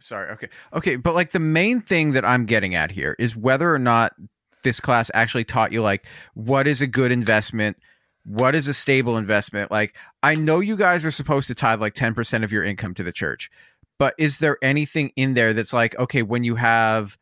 sorry, 0.00 0.30
okay, 0.32 0.48
okay, 0.72 0.96
but 0.96 1.14
like 1.14 1.32
the 1.32 1.40
main 1.40 1.80
thing 1.80 2.12
that 2.12 2.24
I'm 2.24 2.46
getting 2.46 2.74
at 2.74 2.90
here 2.90 3.16
is 3.18 3.36
whether 3.36 3.72
or 3.72 3.78
not 3.78 4.14
this 4.62 4.80
class 4.80 5.10
actually 5.14 5.44
taught 5.44 5.72
you, 5.72 5.82
like, 5.82 6.06
what 6.34 6.66
is 6.66 6.80
a 6.80 6.86
good 6.86 7.12
investment. 7.12 7.78
What 8.24 8.56
is 8.56 8.66
a 8.66 8.74
stable 8.74 9.16
investment? 9.16 9.70
Like, 9.70 9.96
I 10.24 10.34
know 10.34 10.58
you 10.58 10.76
guys 10.76 11.04
are 11.04 11.12
supposed 11.12 11.46
to 11.46 11.54
tithe 11.54 11.80
like 11.80 11.94
10% 11.94 12.42
of 12.42 12.50
your 12.50 12.64
income 12.64 12.92
to 12.94 13.04
the 13.04 13.12
church, 13.12 13.50
but 13.98 14.14
is 14.18 14.38
there 14.38 14.58
anything 14.62 15.12
in 15.16 15.34
there 15.34 15.52
that's 15.52 15.72
like 15.72 15.98
okay 15.98 16.22
when 16.22 16.44
you 16.44 16.56
have 16.56 17.16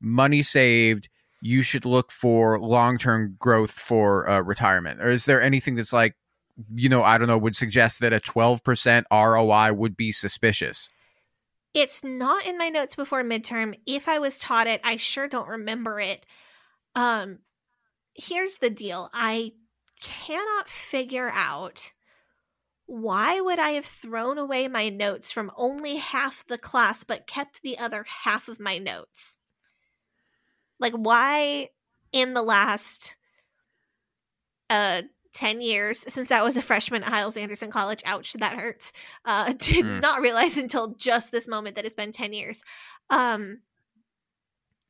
money 0.00 0.42
saved 0.42 1.08
you 1.42 1.62
should 1.62 1.84
look 1.84 2.10
for 2.10 2.58
long-term 2.58 3.36
growth 3.38 3.72
for 3.72 4.28
uh, 4.28 4.40
retirement 4.40 5.00
or 5.00 5.08
is 5.08 5.24
there 5.24 5.40
anything 5.40 5.74
that's 5.74 5.92
like 5.92 6.14
you 6.74 6.88
know 6.88 7.02
i 7.02 7.18
don't 7.18 7.28
know 7.28 7.38
would 7.38 7.56
suggest 7.56 8.00
that 8.00 8.12
a 8.12 8.20
12% 8.20 9.04
roi 9.10 9.72
would 9.72 9.96
be 9.96 10.12
suspicious 10.12 10.88
It's 11.76 12.02
not 12.02 12.46
in 12.46 12.56
my 12.56 12.70
notes 12.70 12.94
before 12.94 13.22
midterm. 13.22 13.78
If 13.84 14.08
I 14.08 14.18
was 14.18 14.38
taught 14.38 14.66
it, 14.66 14.80
I 14.82 14.96
sure 14.96 15.28
don't 15.28 15.46
remember 15.46 16.00
it. 16.00 16.24
Um 16.94 17.40
here's 18.14 18.56
the 18.56 18.70
deal. 18.70 19.10
I 19.12 19.52
cannot 20.00 20.70
figure 20.70 21.28
out 21.30 21.92
why 22.86 23.42
would 23.42 23.58
I 23.58 23.72
have 23.72 23.84
thrown 23.84 24.38
away 24.38 24.68
my 24.68 24.88
notes 24.88 25.30
from 25.30 25.50
only 25.54 25.96
half 25.96 26.46
the 26.48 26.56
class 26.56 27.04
but 27.04 27.26
kept 27.26 27.60
the 27.60 27.76
other 27.76 28.06
half 28.24 28.48
of 28.48 28.58
my 28.58 28.78
notes? 28.78 29.36
Like 30.80 30.94
why 30.94 31.68
in 32.10 32.32
the 32.32 32.42
last 32.42 33.16
uh 34.70 35.02
10 35.36 35.60
years 35.60 36.04
since 36.12 36.30
I 36.32 36.42
was 36.42 36.56
a 36.56 36.62
freshman 36.62 37.02
at 37.02 37.08
Hyles 37.10 37.36
Anderson 37.36 37.70
College. 37.70 38.02
Ouch, 38.06 38.32
that 38.34 38.56
hurts. 38.56 38.92
Uh, 39.24 39.52
did 39.58 39.84
Mm. 39.84 40.00
not 40.00 40.20
realize 40.20 40.56
until 40.56 40.94
just 40.94 41.30
this 41.30 41.46
moment 41.46 41.76
that 41.76 41.84
it's 41.84 41.94
been 41.94 42.12
10 42.12 42.32
years. 42.32 42.62
Um, 43.10 43.60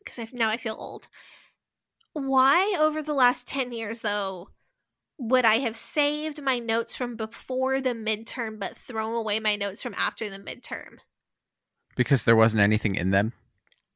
because 0.04 0.32
now 0.32 0.48
I 0.48 0.56
feel 0.56 0.76
old. 0.78 1.08
Why 2.12 2.76
over 2.80 3.02
the 3.02 3.14
last 3.14 3.46
10 3.46 3.72
years 3.72 4.00
though 4.00 4.48
would 5.18 5.44
I 5.44 5.56
have 5.58 5.76
saved 5.76 6.42
my 6.42 6.58
notes 6.58 6.94
from 6.94 7.16
before 7.16 7.80
the 7.80 7.90
midterm 7.94 8.58
but 8.58 8.76
thrown 8.76 9.14
away 9.14 9.40
my 9.40 9.56
notes 9.56 9.82
from 9.82 9.94
after 9.96 10.28
the 10.30 10.38
midterm? 10.38 10.98
because 11.96 12.24
there 12.24 12.36
wasn't 12.36 12.60
anything 12.60 12.94
in 12.94 13.10
them 13.10 13.32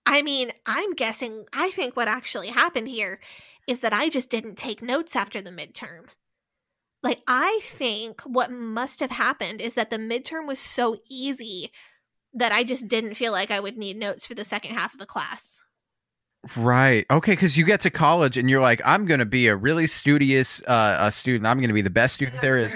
I 0.07 0.23
mean, 0.23 0.51
I'm 0.67 0.95
guessing, 0.95 1.45
I 1.53 1.71
think 1.71 1.95
what 1.95 2.09
actually 2.09 2.49
happened 2.49 2.89
here 2.89 3.21
is 3.69 3.81
that 3.83 3.93
I 3.93 4.09
just 4.09 4.29
didn't 4.31 4.57
take 4.57 4.83
notes 4.83 5.15
after 5.15 5.41
the 5.41 5.51
midterm. 5.51 6.07
Like, 7.03 7.23
I 7.27 7.61
think 7.63 8.21
what 8.23 8.51
must 8.53 9.01
have 9.01 9.11
happened 9.11 9.61
is 9.61 9.75
that 9.75 9.91
the 9.91 9.97
midterm 9.97 10.47
was 10.47 10.59
so 10.59 10.99
easy 11.09 11.71
that 12.35 12.53
I 12.53 12.63
just 12.63 12.89
didn't 12.89 13.15
feel 13.15 13.33
like 13.33 13.51
I 13.51 13.59
would 13.61 13.77
need 13.79 13.97
notes 13.97 14.25
for 14.27 14.35
the 14.35 14.45
second 14.45 14.75
half 14.75 14.93
of 14.93 15.01
the 15.01 15.07
class. 15.07 15.61
right 16.57 17.05
okay 17.11 17.33
because 17.33 17.59
you 17.59 17.65
get 17.67 17.81
to 17.81 17.91
college 17.91 18.39
and 18.39 18.49
you're 18.49 18.63
like 18.63 18.81
i'm 18.87 19.05
gonna 19.05 19.27
be 19.27 19.47
a 19.49 19.55
really 19.55 19.87
studious 19.87 20.63
uh, 20.67 20.97
a 20.99 21.13
student 21.13 21.47
i'm 21.47 21.61
gonna 21.61 21.75
be 21.75 21.83
the 21.83 21.91
best 21.91 22.15
student 22.15 22.41
there 22.41 22.57
is 22.57 22.75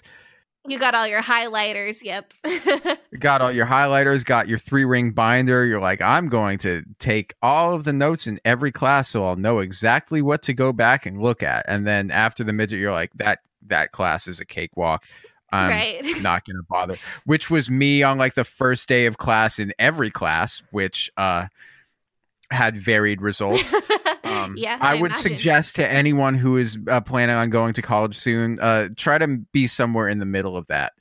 You 0.66 0.78
got 0.78 0.94
all 0.94 1.06
your 1.06 1.20
highlighters, 1.22 2.02
yep. 2.02 2.32
got 3.18 3.42
all 3.42 3.52
your 3.52 3.66
highlighters, 3.66 4.24
got 4.24 4.48
your 4.48 4.56
three 4.56 4.86
ring 4.86 5.10
binder. 5.10 5.66
You're 5.66 5.78
like, 5.80 6.00
I'm 6.00 6.30
going 6.30 6.56
to 6.60 6.82
take 6.98 7.34
all 7.42 7.74
of 7.74 7.84
the 7.84 7.92
notes 7.92 8.26
in 8.26 8.38
every 8.46 8.72
class 8.72 9.10
so 9.10 9.26
I'll 9.26 9.36
know 9.36 9.58
exactly 9.58 10.22
what 10.22 10.42
to 10.44 10.54
go 10.54 10.72
back 10.72 11.04
and 11.04 11.20
look 11.20 11.42
at. 11.42 11.66
And 11.68 11.86
then 11.86 12.10
after 12.10 12.44
the 12.44 12.54
midget, 12.54 12.80
you're 12.80 12.92
like, 12.92 13.12
that 13.16 13.40
that 13.66 13.92
class 13.92 14.26
is 14.28 14.40
a 14.40 14.44
cakewalk. 14.44 15.04
I'm 15.52 15.70
Right. 15.70 16.02
not 16.22 16.44
going 16.44 16.56
to 16.56 16.64
bother. 16.68 16.96
Which 17.24 17.48
was 17.50 17.70
me 17.70 18.02
on 18.02 18.18
like 18.18 18.34
the 18.34 18.44
first 18.44 18.88
day 18.88 19.06
of 19.06 19.18
class 19.18 19.58
in 19.58 19.72
every 19.78 20.10
class, 20.10 20.62
which 20.70 21.10
uh 21.16 21.46
had 22.50 22.76
varied 22.76 23.20
results. 23.20 23.74
Um, 24.22 24.54
yeah, 24.58 24.78
I, 24.80 24.94
would 24.94 25.12
imagine. 25.12 25.22
suggest 25.22 25.76
to 25.76 25.90
anyone 25.90 26.34
who 26.34 26.56
is 26.56 26.78
uh, 26.88 27.00
planning 27.00 27.34
on 27.34 27.50
going 27.50 27.72
to 27.74 27.82
college 27.82 28.16
soon, 28.16 28.60
uh, 28.60 28.90
try 28.96 29.18
to 29.18 29.26
be 29.52 29.66
somewhere 29.66 30.08
in 30.08 30.18
the 30.18 30.24
middle 30.26 30.56
of 30.56 30.66
that. 30.68 30.92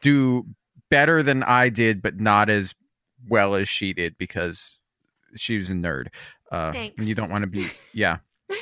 Do 0.00 0.46
better 0.90 1.22
than 1.22 1.42
I 1.42 1.68
did, 1.68 2.00
but 2.00 2.20
not 2.20 2.48
as 2.48 2.74
well 3.28 3.54
as 3.54 3.68
she 3.68 3.92
did 3.92 4.16
because 4.16 4.78
she 5.34 5.56
was 5.58 5.68
a 5.68 5.72
nerd. 5.72 6.06
Uh, 6.50 6.72
Thanks. 6.72 6.98
and 6.98 7.08
you 7.08 7.14
don't 7.14 7.30
want 7.30 7.42
to 7.42 7.48
be, 7.48 7.70
yeah. 7.92 8.18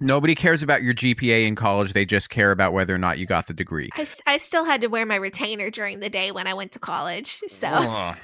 Nobody 0.00 0.34
cares 0.34 0.62
about 0.62 0.82
your 0.82 0.94
GPA 0.94 1.46
in 1.46 1.56
college. 1.56 1.92
They 1.92 2.04
just 2.04 2.30
care 2.30 2.52
about 2.52 2.72
whether 2.72 2.94
or 2.94 2.98
not 2.98 3.18
you 3.18 3.26
got 3.26 3.48
the 3.48 3.54
degree. 3.54 3.90
I 4.26 4.38
still 4.38 4.64
had 4.64 4.80
to 4.82 4.86
wear 4.86 5.04
my 5.04 5.16
retainer 5.16 5.70
during 5.70 5.98
the 5.98 6.08
day 6.08 6.30
when 6.30 6.46
I 6.46 6.54
went 6.54 6.72
to 6.72 6.78
college. 6.78 7.40
So, 7.48 7.66
Ugh. 7.68 8.16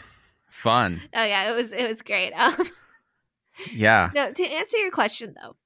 fun. 0.48 1.02
oh 1.14 1.24
yeah, 1.24 1.50
it 1.50 1.56
was 1.56 1.72
it 1.72 1.88
was 1.88 2.02
great. 2.02 2.32
Um, 2.38 2.68
Yeah. 3.72 4.10
No, 4.14 4.32
to 4.32 4.42
answer 4.44 4.76
your 4.78 4.90
question 4.90 5.34
though, 5.40 5.56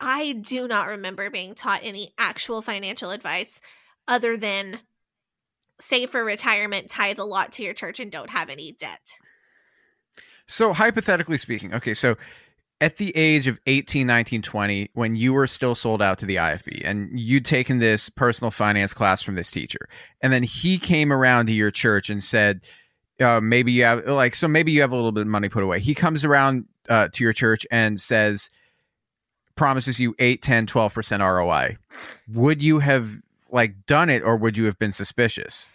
I 0.00 0.32
do 0.32 0.66
not 0.66 0.88
remember 0.88 1.30
being 1.30 1.54
taught 1.54 1.80
any 1.82 2.14
actual 2.18 2.62
financial 2.62 3.10
advice 3.10 3.60
other 4.08 4.36
than 4.36 4.80
save 5.80 6.10
for 6.10 6.24
retirement, 6.24 6.88
tithe 6.88 7.18
a 7.18 7.24
lot 7.24 7.52
to 7.52 7.62
your 7.62 7.74
church, 7.74 8.00
and 8.00 8.10
don't 8.10 8.30
have 8.30 8.48
any 8.48 8.72
debt. 8.72 9.00
So 10.46 10.72
hypothetically 10.72 11.38
speaking, 11.38 11.74
okay, 11.74 11.92
so 11.92 12.16
at 12.80 12.96
the 12.96 13.16
age 13.16 13.46
of 13.46 13.58
18, 13.66 14.06
19, 14.06 14.42
20, 14.42 14.90
when 14.94 15.16
you 15.16 15.32
were 15.32 15.46
still 15.46 15.74
sold 15.74 16.02
out 16.02 16.18
to 16.18 16.26
the 16.26 16.36
IFB 16.36 16.82
and 16.84 17.18
you'd 17.18 17.44
taken 17.44 17.78
this 17.78 18.10
personal 18.10 18.50
finance 18.50 18.92
class 18.92 19.22
from 19.22 19.34
this 19.34 19.50
teacher, 19.50 19.88
and 20.20 20.32
then 20.32 20.42
he 20.42 20.78
came 20.78 21.12
around 21.12 21.46
to 21.46 21.52
your 21.52 21.70
church 21.70 22.10
and 22.10 22.22
said, 22.22 22.68
uh, 23.20 23.40
maybe 23.40 23.72
you 23.72 23.84
have 23.84 24.06
like 24.06 24.34
so 24.34 24.46
maybe 24.46 24.72
you 24.72 24.82
have 24.82 24.92
a 24.92 24.94
little 24.94 25.12
bit 25.12 25.22
of 25.22 25.26
money 25.26 25.48
put 25.48 25.62
away. 25.62 25.80
He 25.80 25.94
comes 25.94 26.22
around 26.22 26.66
uh, 26.88 27.08
to 27.12 27.24
your 27.24 27.32
church 27.32 27.66
and 27.70 27.98
says 28.00 28.50
promises 29.54 29.98
you 29.98 30.14
8 30.18 30.42
10 30.42 30.66
12% 30.66 31.20
roi 31.20 31.78
would 32.28 32.62
you 32.62 32.80
have 32.80 33.22
like 33.50 33.86
done 33.86 34.10
it 34.10 34.22
or 34.22 34.36
would 34.36 34.56
you 34.56 34.66
have 34.66 34.78
been 34.78 34.92
suspicious? 34.92 35.70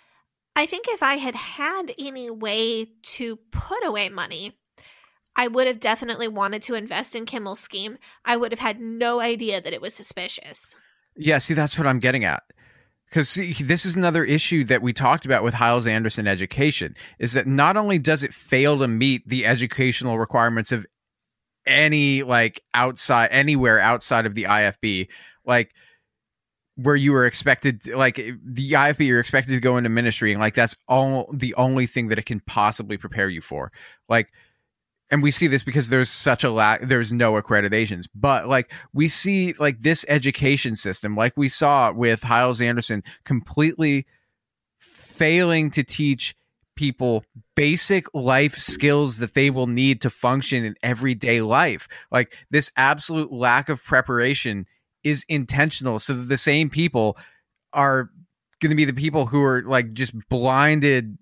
I 0.55 0.65
think 0.65 0.85
if 0.89 1.01
I 1.01 1.15
had 1.15 1.33
had 1.33 1.93
any 1.97 2.29
way 2.29 2.87
to 3.03 3.37
put 3.51 3.83
away 3.85 4.09
money, 4.09 4.55
I 5.35 5.47
would 5.47 5.67
have 5.67 5.79
definitely 5.79 6.27
wanted 6.27 6.61
to 6.63 6.75
invest 6.75 7.15
in 7.15 7.25
Kimmel's 7.25 7.59
scheme. 7.59 7.97
I 8.25 8.37
would 8.37 8.51
have 8.51 8.59
had 8.59 8.79
no 8.79 9.21
idea 9.21 9.61
that 9.61 9.73
it 9.73 9.81
was 9.81 9.93
suspicious. 9.93 10.75
yeah 11.15 11.37
see 11.37 11.53
that's 11.53 11.77
what 11.77 11.87
i'm 11.87 11.99
getting 11.99 12.23
at 12.23 12.43
because 13.11 13.35
this 13.59 13.85
is 13.85 13.97
another 13.97 14.23
issue 14.23 14.63
that 14.63 14.81
we 14.81 14.93
talked 14.93 15.25
about 15.25 15.43
with 15.43 15.53
Hyles 15.53 15.85
Anderson 15.85 16.27
education 16.27 16.95
is 17.19 17.33
that 17.33 17.45
not 17.45 17.75
only 17.75 17.99
does 17.99 18.23
it 18.23 18.33
fail 18.33 18.79
to 18.79 18.87
meet 18.87 19.27
the 19.27 19.45
educational 19.45 20.17
requirements 20.17 20.71
of 20.71 20.85
any 21.65 22.23
like 22.23 22.63
outside 22.73 23.27
anywhere 23.31 23.79
outside 23.79 24.25
of 24.25 24.33
the 24.33 24.43
IFB, 24.43 25.09
like 25.45 25.73
where 26.75 26.95
you 26.95 27.11
were 27.11 27.25
expected 27.25 27.85
like 27.89 28.17
eh, 28.17 28.31
the 28.45 28.71
IFB 28.71 29.05
you're 29.05 29.19
expected 29.19 29.51
to 29.51 29.59
go 29.59 29.75
into 29.75 29.89
ministry 29.89 30.31
and 30.31 30.39
like 30.39 30.53
that's 30.55 30.77
all 30.87 31.29
the 31.33 31.53
only 31.55 31.87
thing 31.87 32.07
that 32.07 32.17
it 32.17 32.25
can 32.25 32.39
possibly 32.39 32.95
prepare 32.95 33.27
you 33.27 33.41
for. 33.41 33.73
Like 34.07 34.31
and 35.11 35.21
we 35.21 35.29
see 35.29 35.47
this 35.47 35.63
because 35.63 35.89
there's 35.89 36.09
such 36.09 36.43
a 36.43 36.49
lack 36.49 36.81
there's 36.87 37.13
no 37.13 37.33
accreditations 37.33 38.07
but 38.15 38.47
like 38.47 38.71
we 38.93 39.07
see 39.07 39.53
like 39.59 39.81
this 39.81 40.05
education 40.07 40.75
system 40.75 41.15
like 41.15 41.33
we 41.35 41.49
saw 41.49 41.91
with 41.91 42.23
Hyles 42.23 42.61
Anderson 42.61 43.03
completely 43.25 44.05
failing 44.79 45.69
to 45.69 45.83
teach 45.83 46.35
people 46.75 47.23
basic 47.55 48.05
life 48.15 48.55
skills 48.55 49.17
that 49.17 49.35
they 49.35 49.51
will 49.51 49.67
need 49.67 50.01
to 50.01 50.09
function 50.09 50.63
in 50.65 50.75
everyday 50.81 51.41
life. 51.41 51.87
Like 52.11 52.35
this 52.49 52.71
absolute 52.75 53.31
lack 53.31 53.69
of 53.69 53.83
preparation 53.83 54.65
is 55.03 55.23
intentional 55.29 55.99
so 55.99 56.15
that 56.15 56.27
the 56.27 56.37
same 56.37 56.71
people 56.71 57.17
are 57.71 58.09
going 58.61 58.71
to 58.71 58.75
be 58.75 58.85
the 58.85 58.93
people 58.93 59.27
who 59.27 59.43
are 59.43 59.61
like 59.61 59.93
just 59.93 60.13
blinded 60.27 61.19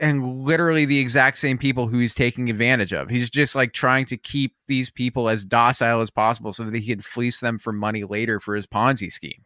and 0.00 0.44
literally 0.44 0.84
the 0.84 0.98
exact 0.98 1.38
same 1.38 1.58
people 1.58 1.88
who 1.88 1.98
he's 1.98 2.14
taking 2.14 2.50
advantage 2.50 2.92
of. 2.92 3.10
He's 3.10 3.30
just 3.30 3.54
like 3.54 3.72
trying 3.72 4.06
to 4.06 4.16
keep 4.16 4.54
these 4.68 4.90
people 4.90 5.28
as 5.28 5.44
docile 5.44 6.00
as 6.00 6.10
possible 6.10 6.52
so 6.52 6.64
that 6.64 6.76
he 6.76 6.86
can 6.86 7.00
fleece 7.00 7.40
them 7.40 7.58
for 7.58 7.72
money 7.72 8.04
later 8.04 8.40
for 8.40 8.54
his 8.54 8.66
Ponzi 8.66 9.10
scheme. 9.10 9.42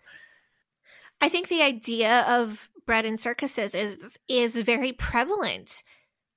I 1.21 1.29
think 1.29 1.49
the 1.49 1.63
idea 1.63 2.25
of 2.29 2.69
bread 2.87 3.05
and 3.05 3.19
circuses 3.19 3.75
is 3.75 4.19
is 4.29 4.57
very 4.57 4.93
prevalent 4.93 5.83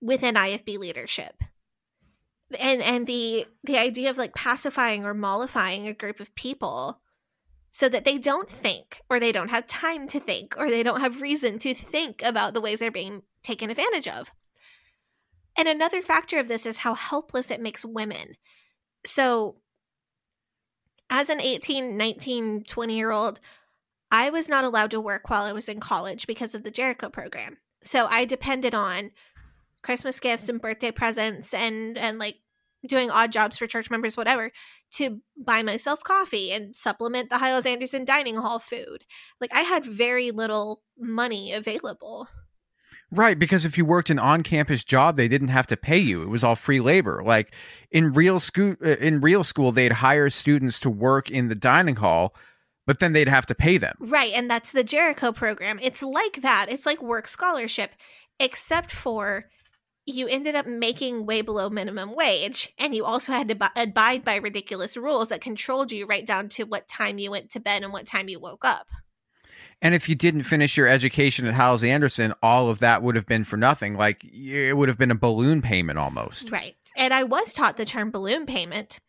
within 0.01 0.35
IFB 0.35 0.77
leadership. 0.77 1.43
And 2.59 2.81
and 2.81 3.07
the 3.07 3.47
the 3.63 3.77
idea 3.77 4.09
of 4.09 4.17
like 4.17 4.35
pacifying 4.35 5.05
or 5.05 5.13
mollifying 5.13 5.87
a 5.87 5.93
group 5.93 6.19
of 6.19 6.33
people 6.35 7.00
so 7.71 7.87
that 7.87 8.03
they 8.03 8.17
don't 8.17 8.49
think 8.49 9.01
or 9.09 9.19
they 9.19 9.31
don't 9.31 9.49
have 9.49 9.65
time 9.65 10.07
to 10.09 10.19
think 10.19 10.55
or 10.57 10.69
they 10.69 10.83
don't 10.83 10.99
have 10.99 11.21
reason 11.21 11.57
to 11.59 11.73
think 11.73 12.21
about 12.21 12.53
the 12.53 12.61
ways 12.61 12.79
they're 12.79 12.91
being 12.91 13.23
taken 13.43 13.69
advantage 13.69 14.07
of. 14.07 14.31
And 15.57 15.67
another 15.67 16.01
factor 16.01 16.37
of 16.37 16.47
this 16.47 16.65
is 16.65 16.77
how 16.77 16.93
helpless 16.93 17.49
it 17.49 17.61
makes 17.61 17.85
women. 17.85 18.35
So, 19.05 19.55
as 21.09 21.29
an 21.29 21.41
18, 21.41 21.97
19, 21.97 22.63
20 22.63 22.95
year 22.95 23.11
old, 23.11 23.39
I 24.11 24.29
was 24.29 24.47
not 24.47 24.63
allowed 24.63 24.91
to 24.91 25.01
work 25.01 25.29
while 25.29 25.43
I 25.43 25.51
was 25.51 25.67
in 25.67 25.79
college 25.79 26.27
because 26.27 26.53
of 26.55 26.63
the 26.63 26.71
Jericho 26.71 27.09
program. 27.09 27.57
So, 27.83 28.05
I 28.07 28.25
depended 28.25 28.75
on 28.75 29.11
Christmas 29.81 30.19
gifts 30.19 30.47
and 30.47 30.61
birthday 30.61 30.91
presents 30.91 31.53
and 31.53 31.97
and 31.97 32.19
like 32.19 32.37
doing 32.85 33.11
odd 33.11 33.31
jobs 33.31 33.57
for 33.57 33.67
church 33.67 33.89
members 33.89 34.17
whatever 34.17 34.51
to 34.93 35.21
buy 35.37 35.63
myself 35.63 36.03
coffee 36.03 36.51
and 36.51 36.75
supplement 36.75 37.29
the 37.29 37.37
Hyles 37.37 37.65
Anderson 37.65 38.05
dining 38.05 38.35
hall 38.35 38.59
food. 38.59 39.05
Like 39.39 39.53
I 39.53 39.61
had 39.61 39.85
very 39.85 40.31
little 40.31 40.81
money 40.97 41.53
available. 41.53 42.27
Right, 43.13 43.37
because 43.37 43.65
if 43.65 43.77
you 43.77 43.83
worked 43.83 44.09
an 44.09 44.19
on-campus 44.19 44.85
job, 44.85 45.17
they 45.17 45.27
didn't 45.27 45.49
have 45.49 45.67
to 45.67 45.75
pay 45.75 45.97
you. 45.97 46.23
It 46.23 46.29
was 46.29 46.45
all 46.45 46.55
free 46.55 46.79
labor. 46.79 47.21
Like 47.25 47.53
in 47.91 48.13
real 48.13 48.39
school, 48.39 48.75
uh, 48.83 48.95
in 49.01 49.19
real 49.19 49.43
school, 49.43 49.73
they'd 49.73 49.91
hire 49.91 50.29
students 50.29 50.79
to 50.81 50.89
work 50.89 51.29
in 51.29 51.49
the 51.49 51.55
dining 51.55 51.97
hall, 51.97 52.33
but 52.87 52.99
then 52.99 53.11
they'd 53.11 53.27
have 53.27 53.45
to 53.47 53.55
pay 53.55 53.77
them. 53.77 53.95
Right, 53.99 54.31
and 54.33 54.49
that's 54.49 54.71
the 54.71 54.83
Jericho 54.83 55.33
program. 55.33 55.77
It's 55.81 56.01
like 56.01 56.41
that. 56.41 56.67
It's 56.69 56.85
like 56.85 57.01
work 57.01 57.27
scholarship, 57.27 57.91
except 58.39 58.93
for 58.93 59.49
you 60.05 60.27
ended 60.27 60.55
up 60.55 60.65
making 60.65 61.25
way 61.25 61.41
below 61.41 61.69
minimum 61.69 62.15
wage, 62.15 62.73
and 62.77 62.95
you 62.95 63.05
also 63.05 63.31
had 63.31 63.47
to 63.49 63.71
abide 63.75 64.25
by 64.25 64.35
ridiculous 64.35 64.97
rules 64.97 65.29
that 65.29 65.41
controlled 65.41 65.91
you 65.91 66.05
right 66.05 66.25
down 66.25 66.49
to 66.49 66.63
what 66.63 66.87
time 66.87 67.17
you 67.17 67.31
went 67.31 67.51
to 67.51 67.59
bed 67.59 67.83
and 67.83 67.93
what 67.93 68.05
time 68.05 68.27
you 68.27 68.39
woke 68.39 68.65
up. 68.65 68.87
And 69.81 69.95
if 69.95 70.07
you 70.07 70.15
didn't 70.15 70.43
finish 70.43 70.77
your 70.77 70.87
education 70.87 71.47
at 71.47 71.55
Hyles 71.55 71.83
Anderson, 71.83 72.33
all 72.43 72.69
of 72.69 72.79
that 72.79 73.01
would 73.01 73.15
have 73.15 73.25
been 73.25 73.43
for 73.43 73.57
nothing. 73.57 73.95
Like 73.95 74.23
it 74.23 74.77
would 74.77 74.89
have 74.89 74.97
been 74.97 75.11
a 75.11 75.15
balloon 75.15 75.61
payment 75.61 75.97
almost. 75.97 76.51
Right. 76.51 76.75
And 76.95 77.13
I 77.13 77.23
was 77.23 77.51
taught 77.51 77.77
the 77.77 77.85
term 77.85 78.11
balloon 78.11 78.45
payment 78.45 78.99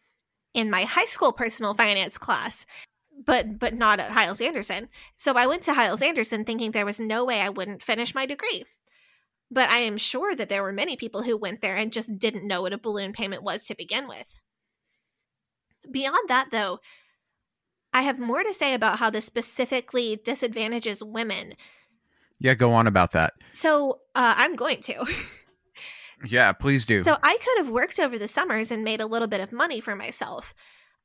in 0.55 0.71
my 0.71 0.85
high 0.85 1.07
school 1.07 1.33
personal 1.33 1.75
finance 1.75 2.17
class, 2.17 2.65
but 3.27 3.59
but 3.59 3.75
not 3.75 4.01
at 4.01 4.13
Hyles 4.13 4.41
Anderson. 4.41 4.89
So 5.17 5.35
I 5.35 5.47
went 5.47 5.63
to 5.65 5.75
Hyles 5.75 6.03
Anderson 6.03 6.45
thinking 6.45 6.71
there 6.71 6.87
was 6.87 7.01
no 7.01 7.25
way 7.25 7.41
I 7.41 7.51
wouldn't 7.51 7.83
finish 7.83 8.15
my 8.15 8.25
degree. 8.25 8.65
But 9.53 9.69
I 9.69 9.81
am 9.81 9.99
sure 9.99 10.35
that 10.35 10.49
there 10.49 10.63
were 10.63 10.73
many 10.73 10.97
people 10.97 11.23
who 11.23 11.37
went 11.37 11.61
there 11.61 11.77
and 11.77 11.93
just 11.93 12.19
didn't 12.19 12.47
know 12.47 12.63
what 12.63 12.73
a 12.73 12.79
balloon 12.79 13.13
payment 13.13 13.43
was 13.43 13.65
to 13.65 13.75
begin 13.75 14.09
with. 14.09 14.41
Beyond 15.91 16.29
that, 16.29 16.49
though, 16.51 16.79
I 17.93 18.03
have 18.03 18.19
more 18.19 18.43
to 18.43 18.55
say 18.55 18.73
about 18.73 18.99
how 18.99 19.11
this 19.11 19.27
specifically 19.27 20.19
disadvantages 20.25 21.03
women. 21.03 21.55
Yeah, 22.39 22.55
go 22.55 22.73
on 22.73 22.87
about 22.87 23.13
that. 23.13 23.35
So 23.53 24.01
uh, 24.15 24.35
I'm 24.37 24.57
going 24.57 24.81
to. 24.83 25.05
Yeah, 26.25 26.53
please 26.53 26.87
do. 26.87 27.03
So 27.03 27.17
I 27.23 27.37
could 27.39 27.65
have 27.65 27.73
worked 27.73 27.99
over 27.99 28.19
the 28.19 28.29
summers 28.29 28.71
and 28.71 28.85
made 28.85 29.01
a 29.01 29.07
little 29.07 29.29
bit 29.29 29.41
of 29.41 29.53
money 29.53 29.81
for 29.81 29.97
myself. 29.97 30.55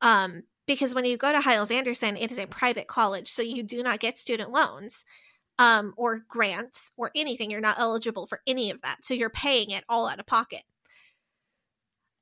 Um, 0.01 0.43
because 0.65 0.93
when 0.93 1.05
you 1.05 1.17
go 1.17 1.31
to 1.31 1.41
Hyles 1.41 1.71
Anderson, 1.71 2.17
it 2.17 2.31
is 2.31 2.37
a 2.37 2.45
private 2.45 2.87
college, 2.87 3.31
so 3.31 3.41
you 3.41 3.63
do 3.63 3.81
not 3.81 3.99
get 3.99 4.19
student 4.19 4.51
loans 4.51 5.05
um, 5.59 5.93
or 5.97 6.23
grants 6.27 6.91
or 6.97 7.11
anything. 7.15 7.51
You're 7.51 7.61
not 7.61 7.79
eligible 7.79 8.27
for 8.27 8.41
any 8.47 8.69
of 8.69 8.81
that. 8.81 9.05
So 9.05 9.13
you're 9.13 9.29
paying 9.29 9.71
it 9.71 9.83
all 9.89 10.07
out 10.07 10.19
of 10.19 10.25
pocket. 10.25 10.61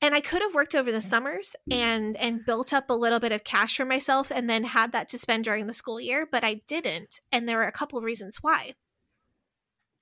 And 0.01 0.13
I 0.13 0.21
could 0.21 0.41
have 0.41 0.53
worked 0.53 0.75
over 0.75 0.91
the 0.91 1.01
summers 1.01 1.55
and 1.71 2.15
and 2.17 2.45
built 2.45 2.73
up 2.73 2.89
a 2.89 2.93
little 2.93 3.19
bit 3.19 3.31
of 3.31 3.43
cash 3.43 3.77
for 3.77 3.85
myself 3.85 4.31
and 4.31 4.49
then 4.49 4.65
had 4.65 4.91
that 4.91 5.09
to 5.09 5.17
spend 5.17 5.45
during 5.45 5.67
the 5.67 5.73
school 5.73 5.99
year, 5.99 6.27
but 6.29 6.43
I 6.43 6.61
didn't. 6.67 7.21
And 7.31 7.47
there 7.47 7.57
were 7.57 7.63
a 7.63 7.71
couple 7.71 7.99
reasons 8.01 8.37
why. 8.41 8.75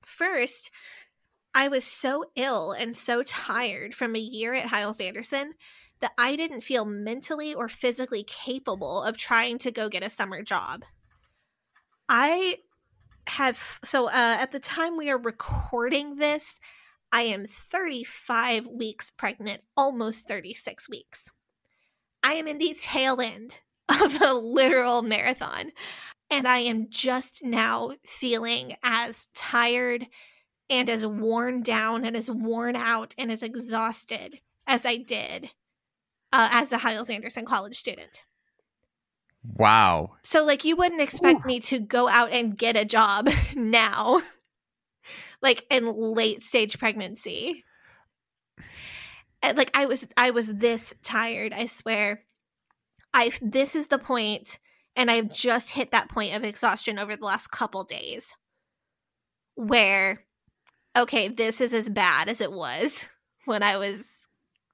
First, 0.05 0.72
I 1.53 1.68
was 1.68 1.85
so 1.85 2.26
ill 2.35 2.72
and 2.72 2.97
so 2.97 3.23
tired 3.23 3.93
from 3.93 4.15
a 4.15 4.19
year 4.19 4.53
at 4.53 4.68
Hyles 4.68 4.99
Anderson 4.99 5.53
that 6.01 6.11
I 6.18 6.35
didn't 6.35 6.61
feel 6.61 6.84
mentally 6.84 7.53
or 7.53 7.69
physically 7.69 8.23
capable 8.23 9.03
of 9.03 9.15
trying 9.15 9.57
to 9.60 9.72
go 9.72 9.88
get 9.88 10.03
a 10.03 10.10
summer 10.10 10.41
job. 10.41 10.84
I 12.10 12.57
have 13.27 13.79
so 13.83 14.07
uh, 14.07 14.37
at 14.39 14.51
the 14.51 14.59
time 14.59 14.97
we 14.97 15.09
are 15.09 15.17
recording 15.17 16.15
this, 16.15 16.59
I 17.11 17.23
am 17.23 17.45
35 17.47 18.67
weeks 18.67 19.11
pregnant, 19.11 19.61
almost 19.77 20.27
36 20.27 20.89
weeks. 20.89 21.29
I 22.23 22.33
am 22.33 22.47
in 22.47 22.57
the 22.57 22.75
tail 22.79 23.21
end 23.21 23.59
of 23.89 24.21
a 24.21 24.33
literal 24.33 25.01
marathon, 25.01 25.71
and 26.29 26.47
I 26.47 26.59
am 26.59 26.87
just 26.89 27.43
now 27.43 27.91
feeling 28.05 28.75
as 28.83 29.27
tired 29.35 30.07
and 30.69 30.89
as 30.89 31.05
worn 31.05 31.61
down 31.61 32.05
and 32.05 32.15
as 32.15 32.29
worn 32.29 32.75
out 32.75 33.13
and 33.17 33.31
as 33.31 33.43
exhausted 33.43 34.39
as 34.65 34.85
I 34.85 34.97
did 34.97 35.51
uh, 36.31 36.49
as 36.51 36.71
a 36.71 36.79
Hyles 36.79 37.09
Anderson 37.09 37.45
college 37.45 37.77
student. 37.77 38.23
Wow. 39.44 40.11
So, 40.24 40.44
like, 40.45 40.64
you 40.64 40.76
wouldn't 40.76 41.02
expect 41.02 41.41
Ooh. 41.44 41.48
me 41.48 41.60
to 41.61 41.80
go 41.80 42.07
out 42.07 42.32
and 42.32 42.57
get 42.57 42.78
a 42.78 42.86
job 42.86 43.30
now, 43.56 44.22
like 45.41 45.65
in 45.70 45.94
late 45.94 46.44
stage 46.44 46.80
pregnancy. 46.80 47.64
And, 49.41 49.57
like, 49.57 49.72
I 49.74 49.86
was, 49.86 50.07
I 50.15 50.32
was 50.32 50.53
this 50.53 50.94
tired. 51.03 51.52
I 51.53 51.65
swear. 51.65 52.24
I 53.14 53.32
this 53.41 53.76
is 53.76 53.88
the 53.88 53.99
point, 53.99 54.60
and 54.95 55.11
I've 55.11 55.32
just 55.32 55.72
hit 55.72 55.91
that 55.91 56.10
point 56.10 56.36
of 56.36 56.44
exhaustion 56.44 56.98
over 56.98 57.15
the 57.15 57.26
last 57.26 57.52
couple 57.52 57.84
days, 57.84 58.34
where, 59.56 60.24
okay, 60.98 61.28
this 61.28 61.61
is 61.61 61.74
as 61.74 61.90
bad 61.90 62.28
as 62.28 62.41
it 62.41 62.52
was 62.52 63.06
when 63.45 63.61
I 63.61 63.78
was 63.78 64.22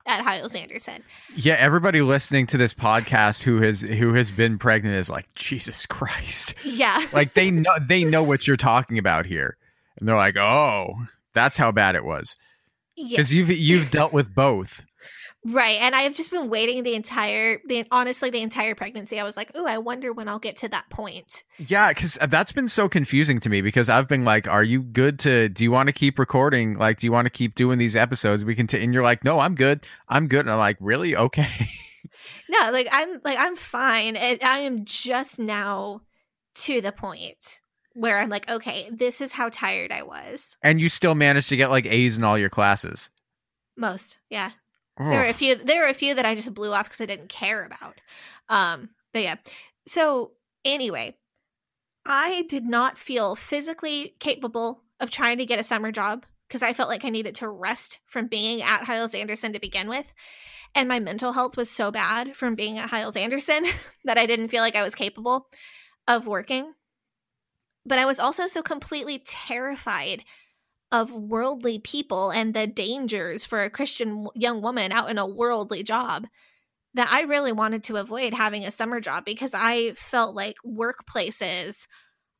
at 0.09 0.21
Hyles 0.25 0.55
Anderson. 0.55 1.03
Yeah, 1.35 1.53
everybody 1.53 2.01
listening 2.01 2.47
to 2.47 2.57
this 2.57 2.73
podcast 2.73 3.43
who 3.43 3.61
has 3.61 3.81
who 3.81 4.15
has 4.15 4.31
been 4.31 4.57
pregnant 4.57 4.95
is 4.95 5.09
like, 5.09 5.33
Jesus 5.35 5.85
Christ. 5.85 6.55
Yeah. 6.65 7.05
like 7.13 7.33
they 7.35 7.51
know 7.51 7.71
they 7.87 8.03
know 8.03 8.23
what 8.23 8.47
you're 8.47 8.57
talking 8.57 8.97
about 8.97 9.25
here. 9.27 9.55
And 9.99 10.07
they're 10.07 10.15
like, 10.15 10.37
"Oh, 10.37 10.95
that's 11.33 11.57
how 11.57 11.71
bad 11.71 11.95
it 11.95 12.03
was." 12.03 12.35
Because 12.95 13.31
Yes. 13.31 13.31
you've 13.31 13.49
you've 13.49 13.91
dealt 13.91 14.11
with 14.11 14.33
both. 14.33 14.81
Right. 15.45 15.79
And 15.79 15.95
I 15.95 16.01
have 16.01 16.15
just 16.15 16.31
been 16.31 16.49
waiting 16.49 16.83
the 16.83 16.95
entire 16.95 17.59
the 17.65 17.85
honestly 17.91 18.29
the 18.29 18.41
entire 18.41 18.75
pregnancy. 18.75 19.19
I 19.19 19.23
was 19.23 19.37
like, 19.37 19.51
"Oh, 19.55 19.65
I 19.65 19.77
wonder 19.77 20.11
when 20.11 20.27
I'll 20.27 20.39
get 20.39 20.57
to 20.57 20.67
that 20.69 20.89
point." 20.89 21.43
Yeah, 21.57 21.89
because 21.89 22.17
uh, 22.19 22.25
that's 22.25 22.51
been 22.51 22.67
so 22.67 22.89
confusing 22.89 23.39
to 23.39 23.49
me 23.49 23.61
because 23.61 23.87
I've 23.87 24.09
been 24.09 24.25
like, 24.25 24.49
"Are 24.49 24.63
you 24.63 24.81
good 24.81 25.17
to? 25.19 25.47
Do 25.47 25.63
you 25.63 25.71
want 25.71 25.87
to 25.87 25.93
keep 25.93 26.19
recording? 26.19 26.77
Like, 26.77 26.99
do 26.99 27.07
you 27.07 27.13
want 27.13 27.25
to 27.25 27.29
keep 27.29 27.55
doing 27.55 27.79
these 27.79 27.95
episodes? 27.95 28.43
We 28.43 28.53
can." 28.53 28.67
T-? 28.67 28.83
And 28.83 28.93
you're 28.93 29.03
like, 29.03 29.23
"No, 29.23 29.39
I'm 29.39 29.55
good. 29.55 29.87
I'm 30.09 30.27
good." 30.27 30.41
And 30.41 30.51
I'm 30.51 30.57
like, 30.57 30.77
"Really? 30.79 31.15
Okay." 31.15 31.69
No, 32.49 32.71
like 32.71 32.87
I'm 32.91 33.19
like 33.23 33.37
I'm 33.37 33.55
fine. 33.55 34.15
And 34.15 34.39
I 34.41 34.59
am 34.59 34.83
just 34.83 35.37
now 35.37 36.01
to 36.55 36.81
the 36.81 36.91
point 36.91 37.61
where 37.93 38.17
I'm 38.17 38.29
like, 38.29 38.49
"Okay, 38.49 38.89
this 38.91 39.21
is 39.21 39.33
how 39.33 39.49
tired 39.49 39.91
I 39.91 40.03
was." 40.03 40.57
and 40.63 40.81
you 40.81 40.89
still 40.89 41.15
managed 41.15 41.49
to 41.49 41.57
get 41.57 41.69
like 41.69 41.85
A's 41.85 42.17
in 42.17 42.23
all 42.23 42.37
your 42.37 42.49
classes. 42.49 43.11
Most. 43.77 44.17
Yeah. 44.29 44.51
There 44.99 45.19
were 45.19 45.25
a 45.25 45.33
few 45.33 45.55
there 45.55 45.81
were 45.81 45.89
a 45.89 45.93
few 45.93 46.13
that 46.15 46.25
I 46.25 46.35
just 46.35 46.53
blew 46.53 46.73
off 46.73 46.85
because 46.85 47.01
I 47.01 47.05
didn't 47.05 47.29
care 47.29 47.63
about. 47.63 48.01
Um, 48.49 48.89
but 49.13 49.23
yeah. 49.23 49.35
So 49.87 50.31
anyway, 50.65 51.15
I 52.05 52.45
did 52.49 52.65
not 52.65 52.97
feel 52.97 53.35
physically 53.35 54.15
capable 54.19 54.83
of 54.99 55.09
trying 55.09 55.37
to 55.37 55.45
get 55.45 55.59
a 55.59 55.63
summer 55.63 55.91
job 55.91 56.25
because 56.47 56.63
I 56.63 56.73
felt 56.73 56.89
like 56.89 57.05
I 57.05 57.09
needed 57.09 57.35
to 57.35 57.47
rest 57.47 57.99
from 58.05 58.27
being 58.27 58.61
at 58.61 58.83
Hyles 58.83 59.13
Anderson 59.13 59.53
to 59.53 59.59
begin 59.59 59.87
with. 59.87 60.11
And 60.75 60.89
my 60.89 60.99
mental 60.99 61.33
health 61.33 61.57
was 61.57 61.69
so 61.69 61.91
bad 61.91 62.35
from 62.35 62.55
being 62.55 62.77
at 62.77 62.89
Hyles 62.89 63.15
Anderson 63.15 63.65
that 64.05 64.17
I 64.17 64.25
didn't 64.25 64.49
feel 64.49 64.61
like 64.61 64.75
I 64.75 64.83
was 64.83 64.95
capable 64.95 65.47
of 66.07 66.27
working. 66.27 66.73
But 67.85 67.99
I 67.99 68.05
was 68.05 68.19
also 68.19 68.47
so 68.47 68.61
completely 68.61 69.19
terrified 69.25 70.23
of 70.91 71.11
worldly 71.11 71.79
people 71.79 72.31
and 72.31 72.53
the 72.53 72.65
dangers 72.65 73.45
for 73.45 73.63
a 73.63 73.69
Christian 73.69 74.27
young 74.35 74.61
woman 74.61 74.91
out 74.91 75.09
in 75.09 75.17
a 75.17 75.27
worldly 75.27 75.83
job 75.83 76.27
that 76.95 77.09
I 77.11 77.21
really 77.21 77.51
wanted 77.51 77.83
to 77.85 77.97
avoid 77.97 78.33
having 78.33 78.65
a 78.65 78.71
summer 78.71 78.99
job 78.99 79.23
because 79.25 79.53
I 79.53 79.93
felt 79.93 80.35
like 80.35 80.55
workplaces 80.65 81.85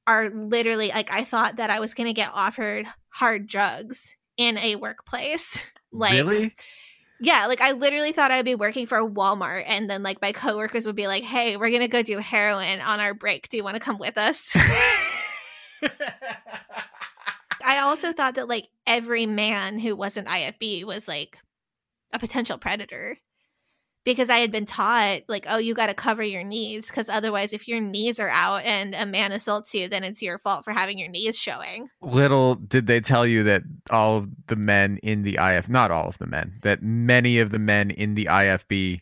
are 0.07 0.29
literally 0.29 0.89
like 0.89 1.11
I 1.11 1.23
thought 1.23 1.57
that 1.57 1.69
I 1.69 1.79
was 1.79 1.93
going 1.93 2.07
to 2.07 2.13
get 2.13 2.31
offered 2.33 2.87
hard 3.09 3.45
drugs 3.47 4.15
in 4.37 4.57
a 4.57 4.75
workplace. 4.75 5.59
like 5.91 6.13
really? 6.13 6.55
yeah, 7.21 7.45
like 7.45 7.61
I 7.61 7.73
literally 7.73 8.11
thought 8.11 8.31
I'd 8.31 8.45
be 8.45 8.55
working 8.55 8.87
for 8.87 9.07
Walmart 9.07 9.65
and 9.67 9.87
then 9.87 10.01
like 10.01 10.21
my 10.21 10.31
coworkers 10.31 10.87
would 10.87 10.95
be 10.95 11.05
like, 11.05 11.23
"Hey, 11.23 11.57
we're 11.57 11.69
going 11.69 11.81
to 11.81 11.87
go 11.87 12.01
do 12.01 12.17
heroin 12.17 12.81
on 12.81 12.99
our 12.99 13.13
break. 13.13 13.49
Do 13.49 13.57
you 13.57 13.63
want 13.63 13.75
to 13.75 13.79
come 13.79 13.99
with 13.99 14.17
us?" 14.17 14.49
I 17.69 17.81
also 17.81 18.13
thought 18.13 18.33
that 18.33 18.47
like 18.47 18.67
every 18.87 19.27
man 19.27 19.77
who 19.77 19.95
wasn't 19.95 20.27
IFB 20.27 20.85
was 20.85 21.07
like 21.07 21.37
a 22.11 22.17
potential 22.17 22.57
predator 22.57 23.15
because 24.03 24.27
I 24.31 24.39
had 24.39 24.51
been 24.51 24.65
taught 24.65 25.21
like, 25.27 25.45
oh, 25.47 25.59
you 25.59 25.75
got 25.75 25.85
to 25.85 25.93
cover 25.93 26.23
your 26.23 26.43
knees 26.43 26.87
because 26.87 27.09
otherwise, 27.09 27.53
if 27.53 27.67
your 27.67 27.79
knees 27.79 28.19
are 28.19 28.29
out 28.29 28.63
and 28.63 28.95
a 28.95 29.05
man 29.05 29.31
assaults 29.31 29.75
you, 29.75 29.87
then 29.87 30.03
it's 30.03 30.19
your 30.19 30.39
fault 30.39 30.65
for 30.65 30.73
having 30.73 30.97
your 30.97 31.09
knees 31.09 31.37
showing. 31.37 31.89
Little 32.01 32.55
did 32.55 32.87
they 32.87 33.01
tell 33.01 33.27
you 33.27 33.43
that 33.43 33.61
all 33.91 34.17
of 34.17 34.29
the 34.47 34.55
men 34.55 34.97
in 35.03 35.21
the 35.21 35.37
IF, 35.39 35.69
not 35.69 35.91
all 35.91 36.07
of 36.07 36.17
the 36.17 36.25
men, 36.25 36.57
that 36.63 36.81
many 36.81 37.37
of 37.37 37.51
the 37.51 37.59
men 37.59 37.91
in 37.91 38.15
the 38.15 38.25
IFB 38.25 39.01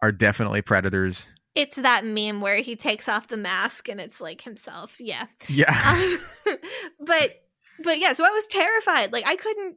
are 0.00 0.10
definitely 0.10 0.62
predators. 0.62 1.28
It's 1.54 1.76
that 1.76 2.06
meme 2.06 2.40
where 2.40 2.62
he 2.62 2.76
takes 2.76 3.10
off 3.10 3.28
the 3.28 3.36
mask 3.36 3.90
and 3.90 4.00
it's 4.00 4.22
like 4.22 4.40
himself. 4.40 4.98
Yeah. 4.98 5.26
Yeah. 5.48 6.18
Um, 6.46 6.56
but 7.04 7.42
but 7.82 7.98
yeah, 7.98 8.12
so 8.12 8.24
I 8.24 8.30
was 8.30 8.46
terrified. 8.46 9.12
Like 9.12 9.26
I 9.26 9.36
couldn't 9.36 9.76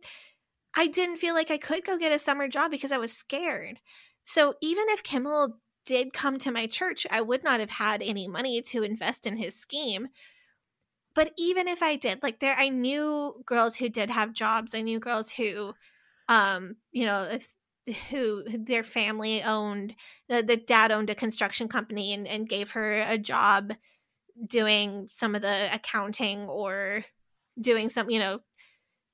I 0.75 0.87
didn't 0.87 1.17
feel 1.17 1.35
like 1.35 1.51
I 1.51 1.57
could 1.57 1.85
go 1.85 1.97
get 1.97 2.11
a 2.11 2.19
summer 2.19 2.47
job 2.47 2.71
because 2.71 2.91
I 2.91 2.97
was 2.97 3.13
scared. 3.13 3.79
So 4.25 4.55
even 4.61 4.85
if 4.89 5.03
Kimmel 5.03 5.57
did 5.85 6.13
come 6.13 6.39
to 6.39 6.51
my 6.51 6.65
church, 6.67 7.05
I 7.11 7.21
would 7.21 7.43
not 7.43 7.59
have 7.59 7.69
had 7.69 8.01
any 8.01 8.27
money 8.27 8.61
to 8.61 8.83
invest 8.83 9.27
in 9.27 9.37
his 9.37 9.55
scheme. 9.59 10.07
But 11.15 11.31
even 11.37 11.67
if 11.67 11.83
I 11.83 11.95
did, 11.95 12.23
like 12.23 12.39
there 12.39 12.55
I 12.57 12.69
knew 12.69 13.43
girls 13.45 13.75
who 13.75 13.89
did 13.89 14.09
have 14.09 14.33
jobs. 14.33 14.73
I 14.73 14.81
knew 14.81 14.99
girls 14.99 15.31
who 15.31 15.73
um, 16.29 16.77
you 16.91 17.05
know, 17.05 17.23
if 17.23 17.47
who 18.09 18.43
their 18.47 18.83
family 18.83 19.43
owned 19.43 19.93
the, 20.29 20.41
the 20.41 20.55
dad 20.57 20.91
owned 20.91 21.09
a 21.09 21.15
construction 21.15 21.67
company 21.67 22.13
and, 22.13 22.27
and 22.27 22.47
gave 22.47 22.71
her 22.71 22.99
a 23.01 23.17
job 23.17 23.73
doing 24.47 25.09
some 25.11 25.35
of 25.35 25.41
the 25.41 25.73
accounting 25.73 26.41
or 26.47 27.03
doing 27.59 27.89
some 27.89 28.09
you 28.09 28.19
know 28.19 28.39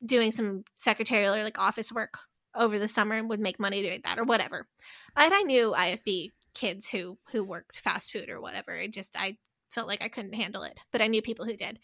doing 0.06 0.32
some 0.32 0.64
secretarial 0.76 1.36
or 1.36 1.44
like 1.44 1.60
office 1.60 1.92
work 1.92 2.18
over 2.56 2.80
the 2.80 2.88
summer 2.88 3.16
and 3.16 3.30
would 3.30 3.40
make 3.40 3.60
money 3.60 3.82
doing 3.82 4.02
that 4.04 4.18
or 4.18 4.24
whatever. 4.24 4.68
And 5.16 5.34
i 5.34 5.42
knew 5.42 5.74
ifb 5.78 6.32
kids 6.54 6.90
who 6.90 7.18
who 7.32 7.44
worked 7.44 7.80
fast 7.80 8.12
food 8.12 8.30
or 8.30 8.42
whatever. 8.42 8.76
It 8.76 8.92
just 8.92 9.16
i 9.16 9.38
felt 9.70 9.88
like 9.88 10.02
i 10.02 10.08
couldn't 10.08 10.34
handle 10.34 10.64
it 10.64 10.80
but 10.92 11.02
i 11.02 11.08
knew 11.08 11.22
people 11.22 11.46
who 11.46 11.56
did. 11.56 11.80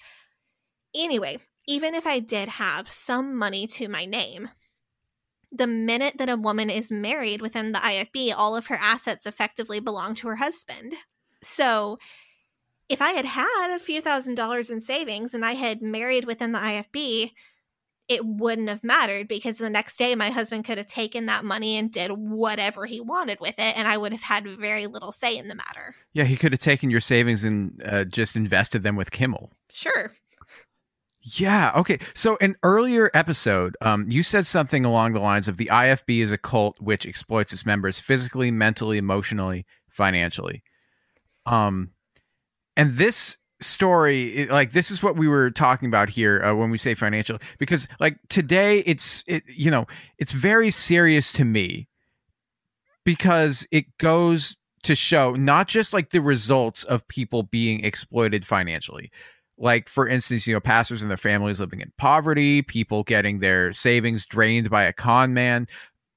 Anyway 0.94 1.40
even 1.68 1.96
if 1.96 2.06
i 2.06 2.20
did 2.20 2.48
have 2.48 2.90
some 2.90 3.36
money 3.36 3.68
to 3.68 3.88
my 3.88 4.06
name 4.06 4.50
the 5.52 5.68
minute 5.68 6.16
that 6.18 6.30
a 6.30 6.36
woman 6.36 6.70
is 6.70 6.92
married 6.92 7.42
within 7.42 7.72
the 7.72 7.80
ifb 7.80 8.34
all 8.36 8.56
of 8.56 8.68
her 8.68 8.76
assets 8.76 9.26
effectively 9.26 9.80
belong 9.80 10.16
to 10.16 10.28
her 10.28 10.36
husband. 10.36 10.94
So 11.44 11.98
if 12.90 13.02
I 13.02 13.12
had 13.12 13.26
had 13.26 13.76
a 13.76 13.80
few 13.80 14.02
thousand 14.02 14.36
dollars 14.36 14.70
in 14.70 14.82
savings 14.82 15.34
and 15.34 15.44
I 15.44 15.54
had 15.54 15.82
married 15.82 16.26
within 16.26 16.52
the 16.52 16.60
IFB, 16.60 17.32
it 18.08 18.24
wouldn't 18.24 18.70
have 18.70 18.84
mattered 18.84 19.28
because 19.28 19.58
the 19.58 19.70
next 19.70 19.98
day 19.98 20.14
my 20.14 20.30
husband 20.30 20.66
could 20.66 20.78
have 20.78 20.88
taken 20.88 21.26
that 21.26 21.44
money 21.44 21.76
and 21.78 21.92
did 21.92 22.12
whatever 22.12 22.86
he 22.86 23.02
wanted 23.02 23.40
with 23.40 23.56
it, 23.58 23.76
and 23.76 23.88
I 23.88 23.98
would 23.98 24.12
have 24.12 24.22
had 24.22 24.48
very 24.60 24.86
little 24.86 25.12
say 25.12 25.36
in 25.36 25.48
the 25.48 25.56
matter. 25.56 25.96
yeah, 26.14 26.26
he 26.26 26.38
could 26.38 26.52
have 26.52 26.60
taken 26.60 26.92
your 26.92 27.00
savings 27.00 27.44
and 27.44 27.82
uh, 27.84 28.06
just 28.06 28.36
invested 28.36 28.84
them 28.84 28.96
with 28.96 29.10
Kimmel. 29.12 29.52
Sure. 29.72 30.14
Yeah. 31.22 31.72
Okay. 31.76 31.98
So, 32.14 32.38
an 32.40 32.56
earlier 32.62 33.10
episode, 33.16 33.76
um, 33.82 34.06
you 34.10 34.22
said 34.22 34.46
something 34.46 34.86
along 34.86 35.14
the 35.14 35.20
lines 35.20 35.48
of 35.48 35.58
the 35.58 35.66
IFB 35.66 36.22
is 36.22 36.32
a 36.32 36.38
cult 36.38 36.80
which 36.80 37.08
exploits 37.08 37.52
its 37.52 37.66
members 37.66 38.00
physically, 38.00 38.52
mentally, 38.52 39.00
emotionally, 39.00 39.66
financially. 39.90 40.62
Um, 41.48 41.95
and 42.78 42.98
this 42.98 43.38
story, 43.62 44.48
like, 44.48 44.72
this 44.72 44.92
is 44.92 45.02
what 45.02 45.16
we 45.16 45.28
were 45.28 45.50
talking 45.52 45.88
about 45.88 46.10
here 46.10 46.42
uh, 46.44 46.54
when 46.54 46.70
we 46.70 46.78
say 46.78 46.94
financial, 46.94 47.40
because, 47.58 47.88
like, 48.00 48.18
today 48.30 48.80
it's, 48.80 49.24
it, 49.28 49.44
you 49.48 49.72
know, 49.72 49.86
it's 50.18 50.32
very 50.32 50.72
serious 50.72 51.32
to 51.34 51.46
me 51.46 51.88
because 53.06 53.68
it 53.72 53.86
goes 53.98 54.58
to 54.84 54.96
show 54.96 55.34
not 55.34 55.68
just 55.68 55.94
like 55.94 56.12
the 56.12 56.22
results 56.22 56.84
of 56.84 57.08
people 57.08 57.44
being 57.44 57.84
exploited 57.84 58.46
financially. 58.46 59.12
Like 59.58 59.88
for 59.88 60.08
instance 60.08 60.46
you 60.46 60.54
know 60.54 60.60
pastors 60.60 61.02
and 61.02 61.10
their 61.10 61.18
families 61.18 61.62
living 61.62 61.80
in 61.80 61.94
poverty 61.98 62.62
people 62.62 63.04
getting 63.04 63.40
their 63.40 63.72
savings 63.72 64.26
drained 64.26 64.70
by 64.70 64.84
a 64.84 64.92
con 64.92 65.34
man 65.34 65.68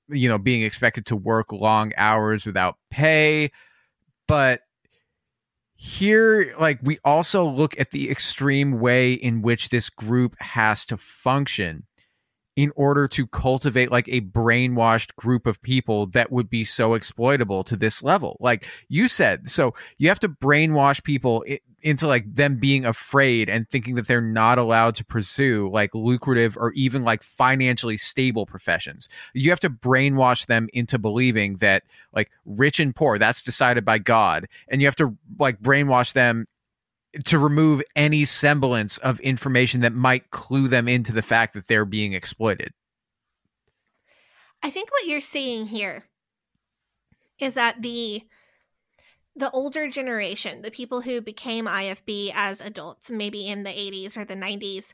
you 0.08 0.28
know 0.28 0.38
being 0.38 0.62
expected 0.62 1.06
to 1.06 1.16
work 1.16 1.52
long 1.52 1.92
hours 1.96 2.44
without 2.44 2.76
pay. 2.90 3.52
But 4.26 4.62
here 5.80 6.52
like 6.58 6.80
we 6.82 6.98
also 7.04 7.44
look 7.44 7.78
at 7.78 7.92
the 7.92 8.10
extreme 8.10 8.80
way 8.80 9.12
in 9.12 9.42
which 9.42 9.68
this 9.68 9.88
group 9.88 10.34
has 10.40 10.84
to 10.84 10.96
function 10.96 11.86
in 12.58 12.72
order 12.74 13.06
to 13.06 13.24
cultivate 13.24 13.88
like 13.88 14.08
a 14.08 14.20
brainwashed 14.20 15.14
group 15.14 15.46
of 15.46 15.62
people 15.62 16.06
that 16.06 16.32
would 16.32 16.50
be 16.50 16.64
so 16.64 16.94
exploitable 16.94 17.62
to 17.62 17.76
this 17.76 18.02
level. 18.02 18.36
Like 18.40 18.66
you 18.88 19.06
said 19.06 19.48
so 19.48 19.74
you 19.96 20.08
have 20.08 20.18
to 20.18 20.28
brainwash 20.28 21.04
people 21.04 21.44
into 21.82 22.08
like 22.08 22.34
them 22.34 22.56
being 22.56 22.84
afraid 22.84 23.48
and 23.48 23.70
thinking 23.70 23.94
that 23.94 24.08
they're 24.08 24.20
not 24.20 24.58
allowed 24.58 24.96
to 24.96 25.04
pursue 25.04 25.70
like 25.72 25.94
lucrative 25.94 26.56
or 26.56 26.72
even 26.72 27.04
like 27.04 27.22
financially 27.22 27.96
stable 27.96 28.44
professions. 28.44 29.08
You 29.34 29.50
have 29.50 29.60
to 29.60 29.70
brainwash 29.70 30.46
them 30.46 30.68
into 30.72 30.98
believing 30.98 31.58
that 31.58 31.84
like 32.12 32.28
rich 32.44 32.80
and 32.80 32.92
poor 32.92 33.18
that's 33.18 33.40
decided 33.40 33.84
by 33.84 33.98
god. 33.98 34.48
And 34.66 34.80
you 34.80 34.88
have 34.88 34.96
to 34.96 35.16
like 35.38 35.60
brainwash 35.60 36.12
them 36.12 36.46
to 37.24 37.38
remove 37.38 37.82
any 37.96 38.24
semblance 38.24 38.98
of 38.98 39.20
information 39.20 39.80
that 39.80 39.94
might 39.94 40.30
clue 40.30 40.68
them 40.68 40.88
into 40.88 41.12
the 41.12 41.22
fact 41.22 41.54
that 41.54 41.66
they're 41.66 41.84
being 41.84 42.12
exploited. 42.12 42.72
I 44.62 44.70
think 44.70 44.90
what 44.90 45.06
you're 45.06 45.20
seeing 45.20 45.66
here 45.66 46.04
is 47.38 47.54
that 47.54 47.82
the 47.82 48.22
the 49.36 49.50
older 49.52 49.88
generation, 49.88 50.62
the 50.62 50.70
people 50.70 51.02
who 51.02 51.20
became 51.20 51.66
IFB 51.66 52.32
as 52.34 52.60
adults, 52.60 53.08
maybe 53.08 53.46
in 53.46 53.62
the 53.62 53.70
80s 53.70 54.16
or 54.16 54.24
the 54.24 54.34
90s, 54.34 54.92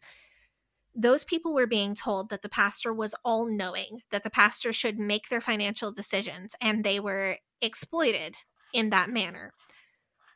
those 0.95 1.25
people 1.25 1.55
were 1.55 1.67
being 1.67 1.95
told 1.95 2.29
that 2.29 2.43
the 2.43 2.49
pastor 2.51 2.93
was 2.93 3.15
all 3.25 3.47
knowing, 3.47 4.03
that 4.11 4.23
the 4.23 4.29
pastor 4.29 4.73
should 4.75 4.99
make 4.99 5.31
their 5.31 5.41
financial 5.41 5.91
decisions, 5.93 6.55
and 6.61 6.85
they 6.85 7.01
were 7.01 7.39
exploited 7.63 8.35
in 8.75 8.91
that 8.91 9.09
manner. 9.09 9.55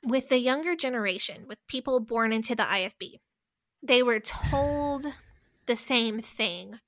With 0.05 0.29
the 0.29 0.39
younger 0.39 0.77
generation, 0.77 1.45
with 1.49 1.67
people 1.67 2.01
born 2.01 2.33
into 2.33 2.55
the 2.55 2.63
IFB, 2.63 3.21
they 3.83 4.03
were 4.03 4.21
told 4.21 5.07
the 5.67 5.77
same 5.77 6.21
thing, 6.21 6.81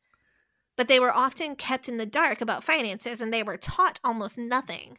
but 0.77 0.89
they 0.89 1.01
were 1.01 1.15
often 1.15 1.57
kept 1.57 1.89
in 1.89 1.97
the 1.97 2.07
dark 2.07 2.41
about 2.41 2.65
finances 2.65 3.20
and 3.20 3.32
they 3.32 3.43
were 3.43 3.57
taught 3.57 4.01
almost 4.03 4.39
nothing. 4.39 4.99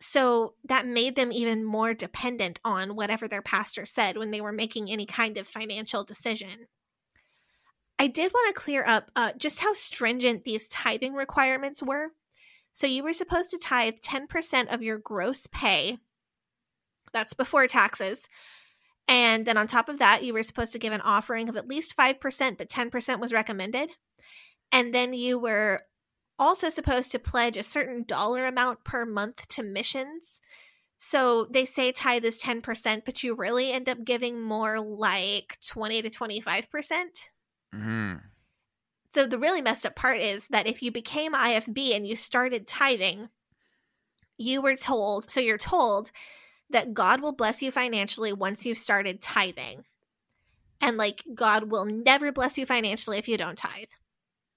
So 0.00 0.54
that 0.64 0.86
made 0.86 1.16
them 1.16 1.32
even 1.32 1.64
more 1.64 1.92
dependent 1.92 2.60
on 2.64 2.94
whatever 2.94 3.26
their 3.26 3.42
pastor 3.42 3.84
said 3.84 4.16
when 4.16 4.30
they 4.30 4.40
were 4.40 4.52
making 4.52 4.90
any 4.90 5.06
kind 5.06 5.36
of 5.36 5.48
financial 5.48 6.04
decision. 6.04 6.68
I 7.98 8.06
did 8.06 8.32
want 8.32 8.54
to 8.54 8.60
clear 8.60 8.84
up 8.86 9.10
uh, 9.16 9.32
just 9.36 9.58
how 9.58 9.72
stringent 9.72 10.44
these 10.44 10.68
tithing 10.68 11.14
requirements 11.14 11.82
were. 11.82 12.12
So 12.72 12.86
you 12.86 13.02
were 13.02 13.12
supposed 13.12 13.50
to 13.50 13.58
tithe 13.58 13.96
10% 14.04 14.72
of 14.72 14.82
your 14.82 14.98
gross 14.98 15.48
pay. 15.48 15.98
That's 17.12 17.34
before 17.34 17.66
taxes. 17.66 18.28
And 19.08 19.46
then 19.46 19.56
on 19.56 19.66
top 19.66 19.88
of 19.88 19.98
that, 19.98 20.22
you 20.22 20.34
were 20.34 20.42
supposed 20.42 20.72
to 20.72 20.78
give 20.78 20.92
an 20.92 21.00
offering 21.00 21.48
of 21.48 21.56
at 21.56 21.66
least 21.66 21.96
5%, 21.96 22.58
but 22.58 22.68
10% 22.68 23.20
was 23.20 23.32
recommended. 23.32 23.90
And 24.70 24.94
then 24.94 25.14
you 25.14 25.38
were 25.38 25.82
also 26.38 26.68
supposed 26.68 27.10
to 27.12 27.18
pledge 27.18 27.56
a 27.56 27.62
certain 27.62 28.04
dollar 28.04 28.46
amount 28.46 28.84
per 28.84 29.06
month 29.06 29.48
to 29.48 29.62
missions. 29.62 30.40
So 30.98 31.46
they 31.50 31.64
say 31.64 31.90
tithe 31.90 32.22
this 32.22 32.42
10%, 32.42 33.04
but 33.04 33.22
you 33.22 33.34
really 33.34 33.72
end 33.72 33.88
up 33.88 34.04
giving 34.04 34.40
more 34.40 34.80
like 34.80 35.58
20 35.66 36.02
to 36.02 36.10
25%. 36.10 36.70
percent 36.70 37.28
hmm 37.72 38.14
So 39.14 39.26
the 39.26 39.38
really 39.38 39.62
messed 39.62 39.86
up 39.86 39.96
part 39.96 40.20
is 40.20 40.48
that 40.48 40.66
if 40.66 40.82
you 40.82 40.92
became 40.92 41.32
IFB 41.32 41.96
and 41.96 42.06
you 42.06 42.14
started 42.14 42.66
tithing, 42.66 43.28
you 44.36 44.60
were 44.60 44.76
told, 44.76 45.30
so 45.30 45.40
you're 45.40 45.58
told 45.58 46.10
that 46.70 46.94
God 46.94 47.20
will 47.20 47.32
bless 47.32 47.62
you 47.62 47.70
financially 47.70 48.32
once 48.32 48.66
you've 48.66 48.78
started 48.78 49.20
tithing. 49.20 49.84
And 50.80 50.96
like 50.96 51.24
God 51.34 51.70
will 51.70 51.84
never 51.84 52.30
bless 52.32 52.58
you 52.58 52.66
financially 52.66 53.18
if 53.18 53.28
you 53.28 53.36
don't 53.36 53.58
tithe. 53.58 53.88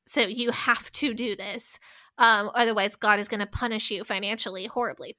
So 0.05 0.21
you 0.21 0.51
have 0.51 0.91
to 0.93 1.13
do 1.13 1.35
this. 1.35 1.79
Um, 2.17 2.51
otherwise, 2.53 2.95
God 2.95 3.19
is 3.19 3.27
going 3.27 3.39
to 3.39 3.45
punish 3.45 3.89
you 3.89 4.03
financially 4.03 4.65
horribly. 4.65 5.15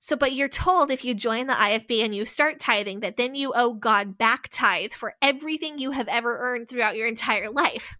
So, 0.00 0.16
but 0.16 0.32
you're 0.32 0.48
told 0.48 0.90
if 0.90 1.04
you 1.04 1.14
join 1.14 1.46
the 1.46 1.54
IFB 1.54 2.04
and 2.04 2.14
you 2.14 2.24
start 2.24 2.58
tithing 2.58 3.00
that 3.00 3.16
then 3.16 3.36
you 3.36 3.52
owe 3.54 3.72
God 3.72 4.18
back 4.18 4.48
tithe 4.50 4.92
for 4.92 5.14
everything 5.22 5.78
you 5.78 5.92
have 5.92 6.08
ever 6.08 6.38
earned 6.38 6.68
throughout 6.68 6.96
your 6.96 7.06
entire 7.06 7.50
life. 7.50 7.96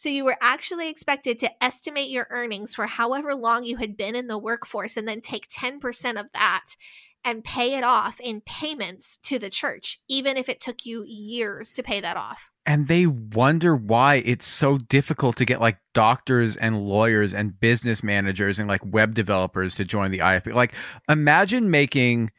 So 0.00 0.08
you 0.08 0.24
were 0.24 0.38
actually 0.40 0.88
expected 0.88 1.38
to 1.40 1.62
estimate 1.62 2.08
your 2.08 2.26
earnings 2.30 2.74
for 2.74 2.86
however 2.86 3.34
long 3.34 3.64
you 3.64 3.76
had 3.76 3.98
been 3.98 4.16
in 4.16 4.28
the 4.28 4.38
workforce 4.38 4.96
and 4.96 5.06
then 5.06 5.20
take 5.20 5.50
10% 5.50 6.18
of 6.18 6.32
that 6.32 6.68
and 7.22 7.44
pay 7.44 7.74
it 7.74 7.84
off 7.84 8.18
in 8.18 8.40
payments 8.40 9.18
to 9.24 9.38
the 9.38 9.50
church, 9.50 10.00
even 10.08 10.38
if 10.38 10.48
it 10.48 10.58
took 10.58 10.86
you 10.86 11.04
years 11.06 11.70
to 11.72 11.82
pay 11.82 12.00
that 12.00 12.16
off. 12.16 12.50
And 12.64 12.88
they 12.88 13.04
wonder 13.04 13.76
why 13.76 14.22
it's 14.24 14.46
so 14.46 14.78
difficult 14.78 15.36
to 15.36 15.44
get 15.44 15.60
like 15.60 15.76
doctors 15.92 16.56
and 16.56 16.82
lawyers 16.86 17.34
and 17.34 17.60
business 17.60 18.02
managers 18.02 18.58
and 18.58 18.70
like 18.70 18.80
web 18.82 19.12
developers 19.12 19.74
to 19.74 19.84
join 19.84 20.12
the 20.12 20.20
IFB. 20.20 20.54
Like, 20.54 20.72
imagine 21.10 21.70
making, 21.70 22.30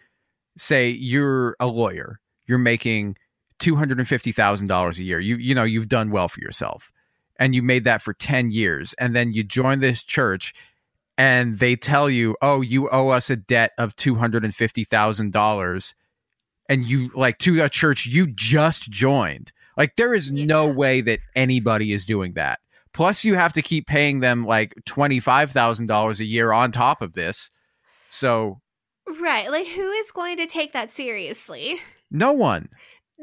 say, 0.58 0.90
you're 0.90 1.56
a 1.60 1.68
lawyer, 1.68 2.22
you're 2.48 2.58
making 2.58 3.18
two 3.60 3.76
hundred 3.76 4.00
and 4.00 4.08
fifty 4.08 4.32
thousand 4.32 4.66
dollars 4.66 4.98
a 4.98 5.04
year. 5.04 5.20
You 5.20 5.36
you 5.36 5.54
know 5.54 5.64
you've 5.64 5.90
done 5.90 6.10
well 6.10 6.28
for 6.28 6.40
yourself, 6.40 6.92
and 7.42 7.56
you 7.56 7.64
made 7.64 7.86
that 7.86 8.04
for 8.04 8.14
ten 8.14 8.52
years, 8.52 8.94
and 8.94 9.16
then 9.16 9.34
you 9.34 9.44
join 9.44 9.80
this 9.80 10.04
church, 10.04 10.54
and 11.18 11.58
they 11.58 11.76
tell 11.76 12.08
you, 12.08 12.38
oh, 12.40 12.62
you 12.62 12.88
owe 12.92 13.10
us 13.10 13.32
a 13.32 13.36
debt 13.36 13.72
of 13.80 13.96
two 13.96 14.16
hundred 14.16 14.46
and 14.46 14.54
fifty 14.54 14.84
thousand 14.84 15.34
dollars, 15.34 15.96
and 16.70 16.86
you 16.86 17.10
like 17.16 17.40
to 17.40 17.64
a 17.64 17.68
church 17.68 18.06
you 18.06 18.28
just 18.28 18.92
joined. 18.92 19.52
Like 19.76 19.96
there 19.96 20.14
is 20.14 20.32
no 20.32 20.68
way 20.68 21.02
that 21.02 21.20
anybody 21.36 21.92
is 21.92 22.06
doing 22.06 22.34
that. 22.34 22.60
Plus, 22.94 23.26
you 23.26 23.34
have 23.34 23.54
to 23.54 23.64
keep 23.64 23.88
paying 23.88 24.20
them 24.20 24.46
like 24.46 24.76
twenty 24.86 25.20
five 25.20 25.52
thousand 25.52 25.88
dollars 25.88 26.20
a 26.20 26.26
year 26.26 26.52
on 26.52 26.72
top 26.72 27.02
of 27.02 27.14
this. 27.14 27.50
So 28.08 28.62
Right. 29.20 29.50
Like, 29.50 29.68
who 29.68 29.90
is 29.90 30.12
going 30.12 30.38
to 30.38 30.46
take 30.46 30.74
that 30.74 30.92
seriously? 30.92 31.82
no 32.12 32.34
one. 32.34 32.70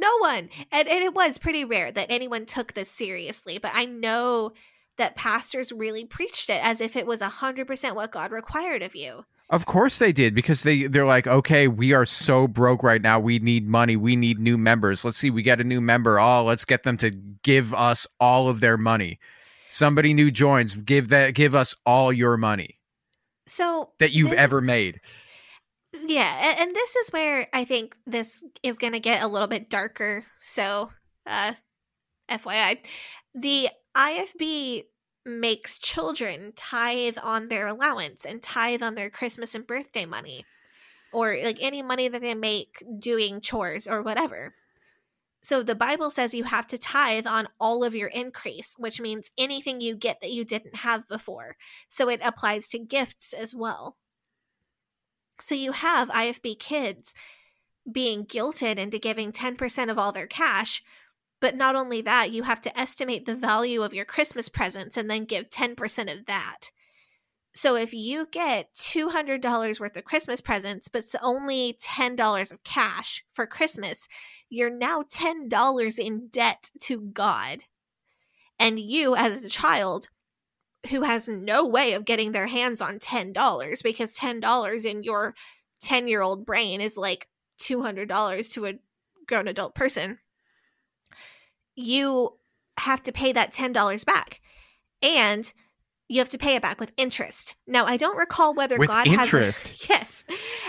No 0.01 0.17
one. 0.19 0.49
And, 0.71 0.87
and 0.87 1.03
it 1.03 1.13
was 1.13 1.39
pretty 1.39 1.65
rare 1.65 1.91
that 1.91 2.07
anyone 2.09 2.47
took 2.47 2.75
this 2.75 2.91
seriously, 2.91 3.59
but 3.59 3.73
I 3.75 3.85
know 3.85 4.53
that 4.97 5.17
pastors 5.17 5.73
really 5.73 6.05
preached 6.05 6.49
it 6.51 6.63
as 6.65 6.81
if 6.81 6.95
it 6.95 7.07
was 7.07 7.21
100% 7.21 7.95
what 7.95 8.13
God 8.13 8.31
required 8.31 8.83
of 8.83 8.95
you. 8.95 9.25
Of 9.51 9.65
course 9.67 9.97
they 9.99 10.13
did 10.13 10.35
because 10.35 10.63
they 10.63 10.87
they're 10.89 11.07
like, 11.07 11.27
okay, 11.27 11.69
we 11.69 11.95
are 11.95 12.05
so 12.05 12.47
broke 12.47 12.83
right 12.83 13.01
now. 13.01 13.19
We 13.19 13.39
need 13.39 13.67
money. 13.67 13.97
We 13.97 14.15
need 14.15 14.39
new 14.39 14.59
members. 14.59 15.05
Let's 15.07 15.17
see, 15.17 15.31
we 15.31 15.43
get 15.43 15.59
a 15.61 15.65
new 15.65 15.81
member. 15.81 16.21
Oh, 16.21 16.45
let's 16.45 16.67
get 16.67 16.83
them 16.83 16.99
to 16.99 17.11
give 17.11 17.73
us 17.73 18.07
all 18.21 18.49
of 18.51 18.61
their 18.61 18.77
money. 18.77 19.19
Somebody 19.71 20.13
new 20.13 20.31
joins. 20.31 20.75
Give 20.75 21.09
that. 21.09 21.35
Give 21.35 21.55
us 21.55 21.75
all 21.87 22.13
your 22.13 22.37
money 22.37 22.79
So 23.47 23.91
that 24.01 24.13
you've 24.13 24.31
this- 24.31 24.39
ever 24.39 24.61
made. 24.61 25.01
Yeah, 26.07 26.57
and, 26.61 26.75
this 26.75 26.97
is 26.97 27.11
where 27.11 27.49
I 27.53 27.65
think 27.65 27.97
this 28.07 28.43
is 28.63 28.79
going 28.79 28.93
to 28.93 29.01
get 29.01 29.23
a 29.23 29.29
little 29.29 29.49
bit 29.49 29.71
darker. 29.71 30.25
So, 30.41 30.91
uh, 31.27 31.53
FYI, 32.31 32.79
the 33.35 33.69
IFB 33.97 34.85
makes 35.25 35.79
children 35.79 36.53
tithe 36.57 37.19
on 37.23 37.49
their 37.49 37.67
allowance 37.67 38.25
and 38.25 38.43
tithe 38.43 38.83
on 38.83 38.95
their 38.95 39.11
Christmas 39.11 39.55
and 39.55 39.67
birthday 39.67 40.07
money, 40.07 40.45
or 41.13 41.37
like 41.43 41.59
any 41.61 41.83
money 41.83 42.09
that 42.09 42.23
they 42.23 42.35
make 42.35 42.83
doing 42.99 43.41
chores 43.41 43.87
or 43.87 44.03
whatever. 44.03 44.55
So 45.43 45.63
the 45.63 45.75
Bible 45.75 46.11
says 46.11 46.35
you 46.35 46.45
have 46.45 46.67
to 46.69 46.79
tithe 46.79 47.27
on 47.27 47.49
all 47.61 47.85
of 47.85 47.95
your 47.95 48.09
increase, 48.09 48.75
which 48.77 49.01
means 49.01 49.31
anything 49.39 49.81
you 49.81 49.95
get 49.95 50.21
that 50.21 50.33
you 50.33 50.45
didn't 50.45 50.77
have 50.77 51.09
before. 51.09 51.57
So 51.89 52.09
it 52.09 52.21
applies 52.23 52.69
to 52.69 52.79
gifts 52.79 53.33
as 53.33 53.55
well. 53.55 53.97
So 55.41 55.55
you 55.55 55.73
have 55.73 56.09
IFB 56.09 56.59
kids 56.59 57.15
being 57.91 58.25
guilted 58.25 58.77
into 58.77 58.99
giving 58.99 59.33
10% 59.33 59.91
of 59.91 59.99
all 59.99 60.13
their 60.13 60.27
cash. 60.27 60.83
But 61.41 61.57
not 61.57 61.77
only 61.77 62.03
that, 62.03 62.33
you 62.33 62.43
have 62.43 62.61
to 62.63 62.79
estimate 62.79 63.25
the 63.25 63.35
value 63.35 63.83
of 63.83 63.95
your 63.95 64.05
Christmas 64.05 64.49
presents 64.49 64.97
and 64.97 65.09
then 65.09 65.25
give 65.25 65.51
10% 65.51 66.13
of 66.13 66.27
that. 66.27 66.71
So 67.55 67.77
if 67.77 67.95
you 67.95 68.27
get 68.31 68.75
$200 68.75 69.81
worth 69.81 69.97
of 69.97 70.05
Christmas 70.05 70.41
presents, 70.41 70.89
but 70.89 71.01
it's 71.01 71.15
only 71.23 71.77
$10 71.83 72.53
of 72.53 72.63
cash 72.65 73.25
for 73.33 73.47
Christmas, 73.47 74.07
you're 74.49 74.71
now 74.71 75.03
$10 75.03 75.99
in 75.99 76.29
debt 76.29 76.71
to 76.83 77.01
God. 77.01 77.61
And 78.59 78.79
you, 78.79 79.17
as 79.17 79.43
a 79.43 79.49
child, 79.49 80.09
who 80.91 81.03
has 81.03 81.29
no 81.29 81.67
way 81.67 81.93
of 81.93 82.05
getting 82.05 82.33
their 82.33 82.47
hands 82.47 82.81
on 82.81 82.99
$10 82.99 83.83
because 83.83 84.17
$10 84.17 84.85
in 84.85 85.03
your 85.03 85.35
10 85.83 86.09
year 86.09 86.23
old 86.23 86.47
brain 86.47 86.81
is 86.81 86.97
like 86.97 87.29
$200 87.61 88.53
to 88.53 88.67
a 88.67 88.75
grown 89.27 89.49
adult 89.49 89.75
person, 89.75 90.19
you 91.75 92.37
have 92.79 93.03
to 93.05 93.13
pay 93.13 93.33
that 93.33 93.53
$10 93.53 94.05
back. 94.05 94.41
And 95.03 95.53
you 96.09 96.21
have 96.21 96.29
to 96.31 96.39
pay 96.39 96.55
it 96.57 96.63
back 96.63 96.81
with 96.81 96.91
interest. 96.97 97.55
Now, 97.67 97.85
I 97.85 97.99
don't 97.99 98.17
recall 98.17 98.55
whether 98.55 98.79
With 98.79 98.89
God 98.89 99.07
interest? 99.07 99.69
has. 99.69 99.89
yes. 99.89 100.25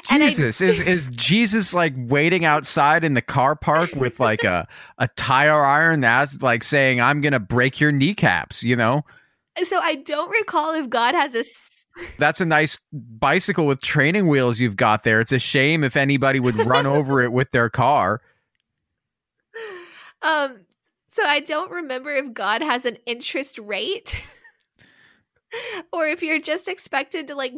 And 0.09 0.21
I- 0.21 0.27
Jesus 0.27 0.59
is 0.59 0.81
is 0.81 1.07
Jesus 1.09 1.73
like 1.73 1.93
waiting 1.95 2.43
outside 2.43 3.05
in 3.05 3.13
the 3.13 3.21
car 3.21 3.55
park 3.55 3.95
with 3.95 4.19
like 4.19 4.43
a 4.43 4.67
a 4.97 5.07
tire 5.15 5.63
iron 5.63 6.01
that's 6.01 6.41
like 6.41 6.63
saying 6.63 6.99
I'm 6.99 7.21
gonna 7.21 7.39
break 7.39 7.79
your 7.79 7.93
kneecaps. 7.93 8.63
You 8.63 8.75
know, 8.75 9.05
so 9.65 9.79
I 9.81 9.95
don't 9.95 10.29
recall 10.29 10.73
if 10.73 10.89
God 10.89 11.15
has 11.15 11.35
a 11.35 11.43
that's 12.17 12.39
a 12.39 12.45
nice 12.45 12.79
bicycle 12.91 13.65
with 13.65 13.81
training 13.81 14.27
wheels 14.27 14.59
you've 14.59 14.75
got 14.75 15.03
there. 15.03 15.21
It's 15.21 15.31
a 15.31 15.39
shame 15.39 15.83
if 15.83 15.97
anybody 15.97 16.39
would 16.39 16.55
run 16.55 16.85
over 16.85 17.21
it 17.21 17.31
with 17.31 17.51
their 17.51 17.69
car. 17.69 18.21
um 20.21 20.61
so 21.07 21.23
I 21.23 21.39
don't 21.39 21.71
remember 21.71 22.11
if 22.11 22.33
God 22.33 22.61
has 22.61 22.85
an 22.85 22.97
interest 23.05 23.57
rate 23.57 24.21
or 25.91 26.07
if 26.07 26.21
you're 26.21 26.39
just 26.39 26.67
expected 26.67 27.27
to 27.27 27.35
like 27.35 27.53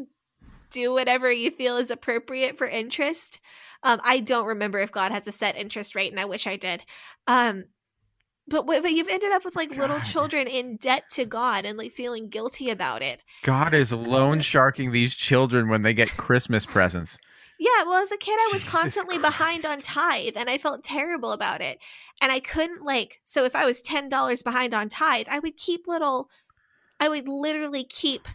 do 0.70 0.94
whatever 0.94 1.30
you 1.30 1.52
feel 1.52 1.78
is 1.78 1.92
appropriate 1.92 2.58
for 2.58 2.68
interest. 2.68 3.40
Um 3.84 4.00
I 4.04 4.20
don't 4.20 4.48
remember 4.48 4.80
if 4.80 4.92
God 4.92 5.12
has 5.12 5.28
a 5.28 5.32
set 5.32 5.58
interest 5.58 5.96
rate 5.96 6.12
and 6.12 6.20
I 6.20 6.26
wish 6.26 6.48
I 6.48 6.56
did. 6.56 6.84
Um 7.28 7.66
but 8.52 8.66
but 8.66 8.92
you've 8.92 9.08
ended 9.08 9.32
up 9.32 9.44
with 9.44 9.56
like 9.56 9.76
little 9.76 10.00
children 10.02 10.48
in 10.48 10.76
debt 10.76 11.06
to 11.12 11.26
God 11.26 11.66
and 11.66 11.78
like 11.78 11.92
feeling 11.92 12.30
guilty 12.30 12.70
about 12.70 13.02
it. 13.02 13.22
God 13.42 13.74
is 13.74 13.92
loan 13.92 14.42
sharking 14.42 14.92
these 14.92 15.16
children 15.16 15.70
when 15.70 15.82
they 15.82 15.94
get 15.94 16.18
Christmas 16.18 16.66
presents. 16.66 17.18
Yeah, 17.58 17.84
well, 17.86 18.02
as 18.02 18.12
a 18.12 18.18
kid, 18.18 18.40
I 18.40 18.50
was 18.52 18.64
Jesus 18.64 18.80
constantly 18.80 19.20
behind 19.20 19.66
on 19.66 19.82
tithe, 19.82 20.36
and 20.36 20.50
I 20.50 20.58
felt 20.58 20.84
terrible 20.84 21.32
about 21.32 21.62
it. 21.62 21.78
And 22.20 22.32
I 22.32 22.40
couldn't 22.40 22.84
like, 22.84 23.20
so 23.24 23.46
if 23.46 23.56
I 23.56 23.66
was 23.66 23.82
ten 23.82 24.10
dollars 24.10 24.42
behind 24.42 24.74
on 24.74 24.90
tithe, 24.90 25.28
I 25.30 25.40
would 25.40 25.58
keep 25.58 25.88
little, 25.88 26.30
I 27.00 27.08
would 27.08 27.28
literally 27.28 27.84
keep 27.84 28.28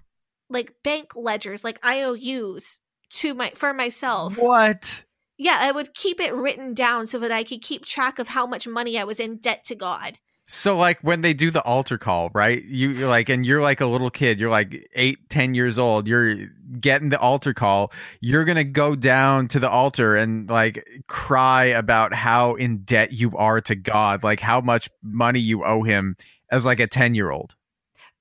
like 0.48 0.74
bank 0.82 1.16
ledgers, 1.16 1.64
like 1.64 1.84
IOUs, 1.84 2.78
to 3.10 3.34
my 3.34 3.52
for 3.55 3.74
myself. 3.74 4.38
What? 4.38 5.05
Yeah, 5.39 5.59
I 5.61 5.71
would 5.73 5.95
keep 5.95 6.21
it 6.21 6.35
written 6.35 6.73
down 6.75 7.07
so 7.07 7.19
that 7.19 7.31
I 7.31 7.45
could 7.45 7.63
keep 7.63 7.85
track 7.85 8.19
of 8.19 8.29
how 8.29 8.47
much 8.47 8.67
money 8.67 8.99
I 8.99 9.05
was 9.05 9.21
in 9.21 9.37
debt 9.37 9.65
to 9.67 9.75
God. 9.75 10.19
So 10.49 10.77
like 10.77 11.01
when 11.01 11.23
they 11.23 11.35
do 11.35 11.51
the 11.51 11.63
altar 11.63 11.99
call, 11.99 12.31
right? 12.33 12.63
You 12.65 12.91
you're 12.91 13.09
like, 13.09 13.29
and 13.29 13.45
you're 13.45 13.61
like 13.61 13.81
a 13.81 13.87
little 13.87 14.11
kid. 14.11 14.39
You're 14.39 14.51
like 14.51 14.87
eight, 14.95 15.29
ten 15.29 15.55
years 15.55 15.77
old. 15.77 16.07
You're 16.07 16.37
getting 16.79 17.09
the 17.09 17.19
altar 17.19 17.53
call. 17.53 17.93
You're 18.21 18.45
gonna 18.45 18.63
go 18.63 18.95
down 18.95 19.49
to 19.49 19.59
the 19.59 19.69
altar 19.69 20.15
and 20.17 20.49
like 20.49 20.87
cry 21.09 21.65
about 21.65 22.15
how 22.15 22.55
in 22.55 22.79
debt 22.85 23.13
you 23.13 23.37
are 23.37 23.61
to 23.63 23.75
God, 23.75 24.23
like 24.23 24.39
how 24.39 24.61
much 24.61 24.89
money 25.03 25.41
you 25.41 25.65
owe 25.65 25.83
Him 25.83 26.17
as 26.51 26.65
like 26.65 26.79
a 26.79 26.87
ten 26.87 27.17
year 27.17 27.31
old. 27.33 27.57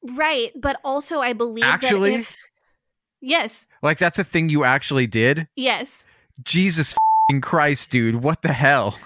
Right, 0.01 0.51
but 0.59 0.79
also 0.83 1.19
I 1.19 1.33
believe 1.33 1.63
Actually? 1.63 2.11
that 2.11 2.19
if 2.21 2.35
yes, 3.21 3.67
Like 3.83 3.99
that's 3.99 4.17
a 4.19 4.23
thing 4.23 4.49
you 4.49 4.63
actually 4.63 5.05
did. 5.07 5.47
yes. 5.55 6.05
Jesus 6.43 6.93
fing 7.29 7.41
Christ, 7.41 7.89
dude! 7.91 8.15
What 8.23 8.41
the 8.41 8.53
hell? 8.53 8.97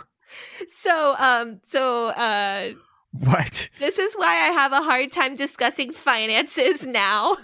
So 0.67 1.15
um, 1.17 1.59
so 1.65 2.07
uh, 2.09 2.71
What? 3.11 3.69
this 3.79 3.97
is 3.97 4.13
why 4.15 4.27
I 4.27 4.51
have 4.51 4.71
a 4.71 4.83
hard 4.83 5.11
time 5.11 5.35
discussing 5.35 5.91
finances 5.91 6.85
now. 6.85 7.37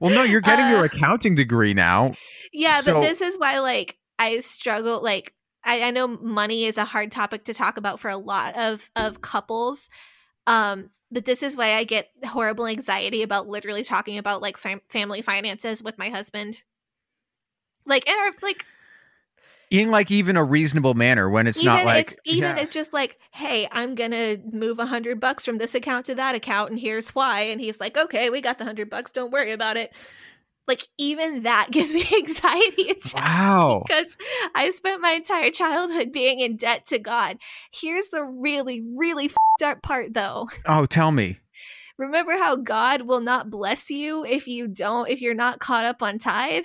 Well, 0.00 0.14
no, 0.14 0.22
you're 0.22 0.40
getting 0.40 0.68
your 0.68 0.80
Uh, 0.80 0.84
accounting 0.84 1.34
degree 1.34 1.74
now. 1.74 2.14
Yeah, 2.52 2.80
So- 2.80 2.94
but 2.94 3.00
this 3.02 3.20
is 3.20 3.36
why 3.38 3.58
like 3.60 3.98
I 4.18 4.40
struggle 4.40 5.02
like 5.02 5.34
I, 5.62 5.82
I 5.82 5.90
know 5.90 6.08
money 6.08 6.64
is 6.64 6.78
a 6.78 6.86
hard 6.86 7.12
topic 7.12 7.44
to 7.44 7.54
talk 7.54 7.76
about 7.76 8.00
for 8.00 8.08
a 8.10 8.16
lot 8.16 8.56
of 8.58 8.90
of 8.96 9.20
couples. 9.20 9.90
Um 10.46 10.90
but 11.12 11.24
this 11.26 11.42
is 11.42 11.56
why 11.56 11.74
I 11.74 11.84
get 11.84 12.08
horrible 12.24 12.66
anxiety 12.66 13.22
about 13.22 13.46
literally 13.48 13.82
talking 13.82 14.16
about 14.16 14.40
like 14.40 14.56
fam- 14.56 14.80
family 14.88 15.20
finances 15.22 15.82
with 15.82 15.98
my 15.98 16.08
husband. 16.08 16.58
Like 17.84 18.08
and 18.08 18.16
our, 18.18 18.32
like 18.40 18.64
In 19.70 19.92
like 19.92 20.10
even 20.10 20.36
a 20.36 20.42
reasonable 20.42 20.94
manner 20.94 21.30
when 21.30 21.46
it's 21.46 21.58
even 21.62 21.72
not 21.72 21.84
like 21.84 22.12
it's 22.12 22.20
even 22.24 22.56
yeah. 22.56 22.62
it's 22.62 22.74
just 22.74 22.92
like, 22.92 23.18
hey, 23.32 23.68
I'm 23.70 23.94
gonna 23.94 24.38
move 24.52 24.80
a 24.80 24.86
hundred 24.86 25.20
bucks 25.20 25.44
from 25.44 25.58
this 25.58 25.76
account 25.76 26.06
to 26.06 26.14
that 26.16 26.34
account, 26.34 26.70
and 26.70 26.78
here's 26.78 27.14
why. 27.14 27.42
And 27.42 27.60
he's 27.60 27.78
like, 27.78 27.96
okay, 27.96 28.30
we 28.30 28.40
got 28.40 28.58
the 28.58 28.64
hundred 28.64 28.90
bucks. 28.90 29.12
Don't 29.12 29.30
worry 29.30 29.52
about 29.52 29.76
it. 29.76 29.92
Like 30.66 30.86
even 30.98 31.44
that 31.44 31.68
gives 31.72 31.94
me 31.94 32.04
anxiety 32.12 32.90
attacks 32.90 33.14
Wow. 33.14 33.84
because 33.86 34.16
I 34.54 34.70
spent 34.72 35.00
my 35.00 35.12
entire 35.12 35.50
childhood 35.50 36.12
being 36.12 36.40
in 36.40 36.56
debt 36.56 36.86
to 36.88 36.98
God. 36.98 37.38
Here's 37.72 38.08
the 38.08 38.24
really, 38.24 38.82
really 38.96 39.26
f***ed 39.26 39.64
up 39.64 39.82
part, 39.82 40.14
though. 40.14 40.48
Oh, 40.66 40.86
tell 40.86 41.12
me. 41.12 41.38
Remember 41.98 42.32
how 42.32 42.56
God 42.56 43.02
will 43.02 43.20
not 43.20 43.50
bless 43.50 43.90
you 43.90 44.24
if 44.24 44.46
you 44.48 44.66
don't, 44.68 45.08
if 45.08 45.20
you're 45.20 45.34
not 45.34 45.58
caught 45.60 45.84
up 45.84 46.02
on 46.02 46.18
tithe? 46.18 46.64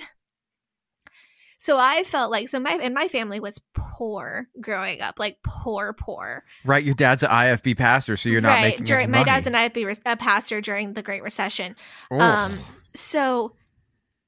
So 1.66 1.80
I 1.80 2.04
felt 2.04 2.30
like 2.30 2.48
so 2.48 2.60
my 2.60 2.78
and 2.80 2.94
my 2.94 3.08
family 3.08 3.40
was 3.40 3.60
poor 3.74 4.48
growing 4.62 5.02
up, 5.02 5.18
like 5.18 5.40
poor, 5.42 5.94
poor. 5.94 6.44
Right, 6.64 6.84
your 6.84 6.94
dad's 6.94 7.24
an 7.24 7.30
IFB 7.30 7.76
pastor, 7.76 8.18
so 8.18 8.30
you're 8.30 8.40
not 8.40 8.62
making 8.62 8.84
during, 8.84 9.10
my 9.10 9.18
money. 9.18 9.32
dad's 9.32 9.48
an 9.48 9.54
IFB 9.54 9.84
re- 9.84 9.96
a 10.06 10.16
pastor 10.16 10.62
during 10.62 10.94
the 10.94 11.02
Great 11.02 11.24
Recession. 11.24 11.76
Oh. 12.12 12.20
Um, 12.20 12.60
so 12.94 13.56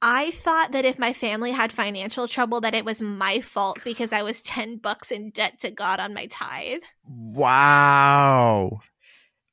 I 0.01 0.31
thought 0.31 0.71
that 0.71 0.83
if 0.83 0.97
my 0.97 1.13
family 1.13 1.51
had 1.51 1.71
financial 1.71 2.27
trouble, 2.27 2.59
that 2.61 2.73
it 2.73 2.85
was 2.85 3.03
my 3.03 3.41
fault 3.41 3.77
because 3.83 4.11
I 4.11 4.23
was 4.23 4.41
ten 4.41 4.77
bucks 4.77 5.11
in 5.11 5.29
debt 5.29 5.59
to 5.59 5.69
God 5.69 5.99
on 5.99 6.15
my 6.15 6.25
tithe. 6.25 6.81
wow. 7.05 8.79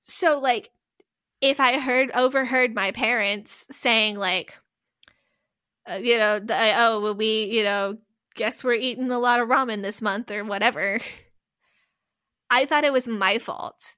So 0.05 0.41
like, 0.41 0.71
if 1.43 1.61
I 1.61 1.79
heard 1.79 2.11
overheard 2.13 2.75
my 2.75 2.93
parents 2.93 3.67
saying 3.71 4.17
like, 4.17 4.55
uh, 5.91 5.95
you 5.95 6.19
know, 6.19 6.39
the, 6.39 6.73
oh, 6.77 7.01
well, 7.01 7.15
we, 7.15 7.45
you 7.45 7.63
know, 7.63 7.99
guess 8.35 8.65
we're 8.65 8.75
eating 8.75 9.11
a 9.11 9.19
lot 9.19 9.41
of 9.41 9.49
ramen 9.49 9.83
this 9.83 10.01
month 10.03 10.31
or 10.31 10.45
whatever. 10.45 11.01
I 12.51 12.67
thought 12.67 12.85
it 12.85 12.93
was 12.93 13.09
my 13.09 13.39
fault 13.39 13.95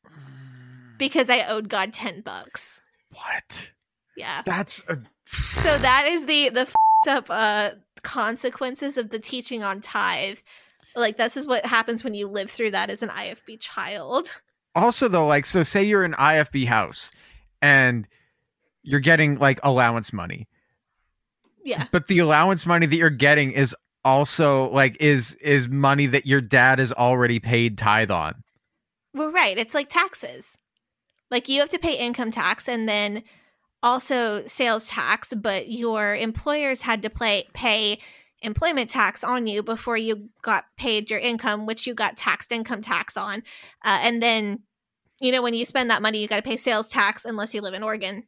because 0.98 1.28
I 1.28 1.42
owed 1.46 1.68
God 1.68 1.92
ten 1.92 2.22
bucks. 2.22 2.80
What? 3.10 3.70
Yeah. 4.16 4.42
That's 4.46 4.82
a, 4.88 4.98
So 5.26 5.76
that 5.78 6.06
is 6.08 6.26
the 6.26 6.48
the 6.50 6.60
f***ed 6.62 7.10
up 7.10 7.26
uh 7.28 7.70
consequences 8.02 8.96
of 8.96 9.10
the 9.10 9.18
teaching 9.18 9.62
on 9.62 9.80
tithe. 9.80 10.38
Like 10.94 11.16
this 11.16 11.36
is 11.36 11.46
what 11.46 11.66
happens 11.66 12.02
when 12.02 12.14
you 12.14 12.28
live 12.28 12.50
through 12.50 12.70
that 12.70 12.88
as 12.88 13.02
an 13.02 13.10
IFB 13.10 13.60
child. 13.60 14.30
also 14.74 15.08
though 15.08 15.26
like 15.26 15.44
so 15.44 15.62
say 15.62 15.82
you're 15.82 16.04
an 16.04 16.14
IFB 16.14 16.66
house 16.66 17.10
and 17.60 18.06
you're 18.82 19.00
getting 19.00 19.38
like 19.38 19.60
allowance 19.62 20.12
money. 20.12 20.48
Yeah. 21.66 21.86
But 21.90 22.06
the 22.06 22.20
allowance 22.20 22.64
money 22.64 22.86
that 22.86 22.96
you're 22.96 23.10
getting 23.10 23.50
is 23.52 23.74
also 24.04 24.70
like 24.70 24.96
is 25.00 25.34
is 25.34 25.68
money 25.68 26.06
that 26.06 26.26
your 26.26 26.40
dad 26.40 26.78
has 26.78 26.92
already 26.92 27.40
paid 27.40 27.76
tithe 27.76 28.10
on. 28.10 28.42
Well, 29.12 29.32
right. 29.32 29.58
It's 29.58 29.74
like 29.74 29.88
taxes. 29.88 30.56
Like 31.30 31.48
you 31.48 31.58
have 31.60 31.70
to 31.70 31.78
pay 31.78 31.98
income 31.98 32.30
tax 32.30 32.68
and 32.68 32.88
then 32.88 33.24
also 33.82 34.44
sales 34.46 34.88
tax, 34.88 35.34
but 35.34 35.70
your 35.70 36.14
employers 36.14 36.82
had 36.82 37.02
to 37.02 37.10
play, 37.10 37.48
pay 37.52 37.98
employment 38.42 38.90
tax 38.90 39.24
on 39.24 39.46
you 39.46 39.62
before 39.62 39.96
you 39.96 40.28
got 40.42 40.66
paid 40.76 41.10
your 41.10 41.18
income, 41.18 41.66
which 41.66 41.86
you 41.86 41.94
got 41.94 42.16
taxed 42.16 42.52
income 42.52 42.82
tax 42.82 43.16
on. 43.16 43.38
Uh, 43.84 43.98
and 44.02 44.22
then, 44.22 44.60
you 45.20 45.32
know, 45.32 45.42
when 45.42 45.54
you 45.54 45.64
spend 45.64 45.90
that 45.90 46.02
money, 46.02 46.20
you 46.20 46.28
got 46.28 46.36
to 46.36 46.42
pay 46.42 46.56
sales 46.56 46.88
tax 46.88 47.24
unless 47.24 47.54
you 47.54 47.60
live 47.60 47.74
in 47.74 47.82
Oregon. 47.82 48.24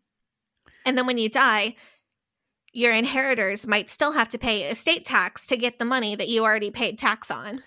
And 0.84 0.96
then 0.96 1.06
when 1.06 1.18
you 1.18 1.28
die, 1.28 1.76
your 2.78 2.92
inheritors 2.92 3.66
might 3.66 3.90
still 3.90 4.12
have 4.12 4.28
to 4.28 4.38
pay 4.38 4.62
estate 4.70 5.04
tax 5.04 5.46
to 5.46 5.56
get 5.56 5.80
the 5.80 5.84
money 5.84 6.14
that 6.14 6.28
you 6.28 6.44
already 6.44 6.70
paid 6.70 6.96
tax 6.96 7.28
on. 7.28 7.62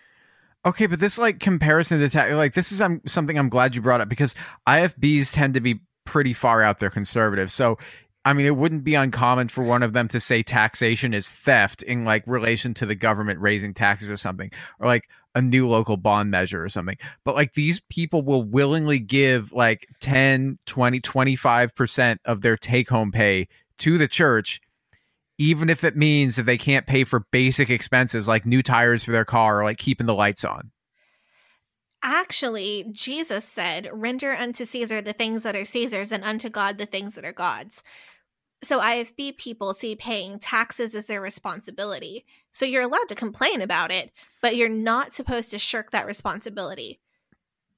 Okay, 0.65 0.85
but 0.85 1.01
this 1.01 1.17
like 1.17 1.39
comparison 1.39 1.99
to 1.99 2.09
tax, 2.09 2.31
like 2.33 2.53
this 2.53 2.71
is 2.71 2.81
um, 2.81 3.01
something 3.05 3.37
I'm 3.37 3.49
glad 3.49 3.75
you 3.75 3.81
brought 3.81 3.99
up 3.99 4.07
because 4.07 4.35
IFBs 4.69 5.33
tend 5.33 5.55
to 5.55 5.59
be 5.59 5.81
pretty 6.05 6.31
far 6.31 6.63
out 6.63 6.79
there 6.79 6.89
conservative. 6.89 7.51
So, 7.51 7.77
I 8.23 8.31
mean, 8.31 8.45
it 8.45 8.55
wouldn't 8.55 8.85
be 8.85 8.95
uncommon 8.95 9.49
for 9.49 9.65
one 9.65 9.83
of 9.83 9.91
them 9.91 10.07
to 10.09 10.19
say 10.21 10.43
taxation 10.43 11.13
is 11.13 11.29
theft 11.29 11.83
in 11.83 12.05
like 12.05 12.23
relation 12.25 12.73
to 12.75 12.85
the 12.85 12.95
government 12.95 13.41
raising 13.41 13.73
taxes 13.73 14.09
or 14.09 14.17
something, 14.17 14.49
or 14.79 14.87
like 14.87 15.09
a 15.35 15.41
new 15.41 15.67
local 15.67 15.97
bond 15.97 16.31
measure 16.31 16.63
or 16.63 16.69
something. 16.69 16.97
But 17.25 17.35
like 17.35 17.53
these 17.53 17.81
people 17.89 18.21
will 18.21 18.43
willingly 18.43 18.99
give 18.99 19.51
like 19.51 19.87
10, 19.99 20.59
20, 20.67 21.01
25% 21.01 22.17
of 22.23 22.41
their 22.41 22.55
take 22.55 22.87
home 22.87 23.11
pay 23.11 23.49
to 23.79 23.97
the 23.97 24.07
church 24.07 24.61
even 25.41 25.71
if 25.71 25.83
it 25.83 25.97
means 25.97 26.35
that 26.35 26.43
they 26.43 26.57
can't 26.57 26.85
pay 26.85 27.03
for 27.03 27.25
basic 27.31 27.69
expenses 27.71 28.27
like 28.27 28.45
new 28.45 28.61
tires 28.61 29.03
for 29.03 29.11
their 29.11 29.25
car 29.25 29.61
or 29.61 29.63
like 29.63 29.79
keeping 29.79 30.05
the 30.05 30.13
lights 30.13 30.45
on. 30.45 30.69
Actually, 32.03 32.85
Jesus 32.91 33.43
said, 33.43 33.89
Render 33.91 34.33
unto 34.33 34.65
Caesar 34.65 35.01
the 35.01 35.13
things 35.13 35.41
that 35.41 35.55
are 35.55 35.65
Caesar's, 35.65 36.11
and 36.11 36.23
unto 36.23 36.47
God 36.47 36.77
the 36.77 36.85
things 36.85 37.15
that 37.15 37.25
are 37.25 37.31
God's. 37.31 37.81
So 38.63 38.79
IFB 38.79 39.37
people 39.37 39.73
see 39.73 39.95
paying 39.95 40.37
taxes 40.37 40.93
as 40.93 41.07
their 41.07 41.21
responsibility. 41.21 42.23
So 42.51 42.65
you're 42.65 42.83
allowed 42.83 43.09
to 43.09 43.15
complain 43.15 43.61
about 43.61 43.89
it, 43.89 44.11
but 44.43 44.55
you're 44.55 44.69
not 44.69 45.15
supposed 45.15 45.49
to 45.51 45.57
shirk 45.57 45.89
that 45.89 46.05
responsibility. 46.05 46.99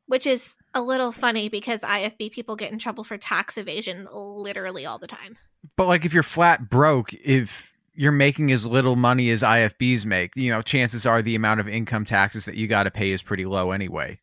Which 0.05 0.27
is 0.27 0.57
a 0.73 0.81
little 0.81 1.13
funny 1.13 1.47
because 1.47 1.81
IFB 1.81 2.31
people 2.31 2.57
get 2.57 2.73
in 2.73 2.79
trouble 2.79 3.05
for 3.05 3.17
tax 3.17 3.57
evasion 3.57 4.05
literally 4.11 4.85
all 4.85 4.99
the 4.99 5.07
time. 5.07 5.37
But 5.75 5.87
like 5.87 6.05
if 6.05 6.13
you're 6.13 6.23
flat 6.23 6.69
broke, 6.69 7.13
if 7.13 7.73
you're 7.95 8.11
making 8.11 8.51
as 8.51 8.65
little 8.65 8.95
money 8.95 9.29
as 9.29 9.43
IFBs 9.43 10.05
make, 10.05 10.35
you 10.35 10.51
know, 10.51 10.61
chances 10.61 11.05
are 11.05 11.21
the 11.21 11.35
amount 11.35 11.59
of 11.59 11.67
income 11.67 12.05
taxes 12.05 12.45
that 12.45 12.55
you 12.55 12.67
got 12.67 12.83
to 12.83 12.91
pay 12.91 13.11
is 13.11 13.21
pretty 13.21 13.45
low 13.45 13.71
anyway. 13.71 14.19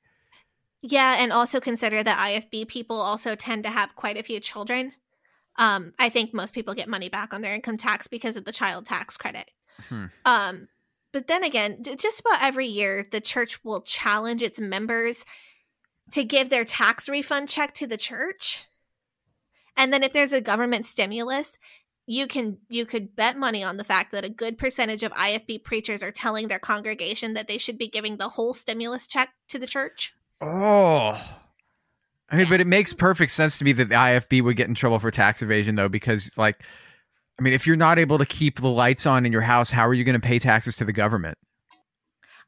Yeah, 0.82 1.16
and 1.18 1.32
also 1.32 1.60
consider 1.60 2.02
that 2.02 2.18
IFB 2.18 2.68
people 2.68 3.00
also 3.00 3.34
tend 3.34 3.64
to 3.64 3.70
have 3.70 3.94
quite 3.96 4.16
a 4.16 4.22
few 4.22 4.40
children. 4.40 4.92
Um, 5.56 5.92
I 5.98 6.08
think 6.08 6.32
most 6.32 6.54
people 6.54 6.74
get 6.74 6.88
money 6.88 7.08
back 7.08 7.34
on 7.34 7.42
their 7.42 7.54
income 7.54 7.76
tax 7.76 8.06
because 8.06 8.36
of 8.36 8.44
the 8.44 8.52
child 8.52 8.86
tax 8.86 9.16
credit. 9.16 9.50
Hmm. 9.88 10.06
Um, 10.24 10.68
but 11.12 11.26
then 11.26 11.44
again, 11.44 11.82
just 11.82 12.20
about 12.20 12.42
every 12.42 12.66
year, 12.66 13.04
the 13.10 13.20
church 13.20 13.62
will 13.64 13.82
challenge 13.82 14.42
its 14.42 14.60
members 14.60 15.24
to 16.12 16.24
give 16.24 16.50
their 16.50 16.64
tax 16.64 17.08
refund 17.08 17.48
check 17.48 17.74
to 17.74 17.86
the 17.86 17.96
church. 17.96 18.64
And 19.76 19.92
then 19.92 20.02
if 20.02 20.12
there's 20.12 20.32
a 20.32 20.40
government 20.40 20.84
stimulus, 20.84 21.58
you 22.06 22.26
can 22.26 22.58
you 22.68 22.84
could 22.86 23.14
bet 23.14 23.38
money 23.38 23.62
on 23.62 23.76
the 23.76 23.84
fact 23.84 24.12
that 24.12 24.24
a 24.24 24.28
good 24.28 24.58
percentage 24.58 25.02
of 25.02 25.12
IFB 25.12 25.62
preachers 25.62 26.02
are 26.02 26.10
telling 26.10 26.48
their 26.48 26.58
congregation 26.58 27.34
that 27.34 27.46
they 27.46 27.58
should 27.58 27.78
be 27.78 27.88
giving 27.88 28.16
the 28.16 28.30
whole 28.30 28.52
stimulus 28.52 29.06
check 29.06 29.30
to 29.48 29.58
the 29.58 29.66
church. 29.66 30.12
Oh. 30.40 31.20
I 32.30 32.36
mean, 32.36 32.48
but 32.48 32.60
it 32.60 32.66
makes 32.66 32.92
perfect 32.94 33.32
sense 33.32 33.58
to 33.58 33.64
me 33.64 33.72
that 33.72 33.88
the 33.88 33.94
IFB 33.94 34.42
would 34.42 34.56
get 34.56 34.68
in 34.68 34.74
trouble 34.74 34.98
for 34.98 35.10
tax 35.10 35.42
evasion, 35.42 35.74
though, 35.74 35.88
because, 35.88 36.30
like, 36.36 36.62
I 37.38 37.42
mean, 37.42 37.52
if 37.54 37.66
you're 37.66 37.76
not 37.76 37.98
able 37.98 38.18
to 38.18 38.26
keep 38.26 38.60
the 38.60 38.68
lights 38.68 39.06
on 39.06 39.26
in 39.26 39.32
your 39.32 39.40
house, 39.40 39.70
how 39.70 39.86
are 39.86 39.94
you 39.94 40.04
going 40.04 40.20
to 40.20 40.26
pay 40.26 40.38
taxes 40.38 40.76
to 40.76 40.84
the 40.84 40.92
government? 40.92 41.38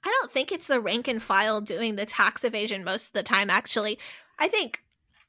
I 0.04 0.08
don't 0.20 0.32
think 0.32 0.50
it's 0.50 0.66
the 0.66 0.80
rank 0.80 1.08
and 1.08 1.22
file 1.22 1.60
doing 1.60 1.96
the 1.96 2.06
tax 2.06 2.44
evasion 2.44 2.84
most 2.84 3.08
of 3.08 3.12
the 3.12 3.22
time, 3.22 3.48
actually. 3.48 3.98
I 4.38 4.48
think 4.48 4.82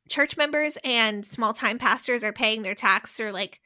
church 0.09 0.37
members 0.37 0.77
and 0.83 1.25
small 1.25 1.53
time 1.53 1.79
pastors 1.79 2.23
are 2.23 2.33
paying 2.33 2.61
their 2.61 2.75
tax 2.75 3.11
through 3.11 3.31
like 3.31 3.59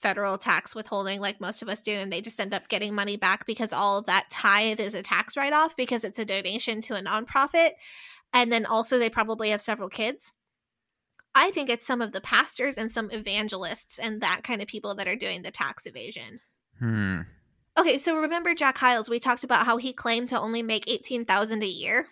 federal 0.00 0.36
tax 0.36 0.74
withholding, 0.74 1.20
like 1.20 1.40
most 1.40 1.62
of 1.62 1.68
us 1.68 1.80
do, 1.80 1.92
and 1.92 2.12
they 2.12 2.20
just 2.20 2.40
end 2.40 2.52
up 2.52 2.68
getting 2.68 2.94
money 2.94 3.16
back 3.16 3.46
because 3.46 3.72
all 3.72 3.98
of 3.98 4.06
that 4.06 4.28
tithe 4.30 4.80
is 4.80 4.94
a 4.94 5.02
tax 5.02 5.36
write 5.36 5.52
off 5.52 5.76
because 5.76 6.04
it's 6.04 6.18
a 6.18 6.24
donation 6.24 6.80
to 6.82 6.94
a 6.94 7.02
nonprofit. 7.02 7.72
And 8.32 8.50
then 8.50 8.66
also, 8.66 8.98
they 8.98 9.10
probably 9.10 9.50
have 9.50 9.62
several 9.62 9.88
kids. 9.88 10.32
I 11.34 11.50
think 11.50 11.70
it's 11.70 11.86
some 11.86 12.02
of 12.02 12.12
the 12.12 12.20
pastors 12.20 12.76
and 12.76 12.90
some 12.90 13.10
evangelists 13.10 13.98
and 13.98 14.20
that 14.20 14.42
kind 14.42 14.60
of 14.60 14.68
people 14.68 14.94
that 14.96 15.08
are 15.08 15.16
doing 15.16 15.42
the 15.42 15.50
tax 15.50 15.86
evasion. 15.86 16.40
Hmm. 16.78 17.20
Okay, 17.78 17.98
so 17.98 18.16
remember 18.16 18.54
Jack 18.54 18.76
Hyles? 18.76 19.08
We 19.08 19.18
talked 19.18 19.44
about 19.44 19.64
how 19.64 19.78
he 19.78 19.94
claimed 19.94 20.28
to 20.28 20.38
only 20.38 20.62
make 20.62 20.84
eighteen 20.88 21.24
thousand 21.24 21.62
a 21.62 21.66
year, 21.66 22.08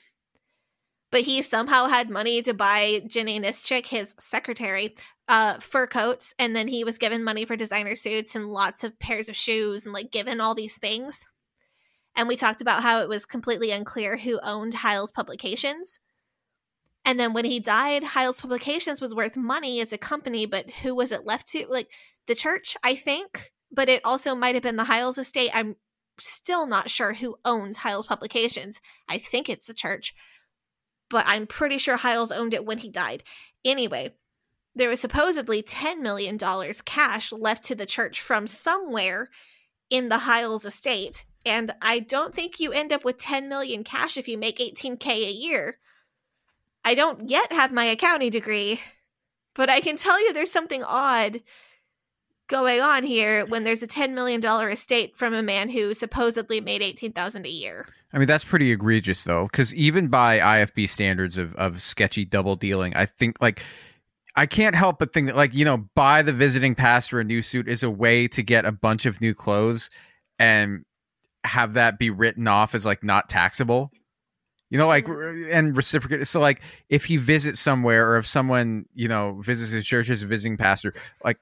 but 1.11 1.23
he 1.23 1.43
somehow 1.43 1.87
had 1.87 2.11
money 2.11 2.43
to 2.43 2.55
buy 2.55 3.03
Jenny 3.07 3.41
Nischik, 3.41 3.87
his 3.87 4.15
secretary, 4.19 4.95
uh, 5.28 5.59
fur 5.59 5.87
coats, 5.87 6.35
and 6.39 6.55
then 6.55 6.69
he 6.69 6.85
was 6.85 6.99
given 6.99 7.24
money 7.24 7.45
for 7.45 7.57
designer 7.57 7.97
suits 7.97 8.35
and 8.35 8.53
lots 8.53 8.85
of 8.85 8.99
pairs 8.99 9.28
of 9.28 9.37
shoes 9.37 9.85
and 9.85 9.93
like 9.93 10.12
given 10.12 10.41
all 10.41 10.55
these 10.55 10.77
things. 10.77 11.27
And 12.16 12.28
we 12.28 12.37
talked 12.37 12.61
about 12.61 12.82
how 12.82 13.01
it 13.01 13.09
was 13.09 13.24
completely 13.24 13.70
unclear 13.70 14.16
who 14.16 14.41
owned 14.43 14.74
Hyles 14.74 15.11
Publications. 15.11 16.01
And 17.05 17.19
then 17.19 17.32
when 17.32 17.45
he 17.45 17.61
died, 17.61 18.03
Hyles 18.03 18.41
Publications 18.41 19.01
was 19.01 19.15
worth 19.15 19.37
money 19.37 19.81
as 19.81 19.93
a 19.93 19.99
company, 19.99 20.47
but 20.47 20.70
who 20.82 20.95
was 20.95 21.12
it 21.12 21.24
left 21.24 21.49
to? 21.49 21.66
Like 21.69 21.89
the 22.27 22.35
church, 22.35 22.77
I 22.82 22.95
think, 22.95 23.53
but 23.73 23.89
it 23.89 24.05
also 24.05 24.35
might 24.35 24.55
have 24.55 24.62
been 24.62 24.77
the 24.77 24.85
Hyles 24.85 25.19
estate. 25.19 25.51
I'm 25.55 25.77
still 26.19 26.66
not 26.66 26.91
sure 26.91 27.15
who 27.15 27.37
owns 27.45 27.78
Hyles 27.78 28.07
Publications. 28.07 28.81
I 29.09 29.19
think 29.19 29.49
it's 29.49 29.66
the 29.66 29.74
church, 29.74 30.15
but 31.11 31.24
I'm 31.27 31.47
pretty 31.47 31.77
sure 31.77 31.99
Hyles 31.99 32.32
owned 32.32 32.55
it 32.55 32.65
when 32.65 32.78
he 32.78 32.89
died. 32.89 33.23
Anyway, 33.65 34.15
there 34.74 34.89
was 34.89 35.01
supposedly 35.01 35.62
$10 35.62 36.01
million 36.01 36.39
cash 36.85 37.32
left 37.32 37.65
to 37.65 37.74
the 37.74 37.85
church 37.85 38.20
from 38.20 38.47
somewhere 38.47 39.28
in 39.91 40.09
the 40.09 40.19
Hyles 40.19 40.65
estate. 40.65 41.27
And 41.45 41.73
I 41.82 41.99
don't 41.99 42.35
think 42.35 42.61
you 42.61 42.73
end 42.73 42.93
up 42.93 43.05
with 43.05 43.19
10 43.19 43.49
million 43.49 43.85
cash 43.85 44.16
if 44.16 44.28
you 44.28 44.39
make 44.39 44.59
18k 44.59 45.07
a 45.07 45.32
year. 45.32 45.78
I 46.85 46.95
don't 46.95 47.28
yet 47.28 47.53
have 47.53 47.73
my 47.73 47.85
accounting 47.85 48.31
degree, 48.31 48.81
but 49.55 49.69
I 49.69 49.81
can 49.81 49.97
tell 49.97 50.20
you 50.20 50.32
there's 50.32 50.53
something 50.53 50.82
odd 50.85 51.43
going 52.51 52.81
on 52.81 53.05
here 53.05 53.47
when 53.47 53.64
there's 53.64 53.82
a 53.82 53.86
$10 53.86 54.12
million 54.12 54.44
estate 54.44 55.16
from 55.16 55.32
a 55.32 55.43
man 55.43 55.70
who 55.70 55.94
supposedly 55.94 56.60
made 56.60 56.82
18000 56.82 57.47
a 57.47 57.48
year. 57.48 57.86
I 58.12 58.18
mean, 58.18 58.27
that's 58.27 58.44
pretty 58.44 58.72
egregious, 58.72 59.22
though, 59.22 59.44
because 59.44 59.72
even 59.74 60.09
by 60.09 60.40
IFB 60.40 60.89
standards 60.89 61.39
of, 61.39 61.55
of 61.55 61.81
sketchy 61.81 62.24
double 62.24 62.56
dealing, 62.56 62.94
I 62.97 63.06
think, 63.06 63.36
like, 63.40 63.62
I 64.35 64.47
can't 64.47 64.74
help 64.74 64.98
but 64.98 65.12
think 65.12 65.28
that, 65.28 65.36
like, 65.36 65.55
you 65.55 65.64
know, 65.64 65.89
buy 65.94 66.22
the 66.22 66.32
visiting 66.32 66.74
pastor 66.74 67.20
a 67.20 67.24
new 67.24 67.40
suit 67.40 67.68
is 67.68 67.85
a 67.85 67.90
way 67.90 68.27
to 68.28 68.43
get 68.43 68.64
a 68.64 68.72
bunch 68.72 69.06
of 69.06 69.20
new 69.20 69.32
clothes 69.32 69.89
and 70.39 70.85
have 71.44 71.74
that 71.74 71.98
be 71.98 72.10
written 72.10 72.48
off 72.48 72.74
as, 72.74 72.85
like, 72.85 73.05
not 73.05 73.28
taxable. 73.28 73.93
You 74.70 74.78
know, 74.78 74.89
like, 74.89 75.06
mm-hmm. 75.06 75.51
and 75.52 75.77
reciprocate. 75.77 76.27
So, 76.27 76.40
like, 76.40 76.62
if 76.89 77.05
he 77.05 77.16
visits 77.16 77.60
somewhere 77.60 78.10
or 78.10 78.18
if 78.18 78.27
someone, 78.27 78.86
you 78.94 79.06
know, 79.06 79.40
visits 79.40 79.72
a 79.72 79.82
church 79.82 80.10
as 80.10 80.22
a 80.22 80.27
visiting 80.27 80.56
pastor, 80.56 80.94
like, 81.24 81.39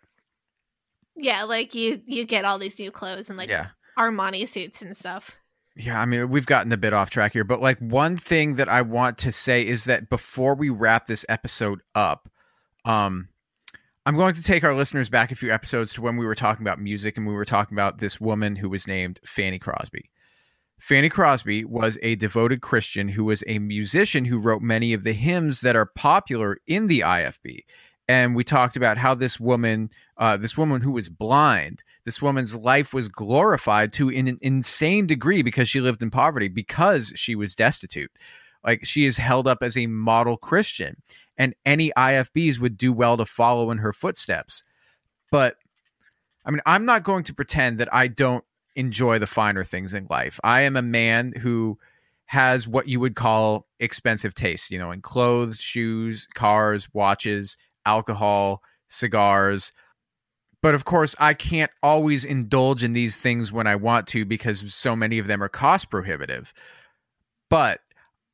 Yeah, 1.18 1.44
like 1.44 1.74
you 1.74 2.00
you 2.06 2.24
get 2.24 2.44
all 2.44 2.58
these 2.58 2.78
new 2.78 2.90
clothes 2.90 3.28
and 3.28 3.38
like 3.38 3.48
Yeah. 3.48 3.68
Armani 3.98 4.48
suits 4.48 4.80
and 4.80 4.96
stuff. 4.96 5.32
Yeah, 5.76 6.00
I 6.00 6.06
mean, 6.06 6.28
we've 6.28 6.46
gotten 6.46 6.72
a 6.72 6.76
bit 6.76 6.92
off 6.92 7.10
track 7.10 7.32
here, 7.32 7.44
but 7.44 7.60
like 7.60 7.78
one 7.78 8.16
thing 8.16 8.56
that 8.56 8.68
I 8.68 8.82
want 8.82 9.18
to 9.18 9.32
say 9.32 9.64
is 9.64 9.84
that 9.84 10.08
before 10.08 10.54
we 10.54 10.70
wrap 10.70 11.06
this 11.06 11.24
episode 11.28 11.80
up, 11.94 12.28
um, 12.84 13.28
I'm 14.04 14.16
going 14.16 14.34
to 14.34 14.42
take 14.42 14.64
our 14.64 14.74
listeners 14.74 15.08
back 15.08 15.30
a 15.30 15.36
few 15.36 15.52
episodes 15.52 15.92
to 15.92 16.00
when 16.00 16.16
we 16.16 16.26
were 16.26 16.34
talking 16.34 16.66
about 16.66 16.80
music 16.80 17.16
and 17.16 17.26
we 17.26 17.34
were 17.34 17.44
talking 17.44 17.76
about 17.76 17.98
this 17.98 18.20
woman 18.20 18.56
who 18.56 18.68
was 18.68 18.88
named 18.88 19.20
Fanny 19.24 19.58
Crosby. 19.58 20.10
Fanny 20.80 21.08
Crosby 21.08 21.64
was 21.64 21.98
a 22.02 22.14
devoted 22.14 22.60
Christian 22.62 23.08
who 23.08 23.24
was 23.24 23.44
a 23.46 23.58
musician 23.58 24.24
who 24.24 24.38
wrote 24.38 24.62
many 24.62 24.92
of 24.92 25.02
the 25.04 25.12
hymns 25.12 25.60
that 25.60 25.76
are 25.76 25.86
popular 25.86 26.58
in 26.66 26.86
the 26.86 27.00
IFB. 27.00 27.64
And 28.08 28.34
we 28.34 28.42
talked 28.42 28.76
about 28.76 28.96
how 28.96 29.14
this 29.14 29.38
woman, 29.38 29.90
uh, 30.18 30.36
this 30.36 30.58
woman 30.58 30.80
who 30.80 30.90
was 30.90 31.08
blind, 31.08 31.82
this 32.04 32.20
woman's 32.20 32.54
life 32.54 32.92
was 32.92 33.08
glorified 33.08 33.92
to 33.94 34.10
an 34.10 34.36
insane 34.42 35.06
degree 35.06 35.42
because 35.42 35.68
she 35.68 35.80
lived 35.80 36.02
in 36.02 36.10
poverty, 36.10 36.48
because 36.48 37.12
she 37.14 37.34
was 37.34 37.54
destitute. 37.54 38.10
Like 38.64 38.84
she 38.84 39.06
is 39.06 39.18
held 39.18 39.46
up 39.46 39.62
as 39.62 39.76
a 39.76 39.86
model 39.86 40.36
Christian, 40.36 41.00
and 41.36 41.54
any 41.64 41.92
IFBs 41.96 42.58
would 42.58 42.76
do 42.76 42.92
well 42.92 43.16
to 43.16 43.24
follow 43.24 43.70
in 43.70 43.78
her 43.78 43.92
footsteps. 43.92 44.64
But 45.30 45.56
I 46.44 46.50
mean, 46.50 46.62
I'm 46.66 46.84
not 46.84 47.04
going 47.04 47.24
to 47.24 47.34
pretend 47.34 47.78
that 47.78 47.92
I 47.94 48.08
don't 48.08 48.44
enjoy 48.74 49.18
the 49.18 49.26
finer 49.26 49.62
things 49.62 49.94
in 49.94 50.06
life. 50.10 50.40
I 50.42 50.62
am 50.62 50.76
a 50.76 50.82
man 50.82 51.32
who 51.32 51.78
has 52.26 52.66
what 52.66 52.88
you 52.88 53.00
would 53.00 53.14
call 53.14 53.66
expensive 53.78 54.34
taste, 54.34 54.70
you 54.70 54.78
know, 54.78 54.90
in 54.90 55.00
clothes, 55.00 55.58
shoes, 55.58 56.26
cars, 56.34 56.88
watches, 56.92 57.56
alcohol, 57.86 58.62
cigars. 58.88 59.72
But 60.62 60.74
of 60.74 60.84
course, 60.84 61.14
I 61.18 61.34
can't 61.34 61.70
always 61.82 62.24
indulge 62.24 62.82
in 62.82 62.92
these 62.92 63.16
things 63.16 63.52
when 63.52 63.66
I 63.66 63.76
want 63.76 64.06
to 64.08 64.24
because 64.24 64.74
so 64.74 64.96
many 64.96 65.18
of 65.18 65.26
them 65.26 65.42
are 65.42 65.48
cost 65.48 65.90
prohibitive. 65.90 66.52
But 67.48 67.80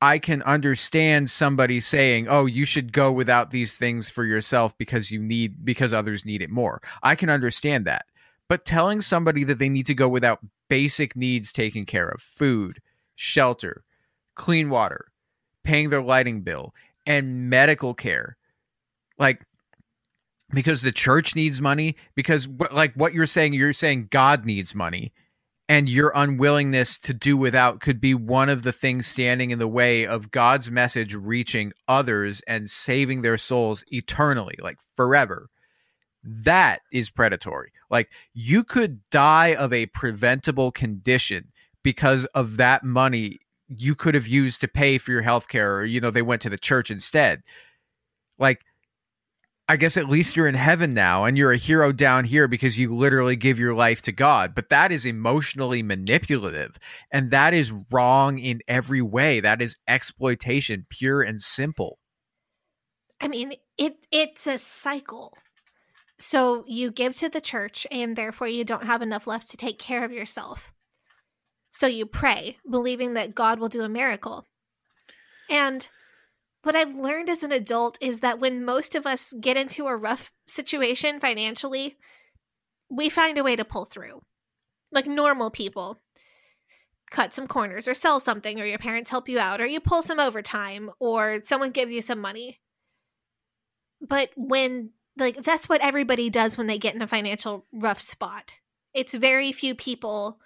I 0.01 0.19
can 0.19 0.43
understand 0.43 1.31
somebody 1.31 1.81
saying, 1.81 2.27
"Oh, 2.29 2.47
you 2.47 2.65
should 2.65 2.93
go 2.93 3.13
without 3.13 3.51
these 3.51 3.75
things 3.75 4.11
for 4.11 4.25
yourself 4.25 4.77
because 4.77 5.11
you 5.11 5.23
need 5.23 5.65
because 5.65 5.93
others 5.93 6.25
need 6.25 6.43
it 6.43 6.51
more." 6.51 6.83
I 7.03 7.15
can 7.15 7.31
understand 7.31 7.87
that. 7.87 8.07
But 8.49 8.65
telling 8.65 9.01
somebody 9.01 9.45
that 9.45 9.59
they 9.59 9.69
need 9.69 9.87
to 9.87 9.95
go 9.95 10.09
without 10.09 10.41
basic 10.69 11.17
needs 11.17 11.53
taken 11.53 11.85
care 11.87 12.09
of, 12.09 12.21
food, 12.21 12.81
shelter, 13.15 13.85
clean 14.35 14.69
water, 14.71 15.07
paying 15.63 15.91
their 15.91 16.03
lighting 16.03 16.43
bill, 16.43 16.75
and 17.07 17.49
medical 17.49 17.95
care, 17.95 18.37
like 19.19 19.43
because 20.55 20.83
the 20.83 20.93
church 20.93 21.35
needs 21.35 21.61
money? 21.61 21.97
Because 22.15 22.49
like 22.71 22.95
what 22.95 23.15
you're 23.15 23.27
saying 23.27 23.55
you're 23.55 23.73
saying 23.73 24.09
god 24.11 24.45
needs 24.45 24.75
money 24.75 25.13
and 25.69 25.89
your 25.89 26.13
unwillingness 26.15 26.99
to 26.99 27.15
do 27.15 27.37
without 27.37 27.81
could 27.81 28.01
be 28.01 28.15
one 28.15 28.49
of 28.49 28.63
the 28.63 28.73
things 28.73 29.07
standing 29.07 29.51
in 29.51 29.59
the 29.59 29.69
way 29.69 30.07
of 30.07 30.31
god's 30.31 30.71
message 30.71 31.15
reaching 31.15 31.73
others 31.89 32.43
and 32.47 32.71
saving 32.71 33.23
their 33.23 33.39
souls 33.39 33.85
eternally 33.89 34.57
like 34.61 34.79
forever. 34.97 35.49
That 36.23 36.81
is 36.93 37.11
predatory. 37.11 37.73
Like 37.91 38.09
you 38.33 38.65
could 38.65 39.01
die 39.11 39.55
of 39.55 39.73
a 39.73 39.87
preventable 39.87 40.73
condition 40.73 41.53
because 41.83 42.25
of 42.27 42.57
that 42.57 42.83
money 42.83 43.39
you 43.69 43.95
could 43.95 44.15
have 44.15 44.27
used 44.27 44.61
to 44.61 44.69
pay 44.69 44.99
for 44.99 45.13
your 45.13 45.23
health 45.23 45.49
care 45.49 45.77
or 45.77 45.85
you 45.85 46.01
know 46.01 46.11
they 46.11 46.23
went 46.23 46.43
to 46.43 46.51
the 46.51 46.59
church 46.59 46.91
instead. 46.91 47.43
Like 48.39 48.65
I 49.67 49.77
guess 49.77 49.97
at 49.97 50.11
least 50.11 50.37
you're 50.37 50.47
in 50.47 50.55
heaven 50.55 50.93
now 50.93 51.25
and 51.25 51.39
you're 51.39 51.53
a 51.53 51.57
hero 51.57 51.91
down 51.91 52.25
here 52.25 52.47
because 52.49 52.79
you 52.79 52.95
literally 52.95 53.35
give 53.35 53.59
your 53.59 53.75
life 53.75 54.03
to 54.03 54.13
God. 54.13 54.55
But 54.55 54.69
that 54.69 54.93
is 54.93 55.07
emotionally 55.07 55.83
manipulative 55.83 56.79
and 57.11 57.31
that 57.31 57.55
is 57.55 57.73
wrong 57.91 58.39
in 58.39 58.61
every 58.69 59.01
way. 59.01 59.41
That 59.41 59.63
is 59.63 59.79
exploitation, 59.89 60.87
pure 60.91 61.23
and 61.23 61.41
simple. 61.41 61.99
I 63.23 63.29
mean, 63.29 63.55
it 63.79 64.07
it's 64.11 64.47
a 64.47 64.59
cycle. 64.59 65.33
So 66.19 66.65
you 66.67 66.91
give 66.91 67.17
to 67.17 67.31
the 67.31 67.41
church 67.41 67.87
and 67.91 68.17
therefore 68.17 68.49
you 68.49 68.65
don't 68.65 68.87
have 68.87 69.01
enough 69.01 69.27
left 69.27 69.51
to 69.51 69.57
take 69.57 69.79
care 69.79 70.05
of 70.05 70.13
yourself. 70.13 70.73
So 71.71 71.87
you 71.87 72.05
pray, 72.05 72.59
believing 72.71 73.15
that 73.15 73.35
God 73.35 73.59
will 73.59 73.69
do 73.71 73.83
a 73.83 73.89
miracle. 73.89 74.45
And 75.51 75.89
what 76.65 76.77
I've 76.77 76.95
learned 76.95 77.29
as 77.29 77.43
an 77.43 77.53
adult 77.53 77.99
is 78.01 78.21
that 78.21 78.39
when 78.39 78.65
most 78.65 78.95
of 78.95 79.07
us 79.07 79.33
get 79.41 79.57
into 79.57 79.87
a 79.87 79.97
rough 79.97 80.33
situation 80.47 81.21
financially, 81.21 81.97
we 82.91 83.09
find 83.09 83.39
a 83.39 83.45
way 83.45 83.57
to 83.57 83.65
pull 83.65 83.85
through. 83.85 84.23
Like 84.91 85.07
normal 85.07 85.51
people. 85.51 86.01
Cut 87.11 87.35
some 87.35 87.47
corners 87.47 87.87
or 87.87 87.95
sell 87.95 88.19
something, 88.19 88.61
or 88.61 88.65
your 88.65 88.79
parents 88.79 89.11
help 89.11 89.29
you 89.29 89.39
out, 89.39 89.61
or 89.61 89.67
you 89.67 89.79
pull 89.79 90.03
some 90.03 90.19
overtime, 90.19 90.91
or 90.99 91.41
someone 91.43 91.71
gives 91.71 91.93
you 91.93 92.01
some 92.01 92.19
money. 92.21 92.61
But 94.01 94.31
when, 94.37 94.91
like, 95.17 95.43
that's 95.43 95.69
what 95.69 95.81
everybody 95.81 96.31
does 96.31 96.57
when 96.57 96.67
they 96.67 96.79
get 96.79 96.95
in 96.95 97.03
a 97.03 97.07
financial 97.07 97.67
rough 97.73 98.01
spot. 98.01 98.53
It's 98.95 99.15
very 99.15 99.53
few 99.53 99.75
people 99.75 100.39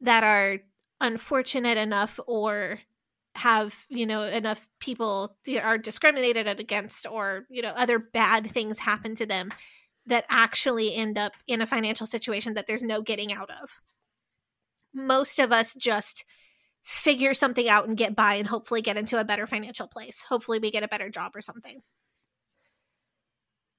that 0.00 0.22
are 0.22 0.58
unfortunate 1.00 1.78
enough 1.78 2.20
or 2.26 2.80
have 3.36 3.74
you 3.88 4.06
know 4.06 4.22
enough 4.22 4.68
people 4.80 5.36
are 5.62 5.78
discriminated 5.78 6.46
against 6.46 7.06
or 7.06 7.44
you 7.50 7.62
know 7.62 7.70
other 7.70 7.98
bad 7.98 8.50
things 8.50 8.78
happen 8.78 9.14
to 9.14 9.26
them 9.26 9.50
that 10.06 10.24
actually 10.28 10.94
end 10.94 11.18
up 11.18 11.32
in 11.46 11.60
a 11.60 11.66
financial 11.66 12.06
situation 12.06 12.54
that 12.54 12.66
there's 12.66 12.82
no 12.82 13.02
getting 13.02 13.32
out 13.32 13.50
of. 13.50 13.70
Most 14.94 15.38
of 15.38 15.52
us 15.52 15.74
just 15.74 16.24
figure 16.82 17.34
something 17.34 17.68
out 17.68 17.86
and 17.86 17.96
get 17.96 18.14
by 18.14 18.34
and 18.34 18.46
hopefully 18.46 18.80
get 18.80 18.96
into 18.96 19.18
a 19.18 19.24
better 19.24 19.46
financial 19.46 19.88
place. 19.88 20.24
Hopefully 20.28 20.60
we 20.60 20.70
get 20.70 20.84
a 20.84 20.88
better 20.88 21.10
job 21.10 21.32
or 21.34 21.42
something. 21.42 21.82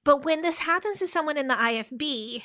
But 0.04 0.24
when 0.24 0.42
this 0.42 0.58
happens 0.58 0.98
to 0.98 1.08
someone 1.08 1.38
in 1.38 1.48
the 1.48 1.54
ifb 1.54 2.42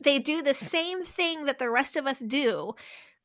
they 0.00 0.18
do 0.18 0.42
the 0.42 0.54
same 0.54 1.04
thing 1.04 1.46
that 1.46 1.58
the 1.58 1.70
rest 1.70 1.96
of 1.96 2.06
us 2.06 2.20
do 2.20 2.74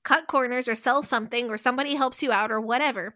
cut 0.03 0.27
corners 0.27 0.67
or 0.67 0.75
sell 0.75 1.03
something 1.03 1.49
or 1.49 1.57
somebody 1.57 1.95
helps 1.95 2.21
you 2.21 2.31
out 2.31 2.51
or 2.51 2.59
whatever. 2.59 3.15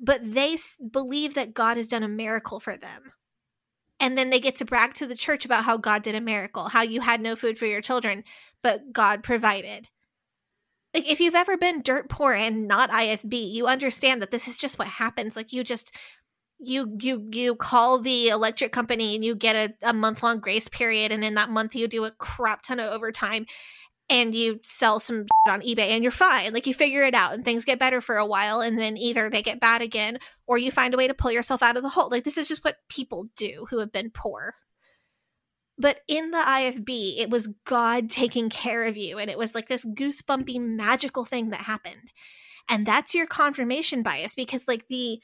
But 0.00 0.20
they 0.22 0.58
believe 0.90 1.34
that 1.34 1.54
God 1.54 1.76
has 1.76 1.86
done 1.86 2.02
a 2.02 2.08
miracle 2.08 2.60
for 2.60 2.76
them. 2.76 3.12
And 4.00 4.18
then 4.18 4.30
they 4.30 4.40
get 4.40 4.56
to 4.56 4.64
brag 4.64 4.94
to 4.94 5.06
the 5.06 5.14
church 5.14 5.44
about 5.44 5.64
how 5.64 5.76
God 5.76 6.02
did 6.02 6.14
a 6.14 6.20
miracle, 6.20 6.68
how 6.68 6.82
you 6.82 7.00
had 7.00 7.20
no 7.20 7.36
food 7.36 7.58
for 7.58 7.66
your 7.66 7.80
children, 7.80 8.24
but 8.62 8.92
God 8.92 9.22
provided. 9.22 9.88
Like 10.92 11.10
if 11.10 11.20
you've 11.20 11.34
ever 11.34 11.56
been 11.56 11.82
dirt 11.82 12.08
poor 12.08 12.32
and 12.32 12.68
not 12.68 12.90
IFB, 12.90 13.50
you 13.50 13.66
understand 13.66 14.20
that 14.20 14.30
this 14.30 14.46
is 14.46 14.58
just 14.58 14.78
what 14.78 14.88
happens. 14.88 15.36
Like 15.36 15.52
you 15.52 15.64
just 15.64 15.92
you 16.58 16.96
you 17.00 17.28
you 17.32 17.54
call 17.56 17.98
the 17.98 18.28
electric 18.28 18.72
company 18.72 19.14
and 19.14 19.24
you 19.24 19.34
get 19.34 19.56
a, 19.56 19.88
a 19.88 19.92
month 19.92 20.22
long 20.22 20.38
grace 20.38 20.68
period 20.68 21.12
and 21.12 21.24
in 21.24 21.34
that 21.34 21.50
month 21.50 21.74
you 21.74 21.88
do 21.88 22.04
a 22.04 22.10
crap 22.12 22.62
ton 22.62 22.78
of 22.80 22.92
overtime 22.92 23.44
and 24.10 24.34
you 24.34 24.60
sell 24.62 25.00
some 25.00 25.26
on 25.48 25.62
eBay 25.62 25.90
and 25.90 26.02
you're 26.02 26.12
fine. 26.12 26.52
Like 26.52 26.66
you 26.66 26.74
figure 26.74 27.04
it 27.04 27.14
out 27.14 27.34
and 27.34 27.44
things 27.44 27.64
get 27.64 27.78
better 27.78 28.00
for 28.00 28.16
a 28.16 28.26
while 28.26 28.60
and 28.60 28.78
then 28.78 28.96
either 28.96 29.30
they 29.30 29.42
get 29.42 29.60
bad 29.60 29.80
again 29.82 30.18
or 30.46 30.58
you 30.58 30.70
find 30.70 30.92
a 30.92 30.96
way 30.96 31.08
to 31.08 31.14
pull 31.14 31.30
yourself 31.30 31.62
out 31.62 31.76
of 31.76 31.82
the 31.82 31.88
hole. 31.88 32.10
Like 32.10 32.24
this 32.24 32.36
is 32.36 32.48
just 32.48 32.64
what 32.64 32.76
people 32.88 33.28
do 33.36 33.66
who 33.70 33.78
have 33.78 33.92
been 33.92 34.10
poor. 34.10 34.56
But 35.78 36.00
in 36.06 36.30
the 36.30 36.38
IFB, 36.38 37.18
it 37.18 37.30
was 37.30 37.48
God 37.64 38.10
taking 38.10 38.50
care 38.50 38.84
of 38.84 38.96
you 38.96 39.18
and 39.18 39.30
it 39.30 39.38
was 39.38 39.54
like 39.54 39.68
this 39.68 39.84
goosebumpy 39.84 40.60
magical 40.60 41.24
thing 41.24 41.50
that 41.50 41.62
happened. 41.62 42.12
And 42.68 42.86
that's 42.86 43.14
your 43.14 43.26
confirmation 43.26 44.02
bias 44.02 44.34
because 44.34 44.68
like 44.68 44.86
the 44.88 45.20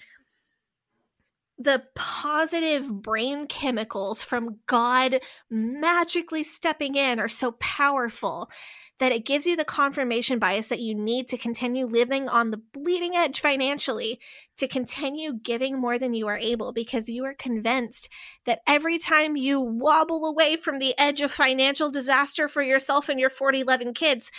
the 1.60 1.82
positive 1.94 3.02
brain 3.02 3.46
chemicals 3.46 4.22
from 4.22 4.60
God 4.66 5.20
magically 5.50 6.42
stepping 6.42 6.94
in 6.94 7.20
are 7.20 7.28
so 7.28 7.52
powerful 7.52 8.50
that 8.98 9.12
it 9.12 9.26
gives 9.26 9.46
you 9.46 9.56
the 9.56 9.64
confirmation 9.64 10.38
bias 10.38 10.68
that 10.68 10.80
you 10.80 10.94
need 10.94 11.28
to 11.28 11.36
continue 11.36 11.86
living 11.86 12.30
on 12.30 12.50
the 12.50 12.56
bleeding 12.72 13.14
edge 13.14 13.40
financially, 13.40 14.18
to 14.56 14.66
continue 14.66 15.34
giving 15.34 15.78
more 15.78 15.98
than 15.98 16.14
you 16.14 16.28
are 16.28 16.38
able, 16.38 16.72
because 16.72 17.10
you 17.10 17.24
are 17.24 17.34
convinced 17.34 18.08
that 18.46 18.60
every 18.66 18.98
time 18.98 19.36
you 19.36 19.60
wobble 19.60 20.24
away 20.24 20.56
from 20.56 20.78
the 20.78 20.98
edge 20.98 21.20
of 21.20 21.30
financial 21.30 21.90
disaster 21.90 22.48
for 22.48 22.62
yourself 22.62 23.10
and 23.10 23.20
your 23.20 23.30
40, 23.30 23.60
11 23.60 23.94
kids, 23.94 24.30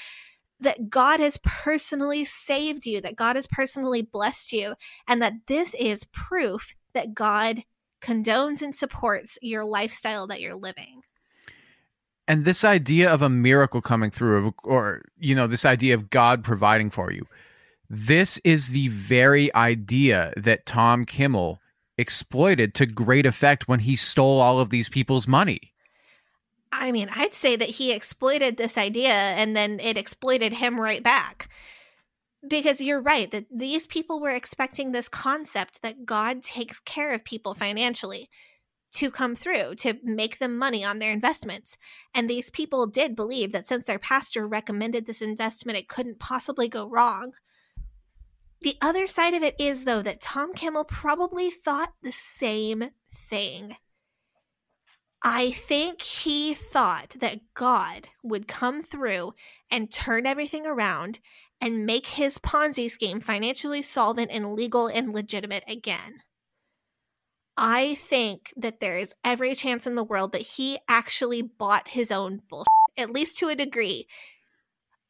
that 0.60 0.90
God 0.90 1.20
has 1.20 1.40
personally 1.44 2.26
saved 2.26 2.86
you, 2.86 3.02
that 3.02 3.16
God 3.16 3.36
has 3.36 3.48
personally 3.48 4.04
blessed 4.04 4.52
you, 4.52 4.76
and 5.08 5.22
that 5.22 5.34
this 5.48 5.76
is 5.80 6.04
proof 6.04 6.76
that 6.94 7.14
God 7.14 7.64
condones 8.02 8.62
and 8.62 8.76
supports 8.76 9.38
your 9.42 9.64
lifestyle 9.64 10.28
that 10.28 10.42
you're 10.42 10.56
living. 10.56 11.02
And 12.28 12.46
this 12.46 12.64
idea 12.64 13.12
of 13.12 13.22
a 13.22 13.30
miracle 13.30 13.82
coming 13.82 14.12
through, 14.12 14.54
or, 14.64 15.04
you 15.18 15.36
know, 15.36 15.48
this 15.48 15.66
idea 15.66 15.94
of 15.94 16.10
God 16.10 16.44
providing 16.44 16.90
for 16.90 17.12
you, 17.12 17.26
this 17.90 18.40
is 18.44 18.70
the 18.70 18.88
very 18.88 19.54
idea 19.54 20.34
that 20.38 20.66
Tom 20.66 21.06
Kimmel 21.06 21.60
exploited 21.98 22.74
to 22.76 22.86
great 22.86 23.26
effect 23.26 23.68
when 23.68 23.82
he 23.82 23.96
stole 23.96 24.40
all 24.40 24.60
of 24.60 24.70
these 24.70 24.88
people's 24.88 25.28
money. 25.28 25.74
I 26.72 26.92
mean, 26.92 27.10
I'd 27.14 27.36
say 27.36 27.56
that 27.58 27.70
he 27.70 27.92
exploited 27.92 28.56
this 28.56 28.78
idea 28.78 29.10
and 29.10 29.56
then 29.56 29.80
it 29.82 29.98
exploited 29.98 30.54
him 30.54 30.80
right 30.80 31.04
back 31.04 31.50
because 32.48 32.82
you're 32.82 33.02
right 33.02 33.30
that 33.32 33.46
these 33.56 33.86
people 33.86 34.20
were 34.20 34.32
expecting 34.32 34.92
this 34.92 35.08
concept 35.08 35.82
that 35.82 36.06
God 36.06 36.44
takes 36.44 36.80
care 36.80 37.14
of 37.14 37.24
people 37.24 37.54
financially 37.54 38.30
to 38.94 39.10
come 39.10 39.36
through 39.36 39.76
to 39.76 39.98
make 40.04 40.40
them 40.40 40.58
money 40.58 40.84
on 40.84 41.00
their 41.00 41.12
investments. 41.14 41.78
And 42.14 42.30
these 42.30 42.50
people 42.50 42.88
did 42.88 43.16
believe 43.16 43.52
that 43.54 43.68
since 43.68 43.86
their 43.86 44.00
pastor 44.00 44.46
recommended 44.48 45.06
this 45.06 45.22
investment, 45.22 45.78
it 45.78 45.88
couldn't 45.88 46.20
possibly 46.20 46.68
go 46.68 46.88
wrong. 46.88 47.32
The 48.62 48.78
other 48.82 49.08
side 49.08 49.34
of 49.34 49.44
it 49.44 49.56
is, 49.58 49.86
though, 49.86 50.02
that 50.02 50.22
Tom 50.22 50.54
Kimmel 50.54 50.84
probably 50.84 51.50
thought 51.50 51.94
the 52.04 52.12
same 52.12 52.90
thing. 53.30 53.76
I 55.24 55.52
think 55.52 56.02
he 56.02 56.54
thought 56.54 57.16
that 57.20 57.42
God 57.54 58.08
would 58.24 58.48
come 58.48 58.84
through 58.84 59.34
and 59.70 59.92
turn 59.92 60.26
everything 60.26 60.66
around 60.66 61.20
and 61.62 61.86
make 61.86 62.08
his 62.08 62.40
Ponzi 62.40 62.90
scheme 62.90 63.22
financially 63.22 63.84
solvent 63.84 64.32
and 64.32 64.54
legal 64.54 64.88
and 64.88 65.14
legitimate 65.14 65.64
again. 65.68 66.22
I 67.56 67.96
think 67.96 68.52
that 68.58 68.80
there 68.80 68.98
is 68.98 69.14
every 69.24 69.54
chance 69.54 69.86
in 69.86 69.94
the 69.94 70.04
world 70.04 70.32
that 70.32 70.42
he 70.42 70.80
actually 70.90 71.44
bought 71.44 71.90
his 71.90 72.12
own 72.12 72.42
bullshit, 72.50 72.66
at 72.98 73.12
least 73.12 73.38
to 73.38 73.50
a 73.50 73.56
degree. 73.56 74.08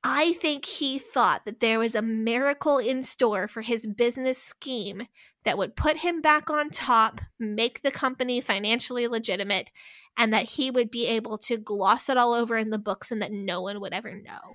I 0.04 0.34
think 0.34 0.66
he 0.66 1.00
thought 1.00 1.46
that 1.46 1.60
there 1.60 1.80
was 1.80 1.96
a 1.96 2.02
miracle 2.02 2.80
in 2.80 3.04
store 3.04 3.48
for 3.48 3.62
his 3.62 3.86
business 3.86 4.42
scheme 4.42 5.08
that 5.46 5.58
would 5.58 5.76
put 5.76 5.98
him 5.98 6.22
back 6.22 6.50
on 6.50 6.72
top, 6.72 7.22
make 7.40 7.84
the 7.84 7.92
company 7.92 8.42
financially 8.42 9.08
legitimate, 9.08 9.72
and 10.18 10.34
that 10.34 10.50
he 10.50 10.72
would 10.72 10.92
be 10.92 11.08
able 11.08 11.38
to 11.38 11.58
gloss 11.58 12.10
it 12.10 12.18
all 12.18 12.34
over 12.34 12.58
in 12.58 12.72
the 12.72 12.78
books 12.78 13.12
and 13.12 13.22
that 13.22 13.32
no 13.32 13.62
one 13.62 13.80
would 13.80 13.94
ever 13.94 14.20
know. 14.20 14.54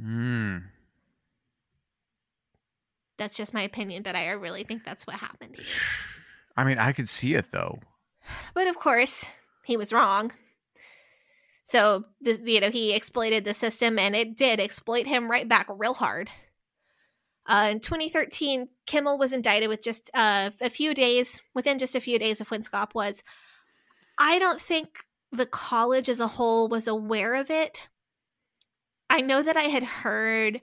Mm. 0.00 0.62
That's 3.20 3.34
just 3.34 3.52
my 3.52 3.60
opinion, 3.60 4.02
but 4.02 4.16
I 4.16 4.30
really 4.30 4.64
think 4.64 4.82
that's 4.82 5.06
what 5.06 5.16
happened. 5.16 5.56
I 6.56 6.64
mean, 6.64 6.78
I 6.78 6.92
could 6.92 7.08
see 7.08 7.34
it 7.34 7.52
though. 7.52 7.78
But 8.54 8.66
of 8.66 8.78
course, 8.78 9.26
he 9.64 9.76
was 9.76 9.92
wrong. 9.92 10.32
So, 11.66 12.06
the, 12.22 12.40
you 12.42 12.60
know, 12.60 12.70
he 12.70 12.94
exploited 12.94 13.44
the 13.44 13.52
system 13.52 13.98
and 13.98 14.16
it 14.16 14.38
did 14.38 14.58
exploit 14.58 15.06
him 15.06 15.30
right 15.30 15.46
back 15.46 15.66
real 15.68 15.92
hard. 15.92 16.30
Uh, 17.46 17.68
in 17.72 17.80
2013, 17.80 18.68
Kimmel 18.86 19.18
was 19.18 19.34
indicted 19.34 19.68
with 19.68 19.82
just 19.82 20.10
uh, 20.14 20.50
a 20.60 20.70
few 20.70 20.94
days, 20.94 21.42
within 21.54 21.78
just 21.78 21.94
a 21.94 22.00
few 22.00 22.18
days 22.18 22.40
of 22.40 22.50
when 22.50 22.62
Schaap 22.62 22.94
was. 22.94 23.22
I 24.18 24.38
don't 24.38 24.60
think 24.60 25.04
the 25.30 25.46
college 25.46 26.08
as 26.08 26.20
a 26.20 26.26
whole 26.26 26.68
was 26.68 26.88
aware 26.88 27.34
of 27.34 27.50
it. 27.50 27.88
I 29.10 29.20
know 29.20 29.42
that 29.42 29.58
I 29.58 29.64
had 29.64 29.82
heard, 29.82 30.62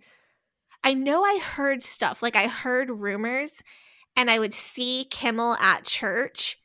I 0.88 0.94
know 0.94 1.22
I 1.22 1.38
heard 1.44 1.84
stuff, 1.84 2.24
like 2.24 2.38
I 2.38 2.48
heard 2.48 2.90
rumors, 2.90 3.62
and 4.16 4.32
I 4.32 4.40
would 4.40 4.54
see 4.54 5.06
Kimmel 5.12 5.56
at 5.56 5.84
church 5.84 6.60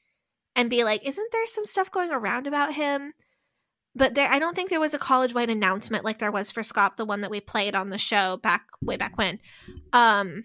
and 0.54 0.70
be 0.70 0.84
like, 0.84 1.04
isn't 1.04 1.32
there 1.32 1.46
some 1.48 1.66
stuff 1.66 1.90
going 1.90 2.12
around 2.12 2.46
about 2.46 2.74
him? 2.74 3.14
But 3.96 4.14
there, 4.14 4.30
I 4.30 4.38
don't 4.38 4.54
think 4.54 4.70
there 4.70 4.78
was 4.78 4.94
a 4.94 4.98
college 4.98 5.34
wide 5.34 5.50
announcement 5.50 6.04
like 6.04 6.20
there 6.20 6.30
was 6.30 6.52
for 6.52 6.62
Schaap, 6.62 6.94
the 6.94 7.04
one 7.04 7.22
that 7.22 7.32
we 7.32 7.40
played 7.40 7.74
on 7.74 7.88
the 7.88 7.98
show 7.98 8.36
back 8.36 8.66
way 8.80 8.96
back 8.96 9.18
when. 9.18 9.40
Um, 9.92 10.44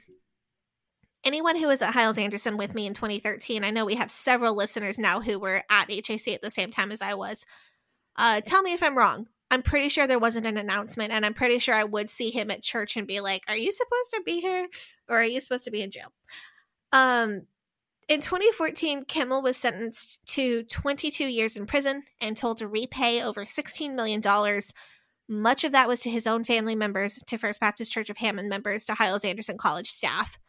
anyone 1.23 1.55
who 1.55 1.67
was 1.67 1.83
at 1.83 1.93
Hyles 1.93 2.17
Anderson 2.17 2.57
with 2.57 2.73
me 2.73 2.87
in 2.87 2.95
2013, 2.95 3.63
I 3.63 3.69
know 3.69 3.85
we 3.85 3.93
have 3.93 4.09
several 4.09 4.55
listeners 4.55 4.97
now 4.97 5.21
who 5.21 5.37
were 5.37 5.61
at 5.69 5.91
HAC 5.91 6.29
at 6.29 6.41
the 6.41 6.49
same 6.49 6.71
time 6.71 6.91
as 6.91 7.03
I 7.03 7.13
was. 7.13 7.45
Uh, 8.15 8.41
tell 8.41 8.63
me 8.63 8.73
if 8.73 8.81
I'm 8.81 8.97
wrong. 8.97 9.27
I'm 9.49 9.61
pretty 9.61 9.89
sure 9.89 10.07
there 10.07 10.19
wasn't 10.19 10.45
an 10.45 10.57
announcement, 10.57 11.13
and 11.13 11.25
I'm 11.25 11.33
pretty 11.33 11.59
sure 11.59 11.75
I 11.75 11.83
would 11.83 12.09
see 12.09 12.31
him 12.31 12.51
at 12.51 12.63
church 12.63 12.97
and 12.97 13.07
be 13.07 13.21
like, 13.21 13.43
"Are 13.47 13.57
you 13.57 13.71
supposed 13.71 14.11
to 14.13 14.21
be 14.25 14.41
here, 14.41 14.67
or 15.07 15.19
are 15.19 15.23
you 15.23 15.39
supposed 15.39 15.65
to 15.65 15.71
be 15.71 15.81
in 15.81 15.91
jail?" 15.91 16.11
Um, 16.91 17.47
in 18.07 18.21
2014, 18.21 19.05
Kimmel 19.05 19.41
was 19.41 19.57
sentenced 19.57 20.25
to 20.27 20.63
22 20.63 21.25
years 21.25 21.57
in 21.57 21.65
prison 21.65 22.03
and 22.21 22.37
told 22.37 22.57
to 22.59 22.67
repay 22.67 23.21
over 23.21 23.43
$16 23.45 23.95
million. 23.95 24.21
Much 25.27 25.65
of 25.65 25.73
that 25.73 25.89
was 25.89 25.99
to 26.01 26.09
his 26.09 26.25
own 26.25 26.45
family 26.45 26.75
members, 26.75 27.21
to 27.27 27.37
First 27.37 27.59
Baptist 27.59 27.91
Church 27.91 28.09
of 28.09 28.17
Hammond 28.17 28.47
members, 28.47 28.85
to 28.85 28.93
Hyles 28.93 29.25
Anderson 29.25 29.57
College 29.57 29.89
staff. 29.89 30.39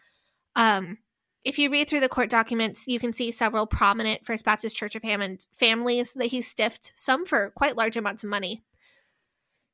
Um, 0.54 0.98
if 1.44 1.58
you 1.58 1.68
read 1.68 1.88
through 1.88 2.00
the 2.00 2.08
court 2.08 2.30
documents, 2.30 2.84
you 2.86 3.00
can 3.00 3.12
see 3.12 3.32
several 3.32 3.66
prominent 3.66 4.24
First 4.24 4.44
Baptist 4.44 4.76
Church 4.76 4.94
of 4.94 5.02
Hammond 5.02 5.46
families 5.58 6.12
that 6.14 6.26
he 6.26 6.42
stiffed, 6.42 6.92
some 6.94 7.26
for 7.26 7.50
quite 7.56 7.76
large 7.76 7.96
amounts 7.96 8.22
of 8.22 8.30
money. 8.30 8.62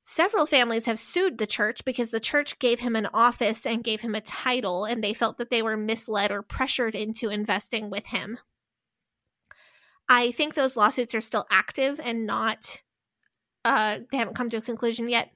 Several 0.06 0.44
families 0.46 0.86
have 0.86 1.00
sued 1.00 1.38
the 1.38 1.46
church 1.46 1.84
because 1.84 2.10
the 2.10 2.20
church 2.20 2.58
gave 2.58 2.80
him 2.80 2.94
an 2.94 3.08
office 3.14 3.64
and 3.64 3.82
gave 3.82 4.02
him 4.02 4.14
a 4.14 4.20
title, 4.20 4.84
and 4.84 5.02
they 5.02 5.14
felt 5.14 5.38
that 5.38 5.48
they 5.50 5.62
were 5.62 5.76
misled 5.78 6.30
or 6.30 6.42
pressured 6.42 6.94
into 6.94 7.30
investing 7.30 7.88
with 7.90 8.06
him. 8.06 8.38
I 10.08 10.30
think 10.32 10.52
those 10.54 10.76
lawsuits 10.76 11.14
are 11.14 11.22
still 11.22 11.46
active 11.50 11.98
and 12.04 12.26
not, 12.26 12.82
uh, 13.64 14.00
they 14.12 14.18
haven't 14.18 14.36
come 14.36 14.50
to 14.50 14.58
a 14.58 14.60
conclusion 14.60 15.08
yet. 15.08 15.30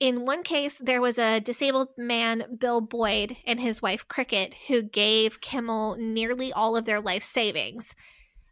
in 0.00 0.24
one 0.24 0.42
case, 0.42 0.78
there 0.78 1.00
was 1.00 1.18
a 1.18 1.40
disabled 1.40 1.88
man, 1.96 2.56
Bill 2.58 2.80
Boyd, 2.80 3.36
and 3.44 3.58
his 3.60 3.82
wife 3.82 4.06
Cricket, 4.06 4.54
who 4.68 4.82
gave 4.82 5.40
Kimmel 5.40 5.96
nearly 5.98 6.52
all 6.52 6.76
of 6.76 6.84
their 6.84 7.00
life 7.00 7.24
savings. 7.24 7.94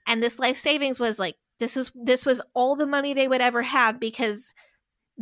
And 0.06 0.23
this 0.23 0.39
life 0.39 0.56
savings 0.56 0.98
was 0.98 1.18
like 1.18 1.36
this 1.59 1.77
was 1.77 1.93
this 1.94 2.27
was 2.27 2.40
all 2.55 2.77
the 2.77 2.86
money 2.86 3.14
they 3.14 3.28
would 3.28 3.40
ever 3.40 3.62
have 3.62 4.01
because 4.01 4.51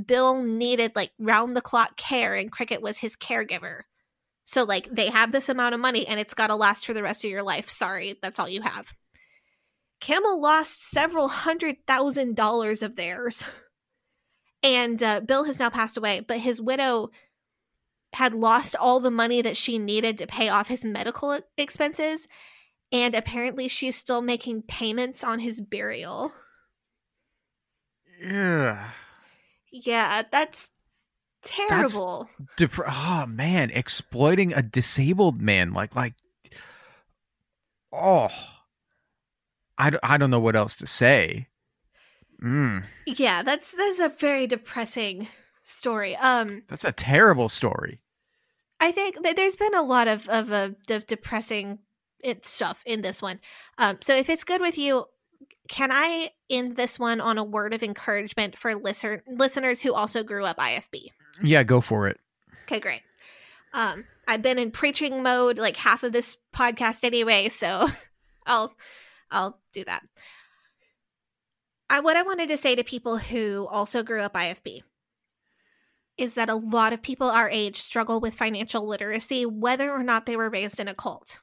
Bill 0.02 0.42
needed 0.42 0.92
like 0.94 1.12
round 1.18 1.56
the 1.56 1.60
clock 1.60 1.96
care 1.96 2.34
and 2.34 2.50
Cricket 2.50 2.82
was 2.82 2.98
his 2.98 3.16
caregiver. 3.16 3.82
So 4.44 4.64
like 4.64 4.88
they 4.92 5.08
have 5.08 5.32
this 5.32 5.48
amount 5.48 5.74
of 5.74 5.80
money 5.80 6.06
and 6.06 6.20
it's 6.20 6.34
got 6.34 6.48
to 6.48 6.56
last 6.56 6.84
for 6.84 6.94
the 6.94 7.02
rest 7.02 7.24
of 7.24 7.30
your 7.30 7.42
life. 7.42 7.70
Sorry, 7.70 8.18
that's 8.20 8.38
all 8.38 8.48
you 8.48 8.62
have. 8.62 8.92
Kimmel 10.00 10.40
lost 10.40 10.90
several 10.90 11.28
hundred 11.28 11.76
thousand 11.86 12.36
dollars 12.36 12.82
of 12.82 12.96
theirs. 12.96 13.44
And 14.62 15.02
uh, 15.02 15.20
Bill 15.20 15.44
has 15.44 15.58
now 15.58 15.70
passed 15.70 15.96
away, 15.96 16.20
but 16.20 16.40
his 16.40 16.60
widow 16.60 17.10
had 18.14 18.32
lost 18.32 18.74
all 18.76 19.00
the 19.00 19.10
money 19.10 19.42
that 19.42 19.56
she 19.56 19.78
needed 19.78 20.18
to 20.18 20.26
pay 20.26 20.48
off 20.48 20.68
his 20.68 20.84
medical 20.84 21.38
expenses. 21.58 22.26
And 22.90 23.14
apparently, 23.14 23.68
she's 23.68 23.96
still 23.96 24.22
making 24.22 24.62
payments 24.62 25.24
on 25.24 25.40
his 25.40 25.60
burial. 25.60 26.32
Yeah. 28.20 28.90
Yeah, 29.76 30.22
that's 30.30 30.70
terrible. 31.42 32.28
Dep- 32.56 32.78
oh 32.86 33.26
man, 33.26 33.72
exploiting 33.74 34.52
a 34.52 34.62
disabled 34.62 35.42
man 35.42 35.72
like 35.72 35.96
like 35.96 36.14
oh 37.92 38.28
I, 39.76 39.90
d- 39.90 39.98
I 40.05 40.16
don't 40.16 40.30
know 40.30 40.38
what 40.38 40.55
else 40.55 40.76
to 40.76 40.86
say. 40.86 41.48
Mm, 42.40 42.84
yeah, 43.05 43.42
that's 43.42 43.72
that's 43.72 43.98
a 43.98 44.10
very 44.10 44.46
depressing 44.46 45.26
story. 45.64 46.14
Um 46.16 46.62
that's 46.68 46.84
a 46.84 46.92
terrible 46.92 47.48
story. 47.48 48.01
I 48.78 48.92
think 48.92 49.24
that 49.24 49.34
there's 49.34 49.56
been 49.56 49.74
a 49.74 49.82
lot 49.82 50.06
of 50.06 50.28
of, 50.28 50.52
uh, 50.52 50.70
of 50.88 51.06
depressing 51.09 51.80
it 52.22 52.46
stuff 52.46 52.80
in 52.86 53.02
this 53.02 53.20
one. 53.20 53.40
Um 53.76 53.98
so 54.02 54.14
if 54.14 54.28
it's 54.28 54.44
good 54.44 54.60
with 54.60 54.78
you, 54.78 55.06
can 55.68 55.90
I 55.92 56.30
end 56.50 56.76
this 56.76 56.98
one 56.98 57.20
on 57.20 57.38
a 57.38 57.44
word 57.44 57.72
of 57.72 57.82
encouragement 57.82 58.56
for 58.56 58.74
listener 58.74 59.22
listeners 59.26 59.80
who 59.80 59.94
also 59.94 60.22
grew 60.22 60.44
up 60.44 60.58
IFB? 60.58 61.08
Yeah, 61.42 61.62
go 61.62 61.80
for 61.80 62.08
it. 62.08 62.20
Okay, 62.64 62.80
great. 62.80 63.02
Um, 63.72 64.04
I've 64.28 64.42
been 64.42 64.58
in 64.58 64.70
preaching 64.70 65.22
mode 65.22 65.58
like 65.58 65.76
half 65.76 66.02
of 66.02 66.12
this 66.12 66.36
podcast 66.54 67.02
anyway, 67.02 67.48
so 67.48 67.88
I'll 68.46 68.74
I'll 69.30 69.58
do 69.72 69.84
that. 69.84 70.02
I, 71.90 72.00
what 72.00 72.16
I 72.16 72.22
wanted 72.22 72.48
to 72.48 72.56
say 72.56 72.74
to 72.74 72.84
people 72.84 73.18
who 73.18 73.66
also 73.70 74.02
grew 74.02 74.22
up 74.22 74.34
IFB 74.34 74.82
is 76.16 76.34
that 76.34 76.48
a 76.48 76.54
lot 76.54 76.92
of 76.92 77.02
people 77.02 77.28
our 77.28 77.50
age 77.50 77.80
struggle 77.80 78.20
with 78.20 78.34
financial 78.34 78.86
literacy, 78.86 79.44
whether 79.44 79.90
or 79.90 80.02
not 80.02 80.26
they 80.26 80.36
were 80.36 80.48
raised 80.48 80.78
in 80.78 80.88
a 80.88 80.94
cult. 80.94 81.40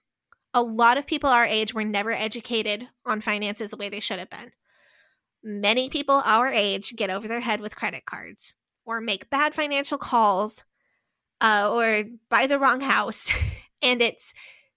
A 0.53 0.61
lot 0.61 0.97
of 0.97 1.07
people 1.07 1.29
our 1.29 1.45
age 1.45 1.73
were 1.73 1.85
never 1.85 2.11
educated 2.11 2.87
on 3.05 3.21
finances 3.21 3.71
the 3.71 3.77
way 3.77 3.89
they 3.89 3.99
should 3.99 4.19
have 4.19 4.29
been. 4.29 4.51
Many 5.43 5.89
people 5.89 6.21
our 6.25 6.47
age 6.47 6.93
get 6.95 7.09
over 7.09 7.27
their 7.27 7.39
head 7.39 7.61
with 7.61 7.75
credit 7.75 8.05
cards 8.05 8.53
or 8.85 9.01
make 9.01 9.29
bad 9.29 9.55
financial 9.55 9.97
calls 9.97 10.63
uh, 11.39 11.69
or 11.71 12.03
buy 12.29 12.47
the 12.47 12.59
wrong 12.59 12.81
house. 12.81 13.31
and 13.81 14.01
it's 14.01 14.33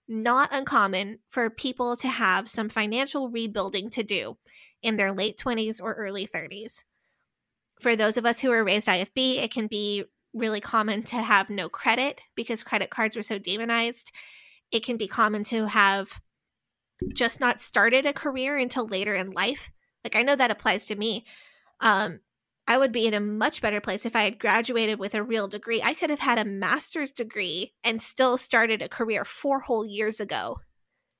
not 0.07 0.49
uncommon 0.51 1.19
for 1.29 1.49
people 1.49 1.95
to 1.97 2.07
have 2.07 2.49
some 2.49 2.69
financial 2.69 3.29
rebuilding 3.29 3.89
to 3.91 4.03
do 4.03 4.37
in 4.81 4.97
their 4.97 5.11
late 5.11 5.37
20s 5.37 5.81
or 5.81 5.93
early 5.93 6.27
30s. 6.27 6.83
For 7.81 7.95
those 7.95 8.17
of 8.17 8.25
us 8.25 8.39
who 8.39 8.49
were 8.49 8.63
raised 8.63 8.87
IFB, 8.87 9.37
it 9.37 9.51
can 9.51 9.67
be 9.67 10.05
really 10.33 10.61
common 10.61 11.03
to 11.03 11.15
have 11.17 11.49
no 11.49 11.69
credit 11.69 12.21
because 12.35 12.63
credit 12.63 12.89
cards 12.89 13.15
were 13.15 13.23
so 13.23 13.39
demonized. 13.39 14.11
It 14.75 14.83
can 14.83 14.97
be 14.97 15.07
common 15.07 15.45
to 15.45 15.67
have 15.67 16.19
just 17.13 17.39
not 17.39 17.61
started 17.61 18.05
a 18.05 18.11
career 18.11 18.57
until 18.57 18.85
later 18.85 19.15
in 19.15 19.31
life. 19.31 19.71
Like 20.03 20.17
I 20.17 20.21
know 20.21 20.35
that 20.35 20.51
applies 20.51 20.85
to 20.87 20.97
me. 20.97 21.25
Um, 21.79 22.19
I 22.67 22.77
would 22.77 22.91
be 22.91 23.07
in 23.07 23.13
a 23.13 23.21
much 23.21 23.61
better 23.61 23.79
place 23.79 24.05
if 24.05 24.17
I 24.17 24.25
had 24.25 24.37
graduated 24.37 24.99
with 24.99 25.15
a 25.15 25.23
real 25.23 25.47
degree. 25.47 25.81
I 25.81 25.93
could 25.93 26.09
have 26.09 26.19
had 26.19 26.37
a 26.37 26.43
master's 26.43 27.11
degree 27.11 27.71
and 27.85 28.01
still 28.01 28.37
started 28.37 28.81
a 28.81 28.89
career 28.89 29.23
four 29.23 29.61
whole 29.61 29.85
years 29.85 30.19
ago 30.19 30.57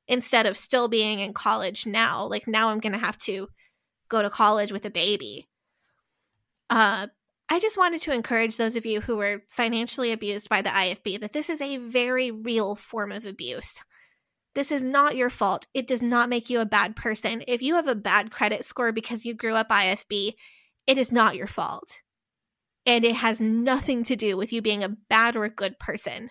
instead 0.06 0.46
of 0.46 0.58
still 0.58 0.90
being 0.90 1.22
in 1.22 1.32
college 1.32 1.86
now. 1.86 2.28
Like 2.28 2.50
now 2.50 2.68
I'm 2.68 2.82
going 2.82 2.92
to 2.92 3.00
have 3.00 3.18
to 3.20 3.48
go 4.10 4.22
to 4.22 4.30
college 4.30 4.74
with 4.74 4.84
a 4.84 4.90
baby. 4.90 5.48
Uh, 6.70 7.08
I 7.48 7.60
just 7.60 7.78
wanted 7.78 8.02
to 8.04 8.12
encourage 8.12 8.58
those 8.58 8.76
of 8.76 8.86
you 8.86 9.02
who 9.02 9.18
were 9.18 9.44
financially 9.50 10.12
abused 10.12 10.50
by 10.50 10.62
the 10.62 10.70
IFB 10.70 11.20
that 11.22 11.34
this 11.34 11.50
is 11.50 11.62
a 11.62 11.78
very 11.78 12.32
real 12.32 12.76
form 12.76 13.12
of 13.12 13.26
abuse. 13.26 13.80
This 14.56 14.72
is 14.72 14.84
not 14.84 15.16
your 15.16 15.30
fault. 15.30 15.68
It 15.74 15.86
does 15.86 16.02
not 16.02 16.30
make 16.30 16.50
you 16.50 16.60
a 16.60 16.66
bad 16.66 16.96
person. 16.96 17.44
If 17.48 17.62
you 17.62 17.76
have 17.76 17.88
a 17.88 17.96
bad 17.96 18.32
credit 18.32 18.66
score 18.66 18.92
because 18.92 19.26
you 19.26 19.34
grew 19.34 19.54
up 19.54 19.70
IFB, 19.70 20.34
it 20.88 20.98
is 20.98 21.12
not 21.12 21.36
your 21.36 21.48
fault. 21.48 22.02
And 22.86 23.04
it 23.04 23.16
has 23.16 23.42
nothing 23.42 24.04
to 24.06 24.16
do 24.16 24.38
with 24.38 24.54
you 24.54 24.62
being 24.62 24.84
a 24.84 24.96
bad 25.10 25.36
or 25.36 25.44
a 25.44 25.50
good 25.50 25.78
person. 25.78 26.30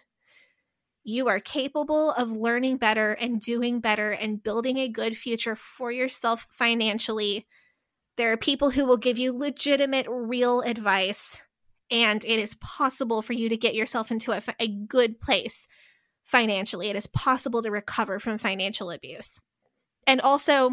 You 1.05 1.28
are 1.28 1.41
capable 1.41 2.12
of 2.12 2.31
learning 2.31 2.78
better 2.78 3.12
and 3.12 3.41
doing 3.41 3.81
better 3.81 4.12
and 4.12 4.43
building 4.43 4.78
a 4.78 4.89
good 4.89 5.16
future 5.16 5.55
for 5.55 5.93
yourself 5.93 6.47
financially. 6.51 7.47
There 8.16 8.32
are 8.32 8.36
people 8.36 8.70
who 8.70 8.85
will 8.85 8.97
give 8.97 9.19
you 9.19 9.36
legitimate, 9.36 10.07
real 10.09 10.61
advice, 10.61 11.41
and 11.91 12.24
it 12.24 12.39
is 12.39 12.55
possible 12.55 13.23
for 13.23 13.32
you 13.32 13.49
to 13.49 13.57
get 13.57 13.74
yourself 13.74 14.11
into 14.11 14.32
a, 14.32 14.43
a 14.59 14.69
good 14.69 15.20
place 15.20 15.66
financially. 16.24 16.89
It 16.89 16.97
is 16.97 17.07
possible 17.07 17.62
to 17.62 17.70
recover 17.70 18.19
from 18.19 18.39
financial 18.39 18.91
abuse. 18.91 19.39
And 20.07 20.20
also, 20.20 20.70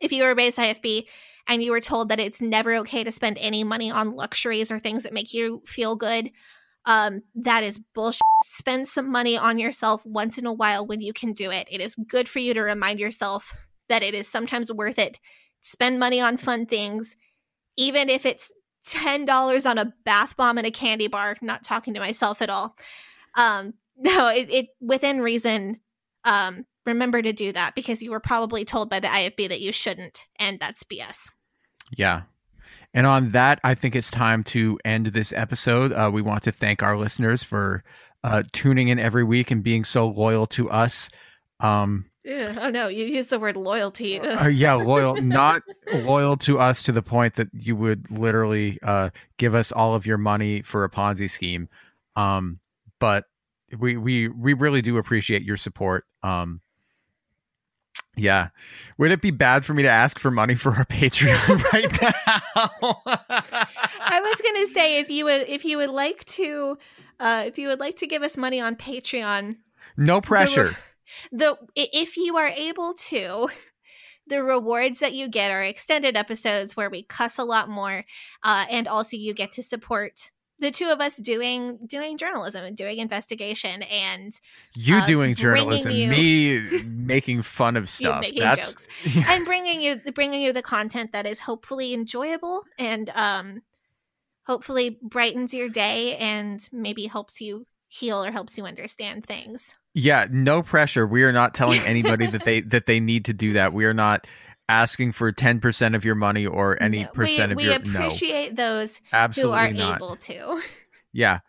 if 0.00 0.12
you 0.12 0.24
are 0.24 0.34
raised 0.34 0.58
IFB 0.58 1.06
and 1.46 1.62
you 1.62 1.70
were 1.70 1.80
told 1.80 2.08
that 2.08 2.20
it's 2.20 2.40
never 2.40 2.74
okay 2.76 3.04
to 3.04 3.12
spend 3.12 3.38
any 3.38 3.64
money 3.64 3.90
on 3.90 4.16
luxuries 4.16 4.70
or 4.70 4.78
things 4.78 5.04
that 5.04 5.12
make 5.12 5.32
you 5.32 5.62
feel 5.66 5.96
good, 5.96 6.30
um, 6.84 7.22
that 7.34 7.64
is 7.64 7.80
bullshit. 7.94 8.20
Spend 8.44 8.86
some 8.86 9.10
money 9.10 9.36
on 9.36 9.58
yourself 9.58 10.04
once 10.04 10.38
in 10.38 10.46
a 10.46 10.52
while 10.52 10.86
when 10.86 11.00
you 11.00 11.12
can 11.12 11.32
do 11.32 11.50
it. 11.50 11.66
It 11.70 11.80
is 11.80 11.94
good 11.94 12.28
for 12.28 12.38
you 12.38 12.54
to 12.54 12.60
remind 12.60 13.00
yourself 13.00 13.54
that 13.88 14.02
it 14.02 14.14
is 14.14 14.28
sometimes 14.28 14.72
worth 14.72 14.98
it. 14.98 15.18
Spend 15.66 15.98
money 15.98 16.20
on 16.20 16.36
fun 16.36 16.64
things, 16.64 17.16
even 17.76 18.08
if 18.08 18.24
it's 18.24 18.52
$10 18.86 19.68
on 19.68 19.78
a 19.78 19.92
bath 20.04 20.36
bomb 20.36 20.58
and 20.58 20.66
a 20.66 20.70
candy 20.70 21.08
bar. 21.08 21.36
Not 21.42 21.64
talking 21.64 21.92
to 21.94 21.98
myself 21.98 22.40
at 22.40 22.48
all. 22.48 22.76
Um, 23.34 23.74
no, 23.96 24.28
it, 24.28 24.48
it 24.48 24.66
within 24.80 25.20
reason. 25.20 25.80
Um, 26.24 26.66
remember 26.84 27.20
to 27.20 27.32
do 27.32 27.52
that 27.52 27.74
because 27.74 28.00
you 28.00 28.12
were 28.12 28.20
probably 28.20 28.64
told 28.64 28.88
by 28.88 29.00
the 29.00 29.08
IFB 29.08 29.48
that 29.48 29.60
you 29.60 29.72
shouldn't, 29.72 30.24
and 30.36 30.60
that's 30.60 30.84
BS. 30.84 31.30
Yeah. 31.96 32.22
And 32.94 33.04
on 33.04 33.32
that, 33.32 33.58
I 33.64 33.74
think 33.74 33.96
it's 33.96 34.12
time 34.12 34.44
to 34.44 34.78
end 34.84 35.06
this 35.06 35.32
episode. 35.32 35.92
Uh, 35.92 36.12
we 36.12 36.22
want 36.22 36.44
to 36.44 36.52
thank 36.52 36.80
our 36.80 36.96
listeners 36.96 37.42
for 37.42 37.82
uh, 38.22 38.44
tuning 38.52 38.86
in 38.86 39.00
every 39.00 39.24
week 39.24 39.50
and 39.50 39.64
being 39.64 39.82
so 39.82 40.06
loyal 40.06 40.46
to 40.46 40.70
us. 40.70 41.10
Um, 41.58 42.06
Ew, 42.26 42.38
oh 42.60 42.70
no, 42.70 42.88
you 42.88 43.04
use 43.04 43.28
the 43.28 43.38
word 43.38 43.56
loyalty. 43.56 44.18
uh, 44.18 44.48
yeah, 44.48 44.74
loyal, 44.74 45.14
not 45.22 45.62
loyal 45.92 46.36
to 46.38 46.58
us 46.58 46.82
to 46.82 46.92
the 46.92 47.02
point 47.02 47.34
that 47.34 47.48
you 47.52 47.76
would 47.76 48.10
literally 48.10 48.80
uh, 48.82 49.10
give 49.36 49.54
us 49.54 49.70
all 49.70 49.94
of 49.94 50.06
your 50.06 50.18
money 50.18 50.60
for 50.60 50.82
a 50.82 50.90
Ponzi 50.90 51.30
scheme. 51.30 51.68
Um, 52.16 52.58
but 52.98 53.24
we 53.78 53.96
we 53.96 54.26
we 54.26 54.54
really 54.54 54.82
do 54.82 54.98
appreciate 54.98 55.42
your 55.42 55.56
support. 55.56 56.04
Um, 56.24 56.62
yeah. 58.16 58.48
Would 58.98 59.12
it 59.12 59.20
be 59.20 59.30
bad 59.30 59.64
for 59.64 59.74
me 59.74 59.82
to 59.82 59.88
ask 59.88 60.18
for 60.18 60.30
money 60.30 60.54
for 60.56 60.72
our 60.72 60.86
Patreon 60.86 61.62
right 61.72 62.02
now? 62.02 63.02
I 63.04 64.20
was 64.20 64.40
gonna 64.40 64.66
say 64.68 64.98
if 64.98 65.10
you 65.10 65.26
would 65.26 65.48
if 65.48 65.64
you 65.64 65.76
would 65.76 65.90
like 65.90 66.24
to 66.24 66.76
uh 67.20 67.44
if 67.46 67.56
you 67.56 67.68
would 67.68 67.78
like 67.78 67.96
to 67.98 68.06
give 68.06 68.22
us 68.22 68.36
money 68.36 68.60
on 68.60 68.74
Patreon. 68.74 69.58
No 69.96 70.20
pressure. 70.20 70.76
The, 71.32 71.56
if 71.74 72.16
you 72.16 72.36
are 72.36 72.48
able 72.48 72.94
to, 72.94 73.48
the 74.26 74.42
rewards 74.42 75.00
that 75.00 75.14
you 75.14 75.28
get 75.28 75.50
are 75.50 75.62
extended 75.62 76.16
episodes 76.16 76.76
where 76.76 76.90
we 76.90 77.02
cuss 77.02 77.38
a 77.38 77.44
lot 77.44 77.68
more, 77.68 78.04
uh, 78.42 78.66
and 78.70 78.88
also 78.88 79.16
you 79.16 79.34
get 79.34 79.52
to 79.52 79.62
support 79.62 80.30
the 80.58 80.70
two 80.70 80.88
of 80.88 81.00
us 81.00 81.16
doing 81.16 81.78
doing 81.86 82.16
journalism 82.16 82.64
and 82.64 82.76
doing 82.76 82.98
investigation 82.98 83.82
and 83.82 84.40
you 84.74 84.96
uh, 84.96 85.06
doing 85.06 85.34
journalism 85.34 85.92
you, 85.92 86.08
me 86.08 86.82
making 86.84 87.42
fun 87.42 87.76
of 87.76 87.90
stuff 87.90 88.20
making 88.22 88.40
that's 88.40 88.72
jokes. 88.72 88.88
Yeah. 89.14 89.24
and 89.28 89.44
bringing 89.44 89.80
you 89.80 90.00
bringing 90.14 90.40
you 90.40 90.52
the 90.52 90.62
content 90.62 91.12
that 91.12 91.26
is 91.26 91.40
hopefully 91.40 91.92
enjoyable 91.92 92.62
and 92.78 93.10
um 93.14 93.62
hopefully 94.46 94.98
brightens 95.02 95.52
your 95.52 95.68
day 95.68 96.16
and 96.16 96.66
maybe 96.72 97.06
helps 97.06 97.40
you 97.40 97.66
heal 97.88 98.24
or 98.24 98.30
helps 98.30 98.56
you 98.56 98.64
understand 98.64 99.26
things 99.26 99.74
yeah 99.96 100.26
no 100.30 100.62
pressure 100.62 101.06
we 101.06 101.24
are 101.24 101.32
not 101.32 101.54
telling 101.54 101.80
anybody 101.86 102.26
that 102.26 102.44
they 102.44 102.60
that 102.60 102.86
they 102.86 103.00
need 103.00 103.24
to 103.24 103.32
do 103.32 103.52
that 103.54 103.72
we 103.72 103.84
are 103.84 103.94
not 103.94 104.26
asking 104.68 105.12
for 105.12 105.32
10% 105.32 105.94
of 105.94 106.04
your 106.04 106.16
money 106.16 106.44
or 106.44 106.80
any 106.82 107.04
no, 107.04 107.08
percent 107.10 107.54
we, 107.54 107.68
of 107.70 107.84
we 107.84 107.92
your 107.92 108.06
appreciate 108.06 108.54
no. 108.54 108.80
those 108.80 109.00
Absolutely 109.12 109.52
who 109.52 109.56
are 109.56 109.70
not. 109.72 109.96
able 109.98 110.16
to 110.16 110.60
Yeah. 111.16 111.40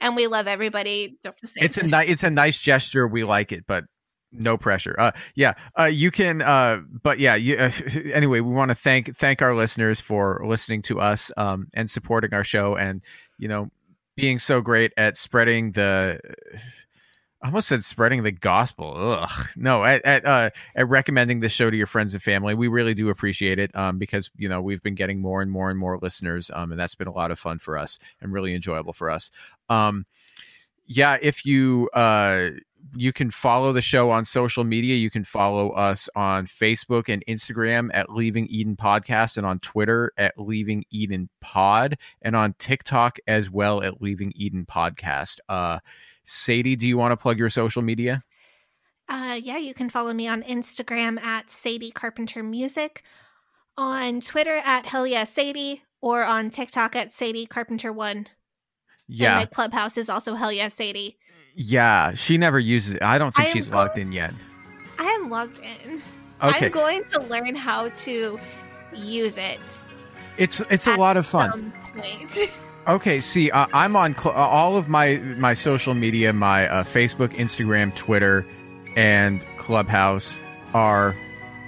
And 0.00 0.14
we 0.14 0.28
love 0.28 0.46
everybody 0.46 1.18
just 1.22 1.40
the 1.40 1.48
same. 1.48 1.64
It's 1.64 1.76
a 1.76 1.84
ni- 1.84 2.06
it's 2.06 2.22
a 2.22 2.30
nice 2.30 2.58
gesture. 2.58 3.08
We 3.08 3.24
like 3.24 3.50
it, 3.50 3.64
but 3.66 3.84
no 4.30 4.56
pressure. 4.56 4.94
Uh, 4.98 5.10
yeah. 5.34 5.54
Uh, 5.78 5.84
you 5.84 6.10
can. 6.10 6.42
Uh, 6.42 6.82
but 7.02 7.18
yeah. 7.18 7.34
You, 7.34 7.56
uh, 7.56 7.70
anyway, 8.12 8.40
we 8.40 8.52
want 8.52 8.70
to 8.70 8.74
thank 8.74 9.16
thank 9.18 9.42
our 9.42 9.54
listeners 9.54 10.00
for 10.00 10.42
listening 10.46 10.82
to 10.82 11.00
us 11.00 11.32
um, 11.36 11.66
and 11.74 11.90
supporting 11.90 12.34
our 12.34 12.44
show, 12.44 12.76
and 12.76 13.02
you 13.38 13.48
know, 13.48 13.68
being 14.16 14.38
so 14.38 14.60
great 14.60 14.92
at 14.96 15.16
spreading 15.16 15.72
the. 15.72 16.20
I 17.42 17.46
almost 17.46 17.68
said 17.68 17.84
spreading 17.84 18.22
the 18.22 18.32
gospel. 18.32 18.94
Ugh. 18.96 19.46
No, 19.56 19.82
at 19.82 20.04
at, 20.04 20.24
uh, 20.26 20.50
at 20.74 20.88
recommending 20.88 21.40
the 21.40 21.48
show 21.48 21.70
to 21.70 21.76
your 21.76 21.86
friends 21.86 22.12
and 22.12 22.22
family. 22.22 22.54
We 22.54 22.68
really 22.68 22.92
do 22.92 23.08
appreciate 23.08 23.58
it 23.58 23.74
um, 23.74 23.98
because 23.98 24.30
you 24.36 24.48
know 24.48 24.60
we've 24.60 24.82
been 24.82 24.94
getting 24.94 25.20
more 25.20 25.40
and 25.40 25.50
more 25.50 25.70
and 25.70 25.78
more 25.78 25.98
listeners, 26.00 26.50
um, 26.52 26.70
and 26.70 26.80
that's 26.80 26.94
been 26.94 27.08
a 27.08 27.12
lot 27.12 27.30
of 27.30 27.38
fun 27.38 27.58
for 27.58 27.78
us 27.78 27.98
and 28.20 28.32
really 28.32 28.54
enjoyable 28.54 28.92
for 28.92 29.10
us. 29.10 29.30
Um, 29.68 30.04
yeah, 30.86 31.16
if 31.22 31.46
you 31.46 31.88
uh, 31.94 32.50
you 32.94 33.12
can 33.12 33.30
follow 33.30 33.72
the 33.72 33.82
show 33.82 34.10
on 34.10 34.24
social 34.24 34.64
media. 34.64 34.96
You 34.96 35.10
can 35.10 35.24
follow 35.24 35.70
us 35.70 36.08
on 36.14 36.46
Facebook 36.46 37.08
and 37.08 37.24
Instagram 37.26 37.90
at 37.94 38.10
Leaving 38.10 38.46
Eden 38.48 38.76
Podcast, 38.76 39.36
and 39.36 39.46
on 39.46 39.60
Twitter 39.60 40.12
at 40.18 40.34
Leaving 40.36 40.84
Eden 40.90 41.28
Pod, 41.40 41.96
and 42.22 42.36
on 42.36 42.54
TikTok 42.58 43.18
as 43.26 43.48
well 43.48 43.82
at 43.82 44.02
Leaving 44.02 44.32
Eden 44.36 44.66
Podcast. 44.66 45.38
Uh, 45.48 45.78
Sadie, 46.24 46.76
do 46.76 46.86
you 46.86 46.96
want 46.96 47.12
to 47.12 47.16
plug 47.16 47.38
your 47.38 47.50
social 47.50 47.82
media? 47.82 48.24
Uh, 49.08 49.38
yeah, 49.42 49.58
you 49.58 49.74
can 49.74 49.90
follow 49.90 50.12
me 50.12 50.28
on 50.28 50.42
Instagram 50.42 51.20
at 51.20 51.50
Sadie 51.50 51.90
Carpenter 51.90 52.42
Music, 52.42 53.02
on 53.76 54.20
Twitter 54.20 54.60
at 54.64 54.86
Hell 54.86 55.06
Yeah 55.06 55.24
Sadie, 55.24 55.82
or 56.00 56.22
on 56.22 56.50
TikTok 56.50 56.94
at 56.94 57.12
Sadie 57.12 57.46
Carpenter 57.46 57.92
One. 57.92 58.28
Yeah, 59.08 59.40
and 59.40 59.40
my 59.40 59.46
clubhouse 59.46 59.98
is 59.98 60.08
also 60.08 60.34
Hell 60.34 60.52
Yeah 60.52 60.68
Sadie. 60.68 61.18
Yeah, 61.56 62.14
she 62.14 62.38
never 62.38 62.60
uses 62.60 62.94
it. 62.94 63.02
I 63.02 63.18
don't 63.18 63.34
think 63.34 63.48
I 63.48 63.52
she's 63.52 63.68
logged 63.68 63.98
in 63.98 64.12
yet. 64.12 64.32
I 64.98 65.04
am 65.04 65.28
logged 65.28 65.58
in. 65.58 66.02
Okay. 66.42 66.66
I'm 66.66 66.72
going 66.72 67.04
to 67.12 67.20
learn 67.22 67.54
how 67.56 67.88
to 67.88 68.38
use 68.94 69.36
it. 69.36 69.58
It's 70.38 70.60
it's 70.70 70.86
a 70.86 70.96
lot 70.96 71.16
of 71.16 71.26
fun. 71.26 71.72
Okay, 72.88 73.20
see, 73.20 73.50
uh, 73.50 73.66
I'm 73.72 73.94
on 73.94 74.16
cl- 74.16 74.34
uh, 74.34 74.38
all 74.38 74.76
of 74.76 74.88
my 74.88 75.18
my 75.18 75.54
social 75.54 75.94
media, 75.94 76.32
my 76.32 76.66
uh, 76.66 76.84
Facebook, 76.84 77.34
Instagram, 77.34 77.94
Twitter, 77.94 78.46
and 78.96 79.44
Clubhouse 79.58 80.36
are 80.72 81.14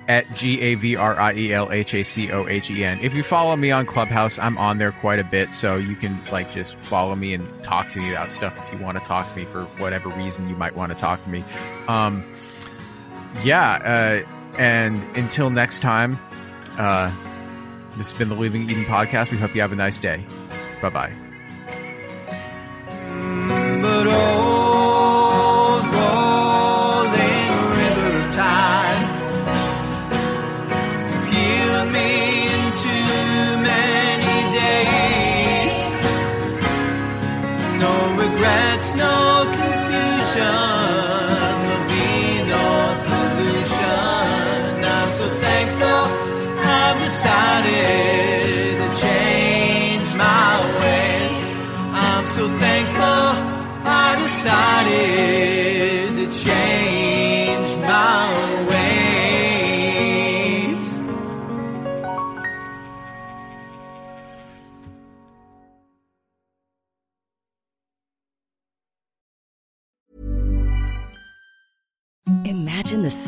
at 0.09 0.35
G 0.35 0.61
A 0.61 0.75
V 0.75 0.97
R 0.97 1.19
I 1.21 1.35
E 1.35 1.53
L 1.53 1.71
H 1.71 1.95
A 1.95 2.03
C 2.03 2.33
O 2.33 2.49
H 2.49 2.71
E 2.71 2.83
N. 2.85 2.99
If 3.01 3.15
you 3.15 3.23
follow 3.23 3.55
me 3.57 3.71
on 3.71 3.87
Clubhouse, 3.87 4.39
I'm 4.39 4.57
on 4.59 4.79
there 4.79 4.93
quite 4.93 5.19
a 5.19 5.25
bit, 5.25 5.53
so 5.55 5.77
you 5.77 5.95
can 5.95 6.19
like 6.33 6.51
just 6.51 6.77
follow 6.77 7.15
me 7.15 7.35
and 7.35 7.47
talk 7.63 7.91
to 7.91 7.99
me 7.99 8.11
about 8.11 8.31
stuff 8.31 8.59
if 8.59 8.73
you 8.73 8.79
want 8.85 8.99
to 8.99 9.05
talk 9.05 9.31
to 9.31 9.37
me 9.37 9.45
for 9.45 9.65
whatever 9.79 10.09
reason 10.09 10.49
you 10.49 10.57
might 10.57 10.75
want 10.75 10.93
to 10.93 10.99
talk 10.99 11.23
to 11.23 11.29
me. 11.29 11.45
Um, 11.89 12.25
yeah, 13.45 14.25
uh, 14.25 14.59
and 14.59 15.03
until 15.17 15.51
next 15.51 15.81
time, 15.81 16.19
uh, 16.79 17.13
this 17.97 18.11
has 18.11 18.19
been 18.19 18.31
the 18.31 18.35
Leaving 18.35 18.69
Eden 18.69 18.85
podcast. 18.87 19.31
We 19.31 19.37
hope 19.37 19.55
you 19.55 19.61
have 19.61 19.73
a 19.73 19.77
nice 19.77 20.01
day. 20.01 20.25
Bye 20.83 20.91
bye. 20.91 21.22